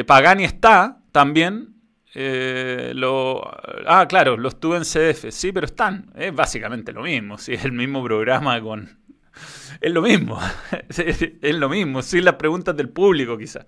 Pagani 0.06 0.44
está 0.44 1.00
también. 1.12 1.77
Eh, 2.14 2.92
lo, 2.94 3.42
ah, 3.86 4.06
claro, 4.08 4.36
los 4.36 4.58
tuve 4.60 4.76
en 4.76 4.84
CDF. 4.84 5.30
Sí, 5.30 5.52
pero 5.52 5.66
están. 5.66 6.10
Es 6.16 6.34
básicamente 6.34 6.92
lo 6.92 7.02
mismo. 7.02 7.38
Sí, 7.38 7.54
es 7.54 7.64
el 7.64 7.72
mismo 7.72 8.02
programa 8.02 8.60
con. 8.60 8.98
Es 9.80 9.92
lo 9.92 10.02
mismo. 10.02 10.40
es 10.88 11.54
lo 11.54 11.68
mismo. 11.68 12.02
Sí, 12.02 12.20
las 12.20 12.34
preguntas 12.34 12.76
del 12.76 12.88
público, 12.88 13.36
quizás. 13.38 13.66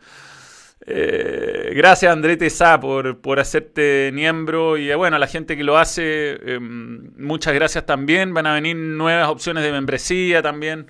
Eh, 0.86 1.72
gracias, 1.76 2.10
André 2.10 2.36
Tesa, 2.38 2.80
por, 2.80 3.20
por 3.20 3.38
hacerte 3.38 4.10
miembro. 4.12 4.76
Y 4.78 4.90
eh, 4.90 4.94
bueno, 4.94 5.16
a 5.16 5.18
la 5.18 5.26
gente 5.26 5.56
que 5.56 5.64
lo 5.64 5.78
hace, 5.78 6.54
em, 6.54 7.12
muchas 7.18 7.54
gracias 7.54 7.86
también. 7.86 8.32
Van 8.34 8.46
a 8.46 8.54
venir 8.54 8.76
nuevas 8.76 9.28
opciones 9.28 9.62
de 9.62 9.72
membresía 9.72 10.42
también. 10.42 10.86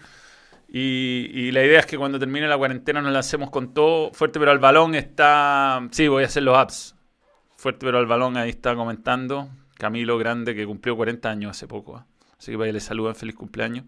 Y, 0.68 1.30
y, 1.34 1.50
la 1.52 1.64
idea 1.64 1.80
es 1.80 1.86
que 1.86 1.98
cuando 1.98 2.18
termine 2.20 2.46
la 2.46 2.56
cuarentena 2.56 3.02
nos 3.02 3.12
lancemos 3.12 3.50
con 3.50 3.74
todo. 3.74 4.12
Fuerte, 4.12 4.38
pero 4.38 4.52
al 4.52 4.60
balón 4.60 4.94
está. 4.94 5.86
Sí, 5.90 6.06
voy 6.08 6.22
a 6.22 6.26
hacer 6.26 6.44
los 6.44 6.56
apps. 6.56 6.96
Fuerte 7.60 7.84
pero 7.84 7.98
al 7.98 8.06
balón, 8.06 8.38
ahí 8.38 8.48
está 8.48 8.74
comentando. 8.74 9.50
Camilo 9.76 10.16
Grande, 10.16 10.54
que 10.54 10.64
cumplió 10.64 10.96
40 10.96 11.28
años 11.28 11.50
hace 11.50 11.68
poco. 11.68 11.94
¿ah? 11.94 12.06
Así 12.38 12.52
que 12.52 12.56
vaya, 12.56 12.72
le 12.72 12.80
saludan, 12.80 13.14
feliz 13.14 13.34
cumpleaños. 13.34 13.84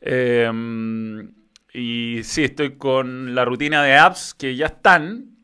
Em, 0.00 1.34
y 1.74 2.20
sí, 2.22 2.44
estoy 2.44 2.78
con 2.78 3.34
la 3.34 3.44
rutina 3.44 3.82
de 3.82 3.98
apps 3.98 4.32
que 4.32 4.56
ya 4.56 4.68
están. 4.68 5.36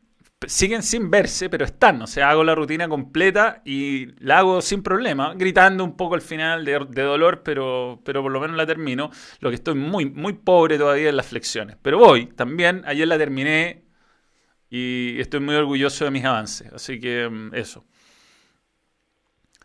Siguen 0.47 0.81
sin 0.81 1.11
verse, 1.11 1.47
pero 1.47 1.65
están. 1.65 2.01
O 2.01 2.07
sea, 2.07 2.31
hago 2.31 2.43
la 2.43 2.55
rutina 2.55 2.89
completa 2.89 3.61
y 3.63 4.07
la 4.23 4.39
hago 4.39 4.59
sin 4.59 4.81
problema, 4.81 5.35
gritando 5.35 5.83
un 5.83 5.95
poco 5.95 6.15
al 6.15 6.21
final 6.21 6.65
de, 6.65 6.79
dolor, 7.03 7.43
pero, 7.43 8.01
pero 8.03 8.23
por 8.23 8.31
lo 8.31 8.39
menos 8.39 8.57
la 8.57 8.65
termino. 8.65 9.11
Lo 9.39 9.49
que 9.49 9.55
estoy 9.55 9.75
muy, 9.75 10.07
muy 10.09 10.33
pobre 10.33 10.79
todavía 10.79 11.09
en 11.09 11.17
las 11.17 11.27
flexiones. 11.27 11.77
Pero 11.79 11.99
voy, 11.99 12.25
también, 12.25 12.81
ayer 12.87 13.07
la 13.07 13.19
terminé 13.19 13.84
y 14.75 15.21
estoy 15.21 15.39
muy 15.39 15.55
orgulloso 15.55 16.03
de 16.03 16.11
mis 16.11 16.25
avances. 16.25 16.69
Así 16.73 16.99
que 16.99 17.29
mm, 17.29 17.55
eso. 17.55 17.85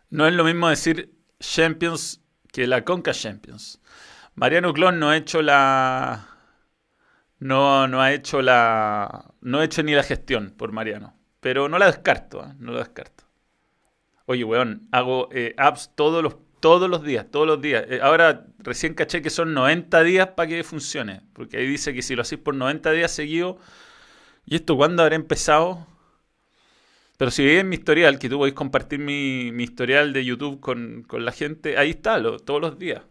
No 0.09 0.25
es 0.25 0.33
lo 0.33 0.45
mismo 0.45 0.69
decir 0.69 1.13
Champions 1.39 2.21
que 2.53 2.65
la 2.65 2.85
Conca 2.85 3.11
Champions. 3.11 3.81
Mariano 4.35 4.71
Clon 4.71 4.99
no 4.99 5.09
ha 5.09 5.17
hecho 5.17 5.41
la. 5.41 6.29
No, 7.39 7.89
no 7.89 8.01
ha 8.01 8.13
hecho 8.13 8.41
la. 8.41 9.33
No 9.41 9.59
ha 9.59 9.65
hecho 9.65 9.83
ni 9.83 9.93
la 9.93 10.03
gestión 10.03 10.53
por 10.57 10.71
Mariano. 10.71 11.13
Pero 11.41 11.67
no 11.67 11.77
la 11.77 11.87
descarto, 11.87 12.45
¿eh? 12.45 12.53
no 12.59 12.71
la 12.71 12.79
descarto. 12.79 13.25
Oye, 14.27 14.45
weón, 14.45 14.87
hago 14.93 15.27
eh, 15.33 15.53
apps 15.57 15.91
todos 15.95 16.23
los, 16.23 16.37
todos 16.61 16.89
los 16.89 17.03
días, 17.03 17.25
todos 17.29 17.47
los 17.47 17.59
días. 17.59 17.83
Eh, 17.89 17.99
ahora 18.01 18.45
recién 18.59 18.93
caché 18.93 19.21
que 19.21 19.29
son 19.29 19.53
90 19.53 20.03
días 20.03 20.27
para 20.29 20.47
que 20.47 20.63
funcione. 20.63 21.21
Porque 21.33 21.57
ahí 21.57 21.67
dice 21.67 21.93
que 21.93 22.01
si 22.01 22.15
lo 22.15 22.21
hacéis 22.21 22.39
por 22.39 22.55
90 22.55 22.91
días 22.91 23.11
seguidos 23.11 23.57
¿Y 24.45 24.55
esto 24.55 24.75
cuándo 24.75 25.03
habrá 25.03 25.15
empezado? 25.15 25.87
Pero 27.17 27.29
si 27.29 27.45
veis 27.45 27.63
mi 27.63 27.75
historial, 27.75 28.17
que 28.17 28.29
tú 28.29 28.39
podéis 28.39 28.55
compartir 28.55 28.99
mi, 28.99 29.49
historial 29.61 30.11
de 30.11 30.25
YouTube 30.25 30.59
con, 30.59 31.05
la 31.11 31.31
gente, 31.31 31.77
ahí 31.77 31.91
está, 31.91 32.19
todos 32.39 32.59
los 32.59 32.79
días. 32.79 33.03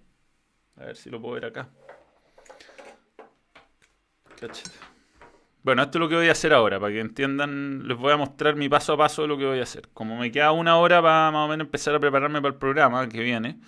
A 0.77 0.87
ver 0.87 0.97
si 0.97 1.11
lo 1.11 1.21
puedo 1.21 1.35
ver 1.35 1.45
acá. 1.45 1.69
Bueno, 5.63 5.83
esto 5.83 5.99
es 5.99 6.01
lo 6.01 6.09
que 6.09 6.17
voy 6.17 6.29
a 6.29 6.33
hacer 6.33 6.53
ahora, 6.53 6.81
para 6.81 6.93
que 6.93 7.01
entiendan, 7.01 7.87
les 7.87 7.97
voy 7.97 8.13
a 8.13 8.17
mostrar 8.17 8.57
mi 8.57 8.69
paso 8.69 8.95
a 8.95 8.97
paso 8.97 9.23
de 9.23 9.29
lo 9.29 9.39
que 9.39 9.45
voy 9.45 9.61
a 9.61 9.63
hacer. 9.63 9.89
Como 9.93 10.17
me 10.17 10.33
queda 10.33 10.53
una 10.53 10.79
hora 10.79 11.01
para 11.03 11.31
más 11.31 11.47
o 11.47 11.49
menos 11.49 11.67
empezar 11.67 11.95
a 11.95 12.01
prepararme 12.01 12.41
para 12.41 12.55
el 12.55 12.59
programa 12.59 13.09
que 13.09 13.21
viene, 13.21 13.61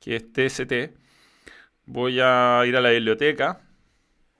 que 0.00 0.16
es 0.16 0.32
TST, 0.32 0.98
voy 1.84 2.18
a 2.20 2.62
ir 2.66 2.76
a 2.76 2.80
la 2.80 2.90
biblioteca. 2.90 3.60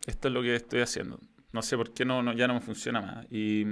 Esto 0.06 0.28
es 0.28 0.34
lo 0.34 0.43
que 0.43 0.56
estoy 0.56 0.80
haciendo. 0.80 1.20
No 1.57 1.62
sé 1.62 1.74
por 1.78 1.95
qué 1.95 2.05
no, 2.05 2.35
ya 2.35 2.47
no 2.47 2.53
me 2.53 2.61
funciona 2.61 3.01
más. 3.01 3.27
Y 3.31 3.65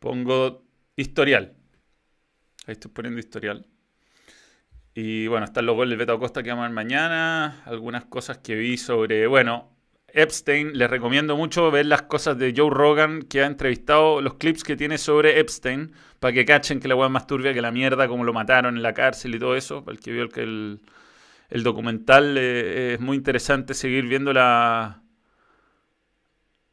pongo 0.00 0.64
historial. 0.96 1.54
Ahí 2.66 2.72
estoy 2.72 2.90
poniendo 2.90 3.20
historial. 3.20 3.68
Y 4.94 5.28
bueno, 5.28 5.44
están 5.44 5.64
los 5.64 5.76
goles 5.76 5.90
del 5.90 5.98
Beto 5.98 6.14
Acosta 6.14 6.42
que 6.42 6.50
vamos 6.50 6.64
a 6.64 6.66
ver 6.66 6.74
mañana. 6.74 7.62
Algunas 7.66 8.04
cosas 8.06 8.38
que 8.38 8.56
vi 8.56 8.76
sobre, 8.78 9.28
bueno, 9.28 9.76
Epstein. 10.08 10.76
Les 10.76 10.90
recomiendo 10.90 11.36
mucho 11.36 11.70
ver 11.70 11.86
las 11.86 12.02
cosas 12.02 12.36
de 12.36 12.52
Joe 12.56 12.68
Rogan 12.68 13.22
que 13.22 13.44
ha 13.44 13.46
entrevistado, 13.46 14.20
los 14.20 14.34
clips 14.34 14.64
que 14.64 14.74
tiene 14.74 14.98
sobre 14.98 15.38
Epstein, 15.38 15.92
para 16.18 16.34
que 16.34 16.44
cachen 16.44 16.80
que 16.80 16.88
la 16.88 16.96
hueá 16.96 17.06
es 17.06 17.12
más 17.12 17.28
turbia 17.28 17.54
que 17.54 17.62
la 17.62 17.70
mierda, 17.70 18.08
como 18.08 18.24
lo 18.24 18.32
mataron 18.32 18.76
en 18.76 18.82
la 18.82 18.92
cárcel 18.92 19.36
y 19.36 19.38
todo 19.38 19.54
eso. 19.54 19.84
Para 19.84 19.94
el 19.94 20.00
que 20.02 20.10
vio 20.10 20.24
el, 20.34 20.80
el 21.48 21.62
documental 21.62 22.36
eh, 22.38 22.94
es 22.94 23.00
muy 23.00 23.16
interesante 23.16 23.72
seguir 23.72 24.08
viendo 24.08 24.32
la 24.32 25.03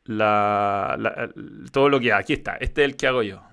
la, 0.05 1.31
todo 1.71 1.89
lo 1.89 1.99
que 1.99 2.13
aquí 2.13 2.33
está. 2.33 2.55
Este 2.55 2.83
es 2.83 2.89
el 2.89 2.97
que 2.97 3.07
hago 3.07 3.23
yo. 3.23 3.43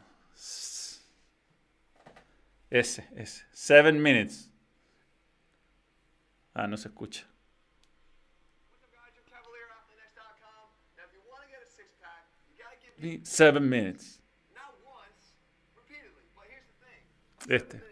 Ese, 2.70 3.08
ese. 3.16 3.46
Seven 3.52 4.02
minutes. 4.02 4.50
Ah, 6.54 6.66
no 6.66 6.76
se 6.76 6.88
escucha. 6.88 7.26
Seven 13.22 13.68
minutes. 13.68 14.20
Este. 17.48 17.82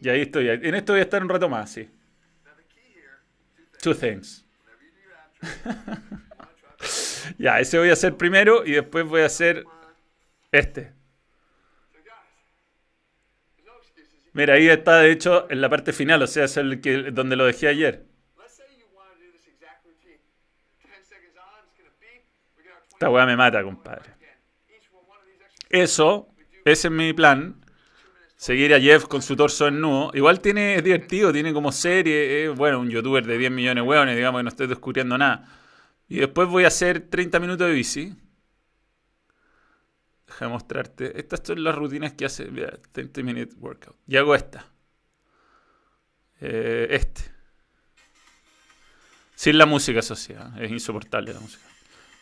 Y 0.00 0.08
ahí 0.08 0.22
estoy. 0.22 0.48
En 0.48 0.74
esto 0.74 0.92
voy 0.92 1.00
a 1.00 1.02
estar 1.02 1.22
un 1.22 1.28
rato 1.28 1.48
más, 1.48 1.70
sí. 1.70 1.90
Two 3.82 3.94
things. 3.94 4.45
ya, 7.38 7.60
ese 7.60 7.78
voy 7.78 7.90
a 7.90 7.94
hacer 7.94 8.16
primero 8.16 8.64
y 8.64 8.72
después 8.72 9.06
voy 9.06 9.22
a 9.22 9.26
hacer 9.26 9.64
este. 10.52 10.92
Mira, 14.32 14.54
ahí 14.54 14.68
está 14.68 14.98
de 14.98 15.12
hecho 15.12 15.50
en 15.50 15.62
la 15.62 15.70
parte 15.70 15.92
final, 15.92 16.22
o 16.22 16.26
sea, 16.26 16.44
es 16.44 16.56
el 16.58 16.80
que 16.80 17.10
donde 17.10 17.36
lo 17.36 17.46
dejé 17.46 17.68
ayer. 17.68 18.04
Esta 22.90 23.10
weá 23.10 23.26
me 23.26 23.36
mata, 23.36 23.62
compadre. 23.62 24.10
Eso, 25.68 26.28
ese 26.64 26.88
es 26.88 26.92
mi 26.92 27.12
plan. 27.12 27.60
Seguir 28.36 28.74
a 28.74 28.80
Jeff 28.80 29.06
con 29.06 29.22
su 29.22 29.34
torso 29.34 29.66
en 29.66 29.80
nudo. 29.80 30.10
Igual 30.12 30.40
tiene, 30.40 30.76
es 30.76 30.84
divertido, 30.84 31.32
tiene 31.32 31.54
como 31.54 31.72
serie. 31.72 32.48
bueno, 32.50 32.80
un 32.80 32.90
youtuber 32.90 33.24
de 33.24 33.38
10 33.38 33.50
millones 33.50 33.82
de 33.82 33.88
hueones, 33.88 34.14
digamos 34.14 34.40
que 34.40 34.42
no 34.42 34.48
estoy 34.50 34.66
descubriendo 34.66 35.16
nada. 35.16 35.48
Y 36.08 36.18
después 36.18 36.46
voy 36.48 36.64
a 36.64 36.68
hacer 36.68 37.08
30 37.08 37.40
minutos 37.40 37.66
de 37.66 37.72
bici. 37.72 38.14
Deja 40.26 40.48
mostrarte. 40.48 41.18
Estas 41.18 41.40
son 41.44 41.64
las 41.64 41.74
rutinas 41.74 42.12
que 42.12 42.26
hace. 42.26 42.46
30 42.92 43.22
minute 43.22 43.54
workout. 43.58 43.96
Y 44.06 44.16
hago 44.16 44.34
esta. 44.34 44.66
Eh, 46.40 46.88
este. 46.90 47.22
Sin 49.34 49.56
la 49.56 49.64
música 49.64 50.00
asociada. 50.00 50.54
Es 50.60 50.70
insoportable 50.70 51.32
la 51.32 51.40
música. 51.40 51.64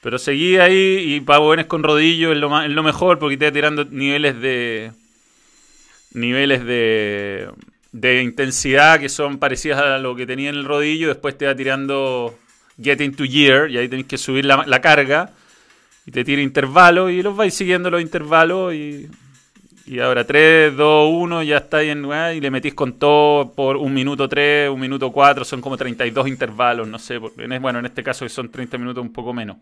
Pero 0.00 0.18
seguí 0.18 0.58
ahí 0.58 1.14
y 1.14 1.20
para 1.22 1.66
con 1.66 1.82
rodillo 1.82 2.30
es 2.30 2.38
lo, 2.38 2.62
es 2.62 2.70
lo 2.70 2.82
mejor 2.82 3.18
porque 3.18 3.36
te 3.36 3.50
tirando 3.50 3.84
niveles 3.84 4.40
de. 4.40 4.92
Niveles 6.14 6.64
de. 6.64 7.48
De 7.92 8.22
intensidad 8.22 8.98
que 8.98 9.08
son 9.08 9.38
parecidas 9.38 9.78
a 9.80 9.98
lo 9.98 10.16
que 10.16 10.26
tenía 10.26 10.48
en 10.48 10.56
el 10.56 10.64
rodillo. 10.64 11.06
Después 11.08 11.38
te 11.38 11.46
va 11.46 11.54
tirando 11.54 12.36
Get 12.82 13.00
into 13.00 13.24
Gear 13.24 13.70
y 13.70 13.78
ahí 13.78 13.88
tenéis 13.88 14.08
que 14.08 14.18
subir 14.18 14.44
la, 14.44 14.80
carga 14.80 15.30
y 16.06 16.10
te 16.10 16.24
tira 16.24 16.42
intervalos 16.42 17.12
y 17.12 17.22
los 17.22 17.36
vais 17.36 17.54
siguiendo 17.54 17.90
los 17.90 18.02
intervalos 18.02 18.74
y, 18.74 19.08
y 19.86 20.00
ahora 20.00 20.24
3, 20.24 20.76
2, 20.76 21.10
1 21.12 21.42
ya 21.44 21.58
está 21.58 21.78
ahí 21.78 21.90
en 21.90 22.04
y 22.34 22.40
le 22.40 22.50
metís 22.50 22.74
con 22.74 22.98
todo 22.98 23.52
por 23.52 23.76
un 23.76 23.94
minuto 23.94 24.28
3, 24.28 24.70
un 24.70 24.80
minuto 24.80 25.12
4, 25.12 25.44
son 25.44 25.60
como 25.60 25.76
32 25.76 26.26
intervalos, 26.26 26.88
no 26.88 26.98
sé, 26.98 27.18
bueno, 27.18 27.78
en 27.78 27.86
este 27.86 28.02
caso 28.02 28.28
son 28.28 28.50
30 28.50 28.76
minutos 28.78 29.02
un 29.02 29.12
poco 29.12 29.32
menos. 29.32 29.58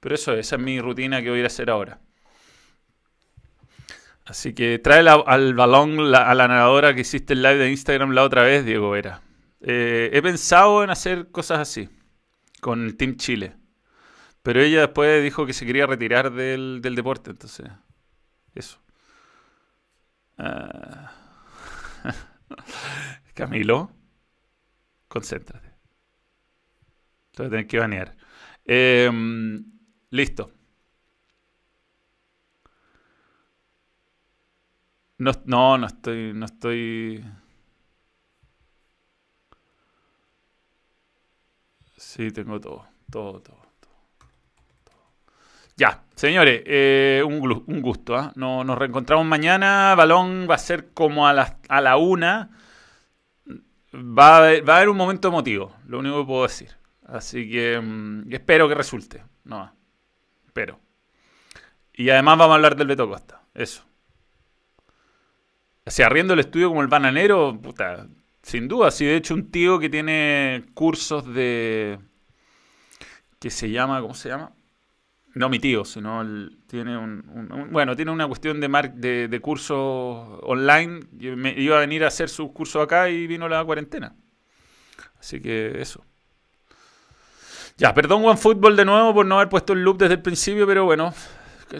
Pero 0.00 0.14
eso, 0.14 0.34
esa 0.34 0.56
es 0.56 0.62
mi 0.62 0.80
rutina 0.80 1.22
que 1.22 1.28
voy 1.28 1.38
a 1.38 1.40
ir 1.40 1.44
a 1.44 1.48
hacer 1.48 1.70
ahora. 1.70 1.98
Así 4.28 4.52
que 4.52 4.78
trae 4.78 5.08
al 5.08 5.54
balón 5.54 6.14
a 6.14 6.34
la 6.34 6.48
nadadora 6.48 6.94
que 6.94 7.00
hiciste 7.00 7.32
el 7.32 7.40
live 7.40 7.56
de 7.56 7.70
Instagram 7.70 8.10
la 8.10 8.24
otra 8.24 8.42
vez, 8.42 8.62
Diego 8.62 8.90
Vera. 8.90 9.22
Eh, 9.62 10.10
he 10.12 10.20
pensado 10.20 10.84
en 10.84 10.90
hacer 10.90 11.30
cosas 11.30 11.60
así 11.60 11.88
con 12.60 12.84
el 12.84 12.98
Team 12.98 13.16
Chile. 13.16 13.56
Pero 14.42 14.60
ella 14.60 14.80
después 14.82 15.22
dijo 15.22 15.46
que 15.46 15.54
se 15.54 15.64
quería 15.64 15.86
retirar 15.86 16.30
del, 16.30 16.82
deporte, 16.82 17.30
entonces, 17.30 17.70
eso. 18.54 18.78
Ah. 20.36 21.10
Camilo, 23.34 23.90
concéntrate. 25.08 25.68
Te 27.30 27.44
voy 27.44 27.46
a 27.46 27.50
tener 27.50 27.66
que 27.66 27.78
banear. 27.78 28.14
Em, 28.66 29.64
listo. 30.10 30.52
No, 35.18 35.32
no, 35.46 35.78
no 35.78 35.86
estoy, 35.86 36.32
no 36.32 36.46
estoy. 36.46 37.24
Sí, 41.96 42.30
tengo 42.30 42.60
todo, 42.60 42.86
todo, 43.10 43.40
todo. 43.40 43.68
Ya, 45.78 46.02
señores, 46.16 46.62
eh, 46.66 47.22
un, 47.24 47.38
gusto. 47.80 48.16
¿ah? 48.16 48.32
nos 48.34 48.76
reencontramos 48.76 49.24
mañana. 49.24 49.94
Balón 49.94 50.48
va 50.50 50.56
a 50.56 50.58
ser 50.58 50.92
como 50.92 51.28
a 51.28 51.32
la, 51.32 51.58
a 51.68 51.80
la 51.80 51.96
una. 51.96 52.50
Va 53.94 54.34
a, 54.34 54.38
haber, 54.38 54.68
va 54.68 54.74
a 54.74 54.76
haber 54.78 54.88
un 54.88 54.96
momento 54.96 55.28
emotivo, 55.28 55.74
lo 55.86 56.00
único 56.00 56.20
que 56.20 56.26
puedo 56.26 56.42
decir. 56.42 56.76
Así 57.06 57.48
que 57.48 57.80
mm, 57.80 58.32
espero 58.32 58.68
que 58.68 58.74
resulte. 58.74 59.22
No, 59.44 59.72
espero. 60.46 60.80
Y 61.94 62.10
además 62.10 62.38
vamos 62.38 62.52
a 62.52 62.56
hablar 62.56 62.74
del 62.74 62.88
Beto 62.88 63.08
Costa. 63.08 63.40
Eso. 63.54 63.87
Si 65.88 66.02
arriendo 66.02 66.34
el 66.34 66.40
estudio 66.40 66.68
como 66.68 66.82
el 66.82 66.88
bananero, 66.88 67.58
puta, 67.60 68.06
sin 68.42 68.68
duda, 68.68 68.90
sí, 68.90 69.04
de 69.04 69.16
hecho 69.16 69.34
un 69.34 69.50
tío 69.50 69.78
que 69.78 69.88
tiene 69.88 70.64
cursos 70.74 71.32
de... 71.32 71.98
que 73.38 73.50
se 73.50 73.70
llama, 73.70 74.00
¿cómo 74.00 74.14
se 74.14 74.28
llama? 74.28 74.52
No 75.34 75.48
mi 75.48 75.58
tío, 75.58 75.84
sino 75.84 76.24
tiene 76.66 76.96
un, 76.96 77.68
Bueno, 77.70 77.94
tiene 77.94 78.10
una 78.10 78.26
cuestión 78.26 78.60
de, 78.60 78.68
mar, 78.68 78.94
de, 78.94 79.28
de 79.28 79.40
cursos 79.40 80.40
online. 80.42 81.00
Me, 81.12 81.52
iba 81.52 81.76
a 81.76 81.80
venir 81.80 82.02
a 82.02 82.08
hacer 82.08 82.28
sus 82.28 82.50
cursos 82.52 82.82
acá 82.82 83.08
y 83.08 83.26
vino 83.26 83.48
la 83.48 83.64
cuarentena. 83.64 84.16
Así 85.20 85.40
que 85.40 85.80
eso. 85.80 86.04
Ya, 87.76 87.94
perdón 87.94 88.24
OneFootball 88.24 88.74
de 88.74 88.84
nuevo 88.84 89.14
por 89.14 89.26
no 89.26 89.36
haber 89.36 89.48
puesto 89.48 89.72
el 89.72 89.84
loop 89.84 89.98
desde 89.98 90.14
el 90.14 90.22
principio, 90.22 90.66
pero 90.66 90.84
bueno, 90.84 91.14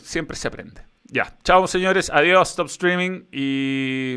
siempre 0.01 0.37
se 0.37 0.47
aprende. 0.47 0.88
Ya, 1.11 1.35
chao 1.43 1.67
señores, 1.67 2.11
adiós, 2.11 2.51
stop 2.51 2.67
streaming. 2.67 3.27
Y... 3.33 4.17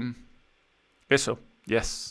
Eso, 1.07 1.39
yes. 1.65 2.10